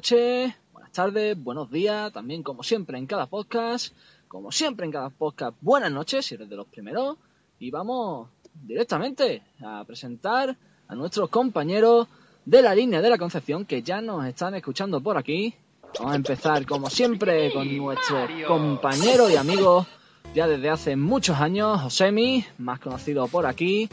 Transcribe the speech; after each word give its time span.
noches, 0.00 0.54
buenas 0.72 0.92
tardes, 0.92 1.44
buenos 1.44 1.70
días, 1.70 2.10
también 2.10 2.42
como 2.42 2.62
siempre 2.62 2.96
en 2.96 3.06
cada 3.06 3.26
podcast, 3.26 3.92
como 4.28 4.50
siempre 4.50 4.86
en 4.86 4.92
cada 4.92 5.10
podcast, 5.10 5.54
buenas 5.60 5.92
noches 5.92 6.24
si 6.24 6.36
eres 6.36 6.48
de 6.48 6.56
los 6.56 6.66
primeros, 6.68 7.18
y 7.58 7.70
vamos 7.70 8.30
directamente 8.62 9.42
a 9.62 9.84
presentar 9.84 10.56
a 10.88 10.94
nuestros 10.94 11.28
compañeros 11.28 12.08
de 12.46 12.62
la 12.62 12.74
línea 12.74 13.02
de 13.02 13.10
la 13.10 13.18
Concepción 13.18 13.66
que 13.66 13.82
ya 13.82 14.00
nos 14.00 14.24
están 14.24 14.54
escuchando 14.54 15.02
por 15.02 15.18
aquí. 15.18 15.54
Vamos 15.98 16.14
a 16.14 16.16
empezar 16.16 16.64
como 16.64 16.88
siempre 16.88 17.52
con 17.52 17.76
nuestro 17.76 18.26
compañero 18.48 19.28
y 19.28 19.36
amigo 19.36 19.86
ya 20.34 20.48
desde 20.48 20.70
hace 20.70 20.96
muchos 20.96 21.38
años, 21.38 21.78
Josemi, 21.78 22.46
más 22.56 22.80
conocido 22.80 23.28
por 23.28 23.44
aquí 23.44 23.90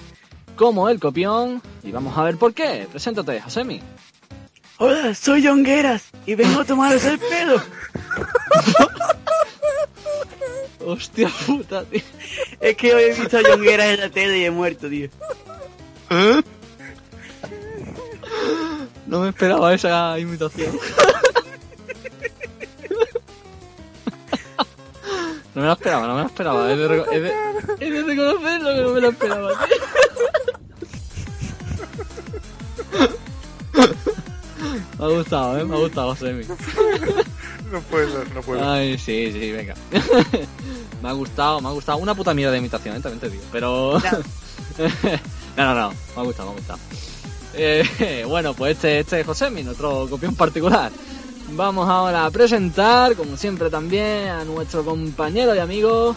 como 0.56 0.88
el 0.88 1.02
copión, 1.02 1.62
y 1.84 1.92
vamos 1.92 2.18
a 2.18 2.24
ver 2.24 2.38
por 2.38 2.54
qué. 2.54 2.88
Preséntate, 2.90 3.42
Josemi. 3.42 3.82
Hola, 4.80 5.16
soy 5.16 5.46
Jongueras 5.46 6.04
y 6.26 6.36
vengo 6.36 6.62
a 6.62 6.66
tomaros 6.66 7.04
el 7.06 7.18
pelo. 7.20 7.62
Hostia 10.86 11.30
puta, 11.46 11.84
tío. 11.86 12.02
Es 12.60 12.78
que 12.78 12.94
hoy 12.94 13.04
he 13.04 13.14
visto 13.14 13.38
a 13.38 13.42
Jongueras 13.44 13.88
en 13.88 14.00
la 14.02 14.10
tele 14.10 14.38
y 14.40 14.46
he 14.46 14.52
muerto, 14.52 14.88
tío. 14.90 15.10
No 19.08 19.22
me 19.22 19.30
esperaba 19.30 19.74
esa 19.74 20.18
imitación. 20.20 20.78
No 25.56 25.62
me 25.62 25.68
lo 25.68 25.74
esperaba, 25.74 26.06
no 26.08 26.14
me 26.16 26.22
lo 26.22 26.28
esperaba. 26.28 26.72
He 26.72 26.76
de, 26.78 26.88
reco- 26.88 27.08
he 27.12 27.20
de- 27.20 27.34
he 27.80 27.90
de 27.92 28.04
reconocerlo 28.04 28.70
que 28.76 28.82
no 28.82 28.90
me 28.92 29.02
lo 29.02 29.10
esperaba, 29.10 29.52
tío. 29.66 29.78
Me 35.00 35.06
ha 35.06 35.08
gustado, 35.08 35.60
¿eh? 35.60 35.66
Me 35.66 35.76
ha 35.76 35.80
gustado, 35.80 36.16
Semi. 36.16 36.44
No 37.72 37.82
puedo, 37.82 38.24
no 38.34 38.42
puedo. 38.42 38.70
Ay, 38.70 38.98
sí, 38.98 39.32
sí, 39.32 39.52
venga. 39.52 39.76
me 41.04 41.10
ha 41.10 41.12
gustado, 41.12 41.62
me 41.62 41.68
ha 41.68 41.72
gustado. 41.72 41.98
Una 41.98 42.16
puta 42.16 42.34
mierda 42.34 42.54
de 42.54 42.60
imitación, 42.60 42.96
¿eh? 42.96 43.00
también 43.00 43.20
te 43.20 43.30
digo. 43.30 43.44
Pero... 43.52 44.00
no, 45.58 45.66
no, 45.66 45.76
no. 45.76 45.90
Me 45.90 46.22
ha 46.22 46.24
gustado, 46.24 46.50
me 46.50 46.54
ha 46.54 46.58
gustado. 46.58 46.80
Eh, 47.54 48.24
bueno, 48.28 48.54
pues 48.54 48.76
este, 48.76 49.00
este 49.00 49.20
es 49.20 49.26
Josemi, 49.26 49.64
nuestro 49.64 50.08
copión 50.10 50.36
particular. 50.36 50.92
Vamos 51.52 51.90
ahora 51.90 52.26
a 52.26 52.32
presentar, 52.32 53.16
como 53.16 53.38
siempre 53.38 53.70
también, 53.70 54.30
a 54.30 54.44
nuestro 54.44 54.84
compañero 54.84 55.56
y 55.56 55.60
amigo, 55.60 56.16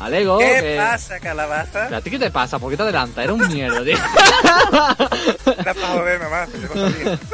Alego. 0.00 0.38
¿Qué 0.38 0.58
que... 0.60 0.76
pasa, 0.78 1.20
calabaza? 1.20 1.94
¿A 1.94 2.00
ti 2.00 2.10
qué 2.10 2.18
te 2.18 2.30
pasa? 2.30 2.58
¿Por 2.58 2.70
qué 2.70 2.76
te 2.78 2.82
adelantas? 2.84 3.22
Era 3.22 3.34
un 3.34 3.46
mierda, 3.48 3.84
tío. 3.84 3.96
Era 5.58 5.74
para 5.74 6.46
no 6.46 6.74
sabía. 6.74 7.18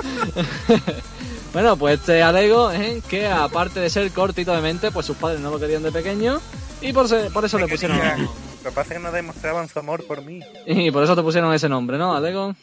Bueno, 1.53 1.77
pues 1.79 2.01
este 2.01 2.23
Alego, 2.23 2.71
¿eh? 2.71 3.01
que 3.09 3.27
aparte 3.27 3.81
de 3.81 3.89
ser 3.89 4.11
cortito 4.11 4.55
de 4.55 4.61
mente, 4.61 4.91
pues 4.91 5.07
sus 5.07 5.17
padres 5.17 5.41
no 5.41 5.51
lo 5.51 5.59
querían 5.59 5.83
de 5.83 5.91
pequeño 5.91 6.39
y 6.83 6.93
por, 6.93 7.09
se- 7.09 7.31
por 7.31 7.47
eso 7.47 7.59
le 7.59 7.67
pusieron... 7.67 7.97
Lo 7.99 8.71
que 8.71 8.75
pasa 8.75 8.93
es 8.93 8.99
que 8.99 9.03
no 9.03 9.11
demostraban 9.11 9.67
su 9.67 9.79
amor 9.79 10.07
por 10.07 10.21
mí. 10.23 10.41
Y 10.67 10.91
por 10.91 11.03
eso 11.03 11.17
te 11.17 11.23
pusieron 11.23 11.55
ese 11.55 11.71
nombre, 11.71 11.97
¿no, 11.97 12.15
Alego? 12.15 12.55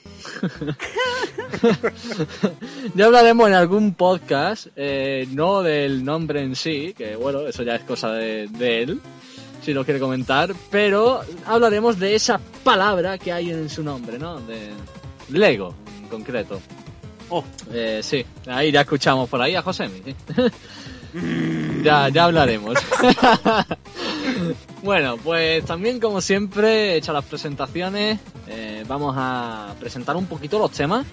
ya 2.94 3.06
hablaremos 3.06 3.48
en 3.48 3.54
algún 3.56 3.96
podcast, 3.96 4.68
eh, 4.76 5.28
no 5.32 5.64
del 5.64 6.06
nombre 6.06 6.44
en 6.44 6.56
sí, 6.56 6.94
que 6.96 7.16
bueno, 7.16 7.48
eso 7.48 7.64
ya 7.64 7.74
es 7.76 7.82
cosa 7.84 8.12
de, 8.12 8.48
de 8.48 8.84
él, 8.84 9.02
si 9.64 9.74
lo 9.74 9.86
quiere 9.86 10.00
comentar, 10.00 10.54
pero 10.70 11.22
hablaremos 11.46 12.00
de 12.00 12.16
esa 12.16 12.40
palabra 12.64 13.18
que 13.18 13.32
hay 13.32 13.50
en 13.50 13.70
su 13.70 13.84
nombre, 13.84 14.20
¿no? 14.20 14.40
De 14.42 14.72
Lego, 15.30 15.74
en 16.02 16.08
concreto. 16.10 16.60
Oh. 17.30 17.44
Eh, 17.72 18.02
sí, 18.04 18.26
ahí 18.48 18.72
ya 18.72 18.82
escuchamos 18.82 19.30
por 19.30 19.42
ahí 19.42 19.56
a 19.56 19.62
Josemi. 19.62 20.02
sí. 20.04 20.16
ya, 21.84 22.10
ya 22.10 22.26
hablaremos. 22.26 22.78
bueno, 24.84 25.18
pues 25.18 25.64
también 25.66 26.00
como 26.00 26.20
siempre, 26.22 26.98
hechas 26.98 27.14
las 27.14 27.26
presentaciones, 27.26 28.20
eh, 28.48 28.84
vamos 28.88 29.16
a 29.18 29.76
presentar 29.80 30.16
un 30.18 30.26
poquito 30.26 30.60
los 30.60 30.72
temas 30.72 31.06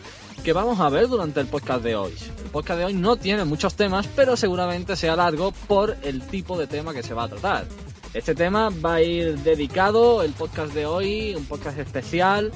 que 0.42 0.52
vamos 0.54 0.80
a 0.80 0.88
ver 0.88 1.06
durante 1.06 1.38
el 1.40 1.46
podcast 1.46 1.82
de 1.84 1.94
hoy. 1.94 2.14
El 2.42 2.50
podcast 2.50 2.78
de 2.78 2.84
hoy 2.86 2.94
no 2.94 3.16
tiene 3.16 3.44
muchos 3.44 3.74
temas, 3.74 4.08
pero 4.16 4.36
seguramente 4.36 4.96
sea 4.96 5.14
largo 5.14 5.52
por 5.68 5.96
el 6.02 6.22
tipo 6.22 6.58
de 6.58 6.66
tema 6.66 6.94
que 6.94 7.02
se 7.02 7.14
va 7.14 7.24
a 7.24 7.28
tratar. 7.28 7.66
Este 8.12 8.34
tema 8.34 8.70
va 8.84 8.94
a 8.94 9.02
ir 9.02 9.38
dedicado, 9.38 10.24
el 10.24 10.32
podcast 10.32 10.74
de 10.74 10.84
hoy, 10.84 11.32
un 11.36 11.44
podcast 11.44 11.78
especial, 11.78 12.50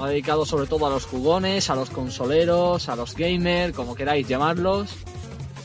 va 0.00 0.08
dedicado 0.08 0.44
sobre 0.44 0.66
todo 0.66 0.88
a 0.88 0.90
los 0.90 1.06
jugones, 1.06 1.70
a 1.70 1.76
los 1.76 1.90
consoleros, 1.90 2.88
a 2.88 2.96
los 2.96 3.14
gamers, 3.14 3.76
como 3.76 3.94
queráis 3.94 4.26
llamarlos, 4.26 4.90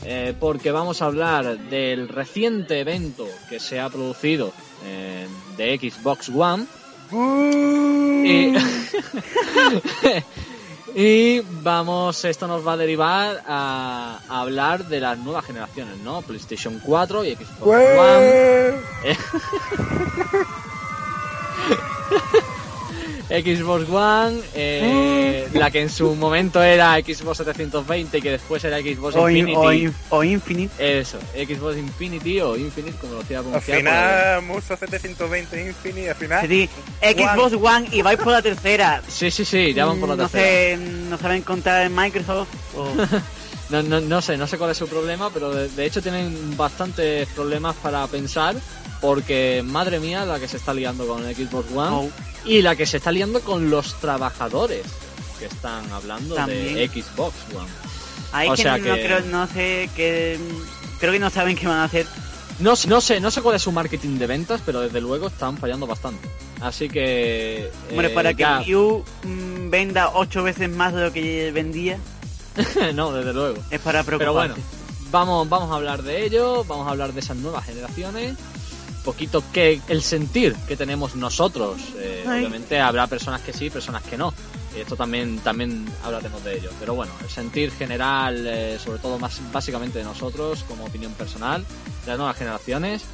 eh, 0.04 0.34
porque 0.38 0.70
vamos 0.70 1.02
a 1.02 1.06
hablar 1.06 1.58
del 1.68 2.08
reciente 2.08 2.78
evento 2.78 3.26
que 3.48 3.58
se 3.58 3.80
ha 3.80 3.90
producido 3.90 4.52
eh, 4.84 5.26
de 5.56 5.78
Xbox 5.78 6.28
One. 6.28 6.66
Y, 8.24 8.54
y 10.94 11.40
vamos, 11.62 12.24
esto 12.24 12.46
nos 12.46 12.66
va 12.66 12.74
a 12.74 12.76
derivar 12.76 13.42
a, 13.46 14.20
a 14.28 14.40
hablar 14.40 14.86
de 14.86 15.00
las 15.00 15.18
nuevas 15.18 15.44
generaciones, 15.44 15.98
¿no? 15.98 16.22
PlayStation 16.22 16.80
4 16.84 17.24
y 17.24 17.34
Xbox 17.34 17.66
One. 17.66 18.74
Xbox 23.28 23.88
One, 23.88 24.40
eh, 24.54 25.48
la 25.54 25.70
que 25.70 25.80
en 25.80 25.88
su 25.90 26.14
momento 26.14 26.62
era 26.62 26.94
Xbox 26.96 27.38
720 27.38 28.18
y 28.18 28.22
que 28.22 28.30
después 28.32 28.62
era 28.64 28.78
Xbox 28.80 29.16
O, 29.16 29.28
in- 29.30 29.38
Infinity. 29.38 29.56
o 29.66 29.72
in- 29.72 29.94
o 30.10 30.24
Infinite. 30.24 31.00
Eso, 31.00 31.18
Xbox 31.34 31.76
Infinity 31.78 32.40
o 32.40 32.56
Infinite, 32.56 32.96
como 32.98 33.14
lo 33.14 33.20
Al 33.20 33.26
pronunciar. 33.26 33.78
final, 33.78 34.42
Muso 34.42 34.76
720 34.76 35.66
Infinity, 35.68 36.08
al 36.08 36.14
final. 36.16 36.46
Sí, 36.48 36.68
Xbox 37.00 37.52
One 37.54 37.88
y 37.92 38.02
vais 38.02 38.18
por 38.18 38.32
la 38.32 38.42
tercera. 38.42 38.96
porque- 39.00 39.10
Sí, 39.12 39.30
sí, 39.30 39.44
sí, 39.44 39.72
ya 39.72 39.86
van 39.86 39.98
por 40.00 40.08
la 40.10 40.16
Mm, 40.16 40.18
no 40.18 40.28
tercera. 40.28 40.76
sé, 40.76 40.76
no 41.08 41.18
saben 41.18 41.42
contar 41.42 41.86
en 41.86 41.94
Microsoft. 41.94 42.48
o- 42.76 42.88
No, 43.70 43.82
no, 43.82 43.98
no 43.98 44.20
sé, 44.20 44.36
no 44.36 44.46
sé 44.46 44.58
cuál 44.58 44.72
es 44.72 44.76
su 44.76 44.86
problema, 44.86 45.30
pero 45.32 45.50
de, 45.52 45.68
de 45.70 45.86
hecho 45.86 46.02
tienen 46.02 46.54
bastantes 46.54 47.26
problemas 47.28 47.74
para 47.76 48.06
pensar, 48.06 48.54
porque 49.04 49.62
madre 49.64 50.00
mía 50.00 50.24
la 50.24 50.40
que 50.40 50.48
se 50.48 50.56
está 50.56 50.72
liando 50.72 51.06
con 51.06 51.26
el 51.26 51.34
Xbox 51.36 51.70
One 51.74 51.96
o- 52.08 52.10
y 52.48 52.62
la 52.62 52.74
que 52.74 52.86
se 52.86 52.96
está 52.96 53.12
liando 53.12 53.40
con 53.40 53.68
los 53.70 53.94
trabajadores 54.00 54.86
que 55.38 55.44
están 55.44 55.90
hablando 55.92 56.34
de. 56.46 56.88
Xbox 56.88 57.34
One. 57.54 57.68
Ahí 58.32 58.48
O 58.48 58.54
que 58.54 58.62
sea 58.62 58.78
no 58.78 58.84
que- 58.84 59.04
creo, 59.04 59.20
no 59.22 59.46
sé 59.46 59.90
que 59.94 60.38
creo 60.98 61.12
que 61.12 61.18
no 61.18 61.28
saben 61.28 61.54
qué 61.54 61.66
van 61.66 61.78
a 61.80 61.84
hacer. 61.84 62.06
No, 62.60 62.76
sé- 62.76 62.88
no 62.88 63.00
sé, 63.02 63.20
no 63.20 63.30
sé 63.30 63.42
cuál 63.42 63.56
es 63.56 63.62
su 63.62 63.72
marketing 63.72 64.16
de 64.18 64.26
ventas, 64.26 64.60
pero 64.64 64.80
desde 64.80 65.00
luego 65.02 65.26
están 65.26 65.58
fallando 65.58 65.86
bastante. 65.86 66.26
Así 66.60 66.88
que. 66.88 67.70
Hombre, 67.90 68.06
eh, 68.06 68.10
para 68.10 68.32
que 68.32 68.40
ya- 68.40 68.60
Wii 68.60 68.74
U 68.76 69.04
mm, 69.24 69.70
venda 69.70 70.10
ocho 70.14 70.42
veces 70.42 70.70
más 70.70 70.94
de 70.94 71.02
lo 71.02 71.12
que 71.12 71.50
vendía, 71.52 71.98
no, 72.94 73.12
desde 73.12 73.32
luego. 73.34 73.58
es 73.70 73.80
para 73.80 74.02
Pero 74.02 74.18
preocuparse. 74.18 74.52
bueno, 74.54 74.64
vamos, 75.10 75.48
vamos 75.48 75.70
a 75.72 75.74
hablar 75.74 76.02
de 76.02 76.24
ello, 76.24 76.64
vamos 76.64 76.86
a 76.88 76.90
hablar 76.92 77.12
de 77.12 77.20
esas 77.20 77.36
nuevas 77.36 77.64
generaciones. 77.66 78.36
Poquito 79.04 79.42
que 79.52 79.80
el 79.88 80.02
sentir 80.02 80.54
que 80.66 80.76
tenemos 80.76 81.14
nosotros. 81.14 81.80
eh, 81.98 82.24
obviamente 82.26 82.80
habrá 82.80 83.06
personas 83.06 83.42
que 83.42 83.52
sí, 83.52 83.70
personas 83.70 84.02
que 84.02 84.16
no. 84.16 84.32
Esto 84.76 84.96
también, 84.96 85.38
también 85.38 85.86
hablaremos 86.02 86.42
de 86.42 86.56
ello. 86.56 86.70
Pero 86.80 86.94
bueno, 86.94 87.12
el 87.22 87.28
sentir 87.28 87.70
general, 87.70 88.46
eh, 88.46 88.78
sobre 88.82 88.98
todo 88.98 89.18
más 89.18 89.40
básicamente 89.52 89.98
de 89.98 90.04
nosotros, 90.04 90.64
como 90.66 90.84
opinión 90.84 91.12
personal, 91.12 91.64
de 92.04 92.08
las 92.08 92.18
nuevas 92.18 92.36
generaciones. 92.36 93.04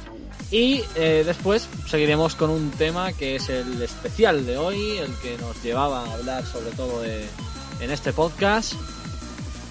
Y 0.49 0.83
eh, 0.95 1.23
después 1.25 1.67
seguiremos 1.87 2.35
con 2.35 2.49
un 2.49 2.71
tema 2.71 3.13
que 3.13 3.35
es 3.35 3.49
el 3.49 3.81
especial 3.81 4.45
de 4.45 4.57
hoy, 4.57 4.97
el 4.97 5.13
que 5.15 5.37
nos 5.37 5.61
llevaba 5.63 6.05
a 6.05 6.13
hablar 6.13 6.45
sobre 6.45 6.71
todo 6.71 7.01
de, 7.01 7.25
en 7.79 7.91
este 7.91 8.11
podcast. 8.11 8.73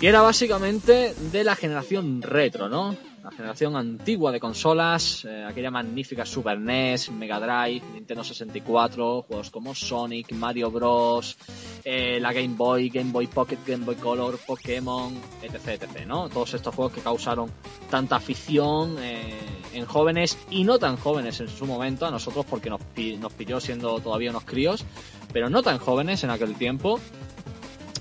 Y 0.01 0.07
era 0.07 0.23
básicamente 0.23 1.15
de 1.33 1.45
la 1.45 1.57
generación 1.57 2.23
retro, 2.23 2.69
¿no? 2.69 2.97
La 3.23 3.31
generación 3.31 3.77
antigua 3.77 4.33
de 4.33 4.41
consolas, 4.41 5.27
eh, 5.27 5.45
aquella 5.47 5.71
magnífica 5.71 6.25
Super 6.25 6.59
NES, 6.59 7.11
Mega 7.11 7.39
Drive, 7.39 7.83
Nintendo 7.93 8.25
64, 8.25 9.23
juegos 9.23 9.51
como 9.51 9.75
Sonic, 9.75 10.33
Mario 10.33 10.71
Bros, 10.71 11.37
eh, 11.85 12.19
la 12.19 12.33
Game 12.33 12.55
Boy, 12.57 12.89
Game 12.89 13.13
Boy 13.13 13.27
Pocket, 13.27 13.59
Game 13.67 13.85
Boy 13.85 13.97
Color, 13.97 14.39
Pokémon, 14.39 15.15
etc, 15.43 15.83
etc, 15.83 16.07
¿no? 16.07 16.31
Todos 16.31 16.55
estos 16.55 16.75
juegos 16.75 16.95
que 16.95 17.03
causaron 17.03 17.51
tanta 17.91 18.17
afición 18.17 18.97
eh, 19.01 19.39
en 19.75 19.85
jóvenes 19.85 20.39
y 20.49 20.65
no 20.65 20.79
tan 20.79 20.97
jóvenes 20.97 21.41
en 21.41 21.49
su 21.49 21.67
momento, 21.67 22.07
a 22.07 22.11
nosotros 22.11 22.47
porque 22.49 22.71
nos, 22.71 22.81
nos 23.19 23.33
pilló 23.35 23.61
siendo 23.61 24.01
todavía 24.01 24.31
unos 24.31 24.45
críos, 24.45 24.87
pero 25.31 25.51
no 25.51 25.63
tan 25.63 25.77
jóvenes 25.77 26.25
en 26.25 26.31
aquel 26.31 26.55
tiempo. 26.55 26.99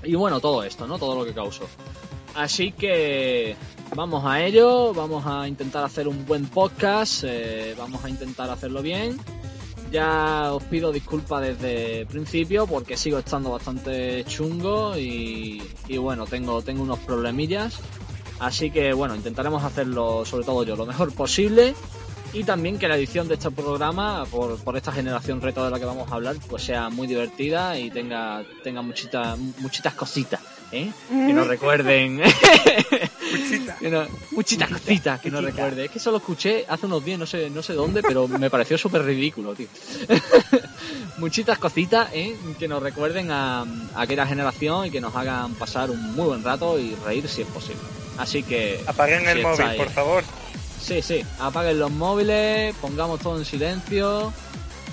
Y 0.01 0.16
bueno, 0.16 0.39
todo 0.39 0.63
esto, 0.63 0.88
¿no? 0.88 0.98
Todo 0.98 1.13
lo 1.16 1.25
que 1.25 1.33
causó. 1.33 1.66
Así 2.36 2.71
que 2.71 3.57
vamos 3.96 4.24
a 4.26 4.44
ello, 4.44 4.94
vamos 4.94 5.26
a 5.26 5.48
intentar 5.48 5.84
hacer 5.84 6.08
un 6.08 6.26
buen 6.26 6.46
podcast, 6.48 7.24
eh, 7.26 7.76
vamos 7.78 8.04
a 8.04 8.10
intentar 8.10 8.50
hacerlo 8.50 8.82
bien. 8.82 9.18
Ya 9.92 10.54
os 10.54 10.64
pido 10.64 10.92
disculpas 10.92 11.42
desde 11.42 12.02
el 12.02 12.08
principio 12.08 12.68
porque 12.68 12.96
sigo 12.96 13.18
estando 13.18 13.52
bastante 13.52 14.24
chungo 14.26 14.96
y, 14.98 15.64
y 15.88 15.98
bueno, 15.98 16.28
tengo, 16.28 16.62
tengo 16.62 16.84
unos 16.84 17.00
problemillas. 17.00 17.80
Así 18.40 18.70
que 18.72 18.94
bueno, 18.94 19.16
intentaremos 19.16 19.64
hacerlo, 19.64 20.24
sobre 20.26 20.46
todo 20.46 20.64
yo, 20.64 20.76
lo 20.76 20.86
mejor 20.86 21.14
posible. 21.14 21.74
Y 22.32 22.44
también 22.44 22.78
que 22.78 22.88
la 22.88 22.96
edición 22.96 23.28
de 23.28 23.34
este 23.34 23.50
programa, 23.50 24.24
por, 24.30 24.60
por 24.60 24.78
esta 24.78 24.92
generación 24.92 25.42
reto 25.42 25.66
de 25.66 25.72
la 25.72 25.80
que 25.80 25.86
vamos 25.86 26.12
a 26.12 26.16
hablar, 26.16 26.36
pues 26.48 26.64
sea 26.64 26.90
muy 26.90 27.08
divertida 27.08 27.80
y 27.80 27.90
tenga, 27.90 28.44
tenga 28.64 28.84
muchita, 28.84 29.36
muchitas 29.58 29.96
cositas, 29.96 30.40
¿eh? 30.71 30.92
Que 31.10 31.33
nos 31.33 31.48
recuerden. 31.48 32.21
Muchita. 33.31 33.75
Que 33.77 33.89
no- 33.89 34.07
muchitas 34.31 34.69
cositas 34.69 35.19
que 35.19 35.30
no 35.30 35.42
Muchita. 35.42 35.56
recuerde. 35.63 35.86
Es 35.86 35.92
que 35.92 36.00
eso 36.00 36.12
lo 36.12 36.18
escuché 36.18 36.66
hace 36.68 36.86
unos 36.86 37.04
días, 37.06 37.19
no 37.19 37.25
sé, 37.25 37.50
no 37.50 37.62
sé 37.62 37.74
dónde, 37.74 38.01
pero 38.01 38.27
me 38.27 38.50
pareció 38.50 38.77
súper 38.77 39.04
ridículo, 39.04 39.54
tío. 39.54 39.68
muchitas 41.18 41.57
cositas 41.60 42.10
¿eh? 42.13 42.36
que 42.57 42.68
nos 42.68 42.81
recuerden 42.81 43.31
a, 43.31 43.62
a 43.62 43.66
aquella 44.01 44.25
generación 44.25 44.88
y 44.88 44.92
que 44.92 45.01
nos 45.01 45.16
hagan 45.16 45.54
pasar 45.56 45.92
un 45.92 46.13
muy 46.16 46.25
buen 46.25 46.44
rato 46.44 46.80
y 46.80 46.95
reír 47.06 47.27
si 47.27 47.42
es 47.42 47.48
posible. 47.48 47.81
Así 48.18 48.44
que... 48.44 48.81
Apaguen 48.88 49.27
el 49.27 49.42
móvil, 49.42 49.75
por 49.77 49.89
favor. 49.89 50.24
Sí, 50.81 51.01
sí, 51.01 51.24
apaguen 51.39 51.77
los 51.80 51.92
móviles, 51.92 52.74
pongamos 52.81 53.19
todo 53.19 53.38
en 53.38 53.45
silencio. 53.45 54.33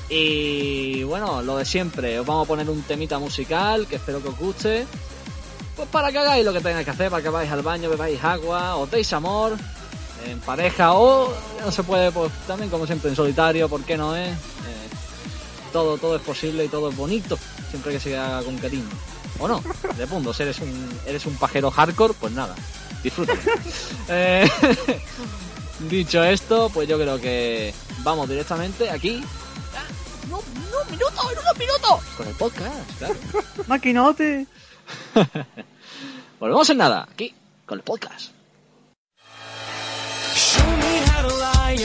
Y 0.09 1.03
bueno, 1.05 1.43
lo 1.43 1.57
de 1.57 1.65
siempre, 1.65 2.19
os 2.21 2.27
vamos 2.27 2.45
a 2.45 2.49
poner 2.49 2.69
un 2.71 2.83
temita 2.83 3.19
musical 3.19 3.87
que 3.89 3.97
espero 3.97 4.23
que 4.23 4.29
os 4.29 4.39
guste. 4.39 4.87
Pues 5.77 5.89
para 5.91 6.11
que 6.11 6.19
hagáis 6.19 6.45
lo 6.45 6.53
que 6.53 6.61
tengáis 6.61 6.85
que 6.85 6.91
hacer, 6.91 7.11
para 7.11 7.23
que 7.23 7.29
vais 7.29 7.51
al 7.51 7.63
baño, 7.63 7.91
bebáis 7.91 8.23
agua, 8.25 8.77
os 8.77 8.91
deis 8.91 9.13
amor 9.13 9.57
en 10.27 10.41
pareja 10.41 10.95
o 10.95 11.33
no 11.61 11.71
se 11.71 11.83
puede, 11.83 12.11
pues 12.11 12.33
también 12.47 12.71
como 12.71 12.87
siempre 12.87 13.11
en 13.11 13.17
solitario, 13.17 13.69
¿por 13.69 13.83
qué 13.85 13.97
no 13.97 14.17
es? 14.17 14.31
Eh, 14.33 14.89
todo, 15.73 15.99
todo 15.99 16.17
es 16.17 16.23
posible 16.23 16.65
y 16.65 16.69
todo 16.69 16.89
es 16.89 16.97
bonito, 16.97 17.39
siempre 17.71 17.93
que 17.93 18.01
se 18.01 18.17
haga 18.17 18.43
con 18.43 18.57
cariño. 18.57 18.89
O 19.39 19.47
no, 19.47 19.63
de 19.99 20.07
punto, 20.07 20.33
si 20.33 20.43
eres 20.45 20.59
un, 20.61 21.01
eres 21.07 21.27
un 21.27 21.37
pajero 21.37 21.71
hardcore, 21.71 22.15
pues 22.15 22.33
nada, 22.33 22.55
disfrútalo. 23.03 23.39
Eh, 24.09 24.49
Dicho 25.81 26.25
esto, 26.25 26.71
pues 26.73 26.89
yo 26.89 26.97
creo 26.99 27.21
que 27.21 27.75
vamos 28.03 28.27
directamente 28.29 28.89
aquí. 28.91 29.23
Ah, 29.77 29.83
No, 30.31 30.37
no, 30.71 30.83
un 30.83 30.91
minuto, 30.91 31.31
en 31.31 31.39
unos 31.39 31.59
minutos. 31.59 32.03
Con 32.17 32.29
el 32.29 32.35
podcast, 32.35 32.99
claro. 32.99 33.15
Maquinote. 33.67 34.47
Volvemos 36.41 36.71
en 36.71 36.79
nada, 36.79 37.09
aquí, 37.11 37.35
con 37.65 37.79
el 37.79 37.85
podcast. 37.85 38.33
Show 40.35 40.67
me 40.77 40.99
how 41.07 41.23
to 41.23 41.35
lie, 41.37 41.77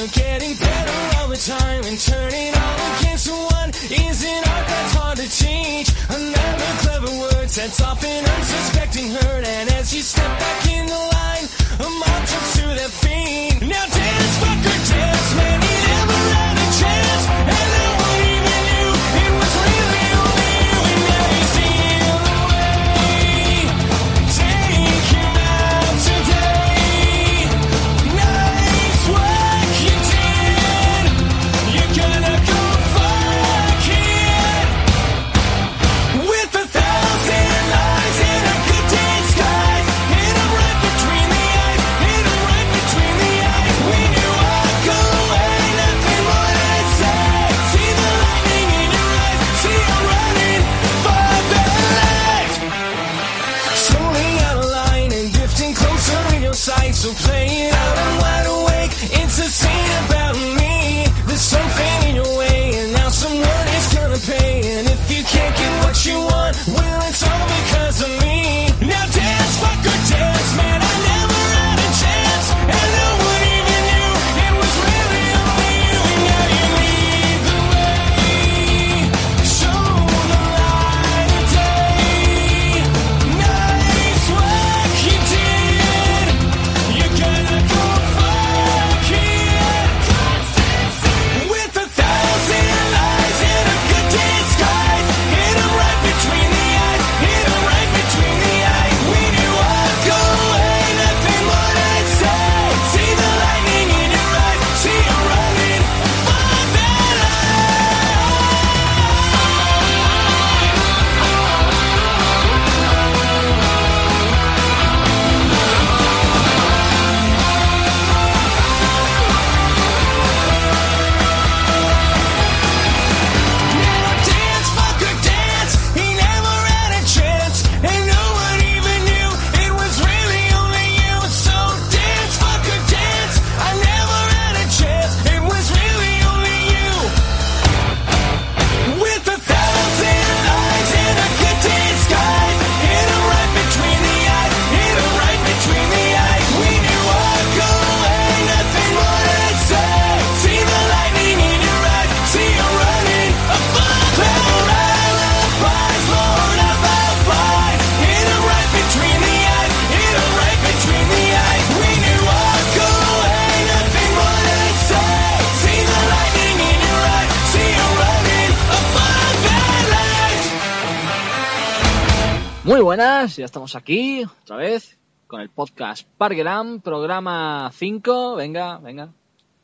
buenas, 173.02 173.36
ya 173.36 173.46
estamos 173.46 173.76
aquí, 173.76 174.24
otra 174.44 174.58
vez, 174.58 174.96
con 175.26 175.42
el 175.42 175.50
podcast 175.50 176.08
Parguelam, 176.20 176.82
programa 176.82 177.72
5. 177.74 178.36
Venga, 178.36 178.78
venga, 178.78 179.10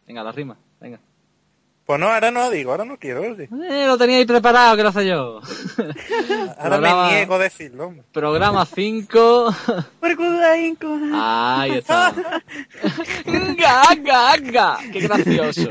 venga, 0.07 0.23
la 0.23 0.31
rima, 0.31 0.57
venga. 0.81 0.99
Pues 1.85 1.99
no, 1.99 2.07
ahora 2.07 2.31
no 2.31 2.49
digo, 2.49 2.71
ahora 2.71 2.83
no 2.83 2.97
quiero. 2.97 3.23
Eh, 3.23 3.85
lo 3.85 3.95
teníais 3.95 4.25
preparado, 4.25 4.75
que 4.75 4.81
lo 4.81 4.89
hace 4.89 5.05
yo. 5.07 5.39
Ahora 6.57 6.77
Programa- 6.77 7.07
me 7.09 7.13
niego 7.15 7.35
a 7.35 7.37
decirlo, 7.37 7.85
hombre. 7.85 8.03
Programa 8.11 8.65
5. 8.65 9.55
Percudainco. 10.01 10.97
Ahí 11.13 11.73
está. 11.77 12.11
¡Ga, 13.55 13.83
ga, 14.01 14.37
ga! 14.37 14.77
¡Qué 14.91 14.99
gracioso! 15.01 15.69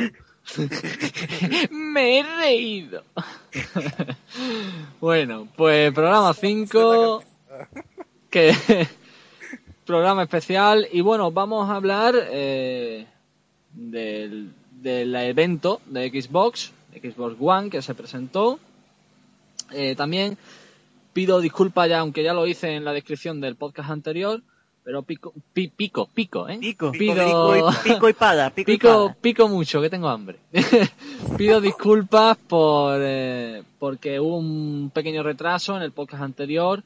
Me 1.72 2.20
he 2.20 2.22
reído. 2.22 3.02
Bueno, 5.00 5.48
pues 5.56 5.92
programa 5.92 6.32
5. 6.32 7.24
Que. 8.30 8.54
Programa 9.86 10.24
especial. 10.24 10.88
Y 10.92 11.00
bueno, 11.00 11.30
vamos 11.30 11.70
a 11.70 11.76
hablar 11.76 12.14
eh, 12.30 13.06
del, 13.72 14.50
del 14.72 15.14
evento 15.14 15.80
de 15.86 16.08
Xbox 16.10 16.72
Xbox 16.92 17.36
One 17.38 17.70
que 17.70 17.82
se 17.82 17.94
presentó. 17.94 18.58
Eh, 19.70 19.94
también 19.96 20.36
pido 21.12 21.40
disculpas 21.40 21.88
ya, 21.88 22.00
aunque 22.00 22.22
ya 22.24 22.32
lo 22.34 22.46
hice 22.46 22.74
en 22.74 22.84
la 22.84 22.92
descripción 22.92 23.40
del 23.40 23.54
podcast 23.56 23.90
anterior, 23.90 24.42
pero 24.82 25.02
pico, 25.02 25.32
pi- 25.52 25.68
pico, 25.68 26.08
pico, 26.12 26.48
¿eh? 26.48 26.58
Pico. 26.58 26.90
Pido- 26.92 27.52
Pico 27.54 27.56
y, 27.56 27.88
pico 27.92 28.08
y 28.08 28.12
pada. 28.12 28.50
Pico, 28.54 28.70
y 28.72 28.74
Pico, 28.76 28.88
pada. 29.08 29.14
pico 29.20 29.48
mucho, 29.48 29.80
que 29.80 29.90
tengo 29.90 30.08
hambre. 30.08 30.38
Pido 31.36 31.60
disculpas 31.60 32.36
por 32.38 32.98
eh, 33.02 33.62
porque 33.78 34.18
hubo 34.18 34.36
un 34.38 34.90
pequeño 34.92 35.22
retraso 35.22 35.76
en 35.76 35.82
el 35.82 35.92
podcast 35.92 36.22
anterior. 36.22 36.82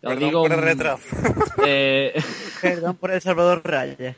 Os 0.00 0.10
Perdón 0.10 0.28
digo, 0.28 0.42
por 0.42 0.52
el 0.52 0.58
un- 0.58 0.64
retraso. 0.64 1.02
eh, 1.66 2.22
Perdón 2.62 2.96
por 2.96 3.10
el 3.10 3.20
Salvador 3.20 3.60
Raya. 3.64 4.14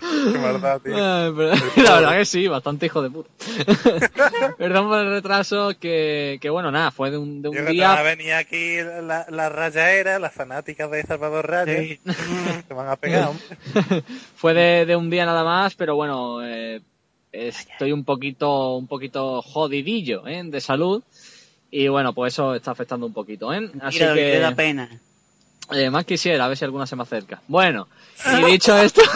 Qué 0.00 0.38
maldad, 0.38 0.80
tío. 0.82 0.94
Ay, 0.96 1.32
pero- 1.36 1.54
la 1.84 1.94
verdad 2.00 2.18
que 2.18 2.24
sí, 2.24 2.48
bastante 2.48 2.86
hijo 2.86 3.02
de 3.02 3.10
puta. 3.10 3.30
Perdón 4.58 4.88
por 4.88 4.98
el 4.98 5.08
retraso, 5.10 5.72
que, 5.78 6.38
que 6.40 6.50
bueno, 6.50 6.70
nada, 6.72 6.90
fue 6.90 7.10
de 7.12 7.18
un, 7.18 7.40
de 7.40 7.48
un 7.50 7.66
día. 7.66 8.02
venía 8.02 8.38
aquí 8.38 8.78
la, 8.82 9.26
la 9.30 9.48
rayaera, 9.48 10.18
las 10.18 10.34
fanáticas 10.34 10.90
de 10.90 11.02
Salvador 11.04 11.48
Raya, 11.48 11.78
Sí. 11.78 12.00
se 12.66 12.74
van 12.74 12.88
a 12.88 12.96
pegar. 12.96 13.28
hombre. 13.28 14.02
Fue 14.36 14.54
de, 14.54 14.86
de 14.86 14.96
un 14.96 15.08
día 15.08 15.24
nada 15.24 15.44
más, 15.44 15.76
pero 15.76 15.94
bueno, 15.94 16.44
eh, 16.44 16.80
estoy 17.30 17.92
un 17.92 18.04
poquito, 18.04 18.74
un 18.76 18.88
poquito 18.88 19.40
jodidillo 19.40 20.26
¿eh? 20.26 20.42
de 20.44 20.60
salud. 20.60 21.02
Y 21.74 21.88
bueno, 21.88 22.12
pues 22.12 22.34
eso 22.34 22.54
está 22.54 22.70
afectando 22.72 23.06
un 23.06 23.14
poquito, 23.14 23.52
¿eh? 23.52 23.70
Así 23.80 23.98
Mira, 23.98 24.14
que 24.14 24.20
le 24.20 24.38
da 24.40 24.54
pena. 24.54 24.90
eh, 25.72 25.88
más 25.88 26.04
quisiera, 26.04 26.44
a 26.44 26.48
ver 26.48 26.56
si 26.58 26.64
alguna 26.66 26.86
se 26.86 26.94
me 26.96 27.02
acerca. 27.02 27.40
Bueno, 27.48 27.88
y 28.40 28.44
dicho 28.52 28.78
esto... 28.78 29.00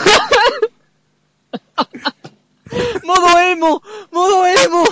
¡Modo 3.05 3.39
emo! 3.39 3.83
¡Modo 4.11 4.47
emo! 4.47 4.85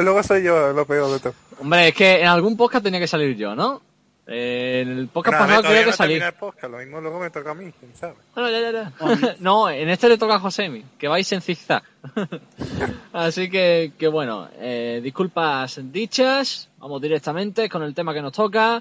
Luego 0.00 0.22
soy 0.22 0.44
yo 0.44 0.72
lo 0.72 0.86
peor 0.86 1.12
de 1.12 1.20
todo. 1.20 1.34
Hombre, 1.60 1.88
es 1.88 1.94
que 1.94 2.20
en 2.20 2.26
algún 2.28 2.56
podcast 2.56 2.84
tenía 2.84 3.00
que 3.00 3.06
salir 3.06 3.36
yo, 3.36 3.54
¿no? 3.54 3.82
En 4.24 4.88
el 4.88 5.08
podcast 5.08 5.36
pasado 5.36 5.62
que 5.62 5.68
no 5.68 6.26
el 6.26 6.32
podcast, 6.34 6.72
lo 6.72 6.78
mismo 6.78 7.00
luego 7.00 7.18
me 7.18 7.30
toca 7.30 7.50
a 7.50 7.54
mí, 7.54 7.72
quién 7.78 7.92
sabe. 7.96 8.14
Bueno, 8.34 8.50
ya, 8.50 8.60
ya, 8.60 8.70
ya. 8.70 9.36
no, 9.40 9.68
en 9.68 9.88
este 9.88 10.08
le 10.08 10.16
toca 10.16 10.36
a 10.36 10.38
Josemi, 10.38 10.84
que 10.96 11.08
vais 11.08 11.30
en 11.32 11.42
zigzag. 11.42 11.82
Así 13.12 13.50
que, 13.50 13.92
que 13.98 14.06
bueno, 14.06 14.48
eh, 14.58 15.00
disculpas 15.02 15.80
dichas, 15.90 16.68
vamos 16.78 17.02
directamente 17.02 17.68
con 17.68 17.82
el 17.82 17.94
tema 17.94 18.14
que 18.14 18.22
nos 18.22 18.32
toca. 18.32 18.80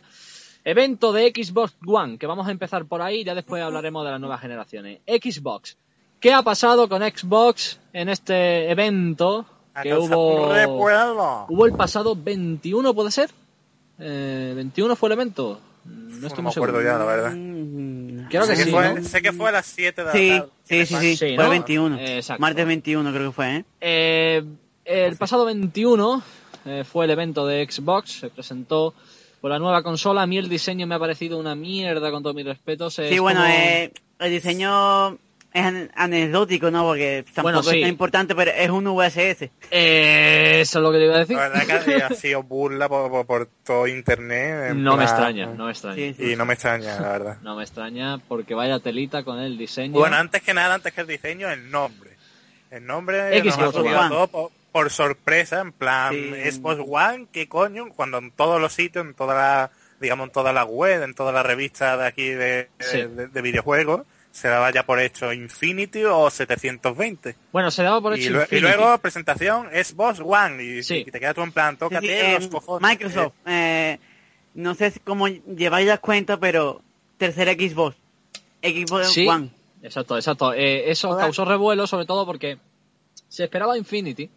Evento 0.64 1.12
de 1.12 1.34
Xbox 1.36 1.74
One, 1.88 2.20
que 2.20 2.28
vamos 2.28 2.48
a 2.48 2.52
empezar 2.52 2.86
por 2.86 3.02
ahí, 3.02 3.24
ya 3.24 3.34
después 3.34 3.64
hablaremos 3.64 4.06
de 4.06 4.12
las 4.12 4.20
nuevas 4.20 4.42
generaciones. 4.42 5.00
Xbox. 5.08 5.76
¿Qué 6.20 6.32
ha 6.34 6.44
pasado 6.44 6.88
con 6.88 7.02
Xbox 7.02 7.80
en 7.94 8.10
este 8.10 8.70
evento 8.70 9.48
que 9.82 9.96
hubo, 9.96 10.52
hubo 11.50 11.66
el 11.66 11.74
pasado 11.74 12.16
21, 12.16 12.94
puede 12.94 13.10
ser? 13.10 13.32
Eh, 14.02 14.54
21 14.56 14.96
fue 14.96 15.10
el 15.10 15.14
evento. 15.14 15.60
No 15.86 16.28
estoy 16.28 16.30
No 16.30 16.36
muy 16.36 16.44
me 16.44 16.50
acuerdo 16.52 16.78
seguro. 16.80 16.82
ya, 16.84 16.98
la 16.98 17.06
verdad. 17.06 17.32
Mm, 17.36 18.28
Creo 18.30 18.42
que 18.42 18.48
sé, 18.48 18.56
sí, 18.56 18.66
que 18.66 18.72
fue, 18.72 18.94
¿no? 18.94 19.04
sé 19.04 19.22
que 19.22 19.34
fue 19.34 19.50
a 19.50 19.52
las 19.52 19.66
7 19.66 20.02
de 20.02 20.06
la 20.06 20.12
Sí, 20.14 20.30
tarde. 20.30 20.50
sí, 20.64 20.86
sí, 20.86 20.96
sí. 20.96 21.18
Sí, 21.18 21.36
Fue 21.36 21.44
¿no? 21.46 21.50
21. 21.50 21.98
Eh, 22.00 22.18
exacto. 22.18 22.42
Martes 22.42 22.66
21 22.68 23.12
creo 23.14 23.30
que 23.30 23.36
fue, 23.36 23.56
¿eh? 23.58 23.66
Eh, 23.82 24.44
el 24.86 25.16
pasado 25.18 25.46
21 25.46 26.22
eh, 26.66 26.84
fue 26.84 27.06
el 27.06 27.12
evento 27.12 27.46
de 27.48 27.68
Xbox, 27.70 28.12
se 28.20 28.30
presentó 28.30 28.94
con 29.42 29.50
la 29.50 29.58
nueva 29.60 29.82
consola. 29.82 30.22
A 30.22 30.28
mí 30.28 30.38
el 30.38 30.50
diseño 30.50 30.86
me 30.86 30.96
ha 30.96 31.00
parecido 31.00 31.40
una 31.40 31.56
mierda, 31.56 32.12
con 32.12 32.22
todos 32.22 32.36
mis 32.36 32.46
respetos. 32.46 32.94
Sí, 32.96 33.02
Es 33.04 33.20
bueno, 33.20 33.42
como- 33.42 33.52
eh, 33.54 33.92
el 34.20 34.32
diseño 34.32 35.18
es 35.54 35.66
an- 35.66 35.92
anecdótico, 35.96 36.72
¿no? 36.72 36.84
Porque 36.84 37.24
tampoco 37.34 37.44
Bueno, 37.44 37.64
sí. 37.64 37.76
es 37.78 37.82
tan 37.82 37.90
importante, 37.90 38.36
pero 38.36 38.52
es 38.52 38.70
un 38.70 38.86
VSS. 38.86 39.50
Eh, 39.70 40.60
eso 40.62 40.80
es 40.80 40.84
lo 40.84 40.92
que 40.92 40.98
le 40.98 41.06
iba 41.06 41.16
a 41.16 41.20
decir. 41.20 41.36
La 41.38 41.50
verdad 41.50 41.84
que 41.86 41.96
ha 42.04 42.10
sido 42.12 42.44
burla 42.44 42.88
por, 42.88 43.10
por, 43.12 43.26
por 43.26 43.50
todo 43.66 43.88
internet. 43.88 44.74
No 44.76 44.96
me 44.98 45.04
extraña, 45.04 45.48
no 45.48 45.66
me 45.66 45.72
extraña. 45.72 45.96
Sí, 45.96 46.14
sí. 46.18 46.32
Y 46.32 46.36
no 46.36 46.46
me 46.46 46.54
extraña, 46.54 47.00
la 47.00 47.10
verdad. 47.12 47.38
No 47.42 47.56
me 47.56 47.64
extraña 47.64 48.18
porque 48.28 48.54
vaya 48.56 48.80
telita 48.80 49.24
con 49.24 49.40
el 49.40 49.58
diseño. 49.58 49.94
Bueno, 49.94 50.16
antes 50.16 50.42
que 50.42 50.54
nada, 50.54 50.76
antes 50.76 50.94
que 50.94 51.02
el 51.02 51.08
diseño, 51.08 51.50
el 51.52 51.70
nombre. 51.70 52.12
El 52.70 52.86
nombre 52.86 53.42
nos 53.44 53.58
ha 53.58 54.28
por, 54.28 54.52
por 54.72 54.90
sorpresa, 54.90 55.60
en 55.60 55.74
plan, 55.74 56.14
Sí. 56.14 56.52
Xbox 56.52 56.82
One, 56.88 57.28
¿qué 57.34 57.50
coño? 57.50 57.90
Cuando 57.94 58.20
en 58.20 58.32
todos 58.32 58.62
los 58.62 58.72
sitios, 58.72 59.06
en 59.06 59.14
toda 59.14 59.36
la, 59.36 59.72
digamos, 60.00 60.28
en 60.28 60.32
toda 60.32 60.54
la 60.54 60.64
web, 60.64 61.04
en 61.04 61.14
todas 61.14 61.34
las 61.34 61.46
revistas 61.46 62.00
de 62.00 62.06
aquí 62.08 62.30
de, 62.30 62.70
Sí. 62.80 63.02
de, 63.02 63.28
de 63.28 63.42
videojuegos, 63.42 64.04
se 64.32 64.48
daba 64.48 64.72
ya 64.72 64.86
por 64.86 65.00
hecho 65.00 65.32
Infinity 65.34 66.04
o 66.06 66.30
720. 66.30 67.36
Bueno, 67.52 67.70
se 67.72 67.84
daba 67.84 68.00
por 68.02 68.18
Y, 68.18 68.22
hecho 68.22 68.32
y 68.32 68.36
Infinity. 68.42 68.60
luego 68.62 68.98
presentación 69.00 69.68
Xbox 69.72 70.20
One 70.24 70.64
y, 70.64 70.84
Sí. 70.84 71.04
y 71.06 71.12
te 71.12 71.20
quedas 71.20 71.36
tú 71.36 71.42
en 71.42 71.52
plan, 71.52 71.78
tócate 71.78 72.08
sí, 72.08 72.14
eh, 72.14 72.38
los 72.40 72.48
cojones. 72.48 72.90
Microsoft, 72.90 73.34
eh, 73.46 74.00
no 74.54 74.74
sé 74.76 74.94
cómo 75.04 75.28
lleváis 75.28 75.88
las 75.88 76.00
cuentas, 76.00 76.38
pero 76.40 76.82
tercera 77.18 77.52
Xbox. 77.54 77.96
Xbox 78.62 79.12
Sí. 79.14 79.28
One. 79.28 79.50
Exacto, 79.84 80.16
exacto. 80.16 80.54
Eh, 80.54 80.90
eso 80.92 81.18
causó 81.18 81.44
revuelo, 81.46 81.88
sobre 81.88 82.06
todo 82.06 82.26
porque 82.26 82.58
se 83.28 83.44
esperaba 83.46 83.78
Infinity. 83.78 84.30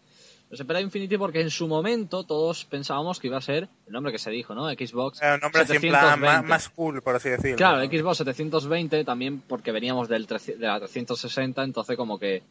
Se 0.50 0.62
esperaba 0.62 0.82
Infinity 0.82 1.16
porque 1.18 1.40
en 1.40 1.50
su 1.50 1.66
momento 1.66 2.22
todos 2.24 2.64
pensábamos 2.64 3.18
que 3.18 3.26
iba 3.26 3.38
a 3.38 3.40
ser 3.40 3.68
el 3.86 3.92
nombre 3.92 4.12
que 4.12 4.18
se 4.18 4.30
dijo, 4.30 4.54
¿no? 4.54 4.68
Xbox 4.70 5.20
un 5.20 5.40
nombre 5.40 5.62
así 5.62 5.74
en 5.74 5.80
plan 5.82 6.20
más, 6.20 6.44
720. 6.44 6.48
más 6.48 6.68
cool, 6.68 7.02
por 7.02 7.16
así 7.16 7.28
decirlo. 7.28 7.56
Claro, 7.56 7.84
Xbox 7.84 8.18
720 8.18 9.04
también 9.04 9.40
porque 9.40 9.72
veníamos 9.72 10.08
del 10.08 10.26
de 10.26 10.56
la 10.60 10.78
360, 10.78 11.64
entonces 11.64 11.96
como 11.96 12.18
que 12.18 12.42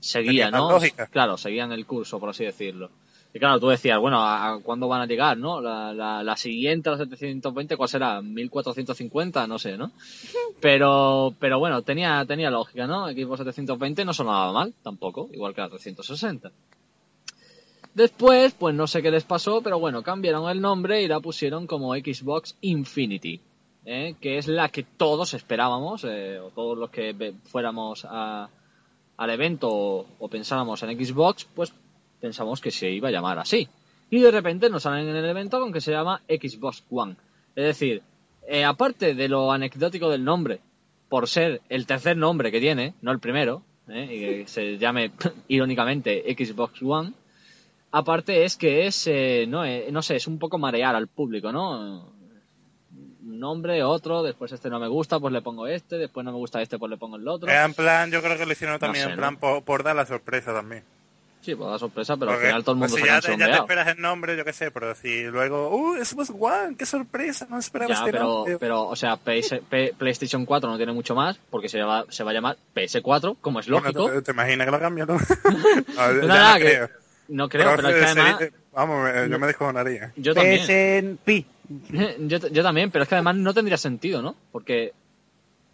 seguía, 0.00 0.50
¿no? 0.50 0.70
lógica. 0.70 1.06
Claro, 1.08 1.36
seguían 1.36 1.72
el 1.72 1.86
curso, 1.86 2.20
por 2.20 2.28
así 2.28 2.44
decirlo. 2.44 2.90
Y 3.32 3.38
claro, 3.38 3.60
tú 3.60 3.68
decías, 3.68 3.98
bueno, 3.98 4.20
¿a, 4.20 4.54
a 4.54 4.58
cuándo 4.60 4.88
van 4.88 5.02
a 5.02 5.06
llegar, 5.06 5.36
no? 5.38 5.60
La, 5.60 5.92
la, 5.92 6.22
la 6.22 6.36
siguiente, 6.36 6.90
la 6.90 6.98
720, 6.98 7.76
¿cuál 7.76 7.88
será? 7.88 8.20
¿1450? 8.20 9.46
No 9.46 9.58
sé, 9.58 9.76
¿no? 9.76 9.92
Pero, 10.60 11.34
pero 11.38 11.58
bueno, 11.58 11.80
tenía, 11.82 12.22
tenía 12.26 12.50
lógica, 12.50 12.86
¿no? 12.86 13.08
Xbox 13.08 13.38
720 13.38 14.04
no 14.04 14.12
sonaba 14.12 14.52
mal, 14.52 14.74
tampoco, 14.82 15.30
igual 15.32 15.54
que 15.54 15.62
la 15.62 15.68
360. 15.70 16.50
Después, 17.94 18.54
pues 18.54 18.74
no 18.74 18.86
sé 18.86 19.02
qué 19.02 19.10
les 19.10 19.24
pasó, 19.24 19.62
pero 19.62 19.78
bueno, 19.78 20.02
cambiaron 20.02 20.48
el 20.48 20.60
nombre 20.60 21.02
y 21.02 21.08
la 21.08 21.20
pusieron 21.20 21.66
como 21.66 21.94
Xbox 21.94 22.56
Infinity, 22.60 23.40
¿eh? 23.84 24.14
que 24.20 24.38
es 24.38 24.46
la 24.46 24.68
que 24.68 24.84
todos 24.84 25.34
esperábamos, 25.34 26.04
eh, 26.04 26.38
o 26.38 26.50
todos 26.50 26.78
los 26.78 26.90
que 26.90 27.34
fuéramos 27.44 28.06
a- 28.08 28.48
al 29.16 29.30
evento 29.30 29.68
o, 29.70 30.28
pensáramos 30.28 30.82
en 30.82 31.04
Xbox, 31.04 31.44
pues 31.54 31.72
pensamos 32.20 32.60
que 32.60 32.70
se 32.70 32.90
iba 32.90 33.08
a 33.08 33.12
llamar 33.12 33.38
así. 33.38 33.68
Y 34.08 34.18
de 34.20 34.30
repente 34.30 34.70
nos 34.70 34.84
salen 34.84 35.08
en 35.08 35.16
el 35.16 35.24
evento 35.26 35.60
con 35.60 35.72
que 35.72 35.80
se 35.80 35.90
llama 35.92 36.22
Xbox 36.28 36.84
One. 36.90 37.16
Es 37.54 37.64
decir, 37.64 38.02
eh, 38.48 38.64
aparte 38.64 39.14
de 39.14 39.28
lo 39.28 39.52
anecdótico 39.52 40.08
del 40.08 40.24
nombre, 40.24 40.60
por 41.08 41.28
ser 41.28 41.60
el 41.68 41.86
tercer 41.86 42.16
nombre 42.16 42.50
que 42.52 42.60
tiene, 42.60 42.94
no 43.02 43.10
el 43.12 43.18
primero, 43.18 43.62
¿eh? 43.88 44.08
y 44.10 44.20
que 44.20 44.44
se 44.46 44.78
llame 44.78 45.10
irónicamente 45.48 46.22
Xbox 46.36 46.80
One, 46.82 47.12
aparte 47.92 48.44
es 48.44 48.56
que 48.56 48.86
es, 48.86 49.06
eh, 49.06 49.46
no, 49.48 49.64
eh, 49.64 49.88
no 49.90 50.02
sé, 50.02 50.16
es 50.16 50.26
un 50.26 50.38
poco 50.38 50.58
marear 50.58 50.94
al 50.94 51.08
público, 51.08 51.52
¿no? 51.52 52.12
Un 53.22 53.38
nombre, 53.38 53.82
otro, 53.82 54.22
después 54.22 54.50
este 54.52 54.68
no 54.70 54.78
me 54.80 54.88
gusta, 54.88 55.18
pues 55.20 55.32
le 55.32 55.42
pongo 55.42 55.66
este, 55.66 55.96
después 55.96 56.24
no 56.24 56.32
me 56.32 56.38
gusta 56.38 56.60
este, 56.60 56.78
pues 56.78 56.90
le 56.90 56.96
pongo 56.96 57.16
el 57.16 57.26
otro. 57.28 57.50
En 57.50 57.74
plan, 57.74 58.10
yo 58.10 58.22
creo 58.22 58.36
que 58.36 58.46
lo 58.46 58.52
hicieron 58.52 58.78
también 58.78 59.04
sé, 59.04 59.10
en 59.10 59.16
¿no? 59.16 59.20
plan 59.22 59.36
por, 59.36 59.62
por 59.62 59.82
dar 59.82 59.94
la 59.96 60.06
sorpresa 60.06 60.52
también. 60.52 60.82
Sí, 61.42 61.54
pues 61.54 61.70
da 61.70 61.78
sorpresa, 61.78 62.18
pero 62.18 62.32
Porque, 62.32 62.46
al 62.48 62.50
final 62.50 62.64
todo 62.64 62.72
el 62.72 62.78
mundo 62.80 62.90
pues, 62.92 63.00
se 63.02 63.08
si 63.08 63.10
ha 63.10 63.20
ya, 63.20 63.26
te, 63.26 63.38
ya 63.38 63.52
te 63.52 63.58
esperas 63.60 63.88
el 63.88 64.02
nombre, 64.02 64.36
yo 64.36 64.44
qué 64.44 64.52
sé, 64.52 64.70
pero 64.70 64.94
si 64.94 65.22
luego, 65.24 65.74
uh, 65.74 66.04
Xbox 66.04 66.30
One, 66.38 66.76
qué 66.76 66.84
sorpresa, 66.84 67.46
no 67.48 67.58
esperaba 67.58 67.88
Ya, 67.94 68.00
este 68.00 68.10
pero, 68.12 68.24
nombre. 68.24 68.58
pero, 68.58 68.82
o 68.88 68.94
sea, 68.94 69.16
PS 69.16 69.60
P- 69.70 69.94
PlayStation 69.96 70.44
4 70.44 70.68
no 70.68 70.76
tiene 70.76 70.92
mucho 70.92 71.14
más, 71.14 71.38
porque 71.48 71.70
se 71.70 71.80
va, 71.80 72.04
se 72.10 72.24
va 72.24 72.32
a 72.32 72.34
llamar 72.34 72.56
PS4, 72.74 73.36
como 73.40 73.60
es 73.60 73.68
Bueno, 73.68 73.84
lógico. 73.90 74.10
¿te, 74.10 74.20
te 74.22 74.32
imaginas 74.32 74.66
que 74.66 74.70
lo 74.70 74.80
cambian, 74.80 75.08
no? 75.08 75.14
No, 75.16 76.12
No, 76.12 76.26
nada, 76.26 76.58
no 76.58 76.64
que-. 76.64 76.88
No 77.30 77.48
creo, 77.48 77.72
pero 77.76 77.88
es 77.88 77.94
que 77.94 78.06
sería- 78.08 78.34
además... 78.36 78.52
Vamos, 78.72 79.04
me- 79.04 79.28
yo 79.28 79.38
me 79.38 79.46
descojonaría. 79.46 80.12
Yo 80.16 80.34
también. 80.34 81.18
PSP. 81.24 81.46
yo, 82.28 82.38
yo 82.50 82.62
también, 82.62 82.90
pero 82.90 83.02
es 83.04 83.08
que 83.08 83.14
además 83.16 83.36
no 83.36 83.54
tendría 83.54 83.76
sentido, 83.76 84.20
¿no? 84.22 84.34
Porque 84.52 84.92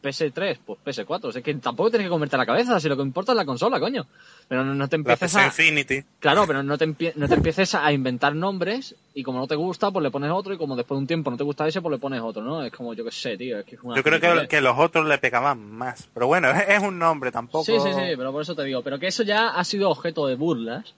PS3, 0.02 0.58
pues 0.64 0.78
PS4. 0.84 1.36
Es 1.36 1.42
que 1.42 1.54
tampoco 1.54 1.90
tienes 1.90 2.06
que 2.06 2.10
comerte 2.10 2.36
la 2.36 2.46
cabeza, 2.46 2.78
si 2.78 2.88
lo 2.88 2.96
que 2.96 3.02
importa 3.02 3.32
es 3.32 3.36
la 3.36 3.44
consola, 3.44 3.80
coño. 3.80 4.06
Pero 4.46 4.64
no, 4.64 4.75
no 4.75 4.88
te 4.88 4.96
La 4.96 5.00
empieces 5.00 5.32
PC 5.32 5.40
a... 5.40 5.46
Infinity. 5.46 6.04
Claro, 6.20 6.44
pero 6.46 6.62
no 6.62 6.78
te, 6.78 6.86
empie- 6.86 7.12
no 7.16 7.26
te 7.28 7.34
empieces 7.34 7.75
a 7.75 7.90
inventar 7.92 8.34
nombres 8.34 8.94
y 9.14 9.22
como 9.25 9.40
no 9.40 9.46
te 9.48 9.56
gusta, 9.56 9.90
pues 9.90 10.02
le 10.02 10.10
pones 10.10 10.30
otro 10.30 10.54
y 10.54 10.58
como 10.58 10.76
después 10.76 10.96
de 10.96 11.00
un 11.00 11.06
tiempo 11.06 11.30
no 11.30 11.36
te 11.36 11.44
gusta 11.44 11.66
ese, 11.66 11.80
pues 11.82 11.90
le 11.92 11.98
pones 11.98 12.20
otro, 12.20 12.42
¿no? 12.42 12.62
Es 12.62 12.72
como, 12.72 12.94
yo 12.94 13.04
qué 13.04 13.10
sé, 13.10 13.36
tío. 13.36 13.58
Es 13.58 13.64
que 13.64 13.75
es 13.76 13.80
una 13.82 13.96
Yo 13.96 14.02
creo 14.02 14.20
que, 14.20 14.46
que 14.48 14.60
los 14.60 14.78
otros 14.78 15.06
le 15.06 15.18
pegaban 15.18 15.72
más. 15.72 16.08
Pero 16.14 16.28
bueno, 16.28 16.50
es, 16.50 16.64
es 16.68 16.82
un 16.82 16.98
nombre 16.98 17.32
tampoco. 17.32 17.64
Sí, 17.64 17.72
sí, 17.80 17.88
sí, 17.92 18.12
pero 18.16 18.30
por 18.32 18.42
eso 18.42 18.54
te 18.54 18.62
digo. 18.64 18.82
Pero 18.82 18.98
que 19.00 19.08
eso 19.08 19.22
ya 19.25 19.48
ha 19.48 19.64
sido 19.64 19.90
objeto 19.90 20.26
de 20.28 20.36
burlas. 20.36 20.94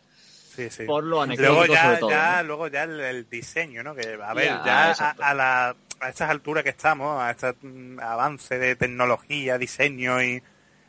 Sí, 0.59 0.71
sí. 0.71 0.85
Por 0.85 1.05
lo 1.05 1.23
anecdótico 1.23 1.53
luego 1.55 1.73
ya, 1.73 1.85
sobre 1.85 1.97
todo, 1.99 2.11
ya, 2.11 2.37
¿no? 2.38 2.49
luego 2.49 2.67
ya 2.69 2.83
el, 2.83 2.99
el 3.00 3.31
diseño, 3.31 3.83
¿no? 3.85 3.95
Que, 3.95 4.19
a 4.21 4.35
ver, 4.35 4.47
Ya, 4.47 4.62
ya 4.65 4.91
a, 4.93 5.11
a 5.31 5.35
la, 5.35 5.77
a 6.00 6.09
estas 6.09 6.31
alturas 6.31 6.65
que 6.65 6.71
estamos, 6.71 7.23
a 7.23 7.31
este 7.31 7.55
mm, 7.62 8.00
avance 8.00 8.59
de 8.59 8.75
tecnología, 8.75 9.57
diseño 9.57 10.21
y, 10.23 10.43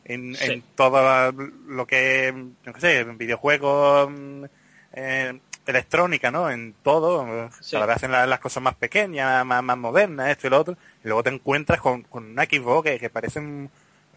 en, 0.05 0.35
Sí. 0.35 0.51
en 0.53 0.61
todo 0.75 1.31
lo 1.67 1.85
que, 1.85 2.33
qué 2.63 2.81
sé, 2.81 3.03
videojuegos, 3.03 4.09
mm, 4.09 4.43
eh, 4.93 5.39
electrónica, 5.67 6.31
¿no? 6.31 6.49
En 6.49 6.73
todo, 6.81 7.49
Sí. 7.61 7.73
cada 7.73 7.85
vez 7.85 7.97
hacen 7.97 8.11
la- 8.11 8.25
las 8.25 8.39
cosas 8.39 8.63
más 8.63 8.73
pequeñas, 8.73 9.45
más, 9.45 9.61
más 9.61 9.77
modernas, 9.77 10.29
esto 10.29 10.47
y 10.47 10.49
lo 10.49 10.59
otro, 10.61 10.77
y 11.03 11.07
luego 11.07 11.21
te 11.21 11.29
encuentras 11.29 11.79
con, 11.79 12.01
con 12.03 12.25
una 12.25 12.45
Xbox 12.45 12.89
que, 12.89 12.99
que 12.99 13.09
parece 13.11 13.37
un, 13.37 13.69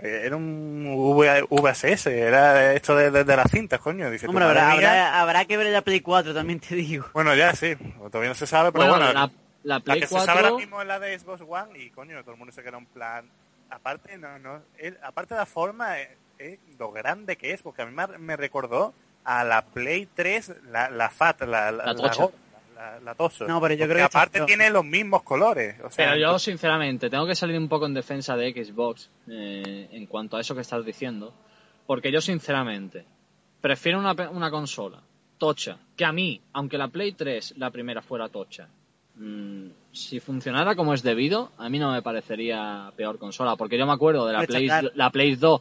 era 0.03 0.37
un 0.37 0.85
V- 1.17 1.47
VHS, 1.49 2.07
era 2.07 2.73
esto 2.73 2.97
de, 2.97 3.11
de, 3.11 3.25
de 3.25 3.37
las 3.37 3.51
cintas, 3.51 3.81
coño. 3.81 4.11
Dice, 4.11 4.27
Hombre, 4.27 4.45
habrá, 4.45 4.73
habrá, 4.73 5.21
habrá 5.21 5.45
que 5.45 5.57
ver 5.57 5.67
la 5.69 5.83
Play 5.83 6.01
4, 6.01 6.35
también 6.35 6.61
te 6.61 6.75
digo. 6.75 7.07
Bueno, 7.15 7.35
ya 7.35 7.55
sí, 7.55 7.75
todavía 8.11 8.31
no 8.31 8.35
se 8.35 8.47
sabe, 8.47 8.73
pero 8.73 8.85
Bueno, 8.89 9.05
bueno, 9.05 9.13
la, 9.13 9.27
la 9.27 9.33
la 9.65 9.81
Play 9.81 10.01
que 10.01 10.07
se 10.09 10.15
sabe 10.15 10.31
ahora 10.31 10.43
4... 10.51 10.59
mismo 10.59 10.81
es 10.83 10.89
la 10.89 10.99
de 10.99 11.19
Xbox 11.19 11.43
One 11.47 11.79
y 11.79 11.91
coño, 11.91 12.21
todo 12.23 12.33
el 12.33 12.39
mundo 12.39 12.53
se 12.53 12.63
queda 12.63 12.79
en 12.79 12.87
plan. 12.87 13.25
Aparte, 13.71 14.19
no, 14.19 14.39
no, 14.39 14.61
aparte 15.03 15.35
de 15.35 15.41
la 15.41 15.47
forma, 15.47 15.95
lo 16.79 16.91
grande 16.93 17.37
que 17.37 17.53
es, 17.53 17.63
porque 17.63 17.83
a 17.83 17.87
mí 17.87 17.95
me, 17.95 18.19
me 18.19 18.37
recordó 18.37 18.93
a 19.25 19.45
la 19.45 19.63
Play 19.63 20.09
3, 20.15 20.53
la, 20.71 20.91
la 20.91 21.09
FAT, 21.09 21.43
la, 21.43 21.71
la, 21.71 21.87
La 21.87 21.95
tocha. 21.95 22.27
La, 22.75 23.01
la. 23.01 23.15
No, 23.15 23.19
pero 23.19 23.47
yo 23.47 23.59
Porque 23.61 23.77
creo 23.79 23.97
que 23.97 24.03
aparte 24.03 24.41
tiene 24.47 24.71
los 24.71 24.85
mismos 24.85 25.23
colores. 25.23 25.77
O 25.85 25.91
sea, 25.91 26.11
Pero 26.11 26.21
yo, 26.21 26.39
sinceramente, 26.39 27.09
tengo 27.11 27.27
que 27.27 27.35
salir 27.35 27.59
un 27.59 27.69
poco 27.69 27.87
en 27.87 27.95
defensa 27.95 28.37
de 28.37 28.53
Xbox 28.53 29.09
eh, 29.29 29.89
en 29.93 30.07
cuanto 30.07 30.37
a 30.37 30.41
eso 30.41 30.55
que 30.55 30.61
estás 30.63 30.85
diciendo. 30.85 31.33
Porque 31.87 32.11
yo, 32.13 32.21
sinceramente, 32.21 33.05
prefiero 33.61 33.99
una, 33.99 34.15
pe- 34.15 34.29
una 34.29 34.51
consola 34.51 35.01
tocha 35.39 35.77
que 35.97 36.05
a 36.05 36.13
mí, 36.13 36.41
aunque 36.53 36.79
la 36.79 36.89
Play 36.89 37.13
3, 37.13 37.55
la 37.59 37.71
primera, 37.71 38.01
fuera 38.03 38.29
tocha. 38.29 38.69
mm, 39.17 39.67
si 39.93 40.21
funcionara 40.21 40.75
como 40.75 40.95
es 40.95 41.03
debido, 41.03 41.51
a 41.59 41.69
mí 41.69 41.79
no 41.79 41.93
me 41.93 42.01
parecería 42.03 42.91
peor 42.97 43.19
consola. 43.19 43.57
Porque 43.57 43.77
yo 43.77 43.87
me 43.87 43.93
acuerdo 43.93 44.27
de 44.27 44.33
la 44.33 44.47
Play, 44.47 44.69
la 44.95 45.11
Play 45.11 45.35
2, 45.37 45.61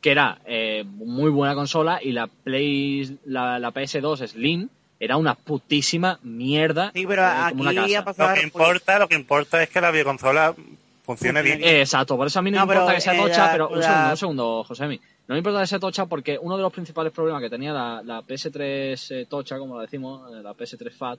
que 0.00 0.10
era 0.12 0.38
eh, 0.46 0.84
muy 0.86 1.30
buena 1.30 1.54
consola, 1.54 1.98
y 2.02 2.12
la 2.12 2.26
Play 2.28 3.18
la, 3.26 3.58
la 3.58 3.72
PS2 3.74 4.26
Slim 4.28 4.68
era 4.98 5.16
una 5.16 5.34
putísima 5.34 6.18
mierda. 6.22 6.90
Sí, 6.94 7.06
pero 7.06 7.22
eh, 7.22 7.26
aquí 7.26 7.74
casa. 7.74 7.98
ha 7.98 8.04
pasado... 8.04 8.28
lo 8.30 8.34
que 8.36 8.42
importa, 8.42 8.98
lo 8.98 9.08
que 9.08 9.14
importa 9.14 9.62
es 9.62 9.68
que 9.68 9.80
la 9.80 9.90
videoconsola 9.90 10.54
funcione 11.04 11.42
bien. 11.42 11.62
Eh, 11.62 11.80
exacto, 11.80 12.16
por 12.16 12.26
eso 12.26 12.38
a 12.38 12.42
mí 12.42 12.50
no, 12.50 12.58
No, 12.60 12.66
me 12.66 12.74
importa 12.74 12.94
que 12.94 13.00
sea 13.00 13.14
eh, 13.14 13.18
tocha, 13.18 13.46
la- 13.46 13.52
pero 13.52 13.68
un 13.68 13.82
segundo, 13.82 14.10
un 14.10 14.16
segundo, 14.16 14.64
Josemi. 14.64 15.00
No 15.28 15.34
me 15.34 15.38
importa 15.38 15.60
que 15.60 15.66
sea 15.66 15.78
tocha 15.78 16.06
porque 16.06 16.38
uno 16.40 16.56
de 16.56 16.62
los 16.62 16.72
principales 16.72 17.12
problemas 17.12 17.42
que 17.42 17.50
tenía 17.50 17.72
la, 17.72 18.02
la 18.04 18.22
PS3 18.22 19.10
eh, 19.10 19.26
tocha, 19.28 19.58
como 19.58 19.76
la 19.76 19.82
decimos, 19.82 20.30
la 20.30 20.52
PS3 20.54 20.90
FAT, 20.92 21.18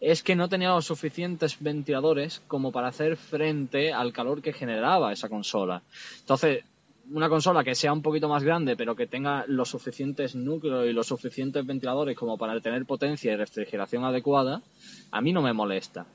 es 0.00 0.22
que 0.22 0.34
no 0.34 0.48
tenía 0.48 0.70
los 0.70 0.86
suficientes 0.86 1.56
ventiladores 1.60 2.42
como 2.48 2.72
para 2.72 2.88
hacer 2.88 3.16
frente 3.16 3.92
al 3.92 4.12
calor 4.12 4.42
que 4.42 4.52
generaba 4.52 5.12
esa 5.12 5.28
consola. 5.28 5.82
Entonces, 6.20 6.64
una 7.12 7.28
consola 7.28 7.62
que 7.64 7.74
sea 7.74 7.92
un 7.92 8.02
poquito 8.02 8.28
más 8.28 8.42
grande, 8.42 8.76
pero 8.76 8.96
que 8.96 9.06
tenga 9.06 9.44
los 9.46 9.68
suficientes 9.68 10.34
núcleos 10.34 10.86
y 10.86 10.92
los 10.92 11.06
suficientes 11.06 11.64
ventiladores 11.66 12.16
como 12.16 12.38
para 12.38 12.58
tener 12.60 12.84
potencia 12.86 13.32
y 13.32 13.36
refrigeración 13.36 14.04
adecuada, 14.04 14.62
a 15.10 15.20
mí 15.20 15.32
no 15.32 15.42
me 15.42 15.52
molesta. 15.52 16.06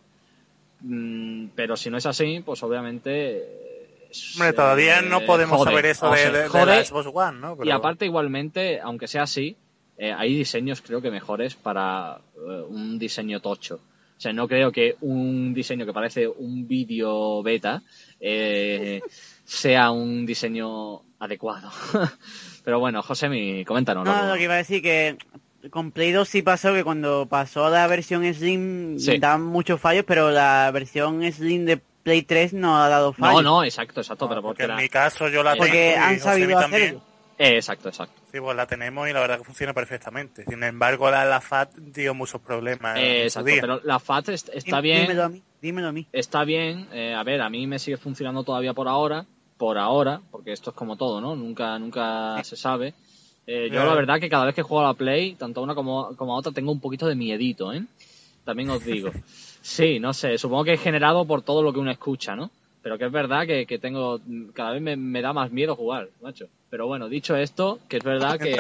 Mm, 0.81 1.47
pero 1.55 1.75
si 1.75 1.89
no 1.89 1.97
es 1.97 2.05
así, 2.05 2.41
pues 2.45 2.63
obviamente. 2.63 3.37
eh, 3.37 4.09
Hombre, 4.35 4.53
todavía 4.53 5.01
no 5.01 5.21
podemos 5.21 5.57
jode, 5.57 5.69
saber 5.71 5.85
eso 5.85 6.07
o 6.07 6.11
de, 6.11 6.17
sea, 6.17 6.31
de- 6.31 6.41
de 6.43 6.47
jode, 6.49 6.65
la 6.65 6.83
Xbox 6.85 7.09
One, 7.13 7.39
¿no? 7.39 7.53
Y 7.53 7.57
Pero- 7.59 7.73
aparte, 7.75 8.05
igualmente, 8.05 8.79
aunque 8.79 9.07
sea 9.07 9.23
así, 9.23 9.55
eh, 9.97 10.11
hay 10.11 10.33
diseños 10.35 10.81
creo 10.81 11.01
que 11.01 11.11
mejores 11.11 11.53
para 11.55 12.19
eh, 12.35 12.63
un 12.69 12.97
diseño 12.97 13.39
tocho. 13.41 13.75
O 14.17 14.21
sea, 14.21 14.33
no 14.33 14.47
creo 14.47 14.71
que 14.71 14.95
un 15.01 15.53
diseño 15.53 15.85
que 15.85 15.93
parece 15.93 16.27
un 16.27 16.67
vídeo 16.67 17.41
beta 17.43 17.83
eh, 18.19 19.01
sea 19.49 19.89
un 19.91 20.25
diseño 20.25 21.01
adecuado. 21.19 21.71
Pero 22.63 22.79
bueno, 22.79 23.01
Josemi, 23.01 23.65
coméntanos. 23.65 24.05
No, 24.05 24.27
lo 24.27 24.35
que 24.35 24.43
iba 24.43 24.53
a 24.53 24.57
decir 24.57 24.81
que 24.81 25.17
con 25.71 25.91
Play 25.91 26.11
2 26.11 26.27
sí 26.27 26.41
pasó 26.41 26.73
que 26.73 26.83
cuando 26.83 27.25
pasó 27.27 27.65
a 27.65 27.69
la 27.69 27.87
versión 27.87 28.23
Slim 28.33 28.99
Sí. 28.99 29.17
daban 29.17 29.43
muchos 29.43 29.81
fallos, 29.81 30.05
pero 30.07 30.29
la 30.31 30.69
versión 30.71 31.21
Slim 31.31 31.65
de 31.65 31.77
Play 31.77 32.21
3 32.21 32.53
no 32.53 32.81
ha 32.81 32.87
dado 32.89 33.13
No, 33.17 33.25
fallos. 33.27 33.43
no, 33.43 33.63
exacto, 33.63 34.01
exacto, 34.01 34.29
pero 34.29 34.41
porque 34.41 34.63
porque 34.63 34.71
en 34.73 34.83
mi 34.83 34.89
caso 34.89 35.27
yo 35.27 35.43
la 35.43 35.53
tengo 35.53 35.65
Porque 35.65 35.91
y 35.91 35.93
han 35.97 36.19
Josemi 36.19 36.19
sabido 36.41 36.59
también. 36.59 36.81
hacerlo. 36.83 37.03
Eh, 37.39 37.55
exacto, 37.55 37.89
exacto. 37.89 38.21
Sí, 38.31 38.39
pues 38.39 38.55
la 38.55 38.67
tenemos 38.67 39.09
y 39.09 39.13
la 39.13 39.21
verdad 39.21 39.37
que 39.39 39.45
funciona 39.45 39.73
perfectamente. 39.73 40.43
Sin 40.47 40.61
embargo, 40.61 41.09
la, 41.09 41.23
la 41.25 41.39
FAT 41.41 41.73
dio 41.77 42.13
muchos 42.13 42.41
problemas. 42.41 42.97
Eh, 42.99 43.23
exacto, 43.23 43.49
pero 43.59 43.79
la 43.83 43.97
FAT 43.99 44.29
est- 44.29 44.49
está 44.53 44.79
bien. 44.81 45.03
Dímelo 45.03 45.23
a 45.23 45.29
mí, 45.29 45.41
dímelo 45.61 45.87
a 45.87 45.91
mí. 45.93 46.05
está 46.11 46.43
bien. 46.43 46.87
eh, 46.91 47.15
a 47.15 47.23
ver, 47.23 47.41
a 47.41 47.49
mí 47.49 47.65
me 47.65 47.79
sigue 47.79 47.95
funcionando 47.97 48.43
todavía 48.43 48.73
por 48.73 48.87
ahora, 48.89 49.25
por 49.59 49.77
ahora, 49.77 50.21
porque 50.31 50.53
esto 50.53 50.71
es 50.71 50.75
como 50.75 50.95
todo, 50.95 51.19
¿no? 51.21 51.35
Nunca, 51.35 51.77
nunca 51.77 52.41
se 52.43 52.55
sabe. 52.55 52.93
Eh, 53.45 53.67
yo 53.69 53.79
Ya. 53.81 53.85
la 53.85 53.93
verdad 53.93 54.19
que 54.19 54.29
cada 54.29 54.45
vez 54.45 54.55
que 54.55 54.61
juego 54.63 54.83
a 54.83 54.87
la 54.87 54.93
Play, 54.95 55.35
tanto 55.35 55.59
a 55.59 55.63
una 55.63 55.75
como, 55.75 56.15
como 56.15 56.33
a 56.33 56.37
otra, 56.39 56.51
tengo 56.53 56.71
un 56.71 56.79
poquito 56.79 57.05
de 57.07 57.15
miedito, 57.15 57.73
¿eh? 57.73 57.83
También 58.45 58.69
os 58.71 58.83
digo. 58.83 59.11
Sí, 59.61 59.99
no 59.99 60.13
sé, 60.13 60.37
supongo 60.37 60.63
que 60.63 60.73
es 60.73 60.81
generado 60.81 61.25
por 61.25 61.41
todo 61.41 61.61
lo 61.61 61.73
que 61.73 61.79
uno 61.79 61.91
escucha, 61.91 62.33
¿no? 62.33 62.49
Pero 62.81 62.97
que 62.97 63.05
es 63.05 63.11
verdad 63.11 63.45
que, 63.45 63.65
que 63.65 63.77
tengo, 63.77 64.21
cada 64.53 64.71
vez 64.71 64.81
me, 64.81 64.95
me 64.95 65.21
da 65.21 65.33
más 65.33 65.51
miedo 65.51 65.75
jugar, 65.75 66.07
macho. 66.21 66.45
Pero 66.69 66.87
bueno, 66.87 67.09
dicho 67.09 67.35
esto, 67.35 67.77
que 67.89 67.97
es 67.97 68.03
verdad 68.03 68.39
que... 68.39 68.55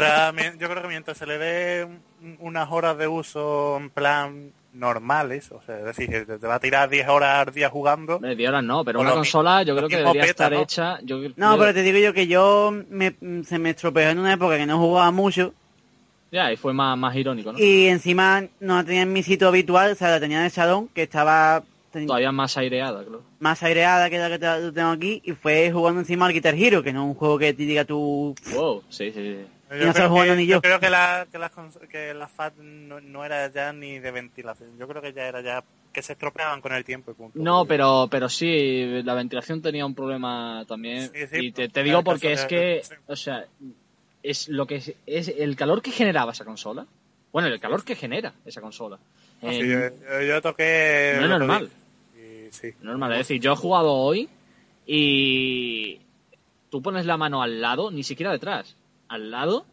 Yo 0.59 0.67
creo 0.69 0.81
que 0.81 0.87
mientras 0.89 1.17
se 1.17 1.25
le 1.25 1.37
dé 1.37 1.85
un- 1.85 2.37
unas 2.41 2.69
horas 2.69 2.97
de 2.97 3.07
uso 3.07 3.77
en 3.77 3.89
plan 3.89 4.51
normales, 4.73 5.51
o 5.51 5.61
sea, 5.65 5.79
es 5.79 5.85
decir, 5.85 6.09
que 6.09 6.21
te 6.25 6.47
va 6.47 6.55
a 6.55 6.59
tirar 6.59 6.89
10 6.89 7.07
horas 7.07 7.47
al 7.47 7.53
día 7.53 7.69
jugando, 7.69 8.15
Hombre, 8.17 8.35
de 8.35 8.47
horas 8.47 8.63
no, 8.63 8.83
pero 8.85 8.99
una 8.99 9.11
consola 9.13 9.63
yo 9.63 9.75
creo 9.75 9.89
que 9.89 9.97
debería 9.97 10.21
peta, 10.21 10.31
estar 10.45 10.51
¿no? 10.51 10.61
hecha... 10.61 10.99
Yo, 11.03 11.17
No, 11.35 11.53
yo- 11.55 11.59
pero 11.59 11.73
te 11.73 11.81
digo 11.83 11.97
yo 11.99 12.13
que 12.13 12.27
yo 12.27 12.71
me, 12.89 13.15
se 13.45 13.57
me 13.59 13.71
estropeó 13.71 14.09
en 14.09 14.19
una 14.19 14.33
época 14.33 14.57
que 14.57 14.65
no 14.65 14.77
jugaba 14.77 15.11
mucho 15.11 15.53
Ya, 16.31 16.51
y 16.53 16.57
fue 16.57 16.73
más, 16.73 16.97
más 16.97 17.15
irónico, 17.15 17.51
¿no? 17.51 17.59
y 17.59 17.87
encima 17.87 18.43
no 18.59 18.75
la 18.77 18.83
tenía 18.83 19.01
en 19.01 19.13
mi 19.13 19.23
sitio 19.23 19.47
habitual, 19.47 19.91
o 19.91 19.95
sea, 19.95 20.09
la 20.11 20.19
tenía 20.19 20.39
en 20.39 20.45
el 20.45 20.51
salón, 20.51 20.87
que 20.93 21.03
estaba 21.03 21.63
ten- 21.91 22.05
Todavía 22.05 22.31
más 22.31 22.55
aireada, 22.55 23.03
claro. 23.03 23.23
más 23.39 23.63
aireada 23.63 24.09
que 24.11 24.19
la 24.19 24.29
que 24.29 24.37
te- 24.37 24.71
tengo 24.71 24.89
aquí, 24.91 25.21
y 25.25 25.31
fue 25.31 25.71
jugando 25.71 26.01
encima 26.01 26.27
al 26.27 26.33
Guitar 26.33 26.53
Hero, 26.53 26.83
que 26.83 26.93
no 26.93 27.01
es 27.03 27.07
un 27.07 27.15
juego 27.15 27.39
que 27.39 27.53
te 27.53 27.63
diga 27.63 27.83
tú... 27.85 28.35
Wow, 28.53 28.83
sí, 28.89 29.11
sí, 29.11 29.13
sí. 29.35 29.45
Yo 29.69 29.75
Y 29.75 29.85
no 29.85 29.93
creo 29.93 30.23
que- 30.23 30.35
ni 30.35 30.47
yo. 30.47 30.61
creo 30.61 30.79
que 30.79 30.89
la, 30.89 31.27
que 31.31 31.37
la, 31.37 31.51
que 31.91 32.13
la 32.13 32.27
FAT 32.27 32.55
no, 32.57 32.99
no 33.01 33.23
era 33.23 33.51
ya 33.51 33.71
ni 33.71 33.99
de 33.99 34.11
ventilación. 34.11 34.77
Yo 34.79 34.87
creo 34.87 35.01
que 35.01 35.13
ya 35.13 35.27
era 35.27 35.41
ya 35.41 35.63
que 35.93 36.01
se 36.01 36.13
estropeaban 36.13 36.61
con 36.61 36.73
el 36.73 36.83
tiempo. 36.83 37.11
y 37.11 37.13
punto. 37.13 37.37
No, 37.39 37.65
pero, 37.65 38.07
pero 38.09 38.29
sí, 38.29 39.01
la 39.03 39.13
ventilación 39.13 39.61
tenía 39.61 39.85
un 39.85 39.93
problema 39.95 40.63
también. 40.67 41.11
Sí, 41.13 41.27
sí, 41.27 41.37
y 41.45 41.51
te, 41.51 41.63
pues, 41.63 41.73
te 41.73 41.83
digo 41.83 42.03
porque 42.03 42.33
es 42.33 42.45
que, 42.45 42.81
sí. 42.83 42.95
o 43.07 43.15
sea, 43.15 43.45
es 44.23 44.47
lo 44.49 44.65
que 44.65 44.75
es, 44.77 44.93
es 45.05 45.27
el 45.29 45.55
calor 45.55 45.81
que 45.81 45.91
generaba 45.91 46.31
esa 46.31 46.45
consola. 46.45 46.85
Bueno, 47.31 47.47
el 47.47 47.59
calor 47.59 47.83
que 47.83 47.95
genera 47.95 48.33
esa 48.45 48.61
consola. 48.61 48.97
No, 49.41 49.51
sí, 49.51 49.59
Eh, 49.61 49.91
yo, 50.27 50.41
toqué... 50.41 51.13
no 51.17 51.23
es 51.25 51.29
normal. 51.29 51.69
y 52.17 52.49
normal, 52.83 53.11
es 53.13 53.17
decir, 53.19 53.39
yo 53.39 53.53
he 53.53 53.55
jugado 53.55 53.93
hoy 53.93 54.27
y 54.87 55.99
tú 56.69 56.81
pones 56.81 57.05
la 57.05 57.17
mano 57.17 57.41
al 57.43 57.61
lado, 57.61 57.91
ni 57.91 58.03
siquiera 58.03 58.31
detrás, 58.31 58.75
al 59.09 59.29
lado, 59.31 59.65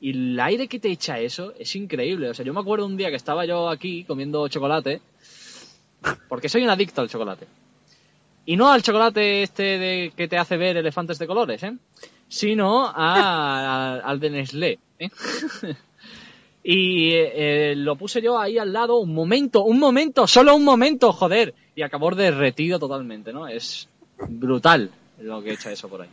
y 0.00 0.10
el 0.10 0.40
aire 0.40 0.68
que 0.68 0.78
te 0.78 0.90
echa 0.90 1.18
eso 1.20 1.52
es 1.58 1.74
increíble. 1.76 2.30
O 2.30 2.34
sea, 2.34 2.44
yo 2.44 2.54
me 2.54 2.60
acuerdo 2.60 2.86
un 2.86 2.96
día 2.96 3.10
que 3.10 3.16
estaba 3.16 3.44
yo 3.44 3.68
aquí 3.68 4.04
comiendo 4.04 4.46
chocolate, 4.48 5.00
porque 6.28 6.48
soy 6.48 6.62
un 6.62 6.70
adicto 6.70 7.00
al 7.02 7.08
chocolate. 7.10 7.46
Y 8.44 8.56
no 8.56 8.70
al 8.70 8.82
chocolate 8.82 9.42
este 9.42 9.62
de 9.78 10.12
que 10.16 10.28
te 10.28 10.38
hace 10.38 10.56
ver 10.56 10.76
elefantes 10.76 11.18
de 11.18 11.26
colores, 11.26 11.62
¿eh? 11.64 11.76
Sino 12.28 12.86
a- 12.86 14.00
al 14.04 14.20
de 14.20 14.30
Nestlé, 14.30 14.78
¿eh? 14.98 15.08
Y 16.68 17.12
eh, 17.14 17.74
lo 17.76 17.94
puse 17.94 18.20
yo 18.20 18.38
ahí 18.40 18.58
al 18.58 18.72
lado 18.72 18.96
un 18.98 19.14
momento, 19.14 19.62
un 19.62 19.78
momento, 19.78 20.26
solo 20.26 20.56
un 20.56 20.64
momento, 20.64 21.12
joder. 21.12 21.54
Y 21.76 21.82
acabó 21.82 22.12
derretido 22.12 22.80
totalmente, 22.80 23.32
¿no? 23.32 23.46
Es 23.46 23.88
brutal 24.28 24.90
lo 25.20 25.40
que 25.42 25.52
echa 25.52 25.70
eso 25.70 25.88
por 25.88 26.02
ahí. 26.02 26.08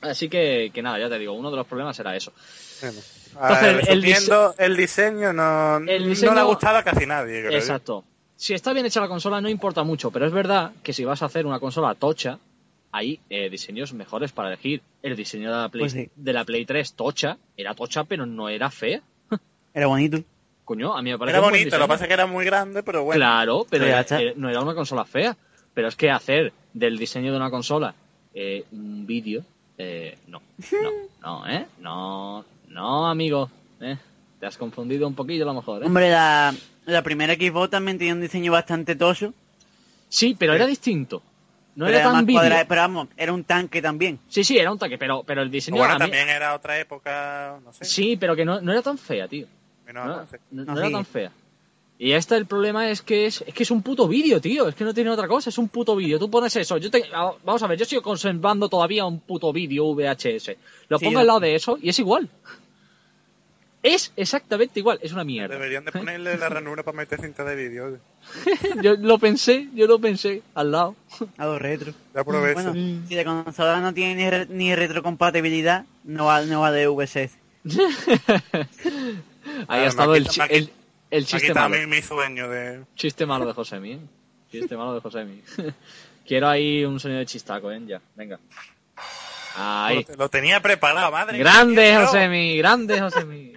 Así 0.00 0.28
que, 0.28 0.70
que 0.72 0.82
nada, 0.82 0.98
ya 0.98 1.08
te 1.08 1.18
digo, 1.18 1.32
uno 1.32 1.50
de 1.50 1.56
los 1.56 1.66
problemas 1.66 1.98
era 1.98 2.14
eso. 2.16 2.32
Bueno, 2.80 2.98
Entonces, 3.34 3.88
el- 3.88 4.00
ver, 4.02 4.54
el 4.58 4.76
diseño 4.76 5.32
no, 5.32 5.76
el 5.78 6.02
no 6.04 6.08
diseño- 6.08 6.34
le 6.34 6.40
ha 6.40 6.44
gustado 6.44 6.78
a 6.78 6.82
casi 6.84 7.06
nadie. 7.06 7.40
creo 7.40 7.50
yo. 7.52 7.56
Exacto. 7.58 8.04
Si 8.36 8.54
está 8.54 8.72
bien 8.72 8.86
hecha 8.86 9.00
la 9.00 9.08
consola 9.08 9.40
no 9.40 9.48
importa 9.48 9.82
mucho, 9.82 10.10
pero 10.12 10.26
es 10.26 10.32
verdad 10.32 10.70
que 10.82 10.92
si 10.92 11.04
vas 11.04 11.22
a 11.22 11.26
hacer 11.26 11.44
una 11.46 11.58
consola 11.58 11.94
tocha, 11.96 12.38
hay 12.92 13.18
eh, 13.28 13.50
diseños 13.50 13.92
mejores 13.92 14.30
para 14.32 14.48
elegir. 14.48 14.80
El 15.02 15.16
diseño 15.16 15.50
de 15.52 15.56
la, 15.58 15.68
Play, 15.68 15.80
Pues 15.82 15.92
sí. 15.92 16.08
de 16.14 16.32
la 16.32 16.44
Play 16.44 16.64
3 16.64 16.92
tocha 16.94 17.36
era 17.56 17.74
tocha, 17.74 18.04
pero 18.04 18.24
no 18.26 18.48
era 18.48 18.70
fea. 18.70 19.00
Era 19.74 19.86
bonito. 19.88 20.18
Coño, 20.64 20.96
a 20.96 21.02
mí 21.02 21.10
me 21.10 21.18
parece 21.18 21.36
Era 21.38 21.46
bonito, 21.46 21.78
lo 21.78 21.84
que 21.84 21.88
pasa 21.88 22.04
es 22.04 22.08
que 22.08 22.14
era 22.14 22.26
muy 22.26 22.44
grande, 22.44 22.82
pero 22.82 23.02
bueno. 23.04 23.18
Claro, 23.18 23.66
pero 23.70 23.86
era- 23.86 24.00
era- 24.02 24.32
no 24.36 24.48
era 24.50 24.60
una 24.60 24.74
consola 24.74 25.04
fea. 25.04 25.36
Pero 25.74 25.88
es 25.88 25.96
que 25.96 26.10
hacer 26.10 26.52
del 26.74 26.98
diseño 26.98 27.30
de 27.30 27.36
una 27.38 27.50
consola 27.50 27.94
eh, 28.34 28.64
un 28.72 29.06
vídeo, 29.06 29.44
eh, 29.78 30.18
no, 30.26 30.42
no, 30.82 30.90
no, 31.22 31.48
¿eh? 31.48 31.66
No, 31.80 32.44
no, 32.68 33.08
amigo, 33.08 33.50
¿eh? 33.80 33.96
Te 34.40 34.46
has 34.46 34.56
confundido 34.56 35.06
un 35.08 35.14
poquillo 35.14 35.44
a 35.44 35.46
lo 35.46 35.54
mejor, 35.54 35.82
¿eh? 35.82 35.86
Hombre, 35.86 36.10
la, 36.10 36.54
la 36.86 37.02
primera 37.02 37.34
Xbox 37.34 37.70
también 37.70 37.98
tenía 37.98 38.14
un 38.14 38.20
diseño 38.20 38.52
bastante 38.52 38.94
toso. 38.96 39.32
Sí, 40.08 40.34
pero 40.38 40.54
era 40.54 40.66
distinto. 40.66 41.22
no 41.74 41.84
pero 41.86 41.98
era 41.98 42.12
tan 42.12 42.24
cuadrado, 42.26 42.64
pero 42.68 42.80
vamos, 42.82 43.08
era 43.16 43.32
un 43.32 43.44
tanque 43.44 43.82
también. 43.82 44.18
Sí, 44.28 44.42
sí, 44.44 44.56
era 44.58 44.70
un 44.72 44.78
tanque, 44.78 44.96
pero, 44.98 45.22
pero 45.24 45.42
el 45.42 45.50
diseño 45.50 45.76
bueno, 45.78 45.94
mí- 45.94 45.98
también 46.00 46.28
era 46.28 46.54
otra 46.54 46.78
época, 46.78 47.58
no 47.64 47.72
sé. 47.72 47.84
Sí, 47.84 48.16
pero 48.16 48.34
que 48.36 48.44
no, 48.44 48.60
no 48.60 48.72
era 48.72 48.82
tan 48.82 48.96
fea, 48.98 49.26
tío. 49.28 49.46
No, 49.92 50.04
no- 50.06 50.26
No, 50.50 50.64
no 50.74 50.78
era 50.80 50.90
tan 50.90 51.04
fea. 51.04 51.32
Y 52.00 52.12
este 52.12 52.36
el 52.36 52.46
problema 52.46 52.88
es 52.90 53.02
que 53.02 53.26
es, 53.26 53.42
es 53.46 53.52
que 53.52 53.64
es 53.64 53.70
un 53.72 53.82
puto 53.82 54.06
vídeo, 54.06 54.40
tío. 54.40 54.68
Es 54.68 54.74
que 54.76 54.84
no 54.84 54.94
tiene 54.94 55.10
otra 55.10 55.26
cosa, 55.26 55.50
es 55.50 55.58
un 55.58 55.68
puto 55.68 55.96
vídeo. 55.96 56.18
Tú 56.20 56.30
pones 56.30 56.54
eso. 56.54 56.76
Yo 56.78 56.90
te, 56.92 57.02
vamos 57.44 57.62
a 57.62 57.66
ver, 57.66 57.76
yo 57.78 57.84
sigo 57.84 58.02
conservando 58.02 58.68
todavía 58.68 59.04
un 59.04 59.18
puto 59.18 59.52
vídeo 59.52 59.84
VHS. 59.94 60.52
Lo 60.88 60.98
Sí, 60.98 61.04
pongo 61.06 61.18
al 61.18 61.26
lado 61.26 61.40
de 61.40 61.56
eso 61.56 61.76
y 61.82 61.88
es 61.88 61.98
igual. 61.98 62.28
Es 63.82 64.12
exactamente 64.16 64.80
igual, 64.80 64.98
es 65.02 65.12
una 65.12 65.22
mierda. 65.24 65.54
Deberían 65.54 65.84
de 65.84 65.92
ponerle 65.92 66.36
la 66.36 66.48
ranura 66.48 66.82
para 66.82 66.96
meter 66.96 67.20
cinta 67.20 67.44
de 67.44 67.54
vídeo. 67.56 67.98
yo 68.82 68.94
lo 68.96 69.18
pensé, 69.18 69.68
yo 69.74 69.86
lo 69.86 69.98
pensé 70.00 70.42
al 70.54 70.72
lado. 70.72 70.96
A 71.36 71.46
los 71.46 71.60
retro. 71.62 71.94
Ya 72.14 72.20
aprovecho. 72.20 72.54
Bueno, 72.72 73.02
si 73.08 73.14
la 73.14 73.24
consola 73.24 73.80
no 73.80 73.94
tiene 73.94 74.14
ni, 74.16 74.30
re- 74.30 74.46
ni 74.46 74.74
retrocompatibilidad, 74.74 75.84
no 76.04 76.26
va, 76.26 76.42
no 76.42 76.60
va 76.60 76.70
de 76.72 76.86
VSS. 76.88 77.38
Ahí 79.66 79.66
Ah, 79.68 79.74
ha 79.82 79.86
estado 79.86 80.14
el, 80.14 80.26
el, 80.50 80.70
el 81.10 81.24
chiste 81.26 81.54
malo. 81.54 81.76
mi, 81.76 81.86
mi 81.86 82.02
sueño 82.02 82.48
de... 82.48 82.84
Chiste 82.94 83.26
malo 83.26 83.46
de 83.46 83.52
Josemi, 83.52 83.92
¿eh? 83.92 83.98
Chiste 84.50 84.76
malo 84.76 84.94
de 84.94 85.00
Josemi. 85.00 85.42
Quiero 86.26 86.48
ahí 86.48 86.84
un 86.84 87.00
sonido 87.00 87.20
de 87.20 87.26
chistaco, 87.26 87.70
¿eh? 87.72 87.80
Ya, 87.86 88.00
venga. 88.14 88.38
Ahí. 89.56 90.04
Lo, 90.10 90.16
lo 90.16 90.28
tenía 90.28 90.60
preparado, 90.60 91.10
madre. 91.10 91.38
Grande, 91.38 91.82
mía, 91.82 92.06
Josemi, 92.06 92.58
grande, 92.58 93.00
Josemi. 93.00 93.52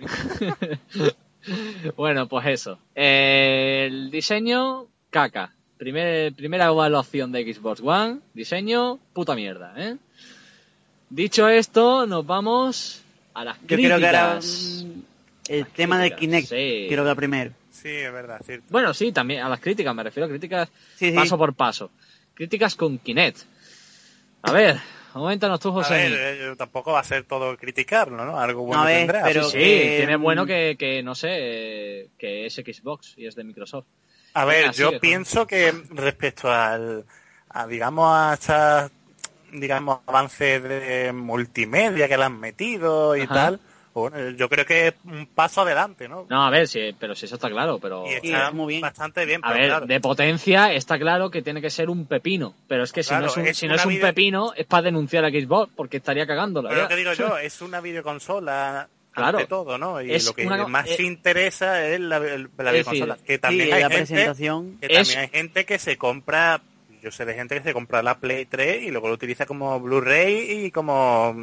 bueno, 1.98 2.28
pues 2.28 2.48
eso. 2.48 2.80
Eh, 2.96 3.88
el 3.88 4.10
diseño, 4.12 4.88
caca. 5.10 5.54
Primer, 5.78 6.34
primera 6.34 6.66
evaluación 6.68 7.32
de 7.32 7.54
Xbox 7.54 7.82
One. 7.84 8.20
Diseño, 8.34 9.00
puta 9.14 9.36
mierda, 9.36 9.74
¿eh? 9.78 9.98
Dicho 11.10 11.50
esto, 11.50 12.08
nos 12.08 12.26
vamos 12.26 13.02
a 13.34 13.44
las 13.44 13.60
Yo 13.62 13.68
críticas. 13.68 13.98
creo 14.00 14.12
que 14.12 14.18
ahora 14.18 14.40
el 15.48 15.66
tema 15.68 15.98
del 16.00 16.16
críticas, 16.16 16.20
Kinect, 16.20 16.48
sí. 16.50 16.86
quiero 16.88 17.06
que 17.06 17.16
primero. 17.16 17.52
Sí, 17.72 17.90
es 17.90 18.12
verdad, 18.14 18.40
cierto. 18.46 18.66
Bueno, 18.70 18.94
sí, 18.94 19.12
también 19.12 19.42
a 19.42 19.50
las 19.50 19.60
críticas, 19.60 19.96
me 19.96 20.04
refiero 20.04 20.26
a 20.28 20.30
críticas 20.30 20.70
Sí, 20.96 21.10
sí. 21.10 21.16
paso 21.16 21.38
por 21.38 21.54
paso. 21.54 21.92
Críticas 22.34 22.76
con 22.76 22.98
Kinect. 23.00 23.40
A 24.44 24.52
ver, 24.52 24.78
coméntanos 25.14 25.60
tú, 25.60 25.70
A 25.70 25.74
José. 25.74 25.94
ver, 25.94 26.12
eh, 26.14 26.56
tampoco 26.58 26.92
va 26.94 27.00
a 27.00 27.04
ser 27.04 27.24
todo 27.24 27.56
criticarlo, 27.58 28.26
¿no? 28.26 28.40
Algo 28.40 28.64
bueno 28.64 28.84
A 28.84 28.86
ver, 28.86 29.00
tendrá. 29.08 29.24
pero- 29.24 29.44
sí, 29.50 29.58
que, 29.58 29.94
tiene 29.98 30.18
mm, 30.18 30.22
bueno 30.22 30.46
que, 30.46 30.76
que, 30.78 31.04
no 31.04 31.16
sé, 31.16 32.10
que 32.18 32.46
es 32.46 32.56
Xbox 32.56 33.14
y 33.18 33.26
es 33.28 33.36
de 33.36 33.44
Microsoft. 33.44 33.86
A 34.34 34.46
ver, 34.46 34.62
Venga, 34.64 34.72
yo 34.74 34.88
sigue, 34.88 35.00
pienso 35.00 35.46
que 35.46 35.74
respecto 35.90 36.50
al, 36.52 37.06
a, 37.50 37.68
digamos, 37.68 38.08
a 38.10 38.34
estas, 38.34 38.92
digamos, 39.52 40.00
avances 40.08 40.64
de 40.64 41.12
multimedia 41.14 42.08
que 42.08 42.18
le 42.18 42.24
han 42.24 42.40
metido 42.40 43.16
y 43.16 43.22
Ajá. 43.24 43.34
tal, 43.34 43.60
bueno, 43.94 44.30
yo 44.32 44.48
creo 44.50 44.66
que 44.66 44.88
es 44.88 44.94
un 45.06 45.26
paso 45.28 45.62
adelante, 45.62 46.08
¿no? 46.08 46.26
No, 46.30 46.44
a 46.46 46.50
ver, 46.50 46.68
sí, 46.68 46.96
pero 47.00 47.14
si 47.16 47.26
eso 47.26 47.36
está 47.36 47.50
claro, 47.50 47.80
pero... 47.80 48.06
y 48.08 48.12
Sí, 48.22 48.32
está 48.34 48.52
muy 48.52 48.68
bien. 48.74 48.82
bastante 48.82 49.26
bien, 49.26 49.42
A 49.44 49.50
pero 49.50 49.60
ver, 49.60 49.70
claro. 49.70 49.86
de 49.86 50.00
potencia 50.00 50.74
está 50.74 50.98
claro 50.98 51.30
que 51.30 51.42
tiene 51.42 51.62
que 51.62 51.70
ser 51.70 51.90
un 51.90 52.06
pepino, 52.06 52.54
pero 52.68 52.84
es 52.84 52.92
que 52.92 53.04
si 53.04 53.10
Claro, 53.10 53.26
no 53.26 53.32
es 53.32 53.38
un, 53.38 53.48
es 53.48 53.58
si 53.58 53.68
no 53.68 53.76
es 53.76 53.86
un 53.86 53.90
video- 53.94 54.08
pepino 54.08 54.54
es 54.56 54.66
para 54.66 54.84
denunciar 54.84 55.26
a 55.26 55.30
Xbox 55.30 55.72
porque 55.76 55.98
estaría 55.98 56.26
cagándola. 56.26 56.70
Pero 56.70 56.82
lo 56.84 56.88
que 56.88 56.96
digo 56.96 57.14
yo, 57.14 57.38
es 57.38 57.62
una 57.62 57.82
videoconsola 57.82 58.88
Claro. 59.14 59.40
ante 59.40 59.50
todo, 59.50 59.78
¿no? 59.78 60.02
Y 60.02 60.14
Es 60.14 60.26
lo 60.26 60.34
que 60.34 60.46
una- 60.48 60.68
más 60.68 60.88
eh, 60.90 61.04
interesa 61.04 61.86
es 61.86 62.00
la, 62.00 62.18
la 62.20 62.72
videoconsola. 62.72 63.18
Que 63.26 63.38
también 63.40 63.68
sí, 63.68 63.74
hay 63.74 63.82
la 63.84 63.90
gente, 63.90 64.06
presentación. 64.14 64.78
que 64.80 64.86
Es- 64.88 64.94
también 64.94 65.20
hay 65.20 65.28
gente 65.28 65.66
que 65.66 65.80
se 65.80 65.98
compra, 65.98 66.62
yo 67.04 67.12
sé 67.12 67.26
de 67.26 67.34
gente 67.34 67.56
que 67.58 67.64
se 67.64 67.74
compra 67.74 68.02
la 68.04 68.20
Play 68.20 68.46
3 68.46 68.84
y 68.84 68.90
luego 68.90 69.10
lo 69.10 69.16
utiliza 69.16 69.46
como 69.46 69.78
Blu-ray 69.82 70.66
y 70.66 70.72
como 70.72 71.36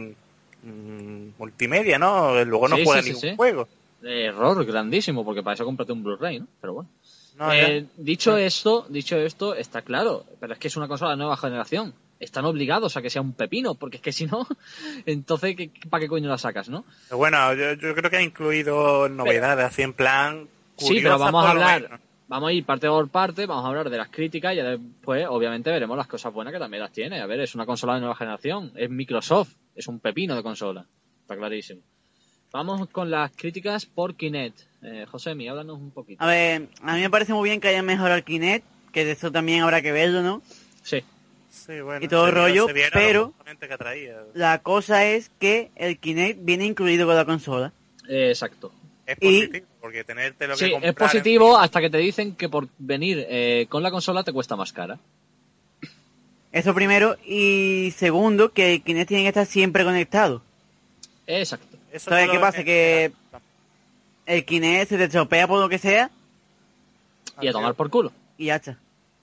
mm, 0.63 1.29
multimedia, 1.39 1.99
¿no? 1.99 2.45
Luego 2.45 2.69
no 2.69 2.77
Sí, 2.77 2.85
juega 2.85 3.03
sí, 3.03 3.09
ningún 3.11 3.21
sí. 3.23 3.37
juego. 3.37 3.69
Error 4.03 4.65
grandísimo, 4.65 5.25
porque 5.25 5.43
para 5.43 5.55
eso 5.55 5.65
cómprate 5.65 5.93
un 5.93 6.03
Blu-ray, 6.05 6.41
¿no? 6.41 6.47
Pero 6.61 6.75
bueno. 6.75 6.89
No, 7.37 7.53
Eh, 7.53 7.87
dicho 7.97 8.37
esto, 8.37 8.87
dicho 8.89 9.17
esto, 9.17 9.55
está 9.55 9.83
claro, 9.83 10.25
pero 10.41 10.53
es 10.55 10.59
que 10.59 10.69
es 10.69 10.77
una 10.77 10.89
consola 10.89 11.13
de 11.13 11.17
nueva 11.19 11.37
generación. 11.37 11.95
Están 12.19 12.45
obligados 12.47 12.97
a 12.97 13.03
que 13.03 13.11
sea 13.11 13.23
un 13.23 13.33
pepino, 13.33 13.77
porque 13.77 13.99
es 13.99 14.03
que 14.03 14.13
si 14.13 14.27
no, 14.27 14.45
entonces 15.07 15.55
¿qué- 15.57 15.71
¿para 15.89 16.01
qué 16.03 16.09
coño 16.09 16.29
la 16.29 16.39
sacas, 16.39 16.69
no? 16.69 16.85
Pero 17.09 17.19
bueno, 17.19 17.55
yo, 17.55 17.75
yo 17.75 17.95
creo 17.95 18.11
que 18.11 18.17
ha 18.17 18.23
incluido 18.23 19.09
novedades 19.09 19.65
así 19.67 19.83
en 19.83 19.93
plan 19.93 20.49
sí, 20.77 21.01
pero 21.01 21.19
vamos 21.19 21.45
a 21.45 21.51
hablar, 21.51 22.01
vamos 22.27 22.49
a 22.49 22.53
ir 22.53 22.65
parte 22.65 22.89
por 22.89 23.09
parte, 23.09 23.47
vamos 23.47 23.65
a 23.65 23.69
hablar 23.69 23.89
de 23.91 23.99
las 23.99 24.09
críticas 24.09 24.55
y 24.55 24.57
después, 24.57 25.27
obviamente, 25.29 25.71
veremos 25.71 25.97
las 25.97 26.07
cosas 26.09 26.33
buenas 26.33 26.53
que 26.53 26.59
también 26.59 26.83
las 26.83 26.93
tiene. 26.93 27.21
A 27.21 27.27
ver, 27.27 27.41
es 27.41 27.55
una 27.55 27.67
consola 27.67 27.95
de 27.95 28.01
nueva 28.01 28.15
generación, 28.17 28.73
es 28.77 28.91
Microsoft, 28.91 29.53
es 29.79 29.87
un 29.89 30.01
pepino 30.01 30.35
de 30.37 30.43
consola, 30.43 30.85
está 31.23 31.37
clarísimo. 31.37 31.81
Vamos 32.53 32.89
con 32.91 33.11
las 33.11 33.31
críticas 33.33 33.87
por 33.87 34.15
Kinect. 34.15 34.61
Eh, 34.83 35.07
Josemi, 35.11 35.49
háblanos 35.49 35.79
un 35.79 35.91
poquito. 35.91 36.23
A 36.23 36.27
ver, 36.27 36.69
a 36.83 36.95
mí 36.95 37.01
me 37.01 37.11
parece 37.11 37.33
muy 37.35 37.49
bien 37.49 37.61
que 37.61 37.69
hayan 37.69 37.85
mejorado 37.85 38.17
el 38.17 38.25
Kinect, 38.25 38.65
que 38.93 39.05
de 39.05 39.13
eso 39.13 39.31
también 39.31 39.63
habrá 39.63 39.83
que 39.83 39.93
verlo, 39.93 40.23
¿no? 40.23 40.43
Sí, 40.83 41.03
Sí, 41.51 41.81
bueno, 41.81 42.05
y 42.05 42.09
todo 42.09 42.27
se 42.27 42.31
rollo, 42.33 42.67
se 42.67 42.75
pero- 42.93 43.35
que. 43.45 44.39
La 44.39 44.59
cosa 44.63 45.05
es 45.05 45.31
que 45.39 45.71
el 45.77 45.99
Kinect 45.99 46.39
viene 46.43 46.65
incluido 46.67 47.07
con 47.07 47.17
la 47.17 47.25
consola. 47.25 47.73
eh, 48.09 48.29
exacto. 48.31 48.73
Es 49.07 49.17
y- 49.21 49.41
positivo, 49.47 49.67
porque 49.81 50.05
tenerte 50.05 50.47
lo 50.47 50.55
que 50.57 50.65
Sí, 50.67 50.71
comprar 50.71 50.91
es 50.91 50.97
positivo 50.97 51.57
hasta 51.59 51.81
que 51.81 51.91
te 51.91 51.99
dicen 51.99 52.35
que 52.37 52.49
por 52.49 52.69
venir 52.79 53.27
eh, 53.29 53.67
con 53.69 53.83
la 53.83 53.91
consola 53.91 54.23
te 54.25 54.33
cuesta 54.33 54.55
más 54.57 54.73
cara. 54.73 54.99
Eso 56.53 56.75
primero. 56.75 57.17
Y 57.25 57.93
segundo, 57.97 58.53
que 58.53 58.75
el 58.75 58.83
Kinect 58.83 59.09
tiene 59.09 59.23
que 59.25 59.29
estar 59.29 59.47
siempre 59.47 59.85
conectado. 59.85 60.43
Exacto. 61.27 61.77
Eso 61.93 62.11
¿Sabes 62.11 62.31
qué 62.31 62.39
pasa? 62.39 62.65
Que 62.65 63.13
el 64.27 64.45
Kinect 64.45 64.89
se 64.91 64.97
te 64.99 65.05
estropea 65.05 65.47
por 65.47 65.61
lo 65.61 65.69
que 65.69 65.79
sea 65.79 66.11
Y 67.41 67.49
a 67.49 67.53
tomar 67.53 67.75
por 67.75 67.91
culo. 67.91 68.13
y 68.37 68.47
ya 68.47 68.57
está. 68.57 68.77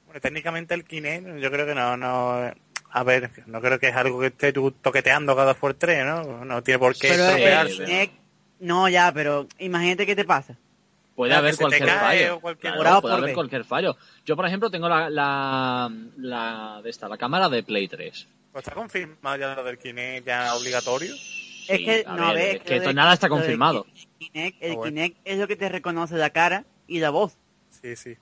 Bueno, 0.05 0.21
técnicamente 0.21 0.73
el 0.73 0.83
Kinect, 0.83 1.38
yo 1.39 1.51
creo 1.51 1.65
que 1.65 1.75
no, 1.75 1.97
no, 1.97 2.51
a 2.91 3.03
ver, 3.03 3.29
no 3.47 3.59
creo 3.61 3.79
que 3.79 3.89
es 3.89 3.95
algo 3.95 4.19
que 4.19 4.27
esté 4.27 4.53
tú 4.53 4.71
toqueteando 4.71 5.35
cada 5.35 5.53
por 5.53 5.73
tres, 5.73 6.05
¿no? 6.05 6.45
No 6.45 6.63
tiene 6.63 6.79
por 6.79 6.95
qué 6.95 7.09
Pero 7.09 7.23
el 7.23 7.29
estropearse. 7.29 7.85
Kinect... 7.85 8.13
No, 8.59 8.88
ya, 8.88 9.11
pero 9.11 9.47
imagínate 9.59 10.05
qué 10.05 10.15
te 10.15 10.25
pasa. 10.25 10.55
Puede 11.15 11.32
que 11.32 11.38
haber 11.38 11.56
cualquier 11.58 11.86
cae 11.88 11.99
fallo. 12.25 12.39
cualquier- 12.41 12.73
Claro, 12.73 13.01
puede 13.01 13.15
haber 13.15 13.34
cualquier 13.34 13.63
fallo. 13.63 13.97
Yo, 14.25 14.36
por 14.36 14.45
ejemplo, 14.45 14.69
tengo 14.69 14.89
la, 14.89 15.10
la, 15.10 15.91
la 16.17 16.82
de 16.84 16.89
esta, 16.89 17.08
la 17.08 17.17
cámara 17.17 17.47
de 17.49 17.63
Play 17.63 17.88
3. 17.88 18.28
Pues 18.51 18.63
está 18.67 18.73
confirmado 18.75 19.38
ya 19.38 19.56
lo 19.56 19.63
del 19.63 19.78
Kinect 19.78 20.28
ya 20.28 20.56
obligatorio. 20.56 21.13
es 21.13 21.80
que, 21.80 22.04
a 22.06 22.13
no, 22.15 22.34
ver, 22.34 22.58
es 22.58 22.62
que 22.63 22.80
de- 22.80 22.93
nada 22.93 23.13
está 23.13 23.30
confirmado. 23.30 23.86
Kinect, 24.19 24.58
el 24.62 24.71
Ah, 24.71 24.75
bueno. 24.75 24.91
Kinect 24.93 25.17
es 25.25 25.38
lo 25.39 25.47
que 25.47 25.56
te 25.56 25.69
reconoce 25.69 26.15
la 26.15 26.30
cara 26.32 26.65
y 26.88 26.99
la 26.99 27.10
voz. 27.12 27.38
Sí, 27.82 27.95
sí. 27.95 28.15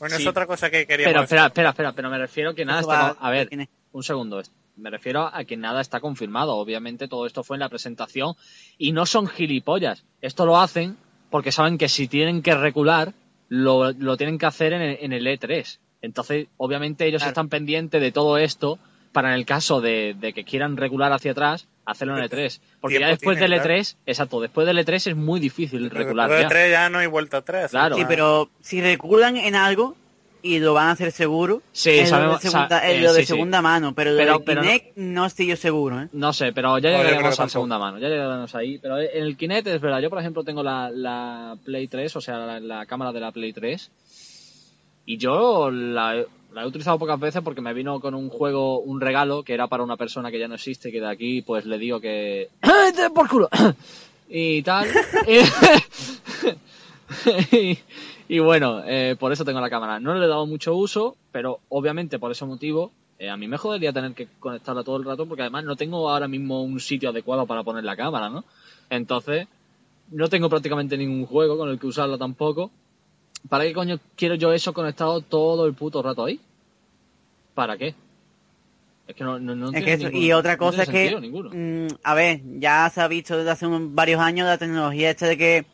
Bueno, 0.00 0.16
Sí. 0.16 0.22
es 0.22 0.28
otra 0.28 0.46
cosa 0.46 0.70
que 0.70 0.86
queríamos 0.86 1.12
Pero 1.12 1.22
espera, 1.22 1.46
espera, 1.46 1.68
espera, 1.70 1.92
pero 1.92 2.10
me 2.10 2.18
refiero 2.18 2.50
a 2.50 2.54
que 2.54 2.64
nada 2.64 2.80
Eso 2.80 2.92
está... 2.92 3.08
A 3.20 3.30
ver, 3.30 3.48
un 3.92 4.02
segundo. 4.02 4.42
Me 4.76 4.90
refiero 4.90 5.30
a 5.32 5.44
que 5.44 5.56
nada 5.56 5.80
está 5.80 6.00
confirmado. 6.00 6.56
Obviamente 6.56 7.06
todo 7.06 7.26
esto 7.26 7.44
fue 7.44 7.56
en 7.56 7.60
la 7.60 7.68
presentación 7.68 8.34
y 8.78 8.90
no 8.90 9.06
son 9.06 9.28
gilipollas. 9.28 10.04
Esto 10.20 10.46
lo 10.46 10.58
hacen 10.60 10.96
porque 11.34 11.50
saben 11.50 11.78
que 11.78 11.88
si 11.88 12.06
tienen 12.06 12.42
que 12.42 12.54
recular, 12.54 13.12
lo, 13.48 13.90
lo 13.90 14.16
tienen 14.16 14.38
que 14.38 14.46
hacer 14.46 14.72
en 14.72 14.80
el, 14.82 14.98
en 15.00 15.12
el 15.12 15.26
E3. 15.26 15.80
Entonces, 16.00 16.46
obviamente 16.58 17.06
ellos 17.08 17.22
Claro. 17.22 17.30
están 17.30 17.48
pendientes 17.48 18.00
de 18.00 18.12
todo 18.12 18.38
esto 18.38 18.78
para 19.10 19.30
en 19.30 19.34
el 19.34 19.44
caso 19.44 19.80
de, 19.80 20.14
de 20.16 20.32
que 20.32 20.44
quieran 20.44 20.76
regular 20.76 21.12
hacia 21.12 21.32
atrás, 21.32 21.66
hacerlo 21.86 22.16
en 22.16 22.22
el 22.22 22.30
E3. 22.30 22.60
Porque 22.80 23.00
ya 23.00 23.08
después 23.08 23.40
del 23.40 23.50
claro. 23.52 23.68
E3, 23.68 23.96
exacto, 24.06 24.40
después 24.40 24.64
del 24.64 24.78
E3 24.78 25.08
es 25.10 25.16
muy 25.16 25.40
difícil 25.40 25.88
Pero 25.88 26.04
regular 26.04 26.28
después 26.30 26.38
de 26.38 26.42
ya. 26.44 26.48
tres 26.50 26.70
ya 26.70 26.88
no 26.88 26.98
hay 26.98 27.08
vuelta 27.08 27.38
atrás. 27.38 27.72
Claro. 27.72 27.96
Sí, 27.96 28.04
pero 28.06 28.48
si 28.60 28.80
reculan 28.80 29.36
en 29.36 29.56
algo 29.56 29.96
y 30.44 30.58
lo 30.60 30.74
van 30.74 30.88
a 30.88 30.90
hacer 30.92 31.10
seguro, 31.10 31.62
Sí, 31.72 31.90
es 31.90 32.10
lo 32.10 32.16
sabemos- 32.18 32.42
de 32.42 32.50
segunda, 32.50 32.68
sa- 32.80 32.90
eh, 32.90 33.00
lo 33.00 33.12
de 33.14 33.20
sí, 33.20 33.26
sí. 33.26 33.32
segunda 33.32 33.62
mano, 33.62 33.94
pero, 33.94 34.14
Pero- 34.16 34.32
no- 34.34 34.44
Kinect 34.44 34.96
no 34.96 35.24
estoy 35.26 35.46
yo 35.46 35.56
seguro, 35.56 36.02
¿eh? 36.02 36.08
No 36.12 36.32
sé, 36.34 36.52
pero 36.52 36.78
ya 36.78 36.90
No, 36.90 36.98
llegaremos 36.98 37.36
que 37.36 37.42
a 37.42 37.48
segunda 37.48 37.78
mano, 37.78 37.98
ya 37.98 38.08
llegaremos 38.08 38.54
ahí. 38.54 38.78
Pero 38.78 39.00
en 39.00 39.22
el 39.24 39.36
Kinect 39.36 39.66
es 39.66 39.80
verdad, 39.80 40.00
yo 40.00 40.10
por 40.10 40.20
ejemplo 40.20 40.44
tengo 40.44 40.62
la, 40.62 40.90
la 40.90 41.56
Play 41.64 41.88
3, 41.88 42.14
o 42.16 42.20
sea, 42.20 42.36
la, 42.38 42.60
la 42.60 42.86
cámara 42.86 43.10
de 43.12 43.20
la 43.20 43.32
Play 43.32 43.52
3, 43.54 43.90
y 45.06 45.16
yo 45.16 45.70
la, 45.70 46.16
he- 46.18 46.26
la 46.52 46.62
he 46.62 46.66
utilizado 46.66 46.98
pocas 46.98 47.18
veces 47.18 47.40
porque 47.42 47.60
me 47.62 47.72
vino 47.74 47.98
con 48.00 48.14
un 48.14 48.28
juego, 48.28 48.80
un 48.80 49.00
regalo 49.00 49.42
que 49.42 49.54
era 49.54 49.66
para 49.66 49.82
una 49.82 49.96
persona 49.96 50.30
que 50.30 50.38
ya 50.38 50.46
no 50.48 50.54
existe, 50.56 50.92
que 50.92 51.00
de 51.00 51.08
aquí 51.08 51.40
pues 51.42 51.64
le 51.64 51.78
digo 51.78 52.00
que... 52.00 52.50
¡Ah, 52.62 52.90
¡Por 53.14 53.28
culo! 53.28 53.48
y 54.28 54.62
tal. 54.62 54.88
y, 57.52 57.78
y 58.34 58.38
bueno, 58.40 58.82
eh, 58.86 59.16
por 59.18 59.32
eso 59.32 59.44
tengo 59.44 59.60
la 59.60 59.70
cámara. 59.70 60.00
No 60.00 60.14
le 60.14 60.24
he 60.24 60.28
dado 60.28 60.46
mucho 60.46 60.74
uso, 60.74 61.16
pero 61.32 61.60
obviamente 61.68 62.18
por 62.18 62.30
ese 62.32 62.44
motivo 62.44 62.90
eh, 63.18 63.30
a 63.30 63.36
mí 63.36 63.46
me 63.48 63.56
jodería 63.58 63.92
tener 63.92 64.12
que 64.12 64.26
conectarla 64.40 64.82
todo 64.82 64.96
el 64.96 65.04
rato 65.04 65.26
porque 65.26 65.42
además 65.42 65.64
no 65.64 65.76
tengo 65.76 66.10
ahora 66.10 66.26
mismo 66.28 66.62
un 66.62 66.80
sitio 66.80 67.10
adecuado 67.10 67.46
para 67.46 67.62
poner 67.62 67.84
la 67.84 67.96
cámara, 67.96 68.28
¿no? 68.28 68.44
Entonces, 68.90 69.46
no 70.10 70.28
tengo 70.28 70.48
prácticamente 70.50 70.96
ningún 70.98 71.26
juego 71.26 71.56
con 71.56 71.68
el 71.70 71.78
que 71.78 71.86
usarla 71.86 72.18
tampoco. 72.18 72.70
¿Para 73.48 73.64
qué 73.64 73.72
coño 73.72 73.98
quiero 74.16 74.34
yo 74.34 74.52
eso 74.52 74.72
conectado 74.72 75.20
todo 75.20 75.66
el 75.66 75.74
puto 75.74 76.02
rato 76.02 76.24
ahí? 76.24 76.40
¿Para 77.54 77.76
qué? 77.76 77.94
Es 79.06 79.14
que 79.14 79.22
no, 79.22 79.38
no, 79.38 79.54
no 79.54 79.66
Es 79.66 79.72
tiene 79.72 79.84
que 79.86 79.92
eso- 79.94 80.06
ningún- 80.08 80.22
y 80.22 80.32
otra 80.32 80.52
no 80.54 80.58
cosa 80.58 80.82
es 80.82 80.88
tiene 80.88 81.20
que, 81.20 81.28
sentido 81.28 81.50
mm, 81.54 81.86
a 82.02 82.14
ver, 82.14 82.40
ya 82.58 82.90
se 82.90 83.00
ha 83.02 83.08
visto 83.08 83.36
desde 83.36 83.50
hace 83.50 83.66
un- 83.66 83.94
varios 83.94 84.20
años 84.20 84.46
la 84.46 84.58
tecnología 84.58 85.10
esta 85.10 85.26
de 85.26 85.36
que 85.38 85.66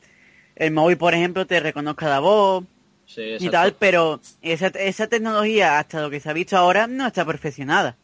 el 0.61 0.71
móvil, 0.73 0.97
por 0.97 1.15
ejemplo, 1.15 1.47
te 1.47 1.59
reconozca 1.59 2.09
la 2.09 2.21
voz 2.21 2.65
Sí, 3.07 3.37
y 3.41 3.49
tal, 3.49 3.75
pero 3.77 4.21
esa, 4.41 4.69
esa 4.69 5.09
tecnología, 5.09 5.81
hasta 5.81 6.01
lo 6.03 6.11
que 6.11 6.21
se 6.21 6.31
ha 6.31 6.33
visto 6.33 6.57
ahora, 6.57 6.87
no 6.87 7.09
está 7.09 7.25
perfeccionada. 7.25 7.97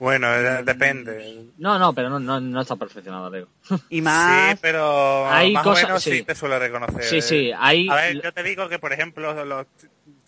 Bueno, 0.00 0.32
eh, 0.34 0.62
depende. 0.64 1.44
No, 1.58 1.78
no, 1.78 1.92
pero 1.92 2.08
no, 2.08 2.18
no, 2.18 2.40
no 2.40 2.60
está 2.60 2.74
perfeccionado, 2.76 3.30
Lego. 3.30 3.48
Y 3.90 4.00
más, 4.00 4.52
Sí, 4.52 4.58
pero 4.60 5.28
Hay 5.30 5.52
más 5.52 5.62
cosas- 5.62 5.84
o 5.84 5.86
menos 5.88 6.02
sí. 6.02 6.10
sí. 6.18 6.22
te 6.24 6.34
suele 6.34 6.58
reconocer. 6.58 7.04
Sí, 7.04 7.20
sí, 7.20 7.52
hay... 7.56 7.88
A 7.88 7.94
ver, 7.94 8.20
yo 8.22 8.32
te 8.32 8.42
digo 8.42 8.68
que, 8.68 8.78
por 8.80 8.92
ejemplo, 8.92 9.44
los- 9.44 9.66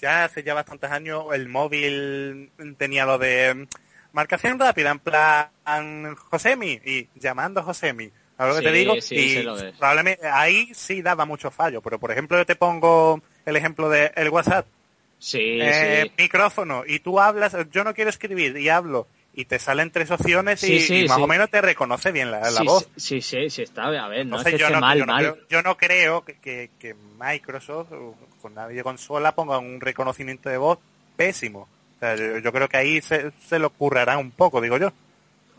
ya 0.01 0.25
hace 0.25 0.43
ya 0.45 0.55
bastantes 0.55 0.91
años 0.91 1.25
el 1.33 1.49
móvil 1.49 2.51
tenía 2.79 3.05
lo 3.07 3.19
de 3.19 3.55
mm, 3.55 3.67
marcación 4.13 4.59
rápida, 4.59 4.91
en 4.91 4.99
plan 5.01 6.15
Josemi, 6.31 6.81
y 6.85 7.09
llamando 7.17 7.61
a 7.61 7.63
Josemi. 7.65 8.11
¿Sabes 8.41 8.57
lo 8.57 8.63
que 8.63 8.69
Sí, 8.69 8.73
te 8.73 8.79
digo? 8.79 8.95
sí, 9.03 9.17
y 9.17 9.29
sé 9.35 9.43
lo 9.43 9.55
probablemente 9.79 10.27
ahí 10.27 10.71
sí 10.75 11.03
daba 11.03 11.27
mucho 11.27 11.51
fallo, 11.51 11.83
pero 11.83 11.99
por 11.99 12.11
ejemplo 12.11 12.39
yo 12.39 12.47
te 12.47 12.57
pongo 12.57 13.21
el 13.45 13.55
ejemplo 13.57 13.91
de 13.91 14.13
el 14.17 14.31
WhatsApp, 14.31 14.65
Sí, 15.19 15.59
eh, 15.61 16.07
sí. 16.07 16.13
micrófono, 16.23 16.85
y 16.87 17.01
tú 17.01 17.21
hablas, 17.21 17.55
yo 17.71 17.85
no 17.85 17.93
quiero 17.93 18.09
escribir, 18.09 18.57
y 18.57 18.71
hablo, 18.71 19.07
y 19.35 19.45
te 19.45 19.59
salen 19.59 19.91
tres 19.91 20.11
opciones 20.11 20.65
y, 20.65 20.79
sí, 20.79 21.05
y 21.05 21.09
más 21.09 21.19
sí. 21.19 21.23
o 21.23 21.27
menos 21.27 21.51
te 21.51 21.61
reconoce 21.61 22.13
bien 22.13 22.31
la, 22.31 22.41
voz. 22.65 22.89
Sí, 22.97 23.21
sí, 23.21 23.51
sí, 23.51 23.61
está, 23.63 23.89
a 23.89 24.09
ver, 24.09 24.25
no 24.25 24.37
es 24.41 24.45
que 24.45 24.53
yo, 24.53 24.69
esté 24.69 24.73
no, 24.73 24.81
mal, 24.81 24.99
yo, 24.99 25.05
no 25.05 25.13
mal. 25.13 25.23
creo, 25.23 25.39
yo 25.51 25.63
no 25.63 25.77
creo 25.77 26.25
que, 26.25 26.35
que- 26.39 26.71
que 26.79 26.95
Microsoft 27.21 27.91
con 28.41 28.55
la 28.55 28.67
videoconsola 28.69 29.35
ponga 29.35 29.59
un 29.59 29.83
reconocimiento 29.83 30.49
de 30.49 30.57
voz 30.57 30.79
pésimo. 31.15 31.69
O 31.97 32.01
sea, 32.01 32.17
yo, 32.17 32.39
yo 32.39 32.53
creo 32.53 32.69
que 32.71 32.79
ahí 32.79 33.03
se, 33.03 33.33
se 33.47 33.59
lo 33.59 33.69
currará 33.69 34.17
un 34.17 34.31
poco, 34.31 34.63
digo 34.63 34.79
yo. 34.79 34.91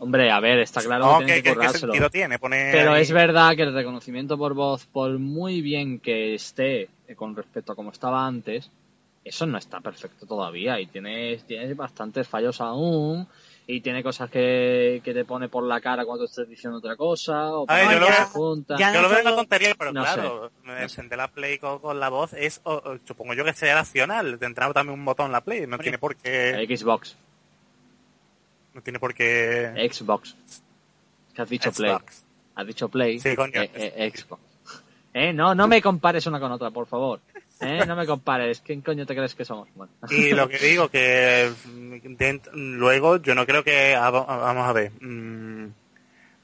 Hombre, 0.02 0.32
a 0.32 0.40
ver, 0.40 0.58
está 0.58 0.82
claro 0.82 1.04
No, 1.06 1.18
que 1.20 1.24
tienen 1.26 1.42
¿qué, 1.44 1.50
que 1.50 1.54
currárselo. 1.54 1.92
sentido 1.92 2.10
tiene 2.10 2.38
poner 2.40 2.72
Pero 2.72 2.92
ahí- 2.94 3.02
es 3.02 3.12
verdad 3.12 3.54
que 3.54 3.62
el 3.62 3.72
reconocimiento 3.72 4.36
por 4.36 4.52
voz, 4.54 4.84
por 4.86 5.16
muy 5.20 5.60
bien 5.60 6.00
que 6.00 6.34
esté 6.34 6.88
eh, 7.06 7.14
con 7.14 7.36
respecto 7.36 7.72
a 7.72 7.76
como 7.76 7.92
estaba 7.92 8.26
antes, 8.26 8.68
eso 9.24 9.46
no 9.46 9.58
está 9.58 9.80
perfecto 9.80 10.26
todavía 10.26 10.80
y 10.80 10.86
tiene, 10.86 11.36
tiene 11.46 11.72
bastantes 11.74 12.26
fallos 12.26 12.60
aún 12.60 13.28
y 13.64 13.80
tiene 13.80 14.02
cosas 14.02 14.28
que, 14.28 15.00
que 15.04 15.14
te 15.14 15.24
pone 15.24 15.48
por 15.48 15.62
la 15.62 15.80
cara 15.80 16.04
cuando 16.04 16.24
estés 16.24 16.48
diciendo 16.48 16.78
otra 16.78 16.96
cosa 16.96 17.54
o 17.54 17.64
A 17.70 17.76
ver, 17.76 17.84
yo 17.92 18.00
lo 18.00 18.06
que 18.06 18.12
veo- 18.12 18.66
Yo 18.92 19.00
lo 19.02 19.08
veo 19.08 19.18
solo- 19.18 19.20
una 19.28 19.36
tontería, 19.36 19.74
pero 19.78 19.92
No 19.92 20.02
claro, 20.02 20.50
encender 20.80 21.16
la 21.16 21.28
Play 21.28 21.58
con, 21.58 21.78
con 21.78 22.00
la 22.00 22.08
voz 22.08 22.32
es, 22.32 22.60
o- 22.64 22.72
o 22.84 22.98
supongo 23.06 23.34
yo 23.34 23.44
que 23.44 23.52
sea 23.52 23.76
racional. 23.76 24.36
Tendrá 24.40 24.72
también 24.72 24.98
un 24.98 25.04
botón 25.04 25.30
la 25.30 25.42
Play, 25.42 25.68
no 25.68 25.78
tiene 25.78 25.98
por 25.98 26.16
qué, 26.16 26.66
Xbox, 26.68 27.16
no 28.74 28.80
tiene 28.82 28.98
por 28.98 29.14
qué 29.14 29.88
Xbox. 29.92 30.36
Que 31.34 31.42
has 31.42 31.48
dicho 31.48 31.72
Play. 31.72 31.96
Has 32.54 32.66
dicho 32.66 32.88
Play. 32.88 33.18
Sí, 33.20 33.34
coño. 33.36 33.60
eh, 33.62 33.70
eh, 33.74 34.12
Xbox. 34.14 34.42
Eh, 35.14 35.32
no, 35.32 35.54
no 35.54 35.68
me 35.68 35.80
compares 35.82 36.26
una 36.26 36.40
con 36.40 36.52
otra, 36.52 36.70
por 36.70 36.86
favor. 36.86 37.20
Eh, 37.60 37.84
no 37.86 37.94
me 37.96 38.06
compares. 38.06 38.60
¿Quién 38.60 38.80
coño 38.80 39.06
te 39.06 39.14
crees 39.14 39.34
que 39.34 39.44
somos? 39.44 39.68
Bueno. 39.74 39.92
Y 40.10 40.30
lo 40.32 40.48
que 40.48 40.58
digo 40.58 40.88
que 40.88 41.50
mm, 41.66 42.74
luego 42.76 43.18
yo 43.18 43.34
no 43.34 43.46
creo 43.46 43.62
que 43.62 43.94
ah, 43.94 44.10
va- 44.10 44.24
vamos 44.24 44.68
a 44.68 44.72
ver 44.72 44.90
mm, 45.00 45.64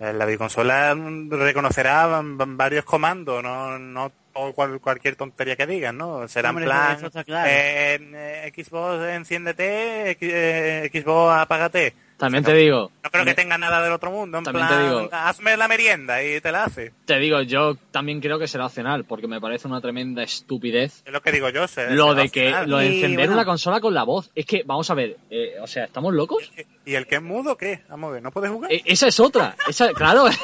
eh, 0.01 0.13
la 0.13 0.25
videoconsola 0.27 0.95
mm, 0.95 1.31
reconocerá 1.33 2.21
varios 2.23 2.85
comandos 2.85 3.43
no 3.43 3.79
no 3.81 4.13
todo 4.33 4.53
cual- 4.53 4.79
cualquier 4.81 5.17
tontería 5.17 5.57
que 5.57 5.67
digan 5.67 5.99
no 5.99 6.29
será 6.29 6.51
en 6.51 6.57
plan 6.57 6.97
eso 6.99 7.07
está 7.09 7.25
claro. 7.25 7.51
eh, 7.51 7.99
eh, 8.47 8.53
Xbox 8.55 9.03
enciéndete 9.09 10.17
eh, 10.21 10.89
Xbox 10.93 11.41
apágate 11.41 11.95
También 12.19 12.43
te 12.43 12.53
digo. 12.53 12.91
no 13.05 13.11
creo 13.11 13.25
que 13.25 13.35
tenga 13.35 13.57
nada 13.59 13.81
del 13.81 13.93
otro 13.93 14.11
mundo 14.11 14.39
en 14.39 14.45
También 14.45 14.67
plan 14.67 14.79
te 14.81 14.85
digo- 14.89 15.09
hazme 15.13 15.57
la 15.57 15.69
merienda 15.69 16.23
y 16.23 16.41
te 16.41 16.51
la 16.51 16.65
hace 16.65 16.93
Te 17.05 17.19
digo, 17.21 17.41
yo 17.43 17.77
también 17.93 18.21
creo 18.21 18.39
que 18.41 18.49
será 18.49 18.67
opcional, 18.67 19.05
porque 19.05 19.29
me 19.29 19.41
parece 19.41 19.69
una 19.69 19.81
tremenda 19.81 20.25
estupidez 20.25 21.03
es 21.07 21.13
lo 21.13 21.23
que 21.23 21.31
digo 21.31 21.49
yo 21.51 21.69
se- 21.69 21.91
lo 21.91 22.15
de 22.15 22.29
que 22.29 22.51
lo 22.67 22.79
de 22.79 22.87
encender 22.89 23.19
bueno. 23.29 23.33
una 23.35 23.45
consola 23.45 23.81
con 23.81 23.95
la 23.95 24.03
voz. 24.03 24.31
Es 24.35 24.47
que, 24.47 24.63
vamos 24.67 24.91
a 24.91 24.95
ver, 24.95 25.17
eh, 25.31 25.55
o 25.63 25.67
sea, 25.69 25.85
¿estamos 25.85 26.13
locos? 26.13 26.51
y 26.85 26.95
el 26.95 27.07
que 27.07 27.15
es 27.17 27.23
mudo 27.23 27.57
qué 27.57 27.83
vamos 27.89 28.09
a 28.09 28.13
ver 28.15 28.23
no 28.23 28.31
puede 28.33 28.49
jugar 28.49 28.73
Eh, 28.73 28.83
esa 28.85 29.07
es 29.07 29.21
otra. 29.21 29.55
Esa, 29.69 29.93
claro, 29.93 30.27
es 30.29 30.39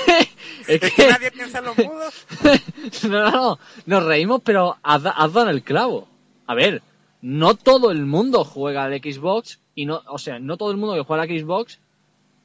es 0.69 0.81
que 0.81 0.91
que 0.93 1.09
nadie 1.09 1.31
piensa 1.33 1.59
en 1.59 1.65
los 1.65 1.77
mudos 1.79 2.27
no, 3.09 3.09
no, 3.09 3.31
no, 3.31 3.59
nos 3.87 4.05
reímos, 4.05 4.43
pero 4.45 4.77
has, 4.83 5.03
has 5.05 5.33
dado 5.33 5.43
en 5.43 5.49
el 5.49 5.63
clavo. 5.63 6.09
A 6.47 6.55
ver, 6.55 6.83
no 7.21 7.55
todo 7.57 7.91
el 7.91 8.07
mundo 8.07 8.45
juega 8.45 8.85
al 8.85 8.95
Xbox 9.01 9.59
y 9.75 9.87
no, 9.87 10.03
o 10.09 10.19
sea, 10.19 10.39
no 10.39 10.57
todo 10.57 10.71
el 10.71 10.77
mundo 10.77 10.95
que 10.95 11.03
juega 11.03 11.23
al 11.23 11.29
Xbox 11.29 11.81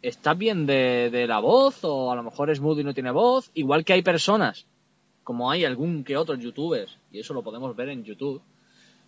está 0.02 0.34
bien 0.34 0.66
de, 0.66 1.10
de 1.12 1.28
la 1.28 1.40
voz 1.40 1.84
o 1.84 2.12
a 2.12 2.16
lo 2.16 2.24
mejor 2.24 2.50
es 2.50 2.60
mudo 2.60 2.82
y 2.82 2.84
no 2.84 2.94
tiene 2.94 3.12
voz. 3.12 3.52
Igual 3.54 3.84
que 3.84 3.94
hay 3.94 4.02
personas, 4.02 4.66
como 5.24 5.52
hay 5.52 5.66
algún 5.66 6.04
que 6.04 6.18
otros 6.18 6.40
youtubers, 6.40 6.98
y 7.12 7.20
eso 7.20 7.34
lo 7.34 7.44
podemos 7.44 7.76
ver 7.76 7.90
en 7.90 8.04
YouTube, 8.04 8.42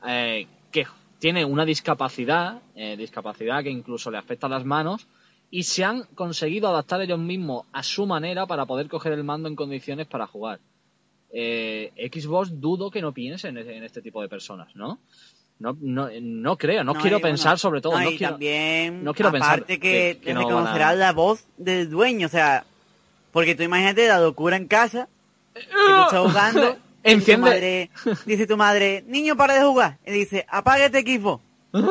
eh, 0.07 0.47
que 0.71 0.85
tiene 1.19 1.45
una 1.45 1.65
discapacidad, 1.65 2.61
eh, 2.75 2.95
discapacidad 2.97 3.63
que 3.63 3.69
incluso 3.69 4.11
le 4.11 4.17
afecta 4.17 4.47
a 4.47 4.49
las 4.49 4.65
manos, 4.65 5.07
y 5.49 5.63
se 5.63 5.83
han 5.83 6.03
conseguido 6.15 6.67
adaptar 6.67 7.01
ellos 7.01 7.19
mismos 7.19 7.65
a 7.73 7.83
su 7.83 8.05
manera 8.05 8.45
para 8.45 8.65
poder 8.65 8.87
coger 8.87 9.13
el 9.13 9.23
mando 9.23 9.49
en 9.49 9.55
condiciones 9.55 10.07
para 10.07 10.27
jugar. 10.27 10.59
Eh, 11.33 11.91
Xbox 12.13 12.59
dudo 12.59 12.91
que 12.91 13.01
no 13.01 13.13
piense 13.13 13.47
en, 13.47 13.57
en 13.57 13.83
este 13.83 14.01
tipo 14.01 14.21
de 14.21 14.29
personas, 14.29 14.75
¿no? 14.75 14.99
No, 15.61 15.77
no, 15.79 16.09
no 16.21 16.57
creo, 16.57 16.83
no, 16.83 16.93
quiero 16.95 17.19
bueno, 17.19 17.27
pensar 17.33 17.59
sobre 17.59 17.81
todo. 17.81 17.99
no, 17.99 18.09
y 18.09 18.17
quiero, 18.17 18.33
también, 18.33 19.03
no 19.03 19.13
quiero 19.13 19.31
pensar 19.31 19.51
aparte 19.59 19.79
que- 19.79 20.17
que, 20.19 20.25
que 20.25 20.31
a- 20.31 20.37
reconocerás 20.39 20.97
la 20.97 21.13
voz 21.13 21.45
del 21.57 21.89
dueño, 21.89 22.27
o 22.27 22.29
sea, 22.29 22.65
porque 23.31 23.55
tú 23.55 23.63
imagínate 23.63 24.07
la 24.07 24.19
locura 24.19 24.57
en 24.57 24.67
casa, 24.67 25.07
que 25.53 25.61
tú 25.61 26.01
estás 26.03 26.19
jugando, 26.19 26.69
y 26.71 26.73
tu 26.73 26.79
Enciende. 27.03 27.49
madre- 27.49 27.89
dice 28.25 28.47
tu 28.47 28.57
madre, 28.57 29.03
niño, 29.07 29.37
para 29.37 29.53
de 29.55 29.63
jugar, 29.63 29.97
y 30.05 30.11
dice, 30.11 30.45
apágate 30.49 30.97
equipo, 30.99 31.41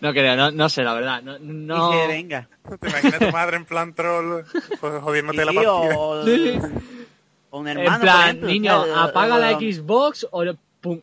No 0.00 0.12
creo, 0.14 0.34
no, 0.34 0.50
no 0.50 0.68
sé, 0.70 0.82
la 0.82 0.94
verdad. 0.94 1.22
No, 1.22 1.38
no... 1.38 1.92
y 1.92 1.96
dice, 1.96 2.06
venga. 2.08 2.48
¿Te 2.80 2.88
imaginas 2.88 3.18
tu 3.18 3.30
madre 3.32 3.56
en 3.58 3.64
plan 3.66 3.92
troll 3.94 4.44
pues, 4.80 5.02
jodiéndote 5.02 5.44
la 5.44 5.50
Sí, 5.52 5.56
partida? 5.58 5.98
o, 5.98 6.24
Sí. 6.24 6.58
o 7.50 7.58
un 7.60 7.68
hermano, 7.68 7.94
en 7.94 8.00
plan, 8.00 8.16
por 8.16 8.24
ejemplo, 8.48 8.48
niño, 8.48 8.72
apaga 8.96 9.34
O- 9.34 9.38
la 9.38 9.50
o- 9.56 9.60
Xbox 9.60 10.26
o... 10.30 10.44
pum. 10.80 11.00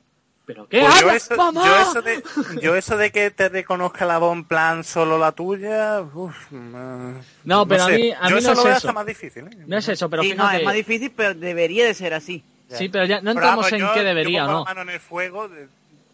¿Pero 0.50 0.68
qué 0.68 0.80
Pues 0.82 1.00
yo, 1.02 1.10
haces, 1.10 1.24
eso, 1.30 1.36
mamá? 1.36 1.64
yo, 1.64 1.78
eso 1.80 2.02
de, 2.02 2.24
yo 2.60 2.76
eso 2.76 2.98
de 2.98 3.12
que 3.12 3.30
te 3.30 3.50
reconozca 3.50 4.04
la 4.08 4.18
voz 4.18 4.34
en 4.36 4.44
plan 4.46 4.84
solo 4.84 5.20
la 5.20 5.32
tuya, 5.32 6.02
uf, 6.02 6.36
mm, 6.50 7.14
No, 7.44 7.68
pero 7.68 7.84
a 7.84 7.86
sé. 7.86 7.96
mí- 8.00 8.12
a 8.20 8.30
yo 8.30 8.36
mí 8.36 8.40
eso 8.40 8.48
no 8.50 8.54
lo 8.56 8.60
es 8.62 8.64
veo 8.66 8.72
eso. 8.78 8.88
hasta 8.88 8.94
más 8.94 9.06
difícil. 9.06 9.44
¿eh? 9.46 9.58
No 9.68 9.78
es 9.78 9.88
eso, 9.90 10.10
pero 10.10 10.24
Sí, 10.24 10.30
no, 10.30 10.36
fíjate... 10.46 10.58
es 10.58 10.66
más 10.66 10.74
difícil, 10.74 11.12
pero 11.16 11.36
debería 11.36 11.86
de 11.86 11.94
ser 11.94 12.16
así. 12.16 12.44
Sí, 12.68 12.90
pero 12.90 13.06
ya 13.06 13.18
no 13.18 13.22
Pero 13.26 13.32
entramos 13.34 13.58
vamos, 13.66 13.74
en 13.74 13.80
yo- 13.80 13.94
qué 13.94 14.00
yo 14.00 14.06
debería 14.06 14.44
o 14.44 14.48
pongo 14.48 14.60
no. 14.60 14.66
la 14.66 14.74
mano 14.74 14.82
en 14.82 14.90
el 14.96 15.00
fuego, 15.00 15.48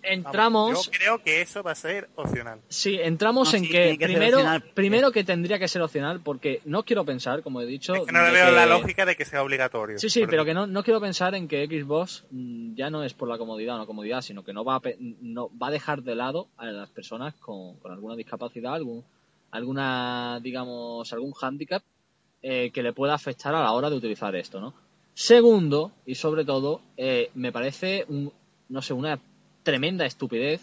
vamos, 0.05 0.25
Entramos... 0.25 0.85
yo 0.85 0.91
creo 0.91 1.23
que 1.23 1.41
eso 1.41 1.63
va 1.63 1.71
a 1.71 1.75
ser 1.75 2.09
opcional. 2.15 2.59
Sí, 2.69 2.97
entramos 3.01 3.51
No, 3.51 3.57
en 3.57 3.65
sí, 3.65 3.71
que, 3.71 3.97
primero, 3.99 4.39
primero 4.73 5.11
que 5.11 5.23
tendría 5.23 5.59
que 5.59 5.67
ser 5.67 5.81
opcional 5.81 6.21
porque 6.21 6.61
no 6.65 6.83
quiero 6.83 7.03
pensar, 7.05 7.41
como 7.43 7.61
he 7.61 7.65
dicho, 7.65 7.95
Es 7.95 8.05
que 8.05 8.11
no 8.11 8.23
le 8.23 8.31
veo 8.31 8.45
que- 8.47 8.51
la 8.51 8.65
lógica 8.65 9.05
de 9.05 9.15
que 9.15 9.25
sea 9.25 9.43
obligatorio. 9.43 9.99
Sí, 9.99 10.09
sí, 10.09 10.25
pero 10.27 10.45
que 10.45 10.53
no, 10.53 10.67
no 10.67 10.83
quiero 10.83 10.99
pensar 11.01 11.35
en 11.35 11.47
que 11.47 11.65
Xbox 11.67 12.23
mm, 12.31 12.75
ya 12.75 12.89
no 12.89 13.03
es 13.03 13.13
por 13.13 13.27
la 13.29 13.37
comodidad 13.37 13.75
o 13.75 13.77
no 13.79 13.85
comodidad, 13.87 14.21
sino 14.21 14.43
que 14.43 14.53
no 14.53 14.63
va 14.63 14.75
a, 14.75 14.79
pe- 14.79 14.97
no 14.99 15.49
va 15.57 15.67
a 15.67 15.71
dejar 15.71 16.01
de 16.03 16.15
lado 16.15 16.47
a 16.57 16.65
las 16.67 16.89
personas 16.89 17.33
con, 17.35 17.77
con 17.79 17.91
alguna 17.91 18.15
discapacidad, 18.15 18.73
algún, 18.75 19.03
alguna, 19.51 20.39
digamos, 20.41 21.11
algún 21.13 21.31
hándicap 21.33 21.81
eh, 22.41 22.71
que 22.73 22.83
le 22.83 22.93
pueda 22.93 23.13
afectar 23.13 23.55
a 23.55 23.61
la 23.61 23.71
hora 23.71 23.89
de 23.89 23.95
utilizar 23.95 24.35
esto, 24.35 24.59
¿no? 24.59 24.73
Segundo, 25.13 25.91
y 26.05 26.15
sobre 26.15 26.43
todo, 26.43 26.81
eh, 26.97 27.31
me 27.35 27.51
parece, 27.53 28.05
un, 28.09 28.31
no 28.67 28.81
sé, 28.81 28.93
una 28.93 29.17
tremenda 29.65 30.06
estupidez 30.06 30.62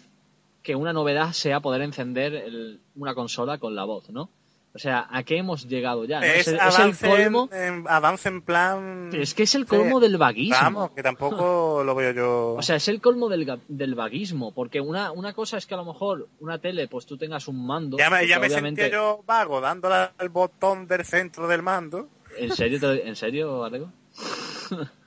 que 0.63 0.75
una 0.75 0.93
novedad 0.93 1.33
sea 1.33 1.59
poder 1.59 1.81
encender 1.83 2.33
el- 2.33 2.79
una 2.95 3.13
consola 3.13 3.59
con 3.59 3.75
la 3.75 3.83
voz, 3.83 4.09
¿no? 4.09 4.29
O 4.75 4.79
sea, 4.79 5.07
¿a 5.11 5.21
qué 5.21 5.37
hemos 5.37 5.67
llegado 5.67 6.03
ya? 6.05 6.19
no? 6.19 6.25
Es, 6.25 6.39
Es, 6.39 6.47
el- 6.47 6.55
es 6.55 6.61
el 6.61 6.67
avance, 6.81 7.07
colmo... 7.07 7.47
en, 7.51 7.61
en- 7.81 7.85
avance 7.87 8.27
en 8.29 8.41
plan... 8.41 9.09
Es 9.13 9.35
que 9.35 9.43
es 9.43 9.53
el 9.53 9.63
Sí. 9.63 9.67
colmo 9.67 9.99
del 9.99 10.17
vaguismo. 10.17 10.57
Vamos, 10.59 10.91
que 10.95 11.03
tampoco 11.03 11.83
lo 11.85 11.93
veo 11.93 12.11
yo... 12.11 12.55
O 12.57 12.61
sea, 12.63 12.77
es 12.77 12.87
el 12.87 12.99
colmo 12.99 13.29
del, 13.29 13.59
del 13.67 13.93
vaguismo, 13.93 14.51
porque 14.51 14.81
una, 14.81 15.11
una 15.11 15.33
cosa 15.33 15.57
es 15.57 15.67
que 15.67 15.75
a 15.75 15.77
lo 15.77 15.85
mejor 15.85 16.27
una 16.39 16.57
tele, 16.57 16.87
pues 16.87 17.05
tú 17.05 17.17
tengas 17.17 17.47
un 17.47 17.63
mando. 17.67 17.97
ya 17.99 18.09
me, 18.09 18.25
ya 18.27 18.39
me 18.39 18.47
obviamente- 18.47 18.81
sentía 18.81 18.97
yo 18.97 19.21
vago 19.27 19.61
dándole 19.61 20.09
al 20.17 20.29
botón 20.29 20.87
del 20.87 21.05
centro 21.05 21.47
del 21.47 21.61
mando. 21.61 22.07
¿En 22.35 22.51
serio, 22.55 22.79
te- 22.79 23.07
¿En 23.07 23.15
serio, 23.15 23.69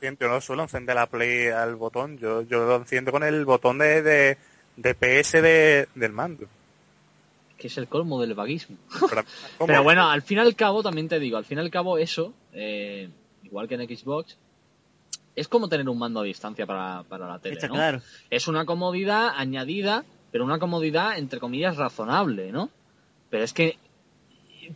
Yo 0.00 0.28
no 0.28 0.40
suelo 0.40 0.62
encender 0.62 0.96
la 0.96 1.06
Play 1.06 1.48
al 1.48 1.76
botón, 1.76 2.18
yo, 2.18 2.42
yo 2.42 2.64
lo 2.64 2.76
enciendo 2.76 3.12
con 3.12 3.22
el 3.22 3.44
botón 3.44 3.78
de, 3.78 4.02
de, 4.02 4.38
de 4.76 4.94
PS 4.94 5.32
de, 5.32 5.88
del 5.94 6.12
mando. 6.12 6.46
Que 7.58 7.66
es 7.66 7.76
el 7.76 7.88
colmo 7.88 8.20
del 8.20 8.34
vaguismo. 8.34 8.76
Pero. 9.08 9.24
Pero 9.66 9.82
bueno, 9.82 10.08
al 10.08 10.22
fin 10.22 10.38
y 10.38 10.40
al 10.40 10.56
cabo, 10.56 10.82
también 10.82 11.08
te 11.08 11.18
digo, 11.18 11.36
al 11.36 11.44
fin 11.44 11.58
y 11.58 11.60
al 11.60 11.70
cabo 11.70 11.98
eso, 11.98 12.32
eh, 12.54 13.10
igual 13.42 13.68
que 13.68 13.74
en 13.74 13.86
Xbox, 13.86 14.38
es 15.36 15.48
como 15.48 15.68
tener 15.68 15.88
un 15.88 15.98
mando 15.98 16.20
a 16.20 16.24
distancia 16.24 16.66
para, 16.66 17.02
para 17.02 17.28
la 17.28 17.38
tele, 17.38 17.56
Está 17.56 17.68
¿no? 17.68 17.74
claro. 17.74 18.00
Es 18.30 18.48
una 18.48 18.64
comodidad 18.64 19.30
añadida, 19.36 20.04
pero 20.32 20.44
una 20.44 20.58
comodidad, 20.58 21.18
entre 21.18 21.40
comillas, 21.40 21.76
razonable, 21.76 22.52
¿no? 22.52 22.70
Pero 23.28 23.44
es 23.44 23.52
que 23.52 23.76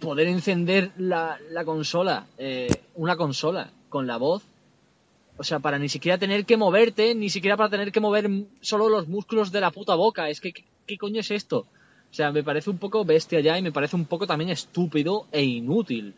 poder 0.01 0.29
encender 0.29 0.91
la, 0.97 1.39
la 1.51 1.65
consola, 1.65 2.27
eh, 2.39 2.69
una 2.95 3.17
consola, 3.17 3.71
con 3.89 4.07
la 4.07 4.17
voz, 4.17 4.43
o 5.37 5.45
sea, 5.45 5.59
para 5.59 5.79
ni 5.79 5.89
siquiera 5.89 6.19
tener 6.19 6.45
que 6.45 6.57
moverte, 6.57 7.15
ni 7.15 7.29
siquiera 7.29 7.57
para 7.57 7.71
tener 7.71 7.91
que 7.91 8.01
mover 8.01 8.31
solo 8.61 8.89
los 8.89 9.09
músculos 9.09 9.51
de 9.51 9.61
la 9.61 9.71
puta 9.71 9.95
boca. 9.95 10.29
Es 10.29 10.41
que, 10.41 10.53
¿qué, 10.53 10.65
qué 10.87 10.97
coño 10.97 11.21
es 11.21 11.31
esto? 11.31 11.67
O 12.11 12.15
sea, 12.15 12.31
me 12.31 12.45
parece 12.45 12.71
un 12.71 12.79
poco 12.79 13.05
bestia 13.05 13.41
ya 13.41 13.59
y 13.59 13.63
me 13.63 13.73
parece 13.73 13.97
un 13.97 14.05
poco 14.05 14.27
también 14.27 14.51
estúpido 14.51 15.27
e 15.33 15.43
inútil. 15.43 16.15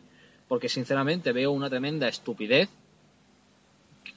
Porque 0.47 0.69
sinceramente 0.69 1.31
veo 1.31 1.51
una 1.51 1.69
tremenda 1.69 2.07
estupidez 2.07 2.69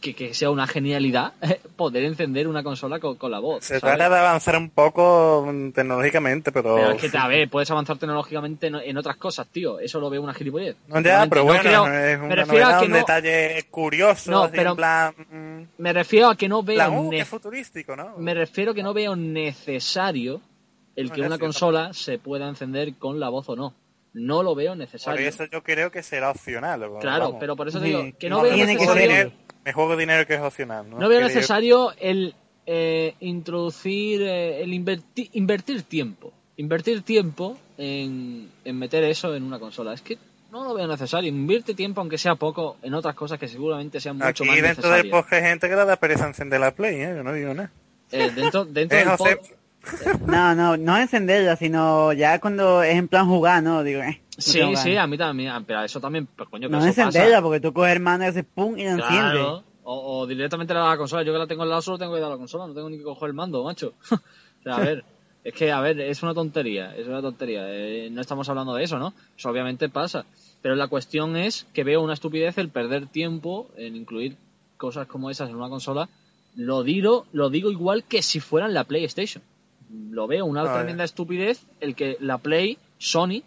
que, 0.01 0.15
que 0.15 0.35
sea 0.35 0.51
una 0.51 0.67
genialidad 0.67 1.33
poder 1.77 2.05
encender 2.05 2.47
una 2.49 2.63
consola 2.63 2.99
con, 3.01 3.17
con 3.17 3.31
la 3.31 3.39
voz. 3.39 3.65
Se 3.65 3.81
¿sabes? 3.81 3.97
trata 3.97 4.15
de 4.15 4.21
avanzar 4.21 4.57
un 4.57 4.71
poco 4.71 5.47
mm, 5.51 5.71
tecnológicamente, 5.73 6.53
pero... 6.53 6.77
Pero 6.77 6.91
es 6.93 7.11
que, 7.11 7.19
a 7.19 7.27
ver, 7.29 7.49
puedes 7.51 7.71
avanzar 7.71 7.99
tecnológicamente 7.99 8.69
en, 8.69 8.77
en 8.77 8.97
otras 8.99 9.17
cosas, 9.17 9.47
tío. 9.49 9.79
Eso 9.81 10.01
lo 10.01 10.11
veo 10.11 10.23
una 10.23 10.35
gilipollez. 10.35 10.77
No, 10.89 11.01
ya, 11.01 11.27
pero 11.29 11.43
No 11.43 11.47
bueno, 11.47 11.63
creo- 11.63 11.87
es 11.87 12.19
me 12.19 12.27
una 12.27 12.35
refiero 12.35 12.67
a 12.67 12.69
novedad, 12.69 12.79
que 12.81 12.87
un 12.87 12.91
no- 12.93 12.97
detalle 12.99 13.63
curioso, 13.71 14.31
No, 14.31 14.43
así 14.45 14.53
pero- 14.57 14.71
en 14.71 14.77
plan... 14.77 15.15
mm, 15.31 15.63
Me 15.83 15.93
refiero 15.93 16.29
a 16.31 16.37
que 16.37 16.49
no 16.49 16.63
veo 16.63 16.77
plan, 16.77 16.97
uh, 16.97 17.11
ne- 17.11 17.25
futurístico, 17.25 17.97
¿no? 17.97 18.17
me 18.19 18.35
refiero 18.35 18.73
a 18.73 18.75
que 18.75 18.83
no 18.83 18.93
veo 18.95 19.17
necesario 19.17 20.41
el 20.97 21.11
que 21.13 21.23
una 21.23 21.39
consola 21.39 21.93
se 21.95 22.19
pueda 22.19 22.49
encender 22.49 22.95
con 22.95 23.21
la 23.21 23.29
voz 23.29 23.49
o 23.49 23.57
no. 23.57 23.75
No 24.13 24.43
lo 24.43 24.55
veo 24.57 24.73
Por 24.73 24.79
necesario. 24.79 25.29
eso 25.29 25.45
yo 25.51 25.63
creo 25.63 25.91
que 25.93 26.03
será 26.03 26.31
opcional. 26.31 26.81
Claro, 27.01 27.27
vamos. 27.27 27.37
pero 27.39 27.55
por 27.55 27.69
eso 27.69 27.79
te 27.79 27.87
digo 27.87 28.05
que 28.19 28.29
no 28.29 28.39
no 28.39 28.43
veo 28.43 28.55
tiene 28.55 28.77
que 28.77 28.85
ser- 28.87 29.33
me 29.65 29.73
juego 29.73 29.97
dinero 29.97 30.27
que 30.27 30.35
es 30.35 30.41
opcional. 30.41 30.89
No, 30.89 30.99
no 30.99 31.09
veo 31.09 31.21
necesario 31.21 31.93
el 31.99 32.35
eh, 32.67 33.15
introducir, 33.21 34.23
eh, 34.23 34.63
el 34.63 34.71
inverti- 34.73 35.31
invertir 35.33 35.83
tiempo. 35.83 36.33
Invertir 36.57 37.03
tiempo 37.03 37.57
en, 37.79 38.49
en 38.65 38.79
meter 38.79 39.03
eso 39.05 39.35
en 39.35 39.43
una 39.45 39.59
consola. 39.59 39.93
Es 39.95 40.03
que 40.03 40.19
no 40.53 40.65
lo 40.65 40.75
veo 40.75 40.87
necesario. 40.87 41.29
Invierte 41.29 41.75
tiempo, 41.75 42.01
aunque 42.01 42.19
sea 42.19 42.35
poco, 42.35 42.77
en 42.83 42.93
otras 42.95 43.15
cosas 43.15 43.39
que 43.39 43.49
seguramente 43.49 44.01
sean 44.01 44.17
mucho 44.17 44.29
Aquí 44.29 44.45
más 44.45 44.57
dentro 44.63 44.91
del 44.91 45.05
necesarias. 45.07 45.13
podcast 45.13 45.33
hay 45.43 45.49
gente 45.51 45.69
que 45.69 45.77
le 45.77 45.85
da 45.85 45.97
pereza 45.97 46.27
encender 46.27 46.61
la 46.61 46.71
Play, 46.73 46.97
¿eh? 47.03 47.13
Yo 47.17 47.23
no 47.23 47.33
digo 47.33 47.55
nada. 47.55 47.71
Eh, 48.13 48.31
dentro 48.35 48.65
dentro 48.65 48.99
Eh, 48.99 49.05
del 49.05 49.09
José, 49.17 49.39
pod- 49.39 50.21
No, 50.27 50.55
no, 50.55 50.77
no 50.77 50.99
encenderla, 50.99 51.57
sino 51.57 52.13
ya 52.13 52.39
cuando 52.41 52.83
es 52.83 52.95
en 52.97 53.09
plan 53.09 53.27
jugar, 53.27 53.63
¿no? 53.63 53.83
Digo, 53.83 54.03
eh. 54.03 54.21
Sí, 54.41 54.77
sí, 54.77 54.97
a 54.97 55.07
mí 55.07 55.17
también. 55.17 55.53
Pero 55.65 55.83
eso 55.83 56.01
también, 56.01 56.27
pues 56.27 56.49
coño, 56.49 56.69
que 56.69 56.73
No 56.73 56.79
eso 56.79 56.89
encenderla, 56.89 57.43
porque 57.43 57.61
tú 57.61 57.73
coges 57.73 58.01
mano 58.01 58.25
y 58.25 58.29
haces 58.29 58.45
pum 58.45 58.77
y 58.79 58.85
la 58.85 58.93
enciendes. 58.93 59.33
Claro. 59.33 59.65
O, 59.83 60.21
o 60.21 60.27
directamente 60.27 60.75
le 60.75 60.81
das 60.81 60.89
a 60.89 60.91
la 60.91 60.97
consola. 60.99 61.23
Yo 61.23 61.33
que 61.33 61.39
la 61.39 61.47
tengo 61.47 61.63
al 61.63 61.69
lado 61.69 61.83
solo 61.83 61.99
tengo 61.99 62.15
que 62.15 62.21
dar 62.21 62.29
a 62.29 62.35
la 62.35 62.39
consola. 62.39 62.67
No 62.67 62.75
tengo 62.75 62.91
ni 62.91 62.99
que 62.99 63.05
coger 63.05 63.29
el 63.29 63.35
mando, 63.35 63.65
macho. 63.65 63.95
o 64.11 64.63
sea, 64.63 64.77
a 64.77 64.81
ver. 64.81 65.05
Es 65.43 65.55
que, 65.55 65.73
a 65.73 65.81
ver, 65.81 65.99
es 66.01 66.23
una 66.23 66.35
tontería. 66.35 66.95
Es 66.95 67.07
una 67.07 67.23
tontería. 67.23 67.63
Eh, 67.67 68.11
no 68.11 68.21
estamos 68.21 68.49
hablando 68.49 68.75
de 68.75 68.85
eso, 68.85 68.99
¿no? 68.99 69.15
Eso 69.37 69.49
obviamente 69.49 69.89
pasa. 69.89 70.27
Pero 70.61 70.75
la 70.75 70.89
cuestión 70.89 71.37
es 71.37 71.67
que 71.73 71.85
veo 71.85 72.03
una 72.03 72.13
estupidez 72.13 72.59
el 72.59 72.69
perder 72.69 73.07
tiempo 73.07 73.69
en 73.77 73.97
incluir 73.97 74.37
cosas 74.77 75.07
como 75.07 75.31
esas 75.31 75.49
en 75.49 75.57
una 75.57 75.69
consola. 75.69 76.09
Lo 76.57 76.83
digo, 76.83 77.27
lo 77.33 77.49
digo 77.49 77.71
igual 77.71 78.05
que 78.05 78.23
si 78.23 78.41
fueran 78.41 78.75
la 78.75 78.85
PlayStation. 78.85 79.43
Lo 80.11 80.27
veo 80.27 80.45
una 80.45 80.73
tremenda 80.73 81.05
estupidez 81.05 81.67
el 81.81 81.95
que 81.95 82.17
la 82.21 82.39
Play, 82.39 82.79
Sony, 82.99 83.43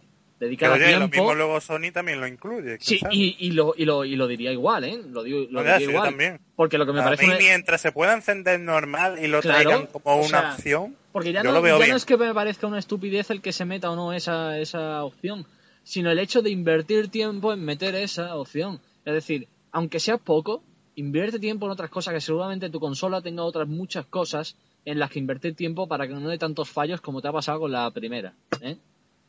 oye, 0.46 0.98
lo 0.98 1.08
mismo 1.08 1.34
luego 1.36 1.62
Sony 1.62 1.92
también 1.94 2.20
lo 2.20 2.28
incluye. 2.28 2.78
Sí, 2.80 3.00
y, 3.12 3.36
y, 3.40 3.52
lo, 3.52 3.74
y, 3.78 3.86
lo, 3.86 4.06
y 4.06 4.16
lo 4.16 4.28
diría 4.28 4.52
igual, 4.52 4.84
¿eh? 4.84 5.00
Lo, 5.10 5.24
digo, 5.24 5.40
diría 5.42 5.80
igual. 5.82 6.10
también. 6.10 6.40
Porque 6.56 6.78
lo 6.78 6.86
que 6.86 6.94
me 6.94 7.00
A 7.02 7.04
parece... 7.04 7.24
mí, 7.24 7.30
una- 7.30 7.38
mientras 7.40 7.82
se 7.82 7.92
pueda 7.92 8.14
encender 8.14 8.60
normal 8.60 9.18
y 9.24 9.28
lo 9.28 9.42
Claro, 9.42 9.64
traigan 9.70 9.86
como 9.88 10.04
o 10.06 10.18
una 10.20 10.28
sea, 10.28 10.54
opción, 10.54 10.96
Porque 11.12 11.32
ya, 11.34 11.42
yo 11.44 11.50
no, 11.50 11.56
lo 11.56 11.62
veo 11.62 11.78
ya 11.78 11.84
bien. 11.86 11.92
no 11.92 11.98
es 11.98 12.06
que 12.06 12.18
me 12.18 12.34
parezca 12.34 12.68
una 12.68 12.80
estupidez 12.80 13.30
el 13.30 13.42
que 13.42 13.52
se 13.54 13.66
meta 13.66 13.90
o 13.92 13.96
no 13.96 14.14
esa, 14.14 14.58
esa 14.60 15.04
opción, 15.04 15.46
sino 15.84 16.12
el 16.12 16.20
hecho 16.20 16.42
de 16.42 16.50
invertir 16.50 17.10
tiempo 17.10 17.52
en 17.54 17.64
meter 17.64 17.96
esa 17.96 18.36
opción. 18.36 18.80
Es 19.06 19.14
decir, 19.14 19.48
aunque 19.72 20.00
sea 20.00 20.18
poco, 20.18 20.64
invierte 20.96 21.40
tiempo 21.40 21.66
en 21.66 21.72
otras 21.72 21.90
cosas 21.90 22.14
que 22.14 22.22
seguramente 22.22 22.70
tu 22.70 22.80
consola 22.80 23.22
tenga 23.22 23.44
otras 23.44 23.68
muchas 23.68 24.06
cosas 24.06 24.56
en 24.86 25.00
las 25.00 25.10
que 25.10 25.18
invertir 25.20 25.56
tiempo 25.56 25.88
para 25.88 26.08
que 26.08 26.14
no 26.14 26.28
dé 26.30 26.38
tantos 26.38 26.70
fallos 26.70 27.02
como 27.02 27.22
te 27.22 27.28
ha 27.30 27.32
pasado 27.32 27.62
con 27.62 27.72
la 27.72 27.90
primera. 27.92 28.34
¿eh? 28.62 28.78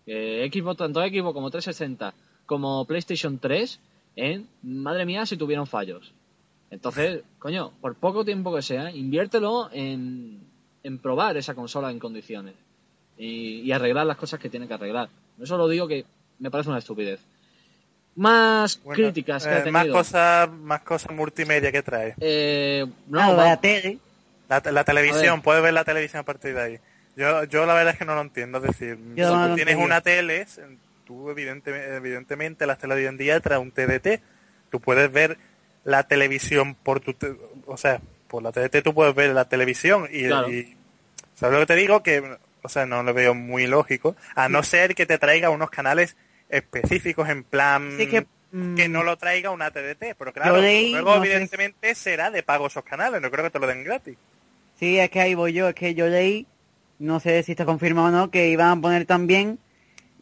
Eh, 0.06 0.50
Xbox, 0.52 0.76
tanto 0.78 1.00
Xbox 1.00 1.34
como 1.34 1.50
360 1.50 2.14
como 2.46 2.84
PlayStation 2.84 3.38
3, 3.38 3.80
¿eh? 4.16 4.42
madre 4.62 5.06
mía 5.06 5.24
si 5.26 5.36
tuvieron 5.36 5.66
fallos. 5.66 6.12
Entonces, 6.70 7.22
coño, 7.38 7.72
por 7.80 7.94
poco 7.94 8.24
tiempo 8.24 8.54
que 8.54 8.60
sea, 8.62 8.90
inviértelo 8.90 9.70
en, 9.72 10.40
en 10.82 10.98
probar 10.98 11.36
esa 11.36 11.54
consola 11.54 11.90
en 11.90 11.98
condiciones 11.98 12.54
y, 13.16 13.60
y 13.60 13.72
arreglar 13.72 14.06
las 14.06 14.16
cosas 14.16 14.40
que 14.40 14.50
tiene 14.50 14.66
que 14.66 14.74
arreglar. 14.74 15.08
Eso 15.40 15.56
lo 15.56 15.68
digo 15.68 15.86
que 15.86 16.04
me 16.38 16.50
parece 16.50 16.70
una 16.70 16.78
estupidez. 16.80 17.20
Más 18.16 18.80
Bueno, 18.82 18.96
críticas 18.96 19.44
que 19.44 19.52
eh, 19.52 19.62
ha 19.66 19.70
más 19.70 19.82
tenido. 19.82 19.94
cosas 19.94 20.50
más 20.50 20.80
cosas 20.82 21.12
multimedia 21.12 21.72
que 21.72 21.82
trae. 21.82 22.14
Eh, 22.20 22.86
no, 23.08 23.34
la 23.34 23.60
tele. 23.60 23.98
La, 24.48 24.84
televisión, 24.84 25.36
ver. 25.36 25.42
puedes 25.42 25.62
ver 25.62 25.72
la 25.74 25.84
televisión 25.84 26.20
a 26.20 26.24
partir 26.24 26.54
de 26.54 26.62
ahí. 26.62 26.78
Yo, 27.16 27.44
yo 27.44 27.64
la 27.66 27.74
verdad 27.74 27.92
es 27.92 27.98
que 27.98 28.04
no 28.04 28.14
lo 28.14 28.20
entiendo. 28.22 28.58
Es 28.58 28.64
decir, 28.64 28.98
Yo 29.16 29.28
si 29.28 29.34
no 29.34 29.48
tú 29.50 29.54
tienes 29.56 29.76
una 29.76 30.00
tele, 30.00 30.46
tú 31.06 31.30
evidentemente, 31.30 31.96
evidentemente 31.96 32.66
las 32.66 32.78
teles 32.78 32.96
de 32.96 33.02
hoy 33.04 33.08
en 33.08 33.16
día 33.18 33.40
traen 33.40 33.62
un 33.62 33.70
TDT. 33.72 34.20
Tú 34.70 34.80
puedes 34.80 35.10
ver 35.12 35.38
la 35.84 36.02
televisión 36.04 36.74
por 36.74 37.00
tu... 37.00 37.14
te- 37.14 37.36
o 37.66 37.76
sea, 37.76 38.00
por 38.28 38.42
la 38.42 38.50
TDT 38.52 38.82
tú 38.82 38.94
puedes 38.94 39.14
ver 39.14 39.30
la 39.30 39.44
televisión 39.48 40.08
y, 40.10 40.24
Claro. 40.26 40.50
y- 40.50 40.76
¿Sabes 41.34 41.54
lo 41.54 41.60
que 41.60 41.66
te 41.74 41.76
digo? 41.76 42.02
Que, 42.02 42.36
o 42.62 42.68
sea, 42.68 42.86
no 42.86 43.02
lo 43.02 43.12
veo 43.12 43.34
muy 43.34 43.66
lógico. 43.66 44.16
A 44.34 44.48
no 44.48 44.62
ser 44.62 44.94
que 44.94 45.04
te 45.06 45.18
traiga 45.18 45.50
unos 45.50 45.70
canales 45.70 46.16
específicos 46.48 47.28
en 47.28 47.44
plan... 47.44 47.94
Sí, 47.98 48.06
que, 48.06 48.26
mm, 48.52 48.76
que 48.76 48.88
no 48.88 49.02
lo 49.02 49.16
traiga 49.18 49.50
una 49.50 49.70
TDT, 49.70 50.14
pero 50.18 50.32
claro, 50.32 50.60
leí, 50.60 50.92
luego 50.92 51.16
no 51.16 51.22
sé- 51.22 51.28
evidentemente 51.30 51.94
será 51.94 52.30
de 52.30 52.42
pago 52.42 52.66
esos 52.68 52.84
canales, 52.84 53.20
no 53.20 53.30
creo 53.30 53.44
que 53.44 53.50
te 53.50 53.58
lo 53.58 53.66
den 53.66 53.82
gratis. 53.84 54.16
Sí, 54.78 54.98
es 54.98 55.10
que 55.10 55.20
ahí 55.20 55.34
voy 55.34 55.52
yo, 55.52 55.68
es 55.68 55.74
que 55.74 55.94
yo 55.94 56.06
leí, 56.08 56.46
no 57.04 57.20
sé 57.20 57.42
si 57.42 57.52
está 57.52 57.64
confirmado 57.64 58.08
o 58.08 58.10
no, 58.10 58.30
que 58.30 58.48
iban 58.48 58.78
a 58.78 58.80
poner 58.80 59.04
también 59.06 59.58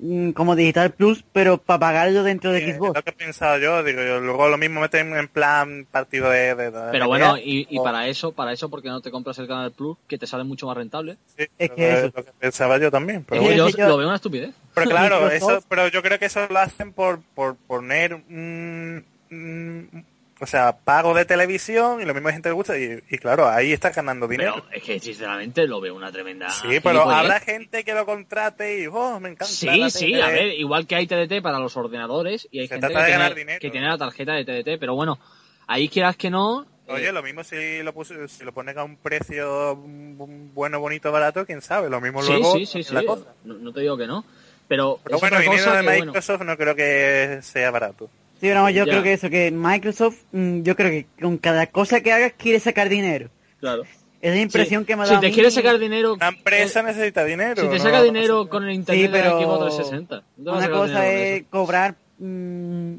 mm, 0.00 0.30
como 0.32 0.56
Digital 0.56 0.90
Plus, 0.92 1.24
pero 1.32 1.58
para 1.58 1.78
pagarlo 1.78 2.22
dentro 2.24 2.50
de 2.52 2.60
Sí, 2.64 2.70
es 2.70 2.76
Xbox. 2.76 2.96
lo 2.96 3.02
que 3.02 3.10
he 3.10 3.12
pensado 3.12 3.58
yo, 3.58 3.82
digo 3.84 4.02
yo, 4.02 4.20
luego 4.20 4.48
lo 4.48 4.58
mismo 4.58 4.80
meten 4.80 5.14
en 5.16 5.28
plan 5.28 5.86
partido 5.90 6.28
de... 6.28 6.54
de- 6.56 6.70
de 6.72 6.90
Pero 6.90 7.06
bueno, 7.06 7.38
y, 7.38 7.66
y 7.70 7.78
o- 7.78 7.82
para 7.84 8.08
eso, 8.08 8.32
para 8.32 8.52
eso, 8.52 8.68
porque 8.68 8.88
no 8.88 9.00
te 9.00 9.10
compras 9.12 9.38
el 9.38 9.46
Canal 9.46 9.70
Plus, 9.72 9.96
que 10.08 10.18
te 10.18 10.26
sale 10.26 10.42
mucho 10.44 10.66
más 10.66 10.76
rentable? 10.76 11.16
sí, 11.36 11.44
Es 11.58 11.68
lo- 11.70 11.76
que 11.76 11.92
eso. 11.92 12.10
lo 12.14 12.24
que 12.24 12.32
pensaba 12.38 12.78
yo 12.78 12.90
también, 12.90 13.24
pero 13.28 13.40
Es 13.42 13.46
bueno. 13.46 13.68
yo 13.70 13.76
yo- 13.76 13.88
lo 13.88 13.96
veo 13.98 14.06
una 14.08 14.16
estupidez. 14.16 14.50
Pero 14.74 14.90
claro, 14.90 15.30
eso, 15.30 15.62
pero 15.68 15.86
yo 15.88 16.02
creo 16.02 16.18
que 16.18 16.26
eso 16.26 16.46
lo 16.50 16.58
hacen 16.58 16.92
por, 16.92 17.20
por 17.34 17.54
poner 17.56 18.14
un, 18.14 19.04
un- 19.30 20.04
o 20.42 20.46
sea, 20.46 20.76
pago 20.76 21.14
de 21.14 21.24
televisión 21.24 22.02
y 22.02 22.04
lo 22.04 22.14
mismo 22.14 22.28
hay 22.28 22.34
gente 22.34 22.48
que 22.48 22.50
le 22.50 22.56
gusta 22.56 22.76
y, 22.76 23.00
y 23.08 23.18
claro, 23.18 23.48
ahí 23.48 23.72
estás 23.72 23.94
ganando 23.94 24.26
dinero. 24.26 24.54
Pero 24.56 24.76
es 24.76 24.82
que 24.82 24.98
sinceramente 24.98 25.68
lo 25.68 25.80
veo 25.80 25.94
una 25.94 26.10
tremenda. 26.10 26.48
sí, 26.50 26.80
pero 26.82 27.08
habrá 27.08 27.38
gente 27.38 27.84
que 27.84 27.94
lo 27.94 28.04
contrate 28.04 28.80
y, 28.80 28.88
oh, 28.88 29.20
me 29.20 29.28
encanta. 29.28 29.46
Sí, 29.46 29.66
la 29.66 29.88
sí, 29.88 30.20
a 30.20 30.26
ver, 30.26 30.58
igual 30.58 30.88
que 30.88 30.96
hay 30.96 31.06
TDT 31.06 31.42
para 31.42 31.60
los 31.60 31.76
ordenadores 31.76 32.48
y 32.50 32.58
hay 32.58 32.66
Se 32.66 32.74
gente 32.74 32.88
que 32.88 33.04
tiene, 33.04 33.58
que 33.60 33.80
la 33.80 33.98
tarjeta 33.98 34.32
de 34.32 34.44
TDT, 34.44 34.80
pero 34.80 34.96
bueno, 34.96 35.20
ahí 35.68 35.88
quieras 35.88 36.16
que 36.16 36.28
no. 36.28 36.66
Oye, 36.88 37.10
eh, 37.10 37.12
lo 37.12 37.22
mismo 37.22 37.44
si 37.44 37.80
lo, 37.84 37.94
puse, 37.94 38.26
si 38.26 38.44
lo 38.44 38.52
ponen 38.52 38.76
a 38.80 38.82
un 38.82 38.96
precio 38.96 39.76
mm, 39.76 40.54
bueno, 40.54 40.80
bonito, 40.80 41.12
barato, 41.12 41.46
quién 41.46 41.62
sabe, 41.62 41.88
lo 41.88 42.00
mismo 42.00 42.20
sí, 42.20 42.32
luego 42.32 42.52
sí, 42.54 42.66
sí, 42.66 42.82
sí. 42.82 42.92
la 42.92 43.04
cosa. 43.04 43.32
No, 43.44 43.54
no 43.54 43.72
te 43.72 43.80
digo 43.80 43.96
que 43.96 44.08
no. 44.08 44.24
Pero, 44.66 44.98
Pero 45.04 45.20
bueno, 45.20 45.38
viniendo 45.38 45.70
de 45.70 45.82
bueno, 45.82 46.06
Microsoft 46.06 46.42
no 46.42 46.56
creo 46.56 46.74
que 46.74 47.38
sea 47.42 47.70
barato. 47.70 48.10
Sí, 48.42 48.48
pero 48.48 48.68
yo 48.70 48.84
Ya. 48.84 48.90
creo 48.90 49.02
que 49.04 49.12
eso, 49.12 49.30
que 49.30 49.52
Microsoft, 49.52 50.16
mm, 50.32 50.62
yo 50.62 50.74
creo 50.74 50.90
que 50.90 51.06
con 51.22 51.38
cada 51.38 51.68
cosa 51.68 52.00
que 52.00 52.12
hagas 52.12 52.32
quiere 52.36 52.58
sacar 52.58 52.88
dinero. 52.88 53.30
claro. 53.60 53.84
Es 54.20 54.34
la 54.34 54.40
impresión 54.40 54.82
Sí, 54.82 54.86
que 54.86 54.94
me 54.96 55.02
da 55.02 55.08
Si 55.08 55.14
a 55.14 55.20
te 55.20 55.28
mí. 55.28 55.32
quieres 55.32 55.54
sacar 55.54 55.78
dinero. 55.80 56.14
Una 56.14 56.28
empresa 56.28 56.80
eh, 56.80 56.82
necesita 56.84 57.24
dinero. 57.24 57.62
si 57.62 57.68
te 57.68 57.78
¿no? 57.78 57.82
saca 57.82 57.98
No 57.98 58.04
dinero 58.04 58.48
con 58.48 58.64
el 58.64 58.70
Sí, 58.70 58.76
internet 58.80 59.10
pero 59.12 59.38
de 59.38 59.44
Xbox 59.44 59.76
360. 59.76 60.22
¿dónde 60.36 60.50
vas 60.52 60.62
a 60.62 60.66
una 60.68 60.76
cosa 60.78 61.08
es 61.08 61.42
cobrar 61.50 61.94
mm, 62.18 62.94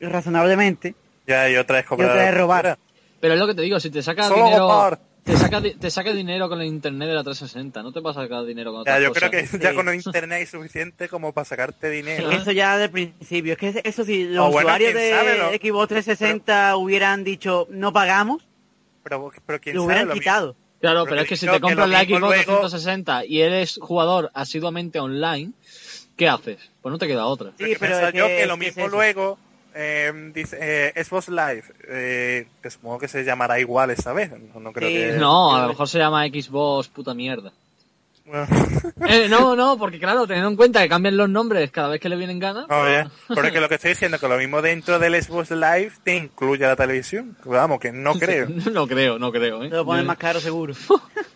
razonablemente 0.00 0.94
Ya, 1.26 1.48
y 1.50 1.56
otra 1.56 1.78
es 1.80 1.86
cobrar. 1.86 2.10
otra 2.10 2.28
es 2.28 2.34
robar. 2.34 2.78
Pero 3.20 3.34
es 3.34 3.40
lo 3.40 3.46
que 3.46 3.54
te 3.54 3.62
digo, 3.62 3.80
si 3.80 3.90
te 3.90 4.02
saca 4.02 4.28
Solo 4.28 4.44
dinero. 4.44 4.68
Te 5.24 5.36
saca, 5.36 5.62
te 5.62 5.90
saca 5.90 6.12
dinero 6.12 6.48
con 6.48 6.60
el 6.60 6.66
internet 6.66 7.08
de 7.08 7.14
la 7.14 7.22
360, 7.22 7.80
no 7.84 7.92
te 7.92 8.00
vas 8.00 8.16
a 8.16 8.22
sacar 8.22 8.44
dinero 8.44 8.72
con 8.72 8.84
Ya, 8.84 8.92
otras 8.94 9.02
yo 9.02 9.08
cosas. 9.10 9.30
creo 9.30 9.42
que 9.48 9.58
ya 9.58 9.70
Sí. 9.70 9.76
con 9.76 9.88
el 9.88 9.94
internet 9.94 10.38
hay 10.40 10.46
suficiente 10.46 11.08
como 11.08 11.32
para 11.32 11.44
sacarte 11.44 11.90
dinero. 11.90 12.28
Eso 12.32 12.50
ya 12.50 12.76
de 12.76 12.88
principio. 12.88 13.52
Es 13.52 13.58
que 13.58 13.80
eso 13.84 14.04
sí, 14.04 14.24
los 14.24 14.50
bueno, 14.50 14.66
usuarios 14.66 14.94
de 14.94 15.10
sabe, 15.10 15.38
¿no? 15.38 15.50
Xbox 15.50 15.88
360 15.88 16.76
hubieran 16.76 17.22
dicho 17.22 17.68
no 17.70 17.92
pagamos, 17.92 18.42
Pero, 19.04 19.30
pero 19.46 19.60
quién 19.60 19.76
lo 19.76 19.82
sabe 19.82 19.86
hubieran 19.92 20.08
lo 20.08 20.14
quitado. 20.14 20.56
Claro, 20.80 21.04
Pero 21.04 21.10
pero 21.10 21.16
que 21.18 21.22
es 21.22 21.28
que 21.28 21.36
si 21.36 21.46
te 21.46 21.52
que 21.52 21.60
compras 21.60 21.86
lo 21.88 21.92
la 21.92 22.00
Xbox 22.04 22.20
luego- 22.20 22.32
360 22.34 23.24
y 23.24 23.42
eres 23.42 23.78
jugador 23.80 24.32
asiduamente 24.34 24.98
online, 24.98 25.52
¿qué 26.16 26.28
haces? 26.28 26.58
Pues 26.82 26.90
no 26.90 26.98
te 26.98 27.06
queda 27.06 27.26
otra. 27.26 27.50
Sí, 27.50 27.54
Pero 27.58 27.70
que 27.70 27.78
pero 27.78 27.94
es 28.08 28.14
yo 28.14 28.26
que- 28.26 28.36
que 28.38 28.46
lo 28.46 28.54
es 28.54 28.58
que 28.60 28.66
es 28.66 28.76
mismo 28.76 28.86
eso. 28.88 28.96
luego 28.96 29.38
eh, 29.74 30.12
dice 30.34 30.58
eh, 30.60 31.04
Xbox 31.04 31.28
Live, 31.28 31.64
eh, 31.88 32.46
que 32.62 32.70
supongo 32.70 32.98
que 32.98 33.08
se 33.08 33.24
llamará 33.24 33.58
igual 33.60 33.90
esa 33.90 34.12
vez. 34.12 34.30
No, 34.54 34.60
no 34.60 34.72
creo 34.72 34.88
Sí, 34.88 34.94
que. 34.94 35.12
No, 35.18 35.54
a 35.56 35.62
lo 35.62 35.68
mejor 35.68 35.88
se 35.88 35.98
llama 35.98 36.24
Xbox 36.26 36.88
puta 36.88 37.14
mierda. 37.14 37.52
Bueno, 38.24 38.46
Eh, 39.08 39.26
no, 39.28 39.56
no, 39.56 39.76
porque 39.78 39.98
claro, 39.98 40.26
teniendo 40.26 40.48
en 40.50 40.56
cuenta 40.56 40.80
que 40.82 40.88
cambian 40.88 41.16
los 41.16 41.28
nombres 41.28 41.70
cada 41.70 41.88
vez 41.88 42.00
que 42.00 42.08
le 42.08 42.16
vienen 42.16 42.38
ganas. 42.38 42.66
no, 42.68 42.88
ya. 42.90 43.10
Pero 43.28 43.42
es 43.44 43.52
que 43.52 43.60
lo 43.60 43.68
que 43.68 43.74
estoy 43.74 43.90
diciendo 43.90 44.14
es 44.16 44.20
que 44.20 44.28
lo 44.28 44.38
mismo 44.38 44.62
dentro 44.62 44.98
del 44.98 45.20
Xbox 45.20 45.50
Live 45.50 45.92
te 46.04 46.16
incluye 46.16 46.64
la 46.66 46.76
televisión. 46.76 47.36
Vamos, 47.44 47.78
que 47.80 47.92
no 47.92 48.14
creo. 48.18 48.48
no 48.72 48.86
creo, 48.86 49.18
no 49.18 49.32
creo, 49.32 49.64
¿eh? 49.64 49.68
Te 49.70 49.76
lo 49.76 49.84
ponen 49.84 50.06
más 50.06 50.16
caro 50.18 50.40
seguro. 50.40 50.72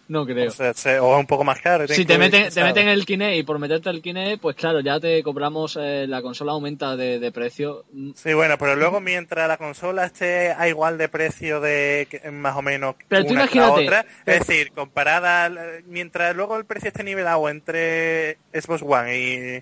No 0.09 0.25
creo. 0.25 0.49
O 0.49 0.53
sea, 0.53 0.73
se- 0.75 1.01
o 1.01 1.15
es 1.15 1.21
un 1.21 1.27
poco 1.27 1.43
más 1.43 1.61
caro. 1.61 1.87
Si 1.89 1.95
te 2.05 2.15
incluye, 2.15 2.19
meten, 2.19 2.51
te 2.55 2.63
meten 2.63 2.89
el 2.89 3.05
Kinect 3.05 3.37
y 3.39 3.43
por 3.43 3.59
meterte 3.59 3.91
el 3.91 4.01
Kinect, 4.01 4.41
pues 4.41 4.55
claro, 4.55 4.79
ya 4.81 5.01
te 5.01 5.21
cobramos, 5.25 5.77
eh, 5.81 6.07
la 6.09 6.23
consola 6.23 6.53
aumenta 6.53 6.95
de, 6.97 7.19
de 7.19 7.33
precio. 7.33 7.85
Mm, 7.93 8.13
Sí, 8.15 8.33
bueno, 8.33 8.57
pero 8.59 8.77
luego 8.77 9.01
mientras 9.01 9.49
la 9.49 9.57
consola 9.57 10.07
esté 10.07 10.53
a 10.53 10.69
igual 10.69 10.97
de 10.97 11.09
precio 11.09 11.61
de 11.61 12.07
más 12.33 12.55
o 12.57 12.63
menos 12.63 12.95
Pero 13.09 13.25
tú 13.25 13.33
una 13.33 13.49
que 13.49 13.59
la 13.59 13.67
imagínate, 13.67 13.87
otra, 13.87 14.07
pero- 14.25 14.39
es 14.41 14.47
decir, 14.47 14.71
comparada 14.73 15.51
mientras 15.87 16.35
luego 16.37 16.57
el 16.57 16.65
precio 16.65 16.76
esté 16.85 17.03
nivelado 17.05 17.49
entre 17.49 18.39
Xbox 18.53 18.83
One 18.83 19.19
y, 19.19 19.57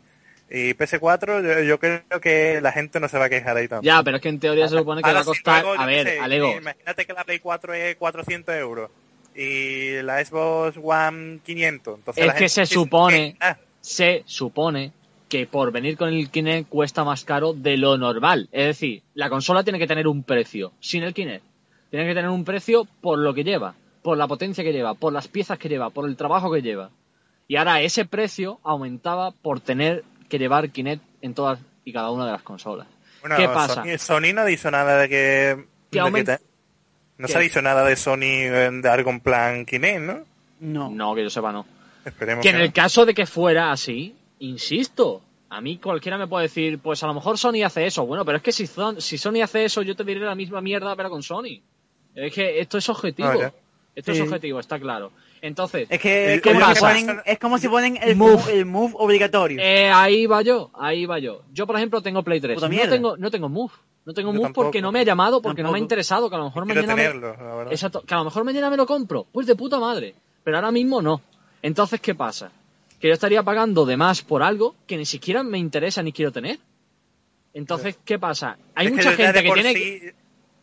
y 0.51 0.75
PS4, 0.75 1.43
yo, 1.43 1.63
yo 1.63 1.79
creo 1.79 2.03
que 2.21 2.61
la 2.61 2.73
gente 2.73 3.01
no 3.01 3.09
se 3.09 3.19
va 3.19 3.27
a 3.27 3.29
quejar 3.31 3.57
ahí 3.57 3.69
tanto. 3.69 3.85
Ya, 3.85 4.03
pero 4.03 4.17
es 4.17 4.23
que 4.23 4.29
en 4.29 4.41
teoría 4.41 4.69
se 4.69 4.77
supone 4.79 5.03
que 5.03 5.09
Ahora, 5.09 5.19
va 5.19 5.21
a 5.21 5.25
si 5.25 5.29
costar, 5.31 5.63
luego, 5.65 5.81
a 5.81 5.87
ver, 5.87 6.07
sé, 6.07 6.19
Alego, 6.21 6.51
Imagínate 6.59 7.07
que 7.07 7.13
la 7.13 7.25
Play 7.25 7.39
4 7.39 7.75
es 7.75 7.97
400 7.97 8.55
euros 8.57 8.91
y 9.35 10.01
la 10.03 10.25
Xbox 10.25 10.79
One 10.83 11.41
500. 11.45 11.99
Entonces 11.99 12.21
Es 12.23 12.27
la 12.29 12.35
que 12.35 12.49
se 12.49 12.61
dice, 12.63 12.75
supone- 12.75 13.37
"Ah, 13.41 13.57
se 13.81 14.23
supone 14.27 14.93
que 15.29 15.47
por 15.47 15.73
venir 15.73 15.97
con 15.97 16.09
el 16.11 16.31
Kinect 16.31 16.69
cuesta 16.69 17.03
más 17.03 17.25
caro 17.25 17.53
de 17.55 17.77
lo 17.77 17.99
normal. 17.99 18.49
Es 18.53 18.67
decir, 18.67 19.03
la 19.15 19.29
consola 19.29 19.65
tiene 19.65 19.79
que 19.81 19.87
tener 19.89 20.07
un 20.07 20.23
precio, 20.23 20.73
sin 20.79 21.03
el 21.03 21.13
Kinect. 21.13 21.45
Tiene 21.91 22.07
que 22.07 22.15
tener 22.15 22.31
un 22.31 22.45
precio 22.45 22.87
por 23.01 23.19
lo 23.19 23.35
que 23.35 23.43
lleva, 23.43 23.75
por 24.03 24.17
la 24.17 24.29
potencia 24.29 24.63
que 24.63 24.73
lleva, 24.73 24.95
por 24.95 25.13
las 25.13 25.27
piezas 25.27 25.59
que 25.59 25.69
lleva, 25.69 25.91
por 25.91 26.09
el 26.09 26.17
trabajo 26.17 26.53
que 26.53 26.63
lleva. 26.63 26.91
Y 27.49 27.57
ahora 27.57 27.81
ese 27.83 28.05
precio 28.05 28.59
aumentaba 28.63 29.31
por 29.33 29.61
tener 29.61 30.05
que 30.29 30.39
llevar 30.39 30.71
Kinect 30.71 31.03
en 31.23 31.35
todas 31.35 31.59
y 31.85 31.93
cada 31.93 32.11
una 32.11 32.27
de 32.27 32.33
las 32.33 32.43
consolas. 32.43 32.87
Bueno, 33.21 33.37
¿Qué 33.37 33.47
pasa? 33.49 33.83
Sony, 33.85 33.99
Sony 33.99 34.33
no 34.35 34.41
ha 34.43 34.45
dicho 34.47 34.71
nada 34.71 34.99
de 34.99 35.09
que... 35.09 35.17
de 35.17 35.65
que 35.91 36.01
aumenta- 36.01 36.39
te- 36.39 36.45
no 37.19 37.27
¿Qué? 37.27 37.33
se 37.33 37.39
ha 37.39 37.43
dicho 37.43 37.63
nada 37.63 37.85
de 37.85 37.97
Sony 37.97 38.21
de 38.81 38.89
algo 38.91 39.11
en 39.11 39.21
plan 39.21 39.65
Kinect, 39.67 40.01
¿no? 40.01 40.25
No. 40.61 40.91
No, 40.91 41.15
que 41.15 41.23
yo 41.23 41.31
sepa, 41.31 41.53
no. 41.53 41.67
Esperemos 42.05 42.43
Que 42.43 42.51
que, 42.51 42.57
en 42.57 42.63
el 42.63 42.73
caso 42.73 43.05
de 43.07 43.15
que 43.15 43.27
fuera 43.27 43.71
así, 43.73 44.15
insisto, 44.41 45.23
a 45.51 45.61
mí 45.61 45.79
cualquiera 45.79 46.19
me 46.19 46.27
puede 46.27 46.45
decir, 46.45 46.79
pues 46.79 47.03
a 47.03 47.07
lo 47.07 47.15
mejor 47.15 47.39
Sony 47.39 47.63
hace 47.65 47.87
eso. 47.87 48.05
Bueno, 48.07 48.25
pero 48.25 48.39
es 48.39 48.43
que 48.43 48.53
si, 48.53 48.67
Son- 48.67 49.01
si 49.01 49.19
Sony 49.19 49.43
hace 49.43 49.65
eso, 49.65 49.83
yo 49.83 49.95
te 49.97 50.05
diré 50.05 50.21
la 50.21 50.35
misma 50.35 50.61
mierda, 50.61 50.97
pero 50.97 51.11
con 51.11 51.23
Sony. 51.23 51.61
Es 52.15 52.33
que 52.33 52.61
esto 52.61 52.79
es 52.79 52.89
objetivo. 52.89 53.29
Ah, 53.29 53.37
ya. 53.39 53.53
Esto 53.95 54.13
Sí. 54.13 54.19
es 54.21 54.25
objetivo, 54.27 54.59
está 54.61 54.79
claro. 54.81 55.13
Entonces, 55.47 55.87
Es 55.91 56.01
que 56.01 56.35
es 56.37 56.41
¿Qué 56.41 56.53
como, 56.55 56.61
si 56.65 56.81
pasa? 56.81 56.89
ponen, 56.89 57.21
es 57.27 57.39
como 57.39 57.59
si 57.59 57.69
ponen 57.69 57.99
el 58.01 58.17
Move. 58.17 58.33
move, 58.37 58.53
el 58.59 58.65
move 58.65 58.95
obligatorio. 58.97 59.61
eh, 59.61 59.91
ahí 59.93 60.25
va 60.25 60.41
yo, 60.41 60.71
ahí 60.75 61.05
va 61.05 61.19
yo. 61.19 61.43
Yo, 61.53 61.67
por 61.67 61.77
ejemplo, 61.77 62.01
tengo 62.01 62.23
Play 62.23 62.41
3. 62.41 62.55
Puta 62.55 62.67
No 62.67 62.71
mierda. 62.75 62.91
tengo, 62.91 63.17
no 63.19 63.31
tengo 63.31 63.51
Move. 63.51 63.73
No 64.07 64.15
tengo 64.15 64.31
Yo 64.31 64.35
Move 64.37 64.43
tampoco. 64.45 64.65
porque 64.69 64.81
no 64.81 64.91
me 64.91 65.01
ha 65.01 65.03
llamado, 65.03 65.43
porque 65.43 65.63
no 65.63 65.71
me 65.71 65.77
ha 65.77 65.83
interesado, 65.83 66.31
que 66.31 66.37
a 66.37 66.39
lo 66.39 66.45
mejor 66.47 66.65
Quiero 66.65 66.81
mañana 66.81 66.97
me- 66.97 67.03
tenerlo, 67.03 67.37
la 67.37 67.55
verdad. 67.57 67.73
Exacto, 67.73 68.03
que 68.07 68.15
a 68.15 68.17
lo 68.19 68.25
mejor 68.25 68.45
mañana 68.45 68.71
me 68.71 68.77
lo 68.79 68.87
compro. 68.87 69.27
Pues 69.31 69.47
de 69.47 69.55
puta 69.55 69.79
madre. 69.79 70.15
Pero 70.43 70.57
ahora 70.57 70.71
mismo 70.73 71.03
no. 71.03 71.21
Entonces, 71.61 72.01
¿qué 72.01 72.15
pasa? 72.15 72.51
Que 72.99 73.09
yo 73.09 73.13
estaría 73.15 73.43
pagando 73.43 73.85
de 73.85 73.99
más 73.99 74.23
por 74.23 74.43
algo 74.43 74.77
que 74.87 74.97
ni 74.97 75.05
siquiera 75.05 75.43
me 75.43 75.59
interesa 75.59 76.03
ni 76.03 76.13
quiero 76.13 76.33
tener. 76.33 76.59
Entonces, 77.53 77.99
¿qué 78.05 78.19
pasa? 78.19 78.57
Hay 78.75 78.87
Es 78.87 78.93
mucha 78.95 79.13
gente 79.13 79.43
que 79.43 79.53
tiene... 79.53 79.73
sí, 79.75 80.01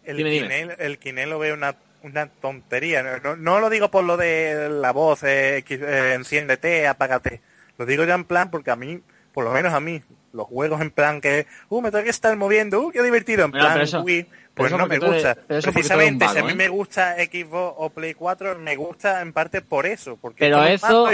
el, 0.05 0.17
Dime, 0.17 0.75
el 0.79 1.29
lo 1.29 1.37
veo 1.39 1.53
una, 1.53 1.75
una 2.03 2.27
tontería. 2.27 3.19
No, 3.23 3.35
no, 3.35 3.59
lo 3.59 3.69
digo 3.69 3.89
por 3.91 4.03
lo 4.03 4.17
de 4.17 4.69
la 4.69 4.91
voz, 4.91 5.23
eh, 5.23 5.63
eh, 5.67 6.11
enciéndete, 6.15 6.87
apágate. 6.87 7.41
Lo 7.77 7.85
digo 7.85 8.03
ya 8.05 8.15
en 8.15 8.25
plan 8.25 8.49
porque 8.51 8.71
a 8.71 8.75
mí, 8.75 9.01
por 9.33 9.43
lo 9.43 9.51
menos 9.51 9.73
a 9.73 9.79
mí, 9.79 10.01
los 10.33 10.47
juegos 10.47 10.81
en 10.81 10.91
plan 10.91 11.19
que, 11.21 11.45
uh, 11.69 11.81
me 11.81 11.91
tengo 11.91 12.03
que 12.03 12.09
estar 12.09 12.35
moviendo, 12.37 12.81
uh, 12.81 12.91
qué 12.91 13.01
divertido, 13.03 13.45
en 13.45 13.51
plan 13.51 13.79
eso- 13.81 14.01
Wii, 14.01 14.27
pues 14.53 14.71
no 14.71 14.85
me 14.87 14.99
gusta. 14.99 15.37
eres 15.49 15.63
Precisamente, 15.65 16.27
si 16.27 16.37
a 16.37 16.43
mí 16.43 16.51
¿eh? 16.51 16.55
me 16.55 16.67
gusta 16.67 17.15
Xbox 17.15 17.75
o 17.77 17.89
Play 17.89 18.13
4, 18.13 18.57
me 18.59 18.75
gusta 18.75 19.21
en 19.21 19.33
parte 19.33 19.61
por 19.61 19.85
eso. 19.85 20.17
Porque 20.21 20.45
Pero 20.45 20.63
eso- 20.63 21.09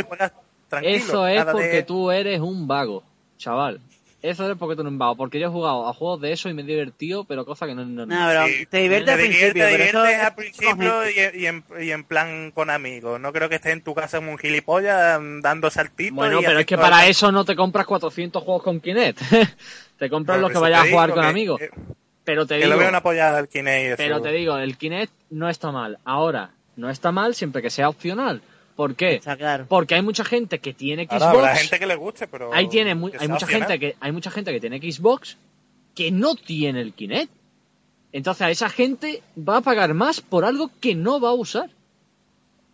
Eso 0.81 1.27
es 1.27 1.45
de- 1.45 1.51
porque 1.51 1.83
tú 1.83 2.11
eres 2.11 2.39
un 2.41 2.67
vago, 2.67 3.03
chaval. 3.37 3.79
Eso 4.21 4.51
es 4.51 4.57
porque 4.57 4.75
tú 4.75 4.83
vago. 4.97 5.15
Porque 5.15 5.39
yo 5.39 5.47
he 5.47 5.51
jugado 5.51 5.87
a 5.87 5.93
juegos 5.93 6.21
de 6.21 6.31
eso 6.31 6.49
y 6.49 6.53
me 6.53 6.63
he 6.63 6.65
divertido, 6.65 7.23
pero 7.25 7.45
cosa 7.45 7.67
que 7.67 7.75
no 7.75 7.85
normal. 7.85 8.17
No, 8.19 8.27
pero 8.27 8.47
Sí. 8.47 8.65
te 8.65 8.77
diviertes 8.79 9.13
al 9.13 9.19
Te 9.19 9.25
principio, 9.27 9.67
eso 9.67 9.77
diviertes 9.77 10.13
es 10.17 10.19
al 10.23 10.35
principio 10.35 11.09
y, 11.09 11.39
y 11.41 11.45
en, 11.45 11.63
y 11.79 11.91
en 11.91 12.03
plan 12.03 12.51
con 12.51 12.69
amigos. 12.71 13.19
No 13.19 13.31
creo 13.31 13.47
que 13.47 13.55
estés 13.55 13.73
en 13.73 13.81
tu 13.83 13.93
casa 13.93 14.17
como 14.17 14.31
un 14.31 14.37
gilipollas 14.39 15.21
mm, 15.21 15.41
dando 15.41 15.69
saltitos. 15.69 16.15
Bueno, 16.15 16.41
y 16.41 16.45
pero 16.45 16.59
es 16.59 16.65
que 16.65 16.77
para 16.77 17.05
eso 17.07 17.31
no 17.31 17.45
te 17.45 17.55
compras 17.55 17.85
400 17.85 18.43
juegos 18.43 18.63
con 18.63 18.79
Kinect. 18.79 19.19
te 19.99 20.09
compras 20.09 20.39
los 20.39 20.51
que 20.51 20.57
vayas 20.57 20.81
te 20.83 20.87
a 20.89 20.91
jugar 20.91 21.11
con 21.11 21.21
que- 21.21 21.27
amigos. 21.27 21.59
Que, 21.59 21.69
Pero 22.23 22.45
te 22.47 22.55
que 22.55 22.61
digo, 22.65 22.73
lo 22.73 22.79
veo 22.79 22.89
una 22.89 22.97
apoyada 22.97 23.37
al 23.37 23.47
Kinect. 23.47 23.97
pero 23.97 24.19
te 24.21 24.31
digo, 24.31 24.57
el 24.57 24.77
Kinect 24.77 25.13
no 25.29 25.47
está 25.47 25.71
mal. 25.71 25.99
Ahora, 26.05 26.49
no 26.75 26.89
está 26.89 27.11
mal 27.11 27.35
siempre 27.35 27.61
que 27.61 27.69
sea 27.69 27.87
opcional. 27.87 28.41
¿Por 28.77 28.95
qué? 28.95 29.15
Está 29.15 29.35
claro. 29.35 29.65
Porque 29.67 29.95
hay 29.95 30.01
mucha 30.03 30.23
gente 30.23 30.59
que 30.59 30.73
tiene 30.73 31.05
Xbox. 31.05 31.21
Ahora, 31.23 31.49
habrá 31.49 31.55
gente 31.57 31.79
que 31.79 31.85
le 31.87 31.95
guste, 31.95 32.27
pero... 32.27 32.53
Ahí 32.53 32.69
tiene 32.69 32.95
mu- 32.95 33.07
hay 33.19 33.27
mucha 33.27 33.45
opcional. 33.45 33.67
gente 33.67 33.79
que 33.79 33.95
hay 33.99 34.11
mucha 34.13 34.31
gente 34.31 34.53
que 34.53 34.59
tiene 34.61 34.79
Xbox 34.79 35.35
que 35.95 36.11
no 36.11 36.35
tiene 36.35 36.79
el 36.81 36.93
Kinect. 36.93 37.29
Entonces 38.13 38.41
a 38.43 38.49
esa 38.51 38.69
gente 38.69 39.21
va 39.37 39.57
a 39.57 39.61
pagar 39.61 39.93
más 39.93 40.21
por 40.21 40.45
algo 40.45 40.71
que 40.79 40.95
no 40.95 41.19
va 41.19 41.29
a 41.29 41.33
usar 41.33 41.69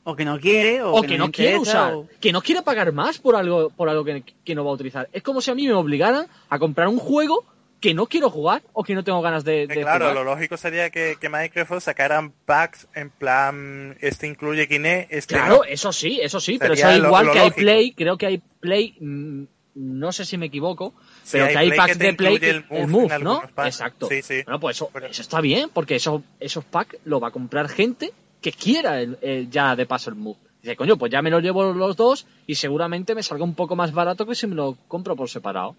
O 0.03 0.15
que 0.15 0.25
no 0.25 0.37
quiere, 0.39 0.81
o, 0.83 0.91
o, 0.93 1.01
que, 1.01 1.17
no 1.17 1.31
quiere 1.31 1.55
interesa, 1.55 1.85
usar, 1.87 1.93
o- 1.95 2.07
que 2.19 2.31
no 2.33 2.41
quiere 2.41 2.61
pagar 2.61 2.91
más 2.91 3.17
por 3.17 3.35
algo 3.37 3.69
por 3.69 3.87
algo 3.89 4.03
que, 4.03 4.23
que 4.43 4.53
no 4.55 4.65
va 4.65 4.71
a 4.71 4.73
utilizar. 4.73 5.07
Es 5.13 5.23
como 5.23 5.39
si 5.41 5.49
a 5.51 5.55
mí 5.55 5.65
me 5.65 5.73
obligaran 5.73 6.27
a 6.49 6.59
comprar 6.59 6.89
un 6.89 6.99
juego 6.99 7.45
que 7.83 7.93
no 7.93 8.05
quiero 8.07 8.29
jugar 8.29 8.61
o 8.71 8.81
que 8.81 8.95
no 8.95 9.03
tengo 9.03 9.21
ganas 9.21 9.43
de, 9.43 9.67
Que 9.67 9.75
de 9.75 9.81
claro, 9.81 10.05
jugar. 10.05 10.15
lo 10.15 10.23
lógico 10.23 10.55
sería 10.55 10.89
que, 10.89 11.17
que 11.19 11.27
Microsoft 11.27 11.83
sacaran 11.83 12.31
packs 12.31 12.87
en 12.95 13.09
plan, 13.09 13.97
este 13.99 14.25
incluye 14.25 14.69
Kinect, 14.69 15.11
este 15.11 15.35
Claro, 15.35 15.57
no. 15.57 15.63
eso 15.65 15.91
sí, 15.91 16.17
eso 16.23 16.39
sí, 16.39 16.57
pero 16.57 16.75
eso 16.75 16.87
lo- 16.97 17.07
igual 17.07 17.25
lo 17.25 17.33
que 17.33 17.39
hay. 17.39 17.51
Play, 17.51 17.91
creo 17.91 18.17
que 18.17 18.25
hay 18.27 18.37
Play, 18.61 18.95
mm, 19.01 19.43
no 19.75 20.13
sé 20.13 20.23
si 20.23 20.37
me 20.37 20.45
equivoco, 20.45 20.93
Sí, 21.23 21.31
pero 21.33 21.45
hay 21.47 21.51
que 21.51 21.57
hay 21.59 21.67
Play 21.67 21.77
packs 21.77 21.97
que 21.97 22.03
de 22.05 22.13
Play, 22.13 22.35
el 22.41 22.63
Move 22.69 22.77
el 22.77 22.83
en 22.83 22.89
Move, 22.89 23.19
¿no? 23.19 23.41
packs. 23.53 23.67
Exacto. 23.75 24.07
Sí, 24.07 24.21
sí. 24.21 24.43
Bueno, 24.45 24.61
pues 24.61 24.77
eso, 24.77 24.89
Pero- 24.93 25.07
eso 25.07 25.21
está 25.21 25.41
bien, 25.41 25.69
porque 25.73 25.95
esos, 25.97 26.21
esos 26.39 26.63
packs 26.63 26.97
lo 27.03 27.19
va 27.19 27.27
a 27.27 27.31
comprar 27.31 27.67
gente 27.67 28.13
que 28.41 28.53
quiera 28.53 29.01
el- 29.01 29.17
el- 29.21 29.49
ya 29.49 29.75
de 29.75 29.85
paso 29.85 30.09
el 30.09 30.15
Move. 30.15 30.37
Dice, 30.61 30.77
coño, 30.77 30.95
pues 30.97 31.11
ya 31.11 31.21
me 31.21 31.29
lo 31.29 31.41
llevo 31.41 31.73
los 31.73 31.97
dos 31.97 32.25
y 32.47 32.55
seguramente 32.55 33.13
me 33.13 33.23
salga 33.23 33.43
un 33.43 33.55
poco 33.55 33.75
más 33.75 33.91
barato 33.91 34.25
que 34.25 34.35
si 34.35 34.47
me 34.47 34.55
lo 34.55 34.77
compro 34.87 35.17
por 35.17 35.27
separado. 35.29 35.75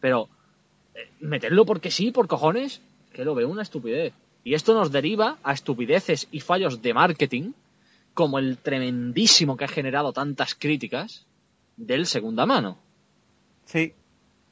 Pero 0.00 0.28
eh, 0.28 0.37
meterlo 1.20 1.64
porque 1.66 1.90
sí, 1.90 2.10
por 2.10 2.26
cojones, 2.28 2.80
que 3.12 3.24
lo 3.24 3.34
veo 3.34 3.48
una 3.48 3.62
estupidez. 3.62 4.12
Y 4.44 4.54
esto 4.54 4.74
nos 4.74 4.90
deriva 4.92 5.38
a 5.42 5.52
estupideces 5.52 6.28
y 6.30 6.40
fallos 6.40 6.80
de 6.82 6.94
marketing, 6.94 7.52
como 8.14 8.38
el 8.38 8.58
tremendísimo 8.58 9.56
que 9.56 9.64
ha 9.64 9.68
generado 9.68 10.12
tantas 10.12 10.54
críticas 10.54 11.24
del 11.76 12.06
segunda 12.06 12.46
mano. 12.46 12.78
Sí. 13.66 13.92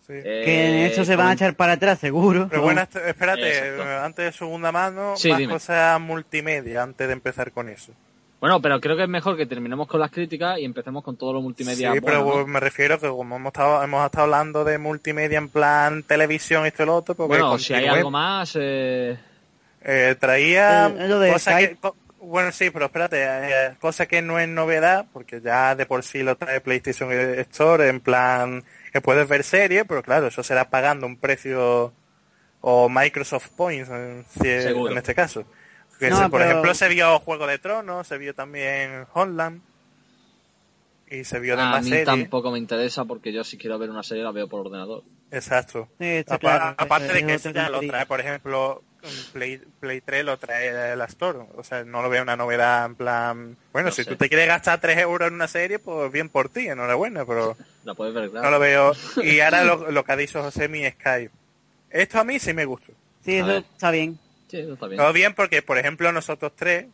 Sí. 0.06 0.12
Que 0.22 0.68
en 0.68 0.74
Eh, 0.74 0.86
eso 0.86 1.04
se 1.04 1.16
van 1.16 1.28
a 1.28 1.32
echar 1.32 1.56
para 1.56 1.72
atrás, 1.72 1.98
seguro. 1.98 2.46
Pero 2.48 2.60
¿no? 2.60 2.64
bueno, 2.66 2.82
espérate, 2.82 3.48
Exacto. 3.48 3.82
eh, 3.82 3.96
antes 3.96 4.24
de 4.26 4.32
segunda 4.32 4.70
mano, 4.70 5.16
Sí, 5.16 5.30
más 5.30 5.38
dime. 5.38 5.52
cosas 5.54 6.00
multimedia 6.00 6.82
antes 6.84 7.06
de 7.08 7.12
empezar 7.12 7.50
con 7.50 7.68
eso. 7.68 7.92
Bueno, 8.40 8.60
pero 8.60 8.80
creo 8.80 8.96
que 8.96 9.04
es 9.04 9.08
mejor 9.08 9.36
que 9.36 9.46
terminemos 9.46 9.88
con 9.88 9.98
las 10.00 10.10
críticas 10.10 10.58
y 10.58 10.64
empecemos 10.64 11.02
con 11.02 11.16
todo 11.16 11.32
lo 11.32 11.40
multimedia. 11.40 11.92
sí, 11.92 12.00
pero 12.00 12.22
bueno, 12.22 12.40
¿no? 12.42 12.46
me 12.46 12.60
refiero 12.60 12.98
que 13.00 13.08
como 13.08 13.36
hemos 13.36 13.50
estado, 13.50 13.82
hemos 13.82 14.04
estado 14.04 14.24
hablando 14.24 14.64
de 14.64 14.78
multimedia 14.78 15.38
en 15.38 15.48
plan 15.48 16.02
televisión, 16.02 16.66
esto 16.66 16.82
y 16.82 16.86
lo 16.86 16.96
otro, 16.96 17.14
pues 17.14 17.28
Bueno, 17.28 17.58
si 17.58 17.72
hay 17.74 17.86
algo 17.86 18.10
más, 18.10 18.52
eh, 18.60 19.18
Eh, 19.82 20.16
traía 20.20 20.88
Eh, 20.88 21.08
lo 21.08 21.18
de 21.20 21.32
que, 21.34 21.76
co- 21.80 21.96
bueno, 22.20 22.50
sí, 22.52 22.70
pero 22.70 22.86
espérate, 22.86 23.22
eh, 23.22 23.74
cosa 23.80 24.06
que 24.06 24.20
no 24.20 24.38
es 24.40 24.48
novedad, 24.48 25.06
porque 25.12 25.40
ya 25.40 25.74
de 25.76 25.86
por 25.86 26.02
sí 26.02 26.22
lo 26.22 26.36
trae 26.36 26.60
PlayStation 26.60 27.10
Store, 27.12 27.88
en 27.88 28.00
plan 28.00 28.64
que 28.92 29.00
puedes 29.00 29.28
ver 29.28 29.44
series, 29.44 29.84
pero 29.86 30.02
claro, 30.02 30.26
eso 30.26 30.42
será 30.42 30.68
pagando 30.68 31.06
un 31.06 31.16
precio 31.16 31.92
o 32.60 32.88
Microsoft 32.88 33.50
Points, 33.56 33.88
si 34.40 34.48
es- 34.48 34.64
Seguro. 34.64 34.92
en 34.92 34.98
este 34.98 35.14
caso. 35.14 35.44
Que 35.98 36.10
No, 36.10 36.16
se- 36.16 36.28
por 36.28 36.40
pero- 36.40 36.50
ejemplo, 36.50 36.74
se 36.74 36.88
vio 36.88 37.18
Juego 37.20 37.46
de 37.46 37.58
Tronos, 37.58 38.06
se 38.06 38.18
vio 38.18 38.34
también 38.34 39.06
Homeland 39.14 39.62
y 41.08 41.24
se 41.24 41.38
vio 41.38 41.56
de 41.56 41.62
a 41.62 41.80
mí 41.80 41.90
tampoco 42.04 42.50
me 42.50 42.58
interesa 42.58 43.04
porque 43.04 43.32
yo 43.32 43.44
si 43.44 43.56
quiero 43.56 43.78
ver 43.78 43.90
una 43.90 44.02
serie 44.02 44.24
la 44.24 44.32
veo 44.32 44.48
por 44.48 44.60
ordenador. 44.66 45.04
Exacto. 45.30 45.88
Sí, 45.98 46.04
está 46.06 46.34
Apa- 46.34 46.40
claro, 46.40 46.74
aparte 46.78 47.12
de 47.12 47.26
que 47.26 47.34
eso 47.34 47.50
ya 47.50 47.68
lo 47.70 47.80
trae, 47.80 48.06
por 48.06 48.20
ejemplo, 48.20 48.82
Play, 49.32 49.58
Play 49.78 50.00
3 50.00 50.24
lo 50.24 50.36
trae 50.36 50.96
la 50.96 51.04
Store. 51.04 51.38
O 51.56 51.62
sea, 51.62 51.84
no 51.84 52.02
lo 52.02 52.08
veo 52.10 52.22
una 52.22 52.34
novedad 52.36 52.86
en 52.86 52.94
plan... 52.96 53.56
Bueno, 53.72 53.90
No 53.90 53.94
si 53.94 54.02
sé. 54.02 54.10
tú 54.10 54.16
te 54.16 54.28
quieres 54.28 54.48
gastar 54.48 54.80
3 54.80 54.98
euros 54.98 55.28
en 55.28 55.34
una 55.34 55.46
serie, 55.46 55.78
pues 55.78 56.10
bien 56.10 56.28
por 56.28 56.48
ti, 56.48 56.66
enhorabuena, 56.66 57.24
pero 57.24 57.56
La 57.84 57.94
puedes 57.94 58.12
ver, 58.12 58.30
claro. 58.30 58.44
no 58.46 58.50
lo 58.50 58.58
veo. 58.58 58.92
Y 59.22 59.38
ahora 59.40 59.62
lo, 59.64 59.90
lo 59.92 60.04
que 60.04 60.12
ha 60.12 60.16
dicho 60.16 60.42
José 60.42 60.68
mi 60.68 60.84
Skype. 60.90 61.30
Esto 61.90 62.18
a 62.18 62.24
mí 62.24 62.38
sí 62.40 62.52
me 62.52 62.64
gusta. 62.64 62.92
Sí, 63.24 63.36
eso 63.36 63.56
está 63.58 63.90
bien. 63.92 64.18
Sí, 64.48 64.58
eso 64.58 64.74
está 64.74 64.86
bien. 64.86 64.98
Todo 65.00 65.12
bien 65.12 65.34
porque, 65.34 65.62
por 65.62 65.78
ejemplo, 65.78 66.10
nosotros 66.12 66.52
tres, 66.54 66.86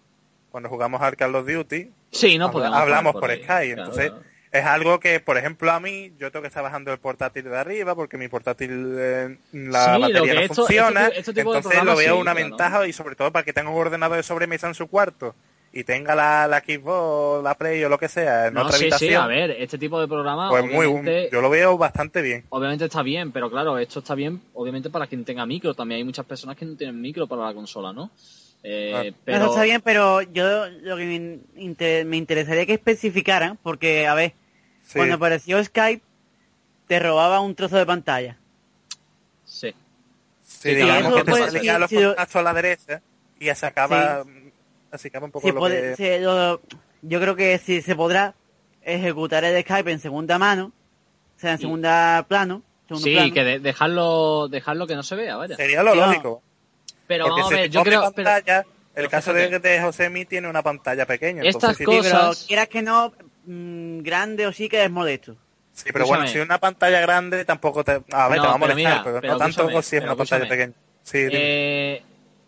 cuando 0.51 0.69
jugamos 0.69 1.01
al 1.03 1.17
Call 1.17 1.35
of 1.35 1.47
Duty, 1.47 1.91
Sí, 2.11 2.39
no 2.39 2.47
hablamos 2.47 3.13
por. 3.15 3.31
Skype. 3.31 3.45
Claro, 3.47 3.65
entonces, 3.65 4.11
claro. 4.11 4.25
es 4.53 4.65
algo 4.67 5.01
que, 5.01 5.19
por 5.21 5.39
ejemplo, 5.39 5.71
a 5.73 5.81
mí, 5.81 6.13
yo 6.19 6.31
tengo 6.31 6.43
que 6.43 6.49
estar 6.49 6.63
bajando 6.63 6.93
el 6.93 6.99
portátil 6.99 7.45
de 7.45 7.57
arriba 7.57 7.95
porque 7.95 8.19
mi 8.19 8.29
portátil, 8.29 8.95
eh, 8.99 9.39
la 9.53 9.95
Sí, 9.97 10.01
batería 10.03 10.35
no 10.35 10.41
esto- 10.41 10.55
funciona. 10.57 11.11
entonces 11.15 11.85
lo 11.85 11.97
veo 11.97 12.19
una 12.19 12.33
claro. 12.33 12.49
ventaja 12.49 12.87
y 12.87 12.93
sobre 12.93 13.17
todo 13.17 13.33
para 13.33 13.45
que 13.45 13.53
tenga 13.53 13.71
un 13.71 13.79
ordenador 13.79 14.17
de 14.19 14.23
sobremesa 14.23 14.67
en 14.69 14.75
su 14.75 14.89
cuarto 14.89 15.35
y 15.75 15.85
tenga 15.85 16.15
la, 16.15 16.47
la 16.47 16.59
Xbox, 16.61 17.43
la 17.43 17.55
Play 17.55 17.83
o 17.85 17.89
lo 17.89 17.99
que 17.99 18.09
sea 18.09 18.49
en 18.49 18.55
No, 18.55 18.63
otra 18.63 18.73
sí, 18.77 18.85
habitación. 18.85 19.11
sí, 19.11 19.15
a 19.15 19.27
ver, 19.27 19.51
este 19.53 19.79
tipo 19.79 19.99
de 20.01 20.07
programa 20.07 20.51
pues 20.51 20.63
muy, 20.65 20.87
obviamente, 20.87 21.31
yo 21.33 21.41
lo 21.41 21.49
veo 21.49 21.79
bastante 21.79 22.21
bien. 22.21 22.45
obviamente 22.51 22.85
está 22.85 23.03
bien, 23.03 23.33
pero 23.33 23.51
claro, 23.51 23.79
esto 23.79 24.01
está 24.01 24.15
bien 24.15 24.43
obviamente 24.53 24.91
para 24.91 25.07
quien 25.07 25.25
tenga 25.25 25.47
micro. 25.47 25.73
También 25.75 25.99
hay 25.99 26.05
muchas 26.05 26.27
personas 26.27 26.57
que 26.57 26.67
no 26.67 26.77
tienen 26.77 27.01
micro 27.01 27.27
para 27.27 27.47
la 27.47 27.55
consola, 27.55 27.93
¿no? 27.93 28.11
Eh, 28.63 29.13
pero 29.25 29.39
Eso 29.39 29.47
está 29.47 29.63
bien, 29.65 29.81
pero 29.83 30.21
yo 30.23 30.69
lo 30.69 30.97
que 30.97 31.05
me, 31.07 31.61
inter- 31.63 32.05
me 32.05 32.17
interesaría 32.17 32.67
que 32.67 32.75
especificaran, 32.75 33.59
porque, 33.63 34.07
a 34.07 34.15
ver, 34.15 34.35
Sí. 34.85 34.99
cuando 34.99 35.15
apareció 35.15 35.63
Skype, 35.65 36.03
te 36.87 36.99
robaba 37.01 37.41
un 37.41 37.55
trozo 37.55 37.77
de 37.79 37.87
pantalla. 37.87 38.37
sí. 39.45 39.73
Sí, 40.45 40.75
digamos 40.75 41.15
que 41.15 41.25
te 41.25 41.31
pues, 41.31 41.53
salía 41.53 41.75
sí, 41.75 41.81
los 41.81 41.91
sí, 41.91 41.97
a 42.37 42.43
la 42.43 42.55
derecha 42.55 43.03
y 43.41 43.47
ya 43.47 43.55
sacaba, 44.99 44.99
sacaba 44.99 45.27
un 45.27 45.33
poco 45.33 45.47
Sí, 45.47 45.53
lo 45.53 45.61
puede- 45.61 45.91
que... 45.91 45.97
se- 45.97 46.21
lo- 46.21 46.61
yo 47.03 47.21
creo 47.21 47.35
que 47.37 47.59
si 47.59 47.83
se 47.83 47.95
podrá 47.97 48.35
ejecutar 48.83 49.45
el 49.45 49.63
Skype 49.63 49.91
en 49.91 50.01
segunda 50.01 50.39
mano, 50.39 50.73
o 51.37 51.41
sea, 51.41 51.53
en 51.53 51.59
Y- 51.59 51.63
segunda 51.63 52.25
plano, 52.29 52.63
segundo 52.89 53.05
Sí, 53.07 53.15
plano. 53.15 53.35
que 53.35 53.45
de- 53.45 53.59
dejarlo, 53.61 54.49
dejarlo 54.49 54.87
que 54.87 54.95
no 54.97 55.03
se 55.03 55.17
vea, 55.17 55.37
vaya. 55.37 55.57
Sería 55.57 55.83
lo 55.83 55.93
Sí, 55.93 55.99
lógico. 55.99 56.43
Pero 57.07 57.25
porque 57.27 57.41
vamos 57.43 57.53
a 57.53 57.57
ver, 57.57 57.71
yo 57.71 57.83
creo, 57.83 58.01
pero- 58.01 58.13
pantalla, 58.15 58.59
el 58.61 58.65
pero 58.95 59.11
caso 59.11 59.33
de, 59.33 59.59
de 59.59 59.81
Josemi 59.83 60.25
tiene 60.25 60.49
una 60.49 60.63
pantalla 60.63 61.07
pequeña. 61.07 61.43
Estas 61.43 61.79
entonces, 61.81 61.87
pero 62.11 62.19
cosas- 62.29 62.45
quieras 62.47 62.69
que 62.69 62.83
no, 62.83 63.13
mm, 63.47 64.01
grande 64.03 64.47
o 64.47 64.53
sí 64.53 64.69
que 64.69 64.85
es 64.85 64.91
molesto. 64.91 65.37
Sí, 65.75 65.89
pero 65.93 66.07
bueno, 66.07 66.27
si 66.27 66.39
una 66.39 66.59
pantalla 66.59 67.01
grande 67.01 67.45
tampoco 67.47 67.83
te... 67.83 67.93
A 68.13 68.29
ver, 68.29 68.37
No, 68.39 68.43
te 68.43 68.49
va 68.49 68.55
a 68.55 68.59
pero 68.59 68.59
molestar, 68.59 68.77
mira, 68.77 69.03
pero, 69.05 69.21
pero 69.23 69.33
no 69.33 69.39
tanto 69.39 69.69
si 69.83 69.97
es 69.97 70.03
pero 70.03 70.05
una 70.13 70.17
pantalla 70.17 70.49
pequeña. 70.49 70.73
Sí. 71.03 71.19
Eh, 71.33 72.03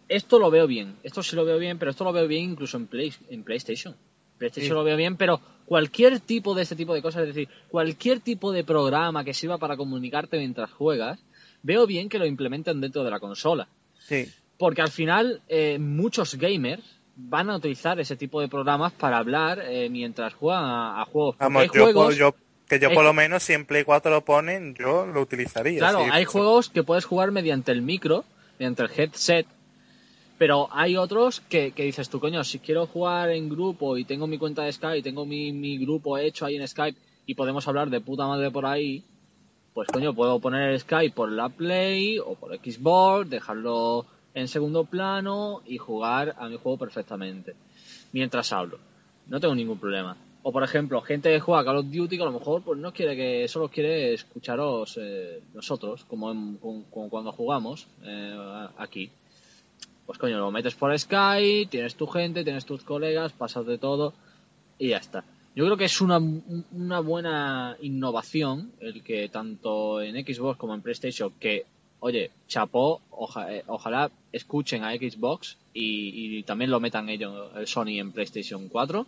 esto 0.09 0.39
lo 0.39 0.51
veo 0.51 0.67
bien, 0.67 0.97
esto 1.03 1.23
sí 1.23 1.35
lo 1.37 1.45
veo 1.45 1.59
bien, 1.59 1.79
pero 1.79 1.91
esto 1.91 2.05
lo 2.05 2.13
veo 2.13 2.27
bien 2.29 2.51
incluso 2.51 2.77
en, 2.77 2.87
Play, 2.87 3.13
en 3.31 3.43
PlayStation. 3.45 3.97
PlayStation 4.39 4.69
Sí. 4.71 4.75
lo 4.75 4.85
veo 4.85 4.97
bien, 4.97 5.17
pero 5.17 5.41
cualquier 5.65 6.21
tipo 6.21 6.55
de 6.55 6.63
este 6.63 6.77
tipo 6.77 6.93
de 6.95 7.01
cosas, 7.03 7.23
es 7.23 7.29
decir, 7.35 7.49
cualquier 7.69 8.21
tipo 8.21 8.53
de 8.53 8.65
programa 8.65 9.25
que 9.25 9.33
sirva 9.35 9.59
para 9.59 9.77
comunicarte 9.77 10.39
mientras 10.39 10.71
juegas, 10.73 11.19
veo 11.63 11.87
bien 11.87 12.09
que 12.09 12.19
lo 12.19 12.27
implementen 12.27 12.81
dentro 12.81 13.05
de 13.05 13.11
la 13.11 13.21
consola. 13.21 13.69
Sí. 13.99 14.27
Porque 14.59 14.83
al 14.83 14.91
final 14.91 15.41
eh, 15.49 15.79
muchos 15.79 16.35
gamers 16.35 16.83
van 17.17 17.49
a 17.49 17.57
utilizar 17.57 17.99
ese 18.01 18.17
tipo 18.17 18.41
de 18.41 18.49
programas 18.49 18.93
para 18.93 19.19
hablar 19.19 19.63
eh, 19.65 19.89
mientras 19.89 20.35
juegan 20.35 20.65
a, 20.65 21.01
a 21.01 21.05
juegos. 21.07 21.37
Vamos, 21.39 21.63
hay 21.63 21.69
yo, 21.73 21.85
juegos, 21.85 22.17
yo- 22.17 22.35
que 22.69 22.79
yo 22.79 22.89
es 22.89 22.95
por 22.95 23.05
lo 23.05 23.13
menos 23.13 23.43
si 23.43 23.53
en 23.53 23.67
Play 23.67 23.85
4 23.85 24.11
lo 24.11 24.25
ponen, 24.25 24.75
yo 24.75 25.07
lo 25.07 25.21
utilizaría. 25.21 25.79
Claro, 25.79 26.03
sí, 26.05 26.11
hay 26.13 26.25
sí. 26.25 26.31
juegos 26.33 26.71
que 26.71 26.83
puedes 26.83 27.05
jugar 27.05 27.31
mediante 27.31 27.71
el 27.73 27.83
micro, 27.83 28.25
mediante 28.59 28.83
el 28.85 28.91
headset, 28.97 29.47
pero 30.39 30.69
hay 30.73 30.97
otros 30.97 31.41
que, 31.41 31.73
que 31.73 31.85
dices 31.85 32.09
tú, 32.11 32.19
coño, 32.21 32.43
si 32.45 32.59
quiero 32.59 32.87
jugar 32.87 33.31
en 33.31 33.49
grupo 33.49 33.97
y 33.97 34.05
tengo 34.05 34.27
mi 34.27 34.39
cuenta 34.39 34.63
de 34.63 34.73
Skype, 34.73 35.03
tengo 35.03 35.25
mi, 35.25 35.53
mi 35.53 35.79
grupo 35.79 36.19
hecho 36.19 36.45
ahí 36.47 36.57
en 36.57 36.67
Skype 36.67 36.99
y 37.27 37.35
podemos 37.35 37.67
hablar 37.69 37.89
de 37.91 38.01
puta 38.01 38.27
madre 38.27 38.51
por 38.51 38.67
ahí, 38.67 39.03
pues 39.73 39.89
coño, 39.89 40.15
puedo 40.15 40.39
poner 40.41 40.71
el 40.71 40.81
Skype 40.81 41.15
por 41.15 41.31
la 41.33 41.49
Play 41.49 42.19
o 42.19 42.35
por 42.35 42.55
Xbox, 42.57 43.29
dejarlo 43.31 44.07
en 44.35 44.49
segundo 44.49 44.85
plano 44.85 45.63
y 45.67 45.79
jugar 45.79 46.35
a 46.39 46.49
mi 46.49 46.57
juego 46.57 46.79
perfectamente 46.79 47.55
mientras 48.13 48.53
hablo. 48.53 48.79
No 49.29 49.41
tengo 49.41 49.55
ningún 49.55 49.79
problema. 49.79 50.17
O 50.43 50.53
por 50.53 50.63
ejemplo, 50.63 51.01
gente 51.01 51.31
que 51.33 51.41
juega 51.41 51.65
Call 51.65 51.79
of 51.79 51.87
Duty 51.91 52.17
que 52.17 52.23
a 52.23 52.27
lo 52.27 52.33
mejor 52.33 52.63
pues 52.63 52.79
no 52.79 52.93
quiere 52.93 53.17
que 53.17 53.49
solo 53.49 53.69
quiere 53.69 54.13
escucharos 54.15 54.99
eh, 55.01 55.41
nosotros, 55.55 56.05
como, 56.05 56.31
en- 56.31 56.57
como- 56.59 56.85
como 56.91 57.09
cuando 57.09 57.33
jugamos 57.33 57.87
eh, 58.05 58.67
aquí. 58.77 59.11
Pues 60.07 60.19
coño, 60.19 60.39
lo 60.39 60.51
metes 60.51 60.75
por 60.75 60.97
Skype, 60.99 61.67
tienes 61.71 61.95
tu 61.97 62.07
gente, 62.07 62.45
tienes 62.45 62.65
tus 62.67 62.83
colegas, 62.83 63.33
pasas 63.33 63.65
de 63.67 63.79
todo 63.79 64.13
y 64.79 64.89
ya 64.89 64.99
está. 64.99 65.25
Yo 65.57 65.65
creo 65.65 65.77
que 65.77 65.85
es 65.85 66.01
una, 66.01 66.19
una 66.73 67.01
buena 67.01 67.77
innovación 67.81 68.73
el 68.81 69.03
que 69.03 69.29
tanto 69.29 70.03
en 70.03 70.17
Xbox 70.27 70.59
como 70.59 70.75
en 70.75 70.83
PlayStation, 70.83 71.33
que, 71.41 71.65
oye, 72.01 72.33
chapó, 72.49 73.01
oja- 73.11 73.53
eh, 73.55 73.65
ojalá 73.69 74.11
escuchen 74.33 74.83
a 74.85 74.93
Xbox 74.95 75.57
y, 75.73 76.39
y 76.39 76.43
también 76.43 76.71
lo 76.71 76.81
metan 76.81 77.09
ellos, 77.09 77.51
el 77.57 77.67
Sony 77.69 77.99
en 78.01 78.11
PlayStation 78.13 78.69
4, 78.69 79.07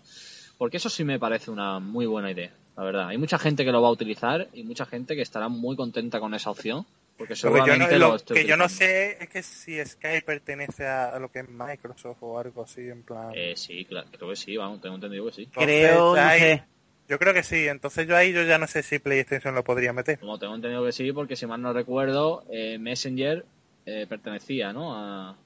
porque 0.57 0.77
eso 0.79 0.89
sí 0.89 1.05
me 1.05 1.19
parece 1.19 1.51
una 1.51 1.79
muy 1.81 2.07
buena 2.07 2.31
idea, 2.31 2.53
la 2.77 2.85
verdad. 2.85 3.09
Hay 3.09 3.19
mucha 3.19 3.39
gente 3.39 3.65
que 3.65 3.73
lo 3.73 3.83
va 3.83 3.89
a 3.89 3.93
utilizar 3.93 4.49
y 4.55 4.63
mucha 4.63 4.87
gente 4.87 5.17
que 5.17 5.23
estará 5.23 5.49
muy 5.49 5.75
contenta 5.77 6.21
con 6.21 6.33
esa 6.33 6.51
opción, 6.53 6.87
porque 7.17 7.35
Lo 7.43 7.53
que 7.53 7.59
yo 7.67 7.77
no, 7.77 7.89
lo 7.89 8.19
que 8.19 8.45
yo 8.45 8.57
no 8.57 8.69
sé 8.69 9.17
es 9.23 9.29
que 9.29 9.43
si 9.43 9.83
Skype 9.85 10.23
pertenece 10.23 10.87
a, 10.87 11.11
a 11.11 11.19
lo 11.19 11.31
que 11.31 11.41
es 11.41 11.49
Microsoft 11.49 12.19
o 12.21 12.39
algo 12.39 12.63
así, 12.63 12.83
en 12.89 13.03
plan... 13.03 13.31
Eh, 13.35 13.55
sí, 13.57 13.85
claro, 13.87 14.09
creo 14.17 14.29
que 14.31 14.37
sí, 14.37 14.57
vamos, 14.57 14.81
tengo 14.81 14.97
entendido 14.97 15.25
que 15.27 15.33
sí. 15.33 15.43
Entonces, 15.45 15.65
Creo, 15.67 16.15
ahí- 16.15 16.41
sé. 16.41 16.65
Yo 17.09 17.19
creo 17.21 17.33
que 17.33 17.45
sí, 17.45 17.69
entonces 17.69 18.07
yo 18.09 18.17
ahí 18.17 18.33
yo 18.33 18.43
ya 18.43 18.59
no 18.59 18.67
sé 18.67 18.83
si 18.83 18.99
PlayStation 18.99 19.55
lo 19.55 19.63
podría 19.63 19.93
meter. 19.93 20.19
Como 20.19 20.39
tengo 20.41 20.57
entendido 20.57 20.85
que 20.85 20.91
sí, 20.93 21.13
porque 21.13 21.37
si 21.37 21.47
mal 21.47 21.63
no 21.63 21.73
recuerdo, 21.73 22.45
eh, 22.51 22.79
Messenger 22.79 23.45
eh, 23.87 24.07
pertenecía, 24.09 24.73
¿no? 24.73 24.93
A 24.95 25.37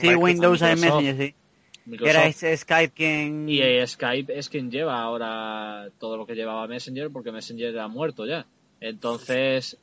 Sí, 0.00 0.08
Microsoft. 0.08 0.24
Windows 0.24 0.62
hay 0.62 0.74
Microsoft. 0.74 1.02
Messenger, 1.02 1.26
sí. 1.28 1.32
Que 1.84 1.90
Microsoft. 1.90 2.42
era 2.42 2.56
Skype 2.56 2.92
quien... 2.94 3.48
Y 3.48 3.60
eh, 3.62 3.86
Skype 3.86 4.36
es 4.38 4.48
quien 4.48 4.70
lleva 4.70 5.00
ahora 5.00 5.88
todo 5.98 6.16
lo 6.16 6.26
que 6.26 6.34
llevaba 6.34 6.66
Messenger, 6.66 7.10
porque 7.10 7.30
Messenger 7.32 7.78
ha 7.78 7.88
muerto 7.88 8.26
ya. 8.26 8.44
Entonces, 8.80 9.78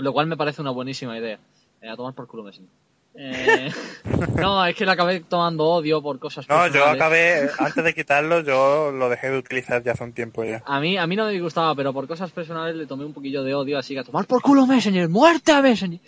lo 0.00 0.12
cual 0.12 0.26
me 0.26 0.36
parece 0.36 0.60
una 0.60 0.70
buenísima 0.70 1.16
idea. 1.18 1.38
Eh, 1.80 1.88
a 1.88 1.96
tomar 1.96 2.14
por 2.14 2.26
culo 2.26 2.42
Messenger. 2.42 2.70
Eh, 3.14 3.72
no, 4.36 4.64
es 4.64 4.76
que 4.76 4.86
le 4.86 4.92
acabé 4.92 5.20
tomando 5.20 5.64
odio 5.64 6.00
por 6.00 6.20
cosas 6.20 6.48
No, 6.48 6.68
yo 6.68 6.84
acabé, 6.84 7.50
antes 7.58 7.82
de 7.82 7.92
quitarlo, 7.92 8.40
yo 8.40 8.92
lo 8.92 9.08
dejé 9.08 9.30
de 9.30 9.38
utilizar 9.38 9.82
ya 9.82 9.92
hace 9.92 10.04
un 10.04 10.12
tiempo 10.12 10.44
ya. 10.44 10.62
A 10.64 10.78
mí, 10.78 10.96
a 10.96 11.06
mí 11.08 11.16
no 11.16 11.24
me 11.24 11.32
disgustaba, 11.32 11.74
pero 11.74 11.92
por 11.92 12.06
cosas 12.06 12.30
personales 12.30 12.76
le 12.76 12.86
tomé 12.86 13.04
un 13.04 13.12
poquillo 13.12 13.42
de 13.42 13.54
odio, 13.54 13.78
así 13.78 13.94
que 13.94 14.00
a 14.00 14.04
tomar 14.04 14.26
por 14.26 14.42
culo 14.42 14.64
Messenger, 14.64 15.08
muerte 15.08 15.50
a 15.50 15.60
Messenger. 15.60 15.98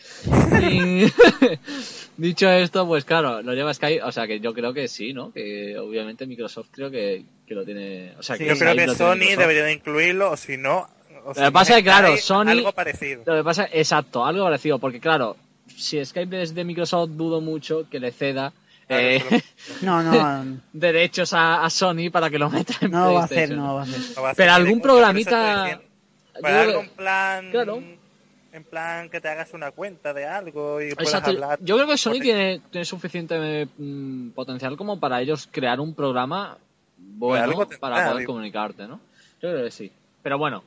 Y 0.70 1.06
dicho 2.16 2.48
esto, 2.48 2.86
pues 2.86 3.04
claro, 3.04 3.42
lo 3.42 3.52
lleva 3.52 3.74
Skype, 3.74 4.02
o 4.04 4.12
sea 4.12 4.28
que 4.28 4.38
yo 4.38 4.54
creo 4.54 4.72
que 4.72 4.86
sí, 4.86 5.12
¿no? 5.12 5.32
Que 5.32 5.76
obviamente 5.78 6.26
Microsoft 6.26 6.68
creo 6.70 6.90
que, 6.90 7.24
que 7.46 7.54
lo 7.54 7.64
tiene, 7.64 8.14
o 8.16 8.22
sea 8.22 8.36
Sí, 8.36 8.44
que 8.44 8.50
Yo 8.50 8.58
creo 8.58 8.76
que 8.76 8.94
Sony 8.94 9.36
debería 9.36 9.64
de 9.64 9.72
incluirlo, 9.72 10.30
o 10.30 10.36
si 10.36 10.56
no... 10.56 10.88
o 11.24 11.34
si 11.34 11.40
que 11.42 11.52
pasa 11.52 11.72
es 11.72 11.76
que, 11.78 11.82
claro, 11.84 12.16
Sony- 12.16 12.48
Algo 12.50 12.72
parecido. 12.72 13.22
Lo 13.26 13.34
que 13.36 13.44
pasa, 13.44 13.68
exacto, 13.72 14.24
algo 14.24 14.44
parecido, 14.44 14.78
porque 14.78 15.00
claro, 15.00 15.36
si 15.68 16.04
Skype 16.04 16.42
es 16.42 16.54
de 16.54 16.64
Microsoft, 16.64 17.10
dudo 17.10 17.40
mucho 17.40 17.88
que 17.90 18.00
le 18.00 18.12
ceda 18.12 18.52
Claro, 18.88 19.02
eh, 19.06 19.42
No, 19.82 20.02
no, 20.02 20.60
derechos 20.72 21.32
a, 21.32 21.64
a 21.64 21.70
Sony 21.70 22.10
para 22.12 22.28
que 22.28 22.38
lo 22.38 22.50
meta 22.50 22.74
en 22.80 22.90
no 22.90 23.14
va 23.14 23.24
a 23.24 23.26
PlayStation. 23.28 23.58
no 23.58 23.74
va 23.76 23.82
a 23.82 23.86
ser. 23.86 24.00
No 24.16 24.22
va 24.22 24.30
a 24.30 24.34
ser 24.34 24.36
Pero 24.44 24.52
algún 24.52 24.80
programita- 24.82 25.80
Pues 26.40 26.88
plan... 26.96 27.50
Claro. 27.50 27.82
En 28.54 28.64
plan 28.64 29.08
que 29.08 29.18
te 29.18 29.28
hagas 29.30 29.54
una 29.54 29.70
cuenta 29.70 30.12
de 30.12 30.26
algo 30.26 30.82
y 30.82 30.94
puedas 30.94 31.08
Exacto. 31.14 31.30
hablar. 31.30 31.58
Yo 31.62 31.76
creo 31.76 31.86
que 31.88 31.96
Sony 31.96 32.20
tiene, 32.20 32.60
tiene 32.70 32.84
suficiente 32.84 33.66
mm, 33.78 34.30
potencial 34.32 34.76
como 34.76 35.00
para 35.00 35.22
ellos 35.22 35.48
crear 35.50 35.80
un 35.80 35.94
programa 35.94 36.58
bueno 36.98 37.66
para 37.80 38.10
poder 38.10 38.26
comunicarte, 38.26 38.86
¿no? 38.86 39.00
Yo 39.40 39.48
creo 39.52 39.64
que 39.64 39.70
sí. 39.70 39.90
Pero 40.22 40.36
bueno, 40.36 40.62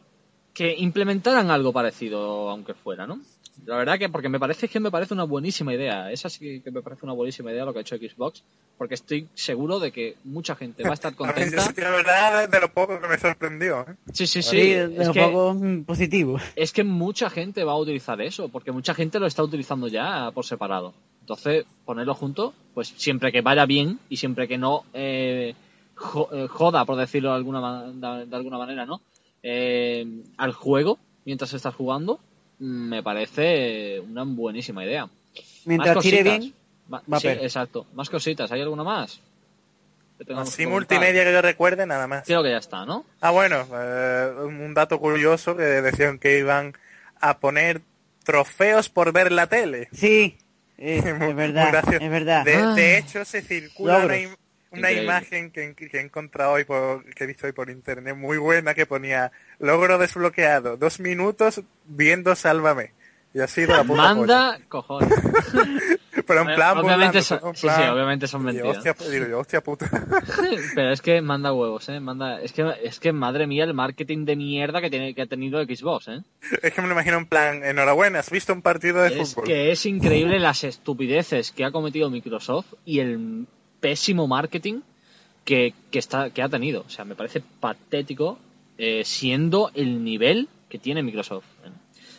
que 0.56 0.74
implementaran 0.76 1.51
algo 1.51 1.72
parecido, 1.72 2.49
aunque 2.49 2.74
fuera, 2.74 3.06
¿no? 3.06 3.20
La 3.66 3.78
verdad 3.78 3.97
que, 3.97 4.10
porque 4.10 4.28
me 4.30 4.39
parece 4.39 4.68
que 4.68 4.80
me 4.82 4.91
parece 4.91 5.14
una 5.14 5.24
buenísima 5.24 5.74
idea. 5.74 6.12
Esa 6.12 6.30
sí 6.30 6.62
que 6.62 6.72
me 6.72 6.82
parece 6.82 7.06
una 7.06 7.14
buenísima 7.14 7.51
idea 7.51 7.64
lo 7.66 7.72
que 7.74 7.80
ha 7.80 7.82
hecho 7.84 7.95
Xbox, 7.97 8.43
porque 8.78 8.95
estoy 8.95 9.28
seguro 9.34 9.80
de 9.80 9.91
que 9.93 10.16
mucha 10.26 10.56
gente 10.56 10.84
va 10.84 10.89
a 10.91 10.93
estar 10.93 11.14
A 11.18 11.24
mí, 11.34 11.45
yo 11.51 11.58
contenta. 11.58 11.82
la 11.82 11.89
verdad, 11.91 12.43
es 12.43 12.51
de 12.51 12.60
lo 12.60 12.70
poco 12.74 12.99
que 12.99 13.08
me 13.08 13.18
sorprendió. 13.18 13.82
¿eh? 13.82 13.95
Sí, 14.14 14.28
sí, 14.28 14.41
sí. 14.41 14.49
Sí, 14.49 14.58
de 14.74 14.84
Es 15.01 15.08
lo 15.08 15.14
que- 15.14 15.22
poco 15.26 15.53
mm, 15.53 15.84
positivo. 15.86 16.38
es 16.56 16.74
que 16.74 16.84
mucha 16.84 17.30
gente 17.30 17.64
va 17.64 17.74
a 17.74 17.78
utilizar 17.78 18.20
eso, 18.22 18.49
porque 18.49 18.72
mucha 18.74 18.93
gente 18.93 19.20
lo 19.20 19.26
está 19.28 19.41
utilizando 19.43 19.88
ya 19.88 20.32
por 20.34 20.45
separado. 20.45 20.93
Entonces, 21.22 21.66
ponerlo 21.86 22.14
junto, 22.14 22.53
pues 22.74 22.89
siempre 22.97 23.32
que 23.32 23.41
vaya 23.41 23.66
bien 23.66 23.99
y 24.10 24.18
siempre 24.18 24.47
que 24.49 24.58
no 24.58 24.84
eh, 24.93 25.53
eh, 26.34 26.47
joda, 26.49 26.84
por 26.86 26.97
decirlo 26.97 27.30
de 27.30 27.36
alguna, 27.36 27.84
de 28.26 28.36
alguna 28.36 28.58
manera, 28.58 28.86
¿no? 28.86 29.01
Eh, 29.47 30.07
al 30.37 30.53
juego, 30.53 30.97
mientras 31.23 31.53
estás 31.53 31.75
jugando, 31.75 32.19
me 32.57 33.03
parece 33.03 33.99
una 33.99 34.23
buenísima 34.23 34.83
idea. 34.83 35.07
Mientras 35.65 35.95
Más 35.97 36.03
tire 36.03 36.17
cositas. 36.23 36.39
bien, 36.39 36.53
Ma- 36.89 37.03
va 37.11 37.17
a 37.17 37.19
sí, 37.19 37.27
ver. 37.27 37.37
exacto. 37.43 37.85
Más 37.93 38.09
cositas. 38.09 38.51
¿Hay 38.51 38.61
alguna 38.61 38.83
más? 38.83 39.19
Así 40.35 40.65
multimedia 40.65 41.23
que 41.25 41.31
yo 41.33 41.41
recuerde, 41.41 41.85
nada 41.85 42.07
más. 42.07 42.25
Creo 42.25 42.41
que 42.41 42.49
ya 42.49 42.57
está, 42.57 42.85
¿no? 42.85 43.05
Ah, 43.21 43.31
bueno, 43.31 43.67
eh, 43.73 44.31
un 44.45 44.73
dato 44.73 44.99
curioso 44.99 45.55
que 45.57 45.63
decían 45.63 46.17
que 46.19 46.39
iban 46.39 46.73
a 47.19 47.37
poner 47.37 47.81
trofeos 48.23 48.89
por 48.89 49.11
ver 49.11 49.31
la 49.31 49.47
tele. 49.47 49.89
sí, 49.91 50.37
es, 50.77 51.03
Muy- 51.03 51.11
es 51.11 51.19
muy 51.19 51.33
verdad, 51.33 51.67
gracioso. 51.71 52.03
es 52.03 52.09
verdad. 52.09 52.45
De, 52.45 52.55
Ah. 52.55 52.73
de 52.73 52.97
hecho, 52.97 53.25
se 53.25 53.41
circula 53.41 53.97
una, 54.05 54.15
una 54.80 54.89
Increíble. 54.91 55.03
imagen 55.03 55.51
que, 55.51 55.73
que 55.76 55.97
he 55.97 56.01
encontrado 56.01 56.53
hoy 56.53 56.63
por, 56.63 57.03
que 57.13 57.23
he 57.23 57.28
visto 57.28 57.47
hoy 57.47 57.53
por 57.53 57.69
internet 57.69 58.15
muy 58.15 58.38
buena 58.38 58.73
que 58.73 58.86
ponía 58.86 59.32
logro 59.59 59.97
desbloqueado, 59.97 60.78
dos 60.78 60.99
minutos 60.99 61.61
viendo 61.86 62.36
Sálvame. 62.36 62.91
Y 63.34 63.41
ha 63.41 63.47
sido 63.47 63.76
la 63.76 63.84
puta 63.84 64.01
Manda 64.01 64.59
cojones. 64.69 65.09
Pero 66.26 66.39
en 66.41 66.55
plan 66.55 66.78
obviamente 66.78 67.19
burlando, 67.19 67.21
son, 67.21 67.39
en 67.49 67.55
sí, 67.55 67.67
sí, 67.69 67.82
obviamente 67.84 68.28
son 68.28 68.43
mentiras. 68.43 68.78
hostia, 68.78 68.95
digo 69.11 69.28
yo, 69.28 69.39
hostia 69.39 69.61
puta. 69.61 69.89
Pero 70.76 70.91
es 70.91 71.01
que 71.01 71.21
manda 71.21 71.53
huevos, 71.53 71.88
eh. 71.89 71.99
Manda, 71.99 72.41
es 72.41 72.51
que, 72.53 72.65
es 72.82 72.99
que 72.99 73.11
madre 73.11 73.45
mía 73.45 73.65
el 73.65 73.73
marketing 73.73 74.26
de 74.26 74.36
mierda 74.38 74.82
que 74.82 74.89
tiene, 74.89 75.13
que 75.13 75.21
ha 75.21 75.28
tenido 75.28 75.61
Xbox, 75.63 76.07
eh. 76.07 76.21
es 76.63 76.73
que 76.73 76.82
me 76.82 76.88
lo 76.88 76.93
imagino 76.93 77.17
en 77.17 77.26
plan, 77.28 77.63
enhorabuena, 77.63 78.19
has 78.19 78.32
visto 78.32 78.53
un 78.53 78.61
partido 78.63 79.01
de 79.03 79.19
Es 79.21 79.34
fútbol. 79.36 79.45
que 79.45 79.71
es 79.71 79.86
increíble 79.86 80.39
las 80.39 80.63
estupideces 80.63 81.51
que 81.51 81.65
ha 81.65 81.71
cometido 81.71 82.09
Microsoft 82.09 82.73
y 82.86 83.01
el 83.01 83.45
pésimo 83.86 84.25
marketing 84.27 84.81
que, 85.43 85.73
que 85.91 85.99
está, 85.99 86.31
que 86.31 86.41
ha 86.41 86.49
tenido. 86.49 86.83
O 86.88 86.89
sea, 86.89 87.05
me 87.05 87.13
parece 87.15 87.41
patético 87.59 88.39
eh, 88.79 89.03
siendo 89.05 89.69
el 89.75 90.03
nivel 90.03 90.47
que 90.69 90.79
tiene 90.79 91.03
Microsoft. 91.03 91.45
eh. 91.65 91.69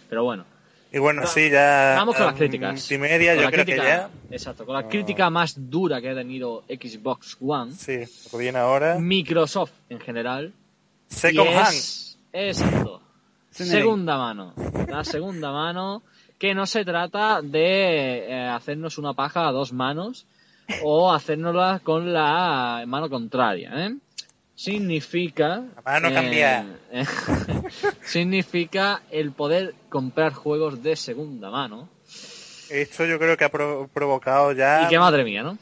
Pero 0.08 0.22
bueno, 0.22 0.44
Y 0.92 0.98
bueno, 1.00 1.26
sí, 1.26 1.50
ya... 1.50 1.94
vamos 1.96 2.14
con 2.14 2.26
las 2.26 2.34
a 2.34 2.38
críticas. 2.38 2.72
Multimedia, 2.74 3.32
Con 3.34 3.38
yo 3.42 3.44
la 3.46 3.50
creo 3.50 3.64
crítica- 3.64 3.82
que 3.82 3.88
ya... 3.88 4.10
Exacto, 4.36 4.64
con 4.64 4.74
la 4.76 4.82
No. 4.82 4.88
crítica 4.88 5.28
más 5.30 5.54
dura 5.70 6.00
que 6.00 6.10
ha 6.10 6.14
tenido 6.14 6.62
Xbox 6.68 7.36
One, 7.40 7.72
Sí, 7.72 7.98
lo 8.32 8.38
viene 8.38 8.58
ahora. 8.60 8.96
Microsoft 9.00 9.72
en 9.90 9.98
general, 9.98 10.52
Second 11.08 11.48
Hand. 11.48 11.74
es, 11.74 12.18
exacto. 12.32 13.00
Segunda 13.50 14.16
mano. 14.18 14.54
La 14.88 15.02
segunda 15.02 15.50
mano, 15.50 16.02
que 16.38 16.54
no 16.54 16.64
se 16.66 16.84
trata 16.84 17.40
de 17.42 18.28
eh, 18.28 18.46
hacernos 18.48 18.98
una 18.98 19.14
paja 19.14 19.48
a 19.48 19.52
dos 19.52 19.72
manos 19.72 20.26
o 20.82 21.12
hacérnosla 21.12 21.80
con 21.82 22.12
la 22.12 22.84
mano 22.86 23.08
contraria, 23.08 23.70
¿eh? 23.86 23.96
Significa... 24.54 25.62
La 25.76 25.82
mano 25.84 26.08
eh, 26.08 26.14
cambia. 26.14 26.66
eh, 26.90 27.04
significa 28.04 29.02
el 29.10 29.32
poder 29.32 29.74
comprar 29.88 30.32
juegos 30.32 30.82
de 30.82 30.96
segunda 30.96 31.50
mano. 31.50 31.88
Esto 32.70 33.04
yo 33.04 33.18
creo 33.18 33.36
que 33.36 33.44
ha 33.44 33.48
pro- 33.50 33.88
provocado 33.92 34.52
ya... 34.52 34.82
Y 34.84 34.88
que 34.88 34.98
madre 34.98 35.24
mía, 35.24 35.42
¿no? 35.42 35.58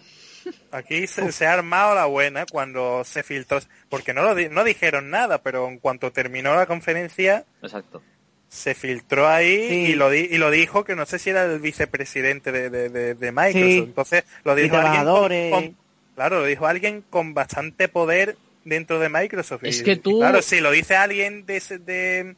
Aquí 0.70 1.06
se, 1.06 1.32
se 1.32 1.46
ha 1.46 1.54
armado 1.54 1.94
la 1.94 2.04
buena 2.06 2.44
cuando 2.50 3.02
se 3.04 3.22
filtró, 3.22 3.58
porque 3.88 4.12
no 4.14 4.22
lo 4.22 4.34
di- 4.34 4.48
no 4.48 4.62
dijeron 4.62 5.08
nada, 5.10 5.38
pero 5.42 5.66
en 5.68 5.78
cuanto 5.78 6.12
terminó 6.12 6.54
la 6.54 6.66
conferencia 6.66 7.44
Exacto. 7.62 8.02
Se 8.48 8.74
filtró 8.74 9.28
ahí 9.28 9.68
Sí. 9.68 9.74
y 9.92 9.94
lo 9.94 10.10
di- 10.10 10.28
y 10.30 10.38
lo 10.38 10.50
dijo 10.50 10.84
que 10.84 10.94
no 10.94 11.06
sé 11.06 11.18
si 11.18 11.30
era 11.30 11.44
el 11.44 11.58
vicepresidente 11.58 12.52
de, 12.52 12.70
de, 12.70 12.88
de- 12.88 13.14
de 13.14 13.32
Microsoft, 13.32 13.68
Sí. 13.68 13.78
entonces 13.78 14.24
lo 14.44 14.54
dijo 14.54 14.76
alguien 14.76 15.50
con- 15.50 15.76
claro, 16.14 16.40
lo 16.40 16.46
dijo 16.46 16.66
alguien 16.66 17.04
con 17.10 17.34
bastante 17.34 17.88
poder 17.88 18.36
dentro 18.64 18.98
de 19.00 19.08
Microsoft. 19.08 19.64
Es 19.64 19.80
y- 19.80 19.84
que 19.84 19.92
y 19.92 19.96
tú- 19.96 20.18
claro, 20.20 20.40
si 20.42 20.60
lo 20.60 20.70
dice 20.70 20.94
alguien 20.96 21.46
de, 21.46 21.56
ese- 21.56 21.78
de 21.78 22.36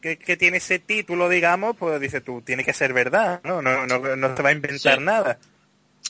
que, 0.00 0.16
que 0.16 0.36
tiene 0.36 0.58
ese 0.58 0.78
título, 0.78 1.28
digamos, 1.28 1.76
pues 1.76 2.00
dice 2.00 2.20
tú, 2.20 2.40
tiene 2.42 2.64
que 2.64 2.72
ser 2.72 2.92
verdad, 2.92 3.40
¿no? 3.42 3.60
No, 3.60 3.84
no, 3.86 4.16
no 4.16 4.34
te 4.34 4.42
va 4.42 4.50
a 4.50 4.52
inventar 4.52 4.98
Sí. 4.98 5.04
nada. 5.04 5.38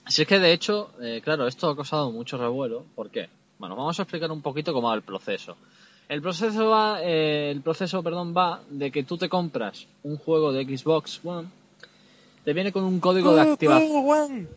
Si 0.07 0.22
es 0.22 0.28
que 0.28 0.39
de 0.39 0.53
hecho, 0.53 0.93
eh, 1.03 1.22
claro, 1.24 1.49
esto 1.49 1.70
ha 1.70 1.74
causado 1.74 2.11
mucho 2.12 2.36
revuelo. 2.36 2.84
¿Por 2.95 3.11
qué? 3.11 3.28
Bueno, 3.59 3.74
vamos 3.76 3.99
a 3.99 4.03
explicar 4.03 4.30
un 4.30 4.43
poquito 4.43 4.72
cómo 4.74 4.89
va 4.89 4.95
el 4.95 5.03
proceso. 5.03 5.57
El 6.09 6.22
proceso 6.22 6.70
va, 6.70 7.02
eh, 7.02 7.50
el 7.50 7.61
proceso, 7.61 8.02
perdón, 8.02 8.34
va 8.34 8.62
de 8.70 8.90
que 8.90 9.04
tú 9.04 9.18
te 9.18 9.28
compras 9.28 9.86
un 10.02 10.16
juego 10.16 10.52
de 10.52 10.64
Xbox 10.64 11.20
One, 11.22 11.48
te 12.44 12.54
viene 12.54 12.72
con 12.72 12.84
un 12.84 12.98
código 12.98 13.34
de 13.34 13.42
activación. 13.42 14.48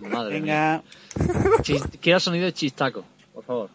Madre. 0.00 0.40
Venga, 0.40 0.82
quiero 2.00 2.20
sonido 2.20 2.44
de 2.44 2.52
chistaco, 2.52 3.04
por 3.34 3.44
favor. 3.44 3.70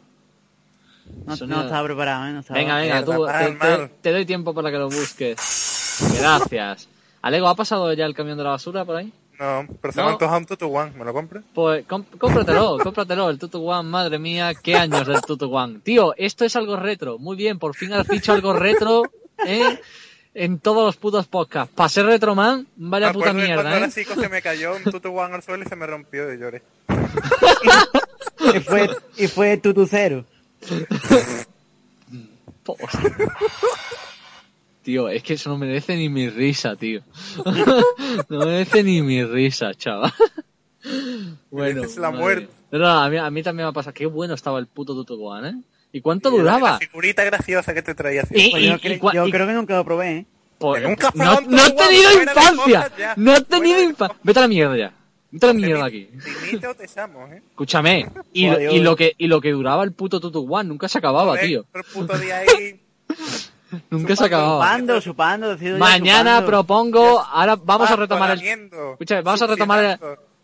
no, 1.16 1.34
estaba 1.34 1.84
preparado, 1.84 2.28
¿eh? 2.28 2.32
No 2.32 2.40
estaba 2.40 2.58
Venga, 2.58 2.78
venga, 2.78 3.04
tú, 3.04 3.26
te, 3.26 3.88
te 4.02 4.12
doy 4.14 4.26
tiempo 4.26 4.54
para 4.54 4.72
que 4.72 4.78
lo 4.78 4.86
busques. 4.86 6.16
Gracias. 6.18 6.88
Alego, 7.22 7.50
¿ha 7.50 7.56
pasado 7.56 7.92
ya 7.92 8.06
el 8.06 8.14
camión 8.14 8.38
de 8.38 8.46
la 8.46 8.52
basura 8.52 8.86
por 8.86 8.96
ahí? 8.96 9.12
No, 9.40 9.68
pero 9.82 9.92
se 9.92 10.00
No. 10.00 10.06
me 10.06 10.10
ha 10.10 10.14
antojado 10.14 10.38
un 10.40 10.46
Tutu 10.46 10.66
One, 10.76 10.92
¿me 10.98 11.04
lo 11.06 11.14
compras? 11.14 11.44
Pues 11.54 11.86
cómpratelo, 11.86 12.78
cómpratelo, 12.84 13.30
el 13.30 13.38
Tutu 13.40 13.70
One, 13.70 13.90
madre 13.90 14.18
mía, 14.20 14.54
qué 14.56 14.76
años 14.76 15.06
del 15.08 15.22
Tutu 15.22 15.54
One. 15.54 15.80
Tío, 15.84 16.14
esto 16.18 16.46
es 16.46 16.56
algo 16.56 16.76
retro, 16.78 17.18
muy 17.20 17.36
bien, 17.36 17.60
por 17.60 17.76
fin 17.76 17.92
has 17.94 18.08
dicho 18.08 18.32
algo 18.34 18.54
retro, 18.54 19.04
¿eh? 19.46 19.80
En 20.34 20.60
todos 20.60 20.86
los 20.86 20.98
putos 20.98 21.28
podcasts. 21.28 21.74
Para 21.74 21.88
ser 21.90 22.06
Retroman, 22.06 22.68
vaya 22.76 23.12
puta 23.14 23.32
mierda, 23.34 23.86
¿eh? 23.86 23.90
chico 23.90 24.16
se 24.16 24.28
me 24.30 24.42
cayó 24.42 24.76
un 24.76 24.84
Tutu 24.84 25.10
One 25.18 25.36
al 25.36 25.44
suelo 25.44 25.64
y 25.64 25.68
se 25.68 25.76
me 25.76 25.86
rompió 25.88 26.34
y 26.34 26.38
lloré. 26.38 26.62
Y 28.54 28.60
fue, 28.60 28.90
y 29.18 29.28
fue 29.28 29.58
tutu 29.58 29.88
cero. 29.88 30.26
Tío, 34.86 35.10
es 35.10 35.24
que 35.24 35.34
eso 35.34 35.50
no 35.50 35.58
merece 35.58 35.98
ni 35.98 36.08
mi 36.10 36.30
risa, 36.30 36.76
tío. 36.76 37.02
No 38.30 38.40
merece 38.46 38.84
ni 38.84 39.02
mi 39.02 39.24
risa, 39.26 39.74
chaval. 39.74 40.14
Bueno. 41.50 41.82
Mereces 41.82 41.98
la 41.98 42.12
madre 42.12 42.24
muerte. 42.24 42.50
no, 42.72 42.88
a 42.88 43.10
mí, 43.10 43.18
a 43.18 43.30
mí 43.32 43.42
también 43.44 43.68
me 43.68 43.74
pasa. 43.74 43.92
Qué 43.92 44.06
bueno 44.06 44.36
estaba 44.36 44.60
el 44.60 44.68
puto 44.68 44.94
Tutu 44.94 45.26
One, 45.26 45.50
¿eh? 45.50 45.54
¿Y 45.92 46.02
cuánto 46.02 46.30
Y 46.30 46.38
duraba? 46.38 46.72
La 46.74 46.78
figurita 46.78 47.24
graciosa 47.24 47.74
que 47.74 47.82
te 47.82 47.96
traía. 47.96 48.22
Y- 48.32 48.52
Pues 48.52 48.64
yo, 48.64 48.74
y 48.74 48.78
cre- 48.78 49.00
cua- 49.00 49.14
yo 49.16 49.26
y- 49.28 49.32
creo 49.32 49.48
que 49.48 49.54
nunca 49.54 49.76
lo 49.76 49.84
probé, 49.86 50.12
¿eh? 50.18 50.26
Pues, 50.60 50.82
Que 50.84 50.88
nunca 50.90 51.08
has 51.08 51.16
no, 51.16 51.42
no 51.42 51.66
he 51.66 51.72
tenido 51.72 52.14
infancia. 52.22 52.92
No 53.18 53.36
he 53.36 53.42
tenido 53.42 53.82
infancia. 53.82 54.18
Vete 54.24 54.40
a 54.40 54.42
la 54.44 54.48
mierda 54.48 54.78
ya. 54.78 54.94
Vete 55.32 55.46
a 55.46 55.48
la 55.50 55.54
mierda 55.54 55.86
aquí. 55.86 56.10
¿eh? 56.12 57.42
Escúchame. 57.50 58.08
Y, 58.34 58.48
lo- 58.48 58.54
Joder, 58.54 58.72
y 58.74 58.80
lo 58.82 58.96
que 58.96 59.14
y 59.18 59.28
lo 59.28 59.42
que 59.42 59.52
duraba 59.52 59.84
el 59.84 59.92
puto 59.94 60.20
Tutu 60.20 60.46
One 60.54 60.70
nunca 60.70 60.88
se 60.88 61.00
acababa, 61.00 61.38
tío. 61.40 61.66
el 61.74 61.84
puto 61.84 62.18
día 62.20 62.38
ahí. 62.40 62.80
Nunca 63.90 64.16
se 64.16 64.26
acababa. 64.26 64.78
Decido 64.78 65.00
yo, 65.00 65.78
Mañana 65.78 66.32
chupando. 66.42 66.46
propongo, 66.48 67.20
ahora 67.22 67.56
vamos 67.56 67.88
a 67.88 67.96
pasto, 67.96 68.02
retomar 68.02 68.32
el 68.32 68.42
Escucha, 68.42 69.22
vamos 69.22 69.42
a 69.42 69.48
retomar 69.48 69.84
el- 69.84 70.00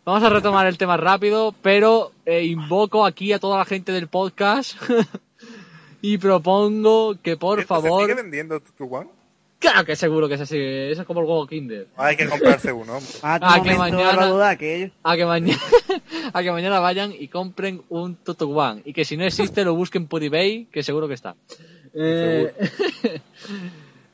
vamos 0.06 0.24
a 0.24 0.30
retomar 0.30 0.68
el 0.68 0.78
tema 0.78 0.98
rápido, 0.98 1.54
pero 1.62 2.12
eh, 2.26 2.44
invoco 2.46 3.06
aquí 3.06 3.34
a 3.34 3.40
toda 3.40 3.58
la 3.58 3.66
gente 3.66 3.92
del 3.92 4.08
podcast 4.08 4.74
y 6.02 6.18
propongo 6.18 7.16
que 7.22 7.38
por 7.38 7.60
¿Esto 7.60 7.76
¿Se 7.76 7.82
sigue 7.82 7.90
favor, 7.92 8.16
vendiendo 8.16 8.60
Tutu 8.60 8.86
One? 8.96 9.10
claro 9.60 9.86
que 9.86 9.96
seguro 9.96 10.28
que 10.28 10.34
es 10.36 10.42
así, 10.42 10.58
eso 10.58 11.02
es 11.02 11.08
como 11.08 11.20
el 11.20 11.28
huevo 11.28 11.46
Kinder. 11.46 11.88
Hay 11.98 12.18
que 12.18 12.28
comprarse 12.28 12.72
uno. 12.74 12.98
Ah, 13.22 13.40
tu 13.40 13.46
Ah, 13.46 13.62
que 13.64 13.76
mañana- 13.76 14.26
duda. 14.26 14.50
A 14.50 14.56
que 14.58 15.26
mañana 15.26 15.60
a 16.34 16.42
que 16.42 16.52
mañana 16.52 16.80
vayan 16.80 17.14
y 17.18 17.28
compren 17.28 17.84
un 17.90 18.16
Tutu 18.16 18.58
One 18.58 18.82
y 18.86 18.94
que 18.94 19.06
si 19.06 19.18
no 19.18 19.24
existe 19.24 19.64
lo 19.64 19.76
busquen 19.76 20.08
por 20.08 20.24
eBay, 20.24 20.66
que 20.72 20.82
seguro 20.82 21.08
que 21.08 21.14
está. 21.14 21.36
Eh, 21.94 22.54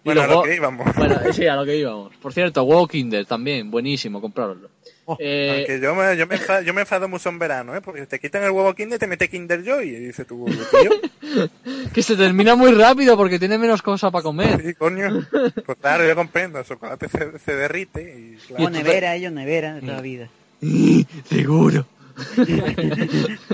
Bueno, 0.03 0.21
a 0.21 0.28
lo 0.28 0.43
que 0.43 0.55
íbamos. 0.55 0.88
Bueno, 0.95 1.19
sí, 1.34 1.45
a 1.47 1.55
lo 1.57 1.65
que 1.65 1.75
íbamos. 1.78 2.15
Por 2.17 2.32
cierto, 2.34 2.63
huevo 2.63 2.88
Kinder 2.88 3.25
también, 3.25 3.69
buenísimo, 3.69 4.21
comprarlo. 4.21 4.69
Oh, 5.03 5.17
Eh, 5.19 5.63
Que 5.67 5.82
yo 5.82 5.93
me, 5.95 6.15
yo, 6.15 6.25
me 6.28 6.36
enfado, 6.36 6.61
yo 6.61 6.73
me 6.73 6.82
enfado 6.82 7.09
mucho 7.09 7.28
en 7.28 7.39
verano, 7.39 7.75
¿eh? 7.75 7.82
Porque 7.82 8.05
te 8.05 8.17
quitan 8.19 8.43
el 8.43 8.51
huevo 8.51 8.73
Kinder 8.73 8.95
y 8.95 8.99
te 8.99 9.07
mete 9.07 9.30
Kinder 9.30 9.63
Joy. 9.65 9.89
Y 9.89 9.95
dice 10.07 10.23
tu 10.23 10.45
tío, 10.45 11.49
que 11.93 12.03
se 12.03 12.15
termina 12.15 12.55
muy 12.55 12.71
rápido 12.71 13.17
porque 13.17 13.38
tiene 13.38 13.57
menos 13.57 13.82
cosas 13.82 14.09
para 14.11 14.23
comer. 14.23 14.61
sí, 14.65 14.73
coño. 14.75 15.28
Pues 15.65 15.78
claro, 15.82 16.07
yo 16.07 16.15
comprendo. 16.15 16.59
El 16.59 16.65
chocolate 16.65 17.09
se, 17.09 17.38
se 17.39 17.55
derrite 17.55 18.01
y 18.01 18.53
O 18.53 18.55
claro. 18.55 18.69
nevera, 18.69 19.15
ellos 19.15 19.34
nevera 19.34 19.73
de 19.75 19.82
toda 19.82 19.93
la 19.95 20.01
vida. 20.01 20.30
Seguro. 21.25 21.86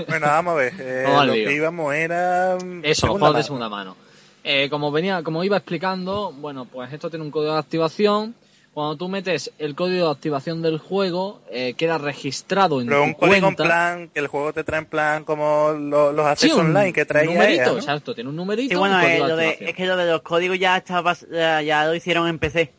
Bueno, 0.08 0.26
vamos 0.26 0.52
a 0.52 0.56
ver. 0.56 0.72
Eh, 0.78 1.04
lo 1.26 1.32
que 1.32 1.52
íbamos 1.54 1.94
era... 1.94 2.56
mm, 2.62 2.78
Eso, 2.84 2.88
los 2.88 2.96
segunda 2.98 3.18
juegos 3.20 3.36
de 3.38 3.42
segunda 3.42 3.68
mano. 3.68 3.96
Eh, 4.44 4.68
como 4.68 4.92
venía, 4.92 5.22
como 5.22 5.42
iba 5.42 5.56
explicando, 5.56 6.32
bueno, 6.32 6.66
pues 6.66 6.92
esto 6.92 7.08
tiene 7.08 7.24
un 7.24 7.30
código 7.30 7.52
de 7.54 7.58
activación. 7.58 8.34
Cuando 8.74 8.96
tú 8.96 9.08
metes 9.08 9.52
el 9.58 9.74
código 9.74 10.06
de 10.06 10.10
activación 10.12 10.60
del 10.60 10.78
juego, 10.78 11.40
eh, 11.50 11.74
queda 11.74 11.96
registrado 11.96 12.80
en 12.80 12.88
Pero 12.88 13.00
tu 13.02 13.06
un 13.06 13.14
código 13.14 13.34
en 13.36 13.40
cuenta. 13.54 13.62
plan, 13.64 14.08
que 14.12 14.18
el 14.20 14.26
juego 14.26 14.52
te 14.52 14.64
trae 14.64 14.80
en 14.80 14.86
plan 14.86 15.24
como 15.24 15.70
lo- 15.72 16.12
los 16.12 16.26
accesos 16.26 16.58
un 16.58 16.66
online 16.66 16.92
que 16.92 17.04
traía 17.06 17.30
numerito, 17.30 17.62
ella, 17.62 17.72
¿no? 17.72 17.78
exacto, 17.78 18.14
tiene 18.14 18.30
un 18.30 18.36
numerito. 18.36 18.74
Sí, 18.74 18.78
bueno, 18.78 18.96
un 18.98 19.04
eh, 19.04 19.18
lo 19.20 19.36
de- 19.36 19.56
es 19.60 19.74
que 19.74 19.86
lo 19.86 19.96
de 19.96 20.10
los 20.10 20.22
códigos 20.22 20.58
ya 20.58 20.76
estaba, 20.76 21.16
ya, 21.32 21.62
ya 21.62 21.86
lo 21.86 21.94
hicieron 21.94 22.28
en 22.28 22.38
PC. 22.38 22.72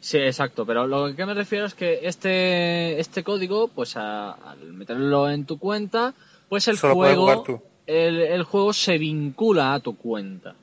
Sí, 0.00 0.18
exacto, 0.18 0.66
pero 0.66 0.86
lo 0.86 1.14
que 1.16 1.24
me 1.24 1.34
refiero 1.34 1.66
es 1.66 1.74
que 1.74 2.00
este, 2.02 2.98
este 3.00 3.22
código, 3.24 3.68
pues 3.68 3.96
a- 3.96 4.32
al 4.32 4.58
meterlo 4.72 5.30
en 5.30 5.46
tu 5.46 5.58
cuenta, 5.58 6.14
pues 6.48 6.66
el 6.68 6.76
Solo 6.78 6.94
juego, 6.94 7.44
el, 7.86 8.20
el 8.20 8.42
juego 8.42 8.72
se 8.72 8.98
vincula 8.98 9.72
a 9.74 9.80
tu 9.80 9.96
cuenta. 9.96 10.54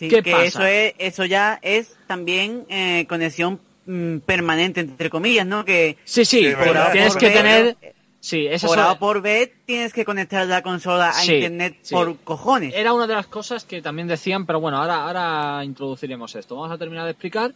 Sí, 0.00 0.08
¿Qué 0.08 0.22
que 0.22 0.32
pasa? 0.32 0.44
eso 0.46 0.64
es, 0.64 0.94
eso 0.96 1.24
ya 1.26 1.58
es 1.60 1.94
también 2.06 2.64
eh, 2.70 3.04
conexión 3.06 3.60
mm, 3.84 4.20
permanente 4.20 4.80
entre 4.80 5.10
comillas, 5.10 5.46
¿no? 5.46 5.66
Que 5.66 5.98
Sí, 6.04 6.24
sí, 6.24 6.38
Sí, 6.38 6.44
pero 6.58 6.72
verdad. 6.72 6.92
tienes 6.92 7.12
por 7.12 7.20
que 7.20 7.26
ver, 7.26 7.36
tener, 7.36 7.76
sí, 8.18 8.46
esa 8.46 8.66
por 8.66 8.78
A 8.78 8.92
o 8.92 8.98
por 8.98 9.20
B 9.20 9.52
tienes 9.66 9.92
que 9.92 10.06
conectar 10.06 10.46
la 10.46 10.62
consola 10.62 11.10
a 11.10 11.12
Sí, 11.12 11.34
internet 11.34 11.76
sí. 11.82 11.94
por 11.94 12.16
cojones. 12.20 12.72
era 12.74 12.94
una 12.94 13.06
de 13.06 13.12
las 13.12 13.26
cosas 13.26 13.66
que 13.66 13.82
también 13.82 14.08
decían, 14.08 14.46
pero 14.46 14.58
bueno, 14.58 14.78
ahora, 14.78 15.04
ahora 15.06 15.62
introduciremos 15.66 16.34
esto. 16.34 16.56
Vamos 16.56 16.72
a 16.72 16.78
terminar 16.78 17.04
de 17.04 17.10
explicar. 17.10 17.54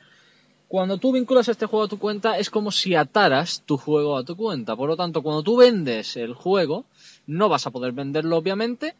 Cuando 0.68 0.98
tú 0.98 1.12
vinculas 1.12 1.48
este 1.48 1.64
juego 1.64 1.86
a 1.86 1.88
tu 1.88 1.98
cuenta 1.98 2.36
es 2.38 2.50
como 2.50 2.70
si 2.70 2.94
ataras 2.94 3.62
tu 3.64 3.78
juego 3.78 4.18
a 4.18 4.24
tu 4.24 4.36
cuenta. 4.36 4.76
Por 4.76 4.90
lo 4.90 4.98
tanto, 4.98 5.22
cuando 5.22 5.42
tú 5.42 5.56
vendes 5.56 6.14
el 6.18 6.34
juego, 6.34 6.84
no 7.26 7.48
vas 7.48 7.66
a 7.66 7.70
poder 7.70 7.92
venderlo 7.92 8.36
obviamente, 8.36 8.94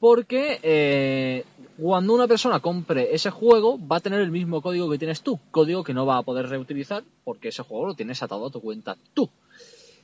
porque 0.00 0.60
eh, 0.62 1.44
cuando 1.80 2.12
una 2.14 2.28
persona 2.28 2.60
compre 2.60 3.14
ese 3.14 3.30
juego 3.30 3.78
va 3.78 3.96
a 3.96 4.00
tener 4.00 4.20
el 4.20 4.30
mismo 4.30 4.60
código 4.62 4.90
que 4.90 4.98
tienes 4.98 5.22
tú, 5.22 5.40
código 5.50 5.82
que 5.82 5.94
no 5.94 6.06
va 6.06 6.18
a 6.18 6.22
poder 6.22 6.48
reutilizar 6.48 7.02
porque 7.24 7.48
ese 7.48 7.62
juego 7.62 7.86
lo 7.86 7.94
tienes 7.94 8.22
atado 8.22 8.46
a 8.46 8.50
tu 8.50 8.60
cuenta 8.60 8.96
tú. 9.14 9.28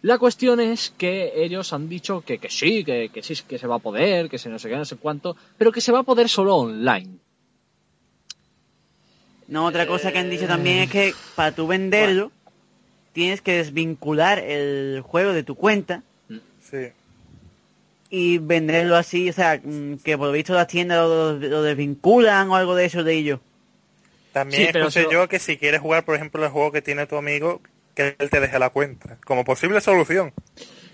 La 0.03 0.19
cuestión 0.19 0.61
es 0.61 0.91
que 0.91 1.33
ellos 1.45 1.73
han 1.73 1.89
dicho 1.89 2.21
que, 2.21 2.39
que 2.39 2.51
sí, 2.51 2.85
que, 2.85 3.11
que 3.13 3.23
sí, 3.23 3.35
que 3.49 3.59
se 3.59 3.67
va 3.67 3.77
a 3.77 3.81
poder, 3.81 4.29
que 4.29 4.39
se 4.39 4.49
no 4.49 4.59
sé 4.59 4.69
qué, 4.69 4.77
no 4.77 4.85
sé 4.85 4.97
cuánto, 4.97 5.37
pero 5.59 5.73
que 5.73 5.81
se 5.81 5.93
va 5.93 6.01
a 6.01 6.05
poder 6.05 6.29
solo 6.29 6.57
online. 6.57 7.19
No, 9.49 9.67
otra 9.67 9.87
cosa 9.87 10.13
que 10.13 10.19
han 10.19 10.31
dicho 10.31 10.47
también 10.47 10.79
es 10.79 10.91
que 10.91 11.15
para 11.35 11.53
tú 11.53 11.67
venderlo, 11.67 12.33
tienes 13.13 13.41
que 13.41 13.53
desvincular 13.53 14.39
el 14.39 15.01
juego 15.03 15.33
de 15.33 15.43
tu 15.43 15.55
cuenta 15.55 16.03
Sí. 16.71 16.89
Y 18.11 18.39
venderlo 18.39 18.97
así, 18.97 19.29
o 19.31 19.33
sea, 19.33 19.61
mm, 19.63 19.99
que 20.05 20.17
por 20.17 20.29
lo 20.29 20.33
visto 20.33 20.55
las 20.55 20.67
tiendas 20.69 20.99
lo, 20.99 21.33
lo 21.35 21.63
desvinculan 21.63 22.51
o 22.51 22.57
algo 22.57 22.75
de 22.75 22.85
eso 22.87 23.03
de 23.05 23.15
ello. 23.15 23.41
También 24.33 24.71
Sí, 24.73 24.79
escuché 24.79 25.07
yo 25.11 25.29
que 25.29 25.39
si 25.39 25.57
quieres 25.57 25.81
jugar, 25.81 26.05
por 26.05 26.15
ejemplo, 26.15 26.45
el 26.45 26.51
juego 26.51 26.71
que 26.73 26.83
tiene 26.83 27.07
tu 27.07 27.17
amigo, 27.17 27.61
que 27.95 28.15
él 28.19 28.31
te 28.31 28.41
deje 28.41 28.59
la 28.59 28.71
cuenta. 28.71 29.17
Como 29.25 29.45
posible 29.45 29.81
solución. 29.81 30.33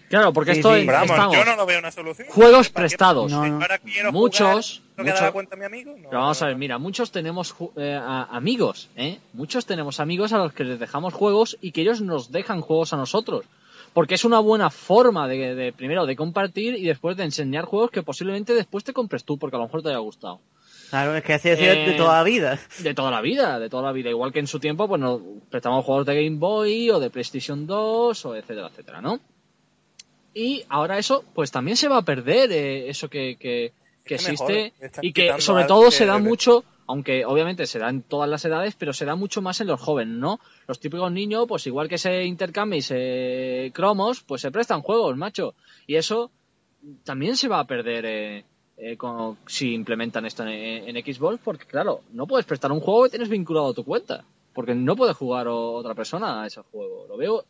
Claro, 0.08 0.32
porque 0.34 0.52
Sí, 0.52 0.58
esto 0.60 0.74
sí. 0.74 0.80
Pero 0.84 0.92
vamos, 0.92 1.10
estamos. 1.10 1.36
yo 1.36 1.44
no 1.44 1.56
lo 1.56 1.64
veo 1.66 1.78
una 1.78 1.90
solución. 1.90 2.28
Juegos 2.30 2.68
prestados. 2.68 3.32
No, 3.32 3.46
no. 3.46 3.60
ahora 3.62 3.78
quiero 3.78 4.12
Muchos, 4.12 4.82
jugar, 4.82 4.92
¿no 4.98 5.04
queda 5.04 5.12
muchos- 5.14 5.20
la 5.26 5.32
cuenta 5.32 5.54
a 5.56 5.58
mi 5.58 5.64
amigo? 5.64 5.94
No, 5.96 6.08
Pero 6.10 6.20
vamos 6.20 6.42
a 6.42 6.46
ver, 6.48 6.56
mira, 6.56 6.78
muchos 6.78 7.10
tenemos 7.10 7.54
eh, 7.78 7.94
a- 8.00 8.24
amigos, 8.30 8.90
¿eh? 8.94 9.18
Muchos 9.32 9.64
tenemos 9.66 10.00
amigos 10.00 10.32
a 10.34 10.38
los 10.38 10.52
que 10.52 10.64
les 10.64 10.78
dejamos 10.78 11.14
juegos 11.14 11.56
y 11.62 11.72
que 11.72 11.80
ellos 11.80 12.02
nos 12.02 12.30
dejan 12.30 12.60
juegos 12.60 12.92
a 12.92 12.96
nosotros. 12.98 13.46
Porque 13.94 14.14
es 14.14 14.24
una 14.24 14.38
buena 14.40 14.70
forma 14.70 15.28
de, 15.28 15.54
de, 15.54 15.72
primero, 15.72 16.06
de 16.06 16.16
compartir 16.16 16.74
y 16.76 16.84
después 16.86 17.16
de 17.16 17.24
enseñar 17.24 17.64
juegos 17.66 17.90
que 17.90 18.02
posiblemente 18.02 18.54
después 18.54 18.84
te 18.84 18.92
compres 18.92 19.24
tú 19.24 19.38
porque 19.38 19.56
a 19.56 19.58
lo 19.58 19.66
mejor 19.66 19.82
te 19.82 19.90
haya 19.90 19.98
gustado. 19.98 20.40
Claro, 20.90 21.14
es 21.16 21.22
que 21.24 21.32
así 21.34 21.50
ha 21.50 21.56
sido 21.56 21.72
de 21.72 21.94
Eh, 21.94 21.96
toda 21.96 22.16
la 22.18 22.22
vida. 22.22 22.58
De 22.80 22.94
toda 22.94 23.10
la 23.10 23.20
vida, 23.20 23.58
de 23.58 23.68
toda 23.70 23.82
la 23.82 23.92
vida. 23.92 24.10
Igual 24.10 24.32
que 24.32 24.38
en 24.40 24.46
su 24.46 24.60
tiempo, 24.60 24.88
pues 24.88 25.00
nos 25.00 25.20
prestamos 25.50 25.84
juegos 25.84 26.06
de 26.06 26.14
Game 26.24 26.36
Boy 26.38 26.90
o 26.90 27.00
de 27.00 27.10
PlayStation 27.10 27.66
2 27.66 28.24
o 28.26 28.34
etcétera, 28.36 28.68
etcétera, 28.68 29.00
¿no? 29.00 29.20
Y 30.34 30.64
ahora 30.68 30.98
eso, 30.98 31.24
pues 31.34 31.50
también 31.50 31.76
se 31.76 31.88
va 31.88 31.98
a 31.98 32.02
perder, 32.02 32.50
eh, 32.52 32.88
eso 32.88 33.08
que, 33.08 33.36
que, 33.36 33.72
que 34.04 34.14
Es 34.14 34.28
mejor, 34.28 34.50
existe 34.50 34.96
y 35.02 35.12
que 35.12 35.40
sobre 35.40 35.64
todo 35.64 35.86
que- 35.86 35.90
se 35.92 36.06
da 36.06 36.18
mucho, 36.18 36.64
aunque 36.86 37.24
obviamente 37.24 37.66
se 37.66 37.78
da 37.78 37.88
en 37.88 38.02
todas 38.02 38.28
las 38.28 38.44
edades, 38.44 38.74
pero 38.76 38.92
se 38.92 39.04
da 39.04 39.14
mucho 39.14 39.40
más 39.42 39.60
en 39.60 39.66
los 39.68 39.80
jóvenes, 39.80 40.16
¿no? 40.16 40.40
Los 40.66 40.80
típicos 40.80 41.10
niños, 41.12 41.46
pues 41.48 41.66
igual 41.66 41.88
que 41.88 41.98
se 41.98 42.24
intercambian 42.24 42.78
y 42.78 42.82
se 42.82 43.70
cromos, 43.74 44.22
pues 44.22 44.42
se 44.42 44.50
prestan 44.50 44.82
juegos, 44.82 45.16
macho. 45.16 45.54
Y 45.86 45.96
eso 45.96 46.30
también 47.04 47.36
se 47.36 47.48
va 47.48 47.60
a 47.60 47.66
perder 47.66 48.04
eh, 48.06 48.44
eh, 48.76 48.96
con- 48.96 49.38
si 49.46 49.72
implementan 49.74 50.26
esto 50.26 50.42
en, 50.44 50.96
en 50.96 51.04
Xbox, 51.14 51.38
porque 51.44 51.66
claro, 51.66 52.00
no 52.12 52.26
puedes 52.26 52.46
prestar 52.46 52.72
un 52.72 52.80
juego 52.80 53.04
que 53.04 53.10
tienes 53.10 53.28
vinculado 53.28 53.68
a 53.68 53.74
tu 53.74 53.84
cuenta, 53.84 54.24
porque 54.52 54.74
no 54.74 54.96
puede 54.96 55.12
jugar 55.14 55.46
otra 55.48 55.94
persona 55.94 56.42
a 56.42 56.46
ese 56.46 56.60
juego. 56.62 57.06
Lo 57.08 57.16
veo 57.16 57.44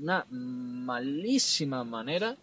una 0.00 0.26
malísima 0.92 1.84
manera 1.84 2.36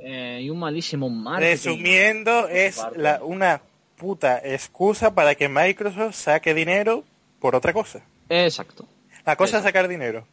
eh, 0.00 0.40
y 0.42 0.50
un 0.50 0.58
malísimo 0.58 1.08
marketing. 1.08 1.50
Resumiendo, 1.50 2.48
es 2.48 2.76
la, 2.96 3.22
una 3.22 3.62
puta 3.98 4.38
excusa 4.44 5.14
para 5.14 5.34
que 5.34 5.48
Microsoft 5.48 6.14
saque 6.14 6.54
dinero 6.54 7.04
por 7.40 7.54
otra 7.54 7.72
cosa. 7.72 8.02
Exacto. 8.28 8.86
La 9.26 9.36
cosa 9.36 9.58
es 9.58 9.64
sacar 9.64 9.88
dinero. 9.88 10.26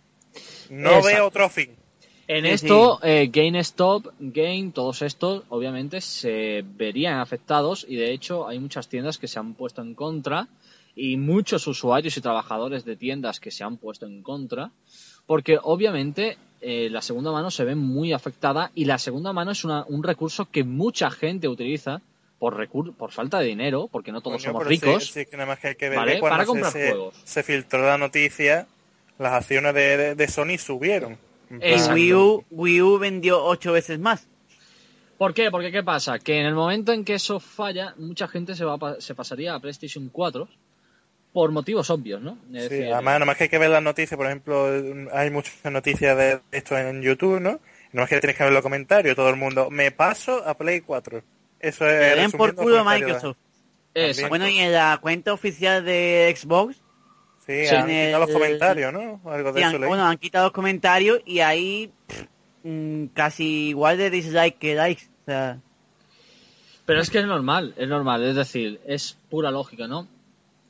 No 0.70 0.90
Exacto. 0.90 1.08
veo 1.08 1.28
otro 1.28 1.50
fin. 1.50 1.72
En 2.28 2.46
esto, 2.48 3.00
eh, 3.04 3.30
GameStop, 3.32 4.08
Game, 4.20 4.72
todos 4.74 5.02
estos, 5.04 5.44
obviamente, 5.50 6.02
se 6.02 6.64
verían 6.66 7.20
afectados 7.20 7.86
y 7.88 7.98
de 7.98 8.12
hecho 8.14 8.48
hay 8.48 8.58
muchas 8.60 8.88
tiendas 8.88 9.18
que 9.20 9.28
se 9.28 9.38
han 9.38 9.54
puesto 9.54 9.82
en 9.84 9.94
contra 9.94 10.48
y 10.96 11.18
muchos 11.18 11.68
usuarios 11.68 12.18
y 12.18 12.22
trabajadores 12.22 12.84
de 12.84 12.96
tiendas 12.96 13.40
que 13.40 13.52
se 13.52 13.64
han 13.64 13.78
puesto 13.78 14.06
en 14.08 14.24
contra 14.24 14.72
porque 15.28 15.60
obviamente 15.62 16.38
eh, 16.62 16.88
la 16.90 17.02
segunda 17.04 17.32
mano 17.32 17.52
se 17.52 17.64
ve 17.64 17.76
muy 17.76 18.12
afectada 18.14 18.72
y 18.74 18.86
la 18.86 18.98
segunda 18.98 19.32
mano 19.34 19.52
es 19.52 19.64
una- 19.64 19.86
un 19.88 20.02
recurso 20.02 20.46
que 20.50 20.64
mucha 20.64 21.12
gente 21.12 21.48
utiliza 21.48 22.02
por, 22.40 22.58
recur- 22.58 22.94
por 22.96 23.12
falta 23.12 23.40
de 23.40 23.46
dinero, 23.48 23.88
porque 23.92 24.12
no 24.12 24.22
todos 24.22 24.38
Coño, 24.42 24.52
somos 24.54 24.68
ricos. 24.68 25.06
Sí, 25.06 25.14
sí, 25.22 25.26
que 25.26 25.38
nada 25.38 25.48
más 25.48 25.60
que 25.60 25.70
hay 25.70 25.76
que 25.76 25.90
ver 25.90 25.98
¿Vale? 25.98 26.20
Para 26.20 26.44
se- 26.44 26.48
comprar 26.48 26.72
se, 26.72 26.90
juegos. 26.90 27.16
se 27.24 27.44
filtró 27.44 27.86
la 27.86 27.98
noticia, 27.98 28.68
las 29.18 29.34
acciones 29.34 29.74
de, 29.74 29.98
de- 29.98 30.16
de 30.16 30.28
Sony 30.28 30.58
subieron. 30.58 31.18
Plan, 31.48 31.94
Wii 31.94 32.14
U, 32.14 32.44
Wii 32.52 32.82
U 32.82 32.98
vendió 33.00 33.44
ocho 33.44 33.72
veces 33.72 34.00
más. 34.00 34.28
¿Por 35.18 35.34
qué? 35.34 35.50
Porque 35.50 35.72
¿qué 35.72 35.82
pasa? 35.84 36.20
Que 36.20 36.40
en 36.40 36.46
el 36.46 36.56
momento 36.56 36.92
en 36.92 37.06
que 37.06 37.14
eso 37.14 37.40
falla, 37.40 37.94
mucha 37.98 38.28
gente 38.28 38.54
se, 38.56 38.66
va 38.66 38.74
a 38.74 38.78
pa- 38.78 39.00
se 39.00 39.16
pasaría 39.16 39.54
a 39.56 39.60
PlayStation 39.60 40.10
4 40.10 40.50
por 41.32 41.52
motivos 41.52 41.90
obvios, 41.90 42.22
¿no? 42.22 42.38
Es 42.54 42.64
Sí, 42.64 42.70
decir, 42.70 42.94
además, 42.94 43.14
nada 43.16 43.26
más 43.26 43.38
que 43.38 43.44
hay 43.44 43.50
que 43.50 43.58
ver 43.58 43.70
las 43.70 43.84
noticias, 43.84 44.18
por 44.18 44.26
ejemplo, 44.26 44.68
hay 45.14 45.30
muchas 45.30 45.54
noticias 45.72 46.18
de 46.18 46.40
esto 46.52 46.78
en 46.78 47.02
YouTube, 47.02 47.40
¿no? 47.40 47.60
No 47.94 48.04
es 48.04 48.10
que 48.10 48.20
tienes 48.20 48.36
que 48.38 48.44
ver 48.44 48.52
los 48.54 48.62
comentarios, 48.62 49.16
todo 49.16 49.30
el 49.30 49.36
mundo, 49.38 49.70
me 49.70 49.92
paso 49.92 50.44
a 50.46 50.58
Play 50.58 50.82
4. 50.82 51.22
Eso 51.60 51.88
es... 51.88 52.16
Le 52.16 52.22
den 52.22 52.32
por 52.32 52.56
culo 52.56 52.84
Microsoft. 52.86 53.38
Bueno, 54.30 54.48
y 54.50 54.58
en 54.60 54.74
la 54.74 54.98
cuenta 55.02 55.34
oficial 55.34 55.84
de 55.86 56.34
Xbox, 56.36 56.76
Sí, 57.46 57.68
Sí, 57.68 57.76
han 57.76 57.88
en 57.92 58.08
quitado 58.08 58.26
los 58.26 58.34
comentarios, 58.34 58.92
¿no? 58.94 59.22
Algo 59.30 59.54
de 59.54 59.60
sí, 59.60 59.64
han- 59.64 59.70
eso 59.70 59.78
leí. 59.80 59.88
bueno, 59.88 60.04
han 60.06 60.18
quitado 60.18 60.46
los 60.46 60.52
comentarios 60.52 61.20
y 61.28 61.42
ahí 61.42 61.92
pff, 62.08 62.24
mm, 62.64 63.06
casi 63.14 63.68
igual 63.70 64.00
de 64.00 64.10
dislike 64.10 64.58
que 64.58 64.74
likes. 64.74 65.04
O 65.22 65.26
sea, 65.28 65.60
Pero 66.88 67.02
es 67.02 67.10
que 67.12 67.20
es 67.20 67.26
normal, 67.28 67.76
es 67.78 67.88
normal, 67.88 68.24
es 68.24 68.36
decir, 68.36 68.80
es 68.88 69.18
pura 69.30 69.52
lógica, 69.52 69.88
¿no? 69.88 70.08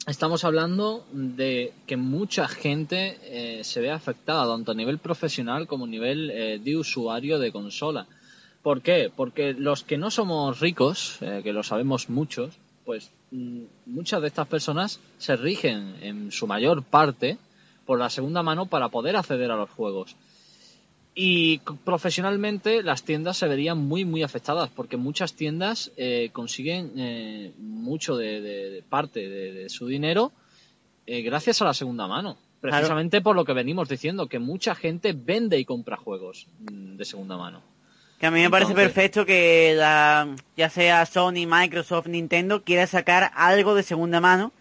Estamos 0.05 0.43
hablando 0.43 1.05
de 1.13 1.71
que 1.87 1.95
mucha 1.97 2.47
gente 2.49 3.17
eh, 3.23 3.63
se 3.63 3.79
ve 3.79 3.89
afectada, 3.89 4.45
tanto 4.53 4.73
a 4.73 4.75
nivel 4.75 4.99
profesional 4.99 5.67
como 5.67 5.85
a 5.85 5.87
nivel 5.87 6.29
eh, 6.29 6.59
de 6.61 6.75
usuario 6.77 7.39
de 7.39 7.51
consola. 7.53 8.05
¿Por 8.65 8.81
qué? 8.81 9.11
Porque 9.15 9.53
los 9.53 9.83
que 9.83 9.95
no 9.99 10.09
somos 10.09 10.59
ricos, 10.59 11.19
eh, 11.21 11.41
que 11.43 11.53
lo 11.53 11.61
sabemos 11.61 12.09
muchos, 12.09 12.55
pues 12.83 13.11
mm, 13.29 13.61
muchas 13.85 14.21
de 14.23 14.27
estas 14.27 14.47
personas 14.47 14.99
se 15.19 15.35
rigen 15.35 15.95
en 16.01 16.31
su 16.31 16.47
mayor 16.47 16.81
parte 16.81 17.37
por 17.85 17.99
la 17.99 18.09
segunda 18.09 18.41
mano 18.41 18.65
para 18.65 18.89
poder 18.89 19.17
acceder 19.17 19.51
a 19.51 19.55
los 19.55 19.69
juegos. 19.69 20.15
Y 21.13 21.59
profesionalmente 21.83 22.81
las 22.81 23.03
tiendas 23.03 23.37
se 23.37 23.47
verían 23.47 23.77
muy 23.77 24.03
muy 24.03 24.23
afectadas 24.23 24.69
porque 24.75 24.97
muchas 24.97 25.33
tiendas 25.33 25.91
eh, 25.95 26.29
consiguen 26.33 26.91
eh, 26.97 27.53
mucho 27.59 28.17
de, 28.17 28.41
de- 28.41 28.69
de 28.71 28.81
parte 28.81 29.29
de, 29.29 29.53
de 29.53 29.69
su 29.69 29.85
dinero 29.85 30.31
eh, 31.05 31.21
gracias 31.21 31.61
a 31.61 31.65
la 31.65 31.75
segunda 31.75 32.07
mano. 32.07 32.33
Claro. 32.61 32.77
Precisamente 32.77 33.21
por 33.21 33.35
lo 33.35 33.45
que 33.45 33.53
venimos 33.53 33.87
diciendo, 33.87 34.25
que 34.27 34.39
mucha 34.39 34.73
gente 34.73 35.13
vende 35.13 35.59
y 35.59 35.65
compra 35.65 35.97
juegos 35.97 36.47
mm, 36.71 36.95
de 36.97 37.05
segunda 37.05 37.37
mano. 37.37 37.61
Que 38.19 38.25
a 38.27 38.31
mí 38.31 38.41
me 38.41 38.49
parece 38.49 38.73
perfecto 38.73 39.25
que 39.25 39.73
la, 39.75 40.27
ya 40.55 40.69
sea 40.69 41.05
Sony, 41.05 41.45
Microsoft, 41.47 42.07
Nintendo 42.07 42.63
quiera 42.63 42.87
sacar 42.87 43.31
algo 43.35 43.75
de 43.75 43.83
segunda 43.83 44.21
mano. 44.21 44.51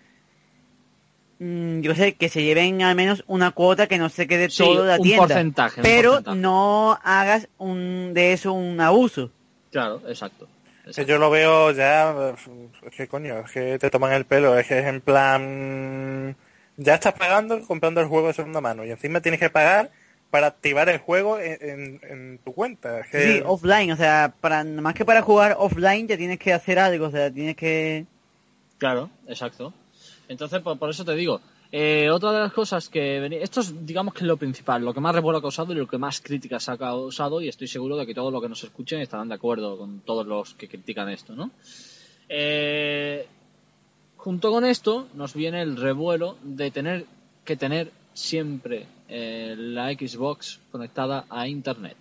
Mm, 1.38 1.80
yo 1.80 1.94
sé 1.94 2.14
que 2.14 2.28
se 2.28 2.42
lleven 2.42 2.82
al 2.82 2.94
menos 2.94 3.24
una 3.26 3.50
cuota 3.50 3.86
que 3.86 3.98
no 3.98 4.08
se 4.08 4.26
quede 4.26 4.50
Sí, 4.50 4.62
todo 4.62 4.82
de 4.84 4.88
la 4.90 4.96
un 4.96 5.02
tienda. 5.02 5.26
porcentaje, 5.26 5.80
un 5.80 5.82
pero 5.82 6.10
porcentaje. 6.12 6.38
no 6.38 6.98
hagas 7.02 7.48
un, 7.58 8.12
de 8.14 8.32
eso 8.32 8.52
un 8.52 8.80
abuso. 8.80 9.30
Claro, 9.72 10.00
exacto. 10.08 10.46
Que 10.84 10.90
exacto. 10.90 11.10
yo 11.10 11.18
lo 11.18 11.30
veo 11.30 11.70
ya, 11.72 12.14
es 12.82 12.94
que 12.96 13.08
coño, 13.08 13.38
es 13.40 13.50
que 13.50 13.78
te 13.78 13.90
toman 13.90 14.12
el 14.12 14.26
pelo, 14.26 14.56
es 14.58 14.66
que 14.66 14.78
es 14.80 14.86
en 14.86 15.00
plan, 15.00 16.36
ya 16.76 16.94
estás 16.94 17.14
pagando 17.14 17.60
comprando 17.66 18.00
el 18.00 18.06
juego 18.06 18.28
de 18.28 18.34
segunda 18.34 18.60
mano 18.60 18.84
y 18.84 18.90
encima 18.90 19.20
tienes 19.20 19.40
que 19.40 19.48
pagar 19.50 19.90
para 20.30 20.48
activar 20.48 20.88
el 20.88 20.98
juego 20.98 21.38
en, 21.38 21.58
en- 21.60 22.00
en 22.10 22.38
tu 22.44 22.52
cuenta. 22.52 23.02
Que, 23.10 23.36
Sí, 23.38 23.42
offline, 23.44 23.92
o 23.92 23.96
sea, 23.96 24.34
para 24.40 24.64
más 24.64 24.94
que 24.94 25.04
para 25.04 25.22
jugar 25.22 25.56
offline 25.58 26.08
ya 26.08 26.16
tienes 26.16 26.38
que 26.38 26.52
hacer 26.52 26.78
algo, 26.78 27.06
o 27.06 27.10
sea, 27.10 27.30
tienes 27.30 27.56
que... 27.56 28.04
Claro, 28.78 29.10
exacto. 29.28 29.72
Entonces, 30.28 30.60
por, 30.60 30.78
por 30.78 30.90
eso 30.90 31.04
te 31.04 31.14
digo, 31.14 31.40
eh, 31.70 32.10
otra 32.10 32.32
de 32.32 32.40
las 32.40 32.52
cosas 32.52 32.88
que 32.88 33.20
veni- 33.20 33.38
esto 33.40 33.60
es, 33.60 33.86
digamos 33.86 34.12
que 34.14 34.20
es 34.20 34.26
lo 34.26 34.36
principal, 34.36 34.84
lo 34.84 34.92
que 34.92 35.00
más 35.00 35.14
revuelo 35.14 35.38
ha 35.38 35.42
causado 35.42 35.72
y 35.72 35.76
lo 35.76 35.86
que 35.86 35.98
más 35.98 36.20
críticas 36.20 36.68
ha 36.68 36.76
causado, 36.76 37.40
y 37.40 37.48
estoy 37.48 37.68
seguro 37.68 37.96
de 37.96 38.04
que 38.06 38.14
todos 38.14 38.32
los 38.32 38.42
que 38.42 38.48
nos 38.48 38.64
escuchen 38.64 39.00
estarán 39.00 39.28
de 39.28 39.34
acuerdo 39.36 39.78
con 39.78 40.00
todos 40.00 40.26
los 40.26 40.54
que 40.54 40.68
critican 40.68 41.08
esto, 41.10 41.34
¿no? 41.36 41.50
Eh, 42.28 43.26
junto 44.16 44.50
con 44.50 44.64
esto 44.64 45.06
nos 45.14 45.34
viene 45.34 45.62
el 45.62 45.76
revuelo 45.76 46.36
de 46.42 46.70
tener 46.70 47.04
que 47.44 47.56
tener 47.56 47.90
siempre 48.14 48.86
eh, 49.08 49.54
la 49.58 49.92
Xbox 49.92 50.60
conectada 50.70 51.24
a 51.30 51.46
Internet. 51.48 51.96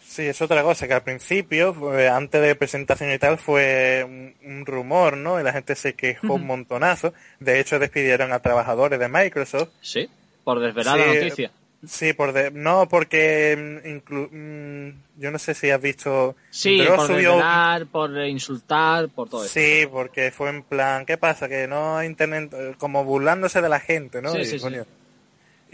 sí, 0.00 0.22
es 0.22 0.40
otra 0.42 0.62
cosa, 0.62 0.86
que 0.86 0.94
al 0.94 1.02
principio, 1.02 1.74
fue- 1.74 2.08
antes 2.08 2.40
de 2.40 2.54
presentación 2.54 3.10
y 3.12 3.18
tal, 3.18 3.36
fue 3.38 4.04
un, 4.06 4.34
un 4.44 4.64
rumor, 4.66 5.16
¿no? 5.16 5.40
Y 5.40 5.42
la 5.42 5.52
gente 5.52 5.74
se 5.74 5.94
quejó 5.94 6.34
un 6.34 6.46
montonazo. 6.46 7.12
De 7.40 7.58
hecho, 7.58 7.78
despidieron 7.80 8.32
a 8.32 8.38
trabajadores 8.40 8.98
de 9.00 9.08
Microsoft 9.08 9.70
¿Sí? 9.80 10.08
Por 10.44 10.60
desvelar 10.60 10.98
la 10.98 11.06
noticia. 11.06 11.50
Sí, 11.86 12.12
por 12.14 12.32
de- 12.32 12.50
no, 12.50 12.88
porque 12.88 13.56
mm, 13.84 13.86
inclu- 13.88 14.30
mm, 14.30 15.20
yo 15.20 15.30
no 15.30 15.38
sé 15.38 15.52
si 15.54 15.70
has 15.70 15.80
visto. 15.82 16.34
Sí, 16.48 16.78
Dross 16.78 16.96
por 16.96 17.06
subió- 17.08 17.32
desvelar, 17.32 17.86
por 17.86 18.16
insultar, 18.26 19.08
por 19.08 19.28
todo 19.28 19.44
eso. 19.44 19.52
Sí, 19.52 19.86
porque 19.90 20.30
fue 20.30 20.48
en 20.50 20.62
plan, 20.62 21.04
¿qué 21.06 21.18
pasa? 21.18 21.48
Que 21.48 21.66
no 21.66 22.02
internet, 22.04 22.52
eh, 22.54 22.74
como 22.78 23.04
burlándose 23.04 23.60
de 23.60 23.68
la 23.68 23.80
gente, 23.80 24.22
¿no? 24.22 24.32
Sí, 24.32 24.38
y, 24.38 24.44
sí, 24.44 24.58
sí. 24.60 24.64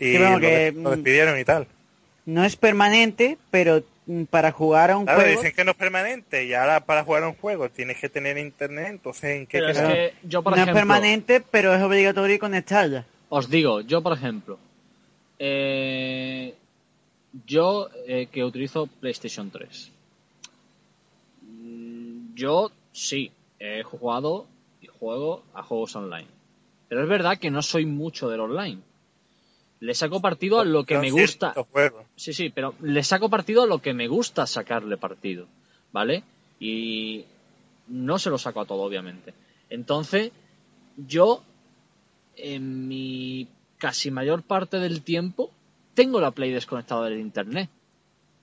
Y 0.01 0.13
Sí, 0.13 0.19
bueno, 0.19 0.33
lo, 0.33 0.41
que, 0.41 0.73
lo 0.73 0.91
mm, 0.91 0.93
despidieron 0.95 1.39
y 1.39 1.45
tal. 1.45 1.67
No 2.27 2.45
es 2.45 2.57
permanente, 2.57 3.39
pero 3.51 3.83
mm, 4.07 4.25
para 4.25 4.51
jugar 4.51 4.91
a 4.91 4.97
un 4.97 5.05
Claro, 5.05 5.21
juego... 5.21 5.41
dicen 5.41 5.55
que 5.55 5.65
no 5.65 5.71
es 5.73 5.77
permanente 5.77 6.45
y 6.47 6.55
ahora 6.55 6.81
para 6.85 7.05
jugar 7.05 7.23
a 7.25 7.29
un 7.29 7.35
juego 7.35 7.69
tienes 7.71 7.99
que 7.99 8.09
tener 8.09 8.37
internet, 8.39 8.87
entonces 8.91 9.37
¿en 9.37 9.47
qué 9.47 9.59
Pero 9.59 9.71
es 9.71 9.79
queda? 9.79 9.89
que 9.95 10.15
yo, 10.25 10.43
por 10.43 10.53
no 10.53 10.57
ejemplo, 10.57 10.73
es 10.73 10.81
permanente, 10.81 11.41
pero 11.51 11.75
es 11.75 11.83
obligatorio 11.83 12.39
conectarla. 12.39 13.05
os 13.29 13.49
digo, 13.49 13.81
yo, 13.83 14.03
por 14.03 14.13
ejemplo, 14.15 14.59
eh, 15.39 16.55
yo 17.47 17.89
eh, 18.07 18.27
que 18.33 18.43
utilizo 18.45 18.87
PlayStation 18.87 19.51
3, 19.51 19.91
mm, 21.43 22.35
yo 22.35 22.71
sí, 22.93 23.31
he 23.59 23.83
jugado 23.83 24.47
y 24.81 24.87
juego 24.87 25.43
a 25.55 25.63
juegos 25.63 25.95
online. 25.97 26.27
Pero 26.89 27.03
es 27.03 27.09
verdad 27.09 27.39
que 27.39 27.51
no 27.51 27.63
soy 27.63 27.87
mucho 27.87 28.29
del 28.29 28.41
online. 28.41 28.81
Le 29.81 29.95
saco 29.95 30.21
partido 30.21 30.61
a 30.61 30.65
lo 30.65 30.85
que 30.85 30.99
me 30.99 31.11
gusta. 31.11 31.55
Sí, 32.15 32.33
sí, 32.33 32.51
pero 32.51 32.75
le 32.81 33.03
saco 33.03 33.31
partido 33.31 33.63
a 33.63 33.67
lo 33.67 33.81
que 33.81 33.95
me 33.95 34.09
gusta 34.09 34.47
sacarle 34.47 34.99
partido, 34.99 35.47
¿vale? 35.91 36.23
Y 36.59 37.25
no 37.89 38.19
se 38.19 38.31
lo 38.31 38.39
saco 38.39 38.61
a 38.61 38.67
todo, 38.67 38.83
obviamente. 38.83 39.33
Entonces, 39.71 40.33
yo, 40.97 41.43
en 42.37 42.89
mi 42.89 43.49
casi 43.79 44.11
mayor 44.11 44.43
parte 44.43 44.79
del 44.79 45.03
tiempo, 45.03 45.51
tengo 45.95 46.21
la 46.21 46.31
Play 46.31 46.53
desconectada 46.53 47.09
del 47.09 47.19
Internet. 47.19 47.71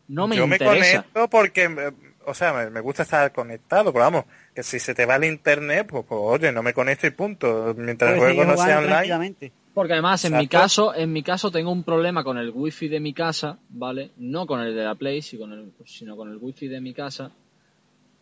No 0.08 0.28
me 0.28 0.38
Yo 0.38 0.46
interesa. 0.46 0.74
me 0.74 0.80
conecto 0.80 1.30
porque, 1.30 1.66
eh, 1.66 1.92
o 2.26 2.34
sea, 2.34 2.70
me, 2.70 2.80
gusta 2.80 3.04
estar 3.04 3.32
conectado, 3.32 3.92
pero 3.94 4.06
vamos, 4.06 4.26
que 4.56 4.64
si 4.64 4.80
se 4.80 4.96
te 4.96 5.06
va 5.06 5.18
el 5.18 5.26
internet, 5.26 5.88
pues, 5.90 6.06
pues, 6.08 6.20
oye, 6.22 6.52
no 6.52 6.64
me 6.64 6.74
conecto 6.74 7.08
y 7.08 7.12
punto. 7.12 7.76
Mientras 7.78 8.14
el 8.14 8.20
juego 8.20 8.46
no 8.46 8.58
sea 8.58 8.80
online. 8.80 9.52
Porque 9.78 9.94
además, 9.94 10.26
en 10.26 10.36
mi 10.36 10.48
caso, 10.48 10.96
en 10.96 11.14
mi 11.14 11.22
caso 11.22 11.52
tengo 11.52 11.72
un 11.72 11.84
problema 11.84 12.24
con 12.24 12.40
el 12.40 12.50
wifi 12.50 12.88
de 12.88 13.00
mi 13.00 13.14
casa, 13.14 13.60
¿vale? 13.70 14.10
No 14.18 14.48
con 14.48 14.60
el 14.62 14.74
de 14.74 14.84
la 14.84 14.96
Play, 14.96 15.22
sino 15.22 15.42
con 15.42 15.54
el, 15.54 15.72
sino 15.86 16.18
con 16.18 16.32
el 16.32 16.38
wifi 16.38 16.68
de 16.68 16.82
mi 16.82 16.96
casa. 16.96 17.30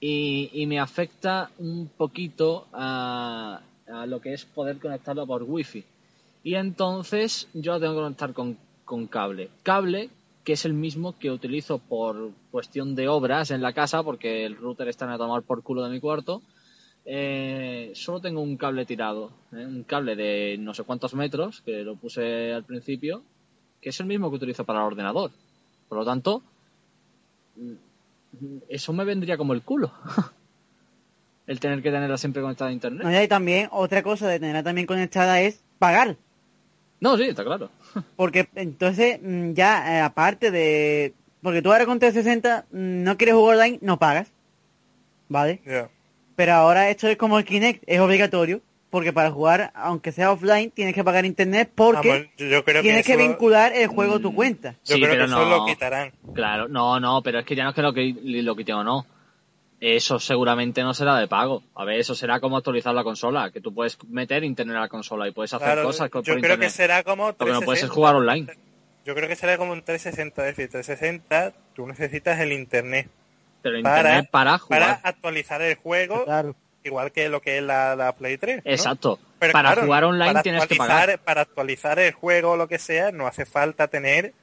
Y, 0.01 0.49
y 0.51 0.65
me 0.65 0.81
afecta 0.81 1.51
un 1.59 1.87
poquito 1.95 2.67
a, 2.73 3.61
a 3.87 4.05
lo 4.05 4.19
que 4.19 4.33
es 4.33 4.43
poder 4.43 4.79
conectarlo 4.79 5.25
por 5.25 5.43
wifi. 5.43 5.85
Y 6.43 6.55
entonces 6.55 7.47
yo 7.53 7.71
la 7.71 7.79
tengo 7.79 7.93
que 7.93 8.01
conectar 8.01 8.33
con, 8.33 8.57
con 8.83 9.07
cable. 9.07 9.47
Cable 9.63 10.09
que 10.43 10.51
es 10.51 10.65
el 10.65 10.73
mismo 10.73 11.17
que 11.17 11.31
utilizo 11.31 11.77
por 11.77 12.31
cuestión 12.51 12.95
de 12.95 13.07
obras 13.07 13.51
en 13.51 13.61
la 13.61 13.71
casa, 13.71 14.03
porque 14.03 14.45
el 14.45 14.57
router 14.57 14.89
está 14.89 15.05
en 15.05 15.11
a 15.11 15.17
tomar 15.17 15.43
por 15.43 15.63
culo 15.63 15.85
de 15.85 15.89
mi 15.89 16.01
cuarto. 16.01 16.41
Eh, 17.05 17.91
solo 17.93 18.19
tengo 18.19 18.41
un 18.41 18.57
cable 18.57 18.85
tirado, 18.85 19.31
¿eh? 19.53 19.65
un 19.65 19.83
cable 19.83 20.15
de 20.15 20.57
no 20.59 20.73
sé 20.73 20.83
cuántos 20.83 21.13
metros, 21.13 21.61
que 21.61 21.83
lo 21.83 21.95
puse 21.95 22.51
al 22.51 22.63
principio, 22.63 23.23
que 23.79 23.89
es 23.89 23.99
el 23.99 24.07
mismo 24.07 24.29
que 24.31 24.37
utilizo 24.37 24.65
para 24.65 24.79
el 24.79 24.87
ordenador. 24.87 25.31
Por 25.87 25.99
lo 25.99 26.05
tanto, 26.05 26.41
mm, 27.55 28.57
eso 28.69 28.91
me 28.91 29.03
vendría 29.03 29.37
como 29.37 29.53
el 29.53 29.61
culo. 29.61 29.91
el 31.47 31.59
tener 31.59 31.83
que 31.83 31.91
tenerla 31.91 32.17
siempre 32.17 32.41
conectada 32.41 32.71
a 32.71 32.73
internet. 32.73 33.03
No, 33.03 33.11
y 33.11 33.15
hay 33.15 33.27
también 33.27 33.69
otra 33.71 34.01
cosa 34.01 34.27
de 34.27 34.39
tenerla 34.39 34.63
también 34.63 34.87
conectada 34.87 35.39
es 35.41 35.61
pagar. 35.77 36.17
No, 36.99 37.17
sí, 37.17 37.23
está 37.25 37.43
claro. 37.43 37.69
Porque 38.15 38.49
entonces 38.55 39.19
mm, 39.21 39.53
ya 39.53 39.97
eh, 39.97 40.01
aparte 40.01 40.49
de... 40.49 41.13
Porque 41.43 41.61
tú 41.61 41.71
ahora 41.71 41.85
con 41.85 41.99
360 41.99 42.65
mm, 42.71 43.03
no 43.03 43.17
quieres 43.17 43.35
jugar 43.35 43.57
online, 43.57 43.77
no 43.81 43.99
pagas. 43.99 44.31
¿Vale? 45.29 45.61
ya. 45.65 45.89
Pero 46.35 46.53
ahora 46.53 46.89
esto 46.89 47.07
es 47.07 47.17
como 47.17 47.37
el 47.39 47.45
Kinect, 47.45 47.83
es 47.87 47.99
obligatorio. 47.99 48.61
Porque 48.91 49.11
para 49.11 49.29
jugar, 49.29 49.71
aunque 49.75 50.13
sea 50.13 50.31
offline, 50.31 50.71
tienes 50.71 50.93
que 50.95 51.03
pagar 51.03 51.25
internet 51.25 51.69
porque 51.75 52.29
yo 52.37 52.63
creo 52.63 52.81
tienes 52.81 53.05
que, 53.05 53.13
eso- 53.13 53.21
vincular 53.21 53.73
el 53.73 53.87
juego 53.87 54.15
a 54.15 54.19
tu 54.19 54.31
Mm. 54.31 54.35
cuenta. 54.35 54.71
Yo 54.85 54.95
Sí, 54.95 55.01
creo 55.01 55.09
pero 55.11 55.25
que 55.25 55.31
eso 55.31 55.39
no. 55.43 55.49
lo 55.49 55.65
quitarán. 55.65 56.13
Claro, 56.33 56.67
no, 56.69 56.99
no, 57.01 57.21
pero 57.21 57.39
es 57.39 57.45
que 57.45 57.55
ya 57.55 57.63
no 57.63 57.69
es 57.71 57.75
que 57.75 57.81
lo 57.81 57.93
que 57.93 58.15
lo 58.23 58.55
quiten 58.55 58.75
o 58.75 58.83
no. 58.85 59.05
Eso 59.81 60.17
seguramente 60.19 60.81
no 60.81 60.93
será 60.93 61.17
de 61.19 61.27
pago. 61.27 61.61
A 61.75 61.83
ver, 61.83 61.99
eso 61.99 62.15
será 62.15 62.39
como 62.39 62.55
actualizar 62.57 62.93
la 62.93 63.03
consola, 63.03 63.51
que 63.51 63.59
tú 63.59 63.73
puedes 63.73 63.97
meter 64.07 64.45
internet 64.45 64.77
a 64.77 64.81
la 64.81 64.87
consola 64.87 65.27
y 65.27 65.31
puedes 65.31 65.53
hacer 65.53 65.67
Claro, 65.67 65.83
cosas 65.83 66.09
con- 66.09 66.23
yo 66.23 66.33
por 66.33 66.41
creo 66.41 66.53
internet. 66.53 66.67
que 66.69 66.73
será 66.73 67.03
como 67.03 67.27
Lo 67.27 67.35
que 67.37 67.45
no 67.51 67.61
puedes 67.61 67.83
es 67.83 67.89
360. 67.89 67.93
jugar 67.93 68.15
online. 68.15 68.47
Yo 69.05 69.13
creo 69.13 69.27
que 69.27 69.35
será 69.35 69.57
como 69.57 69.73
un 69.73 69.81
360, 69.83 70.47
es 70.47 70.55
decir, 70.55 70.71
360 70.71 71.51
tú 71.75 71.85
necesitas 71.85 72.39
el 72.39 72.53
internet 72.53 73.09
Pero 73.71 73.81
para, 73.83 73.97
internet 73.99 74.29
para 74.31 74.57
jugar. 74.57 74.79
para 74.81 74.93
actualizar 75.03 75.61
el 75.61 75.75
juego, 75.75 76.23
Claro. 76.25 76.55
igual 76.83 77.11
que 77.11 77.29
lo 77.29 77.41
que 77.41 77.57
es 77.57 77.63
la, 77.63 77.95
la 77.95 78.13
Play 78.15 78.37
3. 78.37 78.61
¿no? 78.63 78.71
Exacto. 78.71 79.19
Pero 79.39 79.53
para 79.53 79.69
claro, 79.71 79.85
jugar 79.85 80.03
online 80.05 80.31
para 80.33 80.43
tienes 80.43 80.65
que 80.67 80.75
pagar. 80.75 81.19
Para 81.19 81.41
actualizar 81.41 81.99
el 81.99 82.13
juego 82.13 82.51
o 82.51 82.57
lo 82.57 82.67
que 82.67 82.79
sea, 82.79 83.11
no 83.11 83.27
hace 83.27 83.45
falta 83.45 83.87
tener 83.87 84.33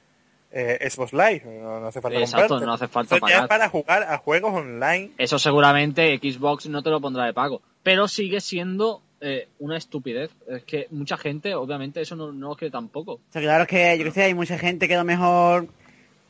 eh, 0.51 0.87
Xbox 0.89 1.13
Live, 1.13 1.41
no, 1.45 1.79
no 1.79 1.87
hace 1.87 1.99
falta 1.99 2.19
Exacto, 2.19 2.47
comprarte. 2.49 2.65
no 2.67 2.73
hace 2.73 2.87
falta 2.87 3.15
Eso 3.15 3.25
ya 3.27 3.31
pagar. 3.31 3.43
es 3.43 3.49
para 3.49 3.69
jugar 3.69 4.03
a 4.03 4.17
juegos 4.19 4.53
online. 4.53 5.11
Eso 5.17 5.39
seguramente 5.39 6.19
Xbox 6.21 6.67
no 6.67 6.83
te 6.83 6.89
lo 6.91 7.01
pondrá 7.01 7.25
de 7.25 7.33
pago. 7.33 7.61
Pero 7.81 8.07
sigue 8.07 8.39
siendo 8.39 9.01
eh, 9.19 9.47
una 9.59 9.77
estupidez. 9.77 10.29
Es 10.47 10.63
que 10.63 10.87
mucha 10.91 11.17
gente, 11.17 11.55
obviamente, 11.55 12.01
eso 12.01 12.15
no, 12.15 12.31
no 12.31 12.49
lo 12.49 12.55
quiere 12.55 12.71
tampoco. 12.71 13.13
O 13.13 13.21
sea, 13.31 13.41
claro 13.41 13.65
que, 13.65 13.97
yo 13.97 14.03
que 14.03 14.11
sé, 14.11 14.23
hay 14.23 14.33
mucha 14.35 14.57
gente 14.59 14.87
que 14.87 14.93
a 14.95 14.99
lo 14.99 15.05
mejor 15.05 15.67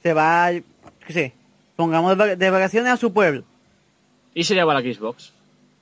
se 0.01 0.13
va, 0.13 0.51
yo 0.51 0.61
qué 1.05 1.13
sé, 1.13 1.33
pongamos 1.75 2.17
de 2.17 2.23
vac- 2.23 2.37
de 2.37 2.49
vacaciones 2.49 2.91
a 2.91 2.97
su 2.97 3.13
pueblo. 3.13 3.43
Y 4.33 4.43
se 4.43 4.55
lleva 4.55 4.73
la 4.73 4.81
Xbox. 4.81 5.31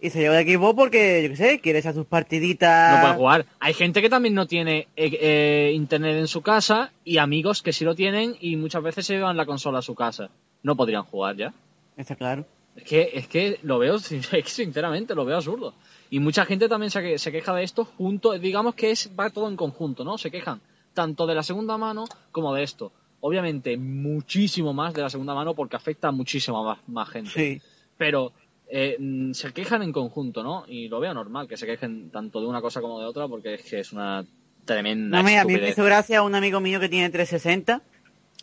Y 0.03 0.09
se 0.09 0.19
lleva 0.19 0.35
de 0.35 0.41
equipo 0.41 0.75
porque, 0.75 1.21
yo 1.23 1.29
qué 1.29 1.35
sé, 1.35 1.59
quiere 1.59 1.79
echar 1.79 1.93
sus 1.93 2.07
partiditas. 2.07 2.95
No 2.95 3.01
puede 3.01 3.13
jugar. 3.15 3.45
Hay 3.59 3.73
gente 3.73 4.01
que 4.01 4.09
también 4.09 4.33
no 4.33 4.47
tiene 4.47 4.87
eh, 4.95 5.17
eh, 5.21 5.71
internet 5.75 6.17
en 6.17 6.27
su 6.27 6.41
casa 6.41 6.91
y 7.05 7.17
amigos 7.19 7.61
que 7.61 7.71
sí 7.71 7.85
lo 7.85 7.93
tienen 7.93 8.35
y 8.39 8.55
muchas 8.55 8.81
veces 8.81 9.05
se 9.05 9.13
llevan 9.13 9.37
la 9.37 9.45
consola 9.45 9.79
a 9.79 9.81
su 9.83 9.93
casa. 9.93 10.29
No 10.63 10.75
podrían 10.75 11.03
jugar 11.03 11.35
ya. 11.37 11.53
Está 11.97 12.15
claro. 12.15 12.45
Es 12.75 12.83
que, 12.83 13.11
es 13.13 13.27
que 13.27 13.59
lo 13.61 13.77
veo, 13.79 13.99
sinceramente, 14.45 15.13
lo 15.15 15.23
veo 15.25 15.37
absurdo. 15.37 15.73
Y 16.09 16.19
mucha 16.19 16.45
gente 16.45 16.67
también 16.67 16.89
se, 16.91 17.01
que- 17.01 17.19
se 17.19 17.31
queja 17.31 17.53
de 17.53 17.63
esto 17.63 17.85
junto, 17.85 18.31
digamos 18.39 18.75
que 18.75 18.91
es 18.91 19.09
va 19.17 19.29
todo 19.29 19.47
en 19.49 19.55
conjunto, 19.55 20.03
¿no? 20.03 20.17
Se 20.17 20.31
quejan 20.31 20.61
tanto 20.93 21.27
de 21.27 21.35
la 21.35 21.43
segunda 21.43 21.77
mano 21.77 22.05
como 22.31 22.53
de 22.53 22.63
esto. 22.63 22.91
Obviamente, 23.21 23.77
muchísimo 23.77 24.73
más 24.73 24.93
de 24.93 25.01
la 25.01 25.09
segunda 25.09 25.33
mano 25.33 25.53
porque 25.53 25.75
afecta 25.75 26.09
a 26.09 26.11
muchísima 26.11 26.63
más, 26.63 26.79
más 26.87 27.09
gente. 27.09 27.29
Sí. 27.29 27.61
Pero 27.97 28.33
eh, 28.67 28.97
mm, 28.99 29.33
se 29.33 29.53
quejan 29.53 29.83
en 29.83 29.91
conjunto, 29.91 30.43
¿no? 30.43 30.65
Y 30.67 30.87
lo 30.87 30.99
veo 30.99 31.13
normal 31.13 31.47
que 31.47 31.57
se 31.57 31.65
quejen 31.65 32.09
tanto 32.09 32.41
de 32.41 32.47
una 32.47 32.61
cosa 32.61 32.81
como 32.81 32.99
de 32.99 33.05
otra 33.05 33.27
porque 33.27 33.55
es 33.55 33.63
que 33.63 33.79
es 33.79 33.93
una 33.93 34.25
tremenda 34.65 35.17
No, 35.17 35.23
mira, 35.23 35.41
a 35.41 35.45
mí 35.45 35.53
me 35.53 35.69
hizo 35.69 35.83
gracia 35.83 36.23
un 36.23 36.35
amigo 36.35 36.59
mío 36.59 36.79
que 36.79 36.89
tiene 36.89 37.09
360 37.09 37.81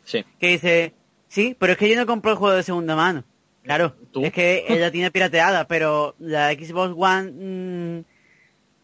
Sí. 0.04 0.24
que 0.40 0.48
dice, 0.48 0.94
sí, 1.28 1.56
pero 1.58 1.72
es 1.72 1.78
que 1.78 1.88
yo 1.88 1.96
no 1.96 2.06
compro 2.06 2.30
el 2.30 2.38
juego 2.38 2.56
de 2.56 2.62
segunda 2.62 2.96
mano. 2.96 3.24
Claro, 3.62 3.94
¿Tú? 4.12 4.24
es 4.24 4.32
que 4.32 4.64
ella 4.68 4.90
tiene 4.90 5.10
pirateada, 5.10 5.66
pero 5.66 6.14
la 6.18 6.52
Xbox 6.52 6.94
One 6.96 7.30
mm, 7.32 8.04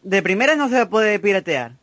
de 0.03 0.21
primera 0.21 0.55
no 0.55 0.69
se 0.69 0.85
puede 0.85 1.19
piratear. 1.19 1.77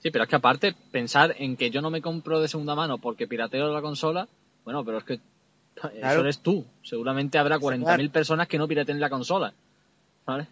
Sí, 0.00 0.10
pero 0.10 0.24
es 0.24 0.30
que 0.30 0.36
aparte, 0.36 0.74
pensar 0.92 1.34
en 1.38 1.56
que 1.56 1.70
yo 1.70 1.80
no 1.80 1.90
me 1.90 2.00
compro 2.00 2.40
de 2.40 2.48
segunda 2.48 2.74
mano 2.74 2.98
porque 2.98 3.26
pirateo 3.26 3.72
la 3.72 3.80
consola, 3.82 4.28
bueno, 4.64 4.84
pero 4.84 4.98
es 4.98 5.04
que 5.04 5.14
eso 5.14 5.90
Claro. 6.00 6.20
eres 6.20 6.38
tú. 6.40 6.64
Seguramente 6.82 7.38
habrá 7.38 7.58
40.000 7.58 7.82
claro. 7.84 8.10
personas 8.12 8.48
que 8.48 8.58
no 8.58 8.68
pirateen 8.68 9.00
la 9.00 9.10
consola. 9.10 9.52
¿Vale? 10.26 10.46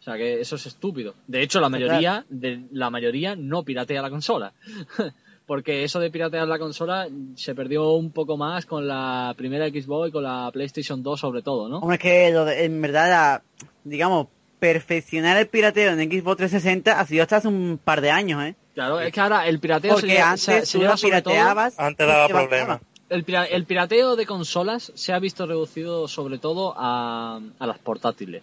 O 0.00 0.02
sea 0.02 0.16
que 0.16 0.40
eso 0.40 0.56
es 0.56 0.66
estúpido. 0.66 1.14
De 1.26 1.42
hecho, 1.42 1.60
la 1.60 1.68
mayoría, 1.68 2.24
de, 2.28 2.62
la 2.72 2.90
mayoría 2.90 3.34
no 3.36 3.64
piratea 3.64 4.00
la 4.02 4.10
consola. 4.10 4.52
porque 5.46 5.84
eso 5.84 6.00
de 6.00 6.10
piratear 6.10 6.46
la 6.48 6.58
consola 6.58 7.08
se 7.36 7.54
perdió 7.54 7.92
un 7.92 8.10
poco 8.10 8.36
más 8.36 8.66
con 8.66 8.86
la 8.88 9.32
primera 9.36 9.68
Xbox 9.68 10.08
y 10.08 10.12
con 10.12 10.22
la 10.24 10.50
PlayStation 10.52 11.02
2 11.02 11.20
sobre 11.20 11.42
todo, 11.42 11.68
¿no? 11.68 11.78
Hombre, 11.78 11.96
es 11.96 12.02
que 12.02 12.30
lo 12.32 12.44
de- 12.44 12.64
en 12.64 12.80
verdad, 12.82 13.08
la- 13.08 13.42
digamos, 13.84 14.26
perfeccionar 14.58 15.36
el 15.36 15.46
pirateo 15.48 15.92
en 15.92 16.10
Xbox 16.10 16.36
360 16.38 16.98
ha 16.98 17.06
sido 17.06 17.22
hasta 17.22 17.36
hace 17.36 17.48
un 17.48 17.78
par 17.82 18.00
de 18.00 18.10
años, 18.10 18.42
¿eh? 18.42 18.54
Claro, 18.76 19.00
es 19.00 19.10
que 19.12 19.20
ahora 19.20 19.48
el 19.48 19.58
pirateo 19.58 19.94
se 19.96 20.00
Porque 20.02 20.14
lleva, 20.14 20.36
se- 20.36 20.52
antes 20.52 20.68
se 20.68 20.78
tú 20.78 20.82
lleva 20.84 20.96
sobre 20.98 21.22
todo- 21.22 21.32
pirateabas 21.32 21.78
Antes 21.80 22.06
daba 22.06 22.28
problemas. 22.28 22.80
El, 23.08 23.24
pira- 23.24 23.46
el 23.46 23.64
pirateo 23.64 24.16
de 24.16 24.26
consolas 24.26 24.92
se 24.94 25.12
ha 25.12 25.18
visto 25.18 25.46
reducido 25.46 26.06
sobre 26.08 26.38
todo 26.38 26.74
a, 26.76 27.40
a 27.58 27.66
las 27.66 27.78
portátiles, 27.78 28.42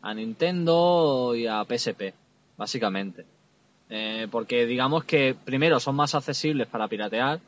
a 0.00 0.14
Nintendo 0.14 1.34
y 1.36 1.46
a 1.46 1.62
PSP, 1.64 2.14
básicamente. 2.56 3.24
Eh, 3.90 4.28
porque 4.30 4.64
digamos 4.66 5.04
que 5.04 5.34
primero 5.44 5.78
son 5.78 5.94
más 5.96 6.14
accesibles 6.14 6.68
para 6.68 6.88
piratear 6.88 7.40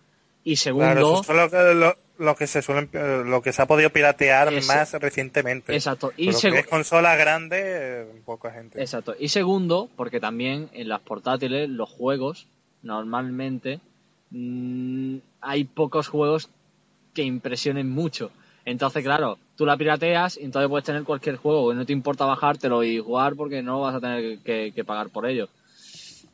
y 0.44 0.56
segundo, 0.56 0.84
Claro, 0.86 1.20
eso 1.22 1.32
es 1.32 1.38
lo 1.38 1.50
que, 1.50 1.74
lo, 1.74 1.96
lo 2.22 2.34
que 2.36 2.46
se 2.46 2.62
suelen, 2.62 2.88
eh, 2.92 3.22
lo 3.26 3.42
que 3.42 3.52
se 3.52 3.60
ha 3.62 3.66
podido 3.66 3.90
piratear 3.90 4.52
Ese- 4.52 4.66
más 4.68 4.92
recientemente. 4.94 5.74
exacto, 5.74 6.12
y 6.16 6.30
que 6.32 6.58
es 6.58 6.66
consolas 6.66 7.18
grandes, 7.18 7.60
eh, 7.64 8.06
poca 8.24 8.50
gente. 8.52 8.80
exacto, 8.80 9.14
y 9.18 9.28
segundo, 9.28 9.88
porque 9.96 10.20
también 10.20 10.68
en 10.72 10.88
las 10.88 11.00
portátiles 11.00 11.68
los 11.68 11.90
juegos 11.90 12.46
normalmente 12.82 13.80
mm, 14.30 15.16
hay 15.40 15.64
pocos 15.64 16.08
juegos 16.08 16.48
que 17.14 17.22
impresionen 17.22 17.90
mucho. 17.90 18.30
Entonces, 18.64 19.02
claro, 19.04 19.38
tú 19.56 19.66
la 19.66 19.76
pirateas 19.76 20.38
y 20.38 20.44
entonces 20.44 20.68
puedes 20.68 20.84
tener 20.86 21.02
cualquier 21.02 21.36
juego 21.36 21.68
que 21.70 21.74
no 21.74 21.84
te 21.84 21.92
importa 21.92 22.24
bajártelo 22.24 22.82
y 22.84 22.98
jugar 22.98 23.34
porque 23.34 23.60
no 23.62 23.80
vas 23.80 23.96
a 23.96 24.00
tener 24.00 24.38
que, 24.38 24.72
que 24.74 24.84
pagar 24.84 25.10
por 25.10 25.26
ello. 25.26 25.48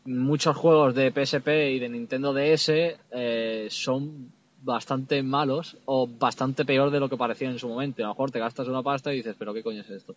Muchos 0.05 0.57
juegos 0.57 0.95
de 0.95 1.11
PSP 1.11 1.49
y 1.73 1.79
de 1.79 1.89
Nintendo 1.89 2.33
DS 2.33 2.69
eh, 3.11 3.67
son 3.71 4.31
bastante 4.73 5.23
malos 5.23 5.77
o 5.85 6.07
bastante 6.07 6.65
peor 6.65 6.91
de 6.91 7.01
lo 7.01 7.09
que 7.09 7.17
parecían 7.17 7.53
en 7.53 7.59
su 7.59 7.69
momento. 7.69 8.03
A 8.03 8.07
lo 8.07 8.15
mejor 8.15 8.31
te 8.31 8.39
gastas 8.39 8.69
una 8.69 8.83
pasta 8.83 9.13
y 9.13 9.17
dices, 9.17 9.37
pero 9.39 9.53
¿qué 9.55 9.63
coño 9.63 9.81
es 9.81 9.91
esto? 9.91 10.15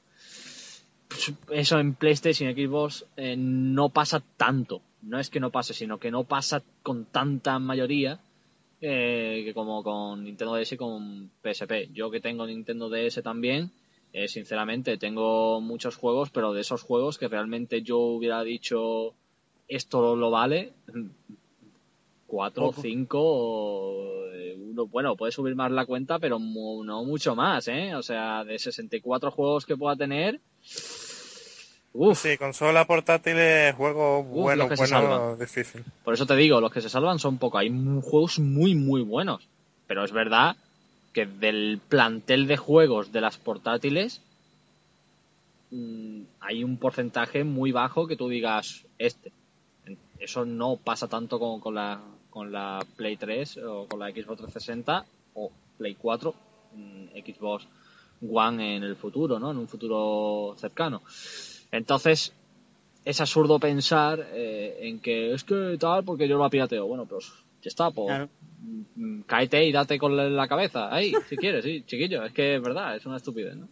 Eso 1.49 1.79
en 1.79 1.95
PlayStation 1.95 2.53
Xbox 2.53 3.05
eh, 3.17 3.35
no 3.37 3.89
pasa 3.89 4.21
tanto. 4.37 4.81
No 5.01 5.19
es 5.19 5.29
que 5.29 5.39
no 5.39 5.49
pase, 5.49 5.73
sino 5.73 5.97
que 5.97 6.11
no 6.11 6.23
pasa 6.23 6.61
con 6.83 7.05
tanta 7.05 7.57
mayoría 7.59 8.19
eh, 8.81 9.43
que 9.45 9.53
como 9.53 9.83
con 9.83 10.23
Nintendo 10.23 10.55
DS 10.55 10.73
y 10.73 10.77
con 10.77 11.31
PSP. 11.43 11.91
Yo 11.93 12.09
que 12.09 12.19
tengo 12.19 12.45
Nintendo 12.45 12.89
DS 12.89 13.21
también, 13.21 13.71
eh, 14.13 14.27
sinceramente 14.27 14.97
tengo 14.97 15.61
muchos 15.61 15.95
juegos, 15.95 16.29
pero 16.31 16.53
de 16.53 16.61
esos 16.61 16.81
juegos 16.81 17.17
que 17.17 17.27
realmente 17.27 17.81
yo 17.81 17.99
hubiera 17.99 18.43
dicho 18.43 19.13
esto 19.67 20.15
lo 20.15 20.31
vale, 20.31 20.73
cuatro 22.32 22.67
o 22.67 22.73
cinco, 22.82 24.03
eh, 24.34 24.55
uno, 24.57 24.88
bueno, 24.88 25.17
puede 25.17 25.34
subir 25.34 25.53
más 25.53 25.69
la 25.69 25.86
cuenta, 25.86 26.17
pero 26.17 26.39
mu- 26.39 26.84
no 26.86 27.03
mucho 27.03 27.36
más, 27.36 27.67
¿eh? 27.67 27.93
O 27.95 28.01
sea, 28.01 28.45
de 28.45 28.57
64 28.57 29.32
juegos 29.32 29.65
que 29.65 29.75
pueda 29.75 29.97
tener, 29.97 30.39
uff, 31.93 32.17
Sí, 32.17 32.38
consola 32.38 32.86
portátil 32.86 33.38
es 33.38 33.75
juego 33.75 34.23
bueno, 34.23 34.69
se 34.69 34.75
bueno, 34.77 35.36
difícil. 35.36 35.84
Por 36.05 36.13
eso 36.13 36.25
te 36.25 36.38
digo, 36.38 36.61
los 36.61 36.71
que 36.71 36.79
se 36.79 36.88
salvan 36.89 37.19
son 37.19 37.38
pocos. 37.38 37.59
Hay 37.59 37.69
juegos 38.01 38.39
muy, 38.39 38.75
muy 38.75 39.01
buenos. 39.01 39.45
Pero 39.88 40.05
es 40.05 40.13
verdad 40.13 40.55
que 41.11 41.25
del 41.25 41.82
plantel 41.89 42.47
de 42.47 42.55
juegos 42.55 43.11
de 43.11 43.19
las 43.19 43.38
portátiles 43.38 44.21
mm, 45.71 46.21
hay 46.39 46.63
un 46.63 46.77
porcentaje 46.77 47.43
muy 47.43 47.73
bajo 47.73 48.07
que 48.07 48.15
tú 48.15 48.29
digas 48.29 48.86
este. 48.97 49.34
Eso 50.19 50.45
no 50.45 50.77
pasa 50.77 51.07
tanto 51.07 51.39
con, 51.39 51.59
con 51.59 51.75
la, 51.75 51.99
con 52.32 52.51
la 52.51 52.79
Play 52.95 53.17
3 53.17 53.57
o 53.57 53.86
con 53.88 53.99
la 53.99 54.09
Xbox 54.09 54.38
360 54.41 55.05
o 55.36 55.51
Play 55.77 55.93
4, 55.95 56.34
mm, 56.73 57.05
Xbox 57.23 57.67
One 58.27 58.77
en 58.77 58.84
el 58.84 58.95
futuro, 58.95 59.38
¿no? 59.39 59.51
En 59.51 59.57
un 59.57 59.67
futuro 59.67 60.55
cercano. 60.57 61.01
Entonces, 61.71 62.34
es 63.05 63.19
absurdo 63.21 63.59
pensar 63.59 64.25
eh, 64.34 64.77
en 64.82 64.99
que 64.99 65.34
es 65.34 65.43
que 65.43 65.75
tal 65.79 66.03
porque 66.03 66.27
yo 66.27 66.38
lo 66.38 66.49
pirateo. 66.49 66.86
Bueno, 66.88 67.05
pues 67.05 67.25
ya 67.61 67.67
está, 67.69 67.91
pues 67.91 68.07
Claro. 68.07 68.29
mm, 68.95 69.21
cáete 69.25 69.65
y 69.65 69.71
date 69.71 69.97
con 69.99 70.15
la- 70.36 70.47
cabeza 70.47 70.93
ahí, 70.93 71.13
si 71.29 71.38
quieres, 71.38 71.63
sí, 71.63 71.84
chiquillo. 71.86 72.23
Es 72.23 72.32
que 72.34 72.55
es 72.55 72.61
verdad, 72.61 72.95
es 72.95 73.05
una 73.05 73.17
estupidez, 73.17 73.55
¿no? 73.55 73.67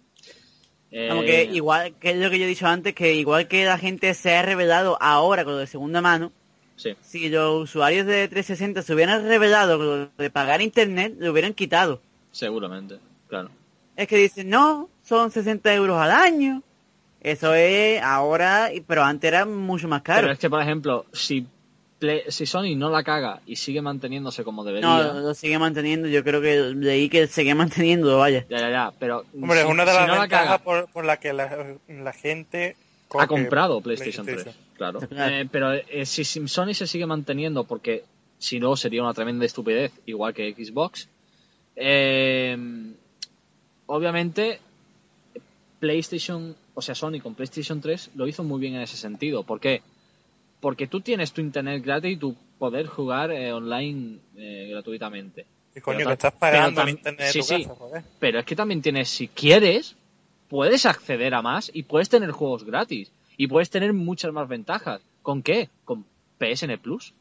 Como 1.07 1.21
Eh, 1.21 1.25
que 1.25 1.43
igual 1.53 1.93
que 1.99 2.09
es 2.11 2.17
lo 2.17 2.31
que 2.31 2.39
yo 2.39 2.45
he 2.45 2.47
dicho 2.47 2.65
antes, 2.65 2.95
que 2.95 3.13
igual 3.13 3.47
que 3.47 3.63
la 3.65 3.77
gente 3.77 4.13
se 4.15 4.35
ha 4.35 4.41
revelado 4.41 4.97
ahora 4.99 5.43
con 5.43 5.53
lo 5.53 5.59
de 5.59 5.67
segunda 5.67 6.01
mano, 6.01 6.31
Sí, 6.79 6.95
si 7.01 7.27
los 7.29 7.63
usuarios 7.63 8.05
de 8.05 8.27
360 8.29 8.81
se 8.83 8.93
hubieran 8.93 9.27
revelado 9.27 10.09
de 10.17 10.29
pagar 10.29 10.61
internet, 10.61 11.13
lo 11.19 11.31
hubieran 11.31 11.53
quitado. 11.53 12.01
seguramente, 12.31 12.99
claro. 13.27 13.49
Es 13.97 14.07
que 14.07 14.15
dicen, 14.15 14.49
no, 14.49 14.89
son 15.03 15.29
60 15.29 15.73
euros 15.73 15.97
al 15.99 16.11
año. 16.11 16.63
Eso 17.21 17.53
es 17.53 18.01
ahora, 18.01 18.69
pero 18.87 19.03
antes 19.03 19.27
era 19.27 19.45
mucho 19.45 19.89
más 19.89 20.01
caro. 20.03 20.21
Pero 20.21 20.33
es 20.33 20.39
que, 20.39 20.49
por 20.49 20.61
ejemplo, 20.61 21.05
si, 21.11 21.45
Play- 21.99 22.23
si 22.29 22.45
Sony 22.45 22.77
no 22.77 22.89
la 22.89 23.03
caga 23.03 23.41
y 23.45 23.57
sigue 23.57 23.81
manteniéndose 23.81 24.45
como 24.45 24.63
debería... 24.63 24.87
No, 24.87 25.19
lo 25.19 25.33
sigue 25.33 25.59
manteniendo, 25.59 26.07
yo 26.07 26.23
creo 26.23 26.39
que 26.39 26.55
leí 26.75 27.09
que 27.09 27.27
sigue 27.27 27.53
manteniendo, 27.55 28.17
vaya. 28.17 28.45
Ya, 28.49 28.57
ya, 28.59 28.69
ya, 28.69 28.93
pero 28.97 29.25
Hombre, 29.35 29.57
si, 29.59 29.65
es 29.65 29.69
una 29.69 29.83
de 29.83 29.91
si 29.91 29.97
las 29.97 30.07
no 30.07 30.13
la 30.15 30.21
ventajas 30.21 30.61
por, 30.61 30.87
por 30.87 31.03
la 31.03 31.17
que 31.17 31.33
la, 31.33 31.75
la 31.89 32.13
gente 32.13 32.77
ha 33.17 33.27
comprado 33.27 33.81
PlayStation 33.81 34.25
3, 34.25 34.45
claro. 34.75 34.99
Eh, 35.11 35.47
pero 35.51 35.73
eh, 35.73 36.05
si, 36.05 36.23
Sony 36.23 36.73
se 36.73 36.87
sigue 36.87 37.05
manteniendo, 37.05 37.63
porque 37.63 38.03
si 38.37 38.59
no 38.59 38.75
sería 38.75 39.01
una 39.01 39.13
tremenda 39.13 39.45
estupidez, 39.45 39.91
igual 40.05 40.33
que 40.33 40.53
Xbox, 40.53 41.07
eh, 41.75 42.57
obviamente 43.87 44.59
PlayStation, 45.79 46.55
o 46.73 46.81
sea, 46.81 46.95
Sony 46.95 47.19
con 47.21 47.35
PlayStation 47.35 47.81
3 47.81 48.11
lo 48.15 48.27
hizo 48.27 48.43
muy 48.43 48.59
bien 48.59 48.75
en 48.75 48.81
ese 48.81 48.97
sentido. 48.97 49.43
¿Por 49.43 49.59
qué? 49.59 49.81
Porque 50.59 50.87
tú 50.87 51.01
tienes 51.01 51.31
tu 51.31 51.41
internet 51.41 51.83
gratis 51.83 52.13
y 52.13 52.17
tu 52.17 52.35
poder 52.57 52.87
jugar 52.87 53.31
eh, 53.31 53.53
online 53.53 54.19
eh, 54.35 54.67
gratuitamente. 54.69 55.45
Y 55.75 55.79
coño, 55.79 56.05
que 56.05 56.13
estás 56.13 56.33
pagando 56.33 56.81
el 56.81 56.89
internet 56.89 57.27
de 57.27 57.31
sí, 57.31 57.39
tu 57.39 57.45
sí. 57.45 57.63
casa, 57.63 57.75
joder. 57.75 58.03
Pero 58.19 58.39
es 58.39 58.45
que 58.45 58.55
también 58.55 58.81
tienes, 58.81 59.09
si 59.09 59.29
quieres, 59.29 59.95
puedes 60.49 60.85
acceder 60.85 61.33
a 61.33 61.41
más 61.41 61.71
y 61.73 61.83
puedes 61.83 62.09
tener 62.09 62.31
juegos 62.31 62.63
gratis. 62.65 63.11
Y 63.37 63.47
puedes 63.47 63.69
tener 63.69 63.93
muchas 63.93 64.33
más 64.33 64.47
ventajas. 64.49 65.01
¿Con 65.21 65.41
qué? 65.43 65.69
Con 65.85 66.05
PSN 66.39 66.77
Plus. 66.77 67.13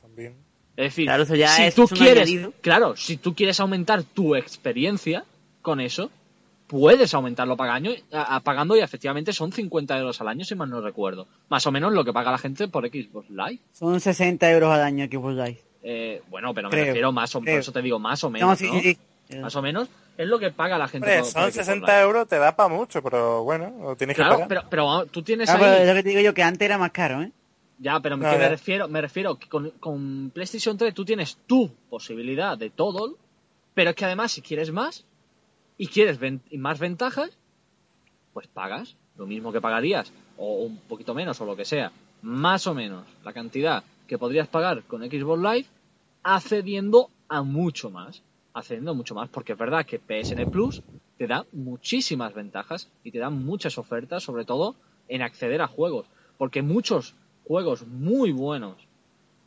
También. 0.00 0.34
Es 0.76 0.86
decir, 0.86 1.06
Claro, 1.06 1.22
eso 1.22 1.36
ya 1.36 1.48
si 1.48 1.62
es 1.62 1.74
tú 1.74 1.86
quieres, 1.86 2.24
añadido. 2.28 2.52
claro, 2.60 2.96
si 2.96 3.16
tú 3.16 3.34
quieres 3.34 3.60
aumentar 3.60 4.02
tu 4.02 4.34
experiencia 4.34 5.24
con 5.62 5.80
eso, 5.80 6.10
puedes 6.66 7.14
aumentarlo 7.14 7.56
pagando, 7.56 7.92
a- 8.12 8.36
a- 8.36 8.40
pagando 8.40 8.76
y 8.76 8.80
efectivamente 8.80 9.32
son 9.32 9.52
50 9.52 9.96
euros 9.98 10.20
al 10.20 10.28
año, 10.28 10.44
si 10.44 10.56
mal 10.56 10.68
no 10.68 10.80
recuerdo. 10.80 11.28
Más 11.48 11.64
o 11.68 11.70
menos 11.72 11.92
lo 11.92 12.04
que 12.04 12.12
paga 12.12 12.32
la 12.32 12.38
gente 12.38 12.66
por 12.66 12.88
Xbox 12.88 13.30
Live. 13.30 13.60
Son 13.72 14.00
60 14.00 14.50
euros 14.50 14.70
al 14.72 14.82
año 14.82 15.08
que 15.08 15.16
vos 15.16 15.36
dais. 15.36 15.58
Eh, 15.84 16.22
bueno, 16.28 16.52
pero 16.54 16.68
me 16.68 16.72
Creo, 16.72 16.86
refiero 16.86 17.12
más 17.12 17.34
o 17.36 17.40
menos, 17.40 17.52
por 17.54 17.60
eso 17.60 17.72
te 17.72 17.82
digo 17.82 17.98
más 18.00 18.24
o 18.24 18.30
menos, 18.30 18.48
No, 18.48 18.56
sí, 18.56 18.66
¿no? 18.66 18.72
sí, 18.80 18.94
sí. 18.94 18.98
Más 19.40 19.56
o 19.56 19.62
menos 19.62 19.88
es 20.16 20.28
lo 20.28 20.38
que 20.38 20.50
paga 20.50 20.78
la 20.78 20.86
gente 20.86 21.06
Hombre, 21.08 21.22
por, 21.22 21.24
por 21.24 21.32
son 21.32 21.42
Xbox 21.52 21.66
60 21.66 21.86
Live. 21.86 22.02
euros, 22.02 22.28
te 22.28 22.38
da 22.38 22.54
para 22.54 22.68
mucho, 22.68 23.02
pero 23.02 23.42
bueno, 23.42 23.74
lo 23.82 23.96
tienes 23.96 24.16
que 24.16 24.22
pagar. 24.22 24.46
pero, 24.48 24.62
pero 24.70 25.06
tú 25.06 25.22
tienes 25.22 25.48
Ah, 25.50 25.54
ahí... 25.54 25.60
pero 25.60 25.72
es 25.74 25.88
lo 25.88 25.94
que 25.94 26.02
te 26.02 26.08
digo 26.10 26.20
yo, 26.20 26.34
que 26.34 26.42
antes 26.42 26.64
era 26.64 26.78
más 26.78 26.90
caro, 26.92 27.22
¿eh? 27.22 27.32
Ya, 27.78 27.98
pero 28.00 28.16
No, 28.16 28.30
que 28.30 28.38
me 28.38 28.48
refiero, 28.48 28.86
me 28.88 29.00
refiero 29.00 29.36
que 29.36 29.48
con, 29.48 29.70
con 29.80 30.30
PlayStation 30.32 30.76
3 30.78 30.94
tú 30.94 31.04
tienes 31.04 31.36
tu 31.46 31.68
posibilidad 31.90 32.56
de 32.56 32.70
todo, 32.70 33.16
pero 33.74 33.90
es 33.90 33.96
que 33.96 34.04
además 34.04 34.30
si 34.30 34.42
quieres 34.42 34.70
más 34.70 35.04
y 35.76 35.88
quieres 35.88 36.18
ven- 36.20 36.40
y 36.50 36.58
más 36.58 36.78
ventajas, 36.78 37.30
pues 38.32 38.46
pagas 38.46 38.94
lo 39.16 39.26
mismo 39.26 39.52
que 39.52 39.60
pagarías, 39.60 40.12
o 40.36 40.54
un 40.64 40.76
poquito 40.78 41.14
menos, 41.14 41.40
o 41.40 41.44
lo 41.46 41.56
que 41.56 41.64
sea, 41.64 41.90
más 42.22 42.66
o 42.68 42.74
menos 42.74 43.04
la 43.24 43.32
cantidad 43.32 43.82
que 44.06 44.18
podrías 44.18 44.46
pagar 44.48 44.82
con 44.84 45.02
Xbox 45.02 45.42
Live, 45.42 45.66
accediendo 46.22 47.10
a 47.28 47.42
mucho 47.42 47.90
más, 47.90 48.22
accediendo 48.54 48.94
mucho 48.94 49.14
más, 49.14 49.28
porque 49.28 49.52
es 49.52 49.58
verdad 49.58 49.84
que 49.84 49.98
PSN 49.98 50.50
Plus 50.50 50.82
te 51.18 51.26
da 51.26 51.44
muchísimas 51.52 52.32
ventajas 52.34 52.88
y 53.02 53.10
te 53.10 53.18
da 53.18 53.28
muchas 53.30 53.76
ofertas, 53.78 54.22
sobre 54.22 54.44
todo 54.44 54.76
en 55.08 55.22
acceder 55.22 55.60
a 55.60 55.66
juegos, 55.66 56.06
porque 56.38 56.62
muchos 56.62 57.14
juegos 57.46 57.86
muy 57.86 58.32
buenos, 58.32 58.76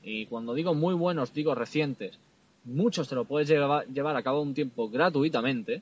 y 0.03 0.25
cuando 0.27 0.53
digo 0.53 0.73
muy 0.73 0.93
buenos 0.93 1.33
digo 1.33 1.55
recientes, 1.55 2.19
muchos 2.65 3.07
te 3.07 3.15
lo 3.15 3.25
puedes 3.25 3.47
llevar, 3.47 3.87
llevar 3.87 4.15
a 4.15 4.23
cabo 4.23 4.41
un 4.41 4.53
tiempo 4.53 4.89
gratuitamente, 4.89 5.81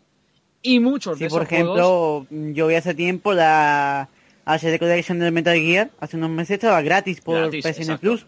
y 0.61 0.79
muchos 0.79 1.19
de 1.19 1.27
por 1.27 1.43
esos 1.43 1.49
juegos 1.49 1.77
ejemplo, 1.77 2.53
yo 2.53 2.67
vi 2.67 2.75
hace 2.75 2.95
tiempo 2.95 3.33
la 3.33 4.09
HD 4.45 4.79
Collection 4.79 5.19
del 5.19 5.31
Metal 5.31 5.57
Gear, 5.57 5.91
hace 5.99 6.17
unos 6.17 6.29
meses 6.29 6.55
estaba 6.55 6.81
gratis 6.81 7.21
por 7.21 7.37
Gratis, 7.37 7.63
PSN 7.63 7.81
exacto. 7.81 8.01
Plus. 8.01 8.25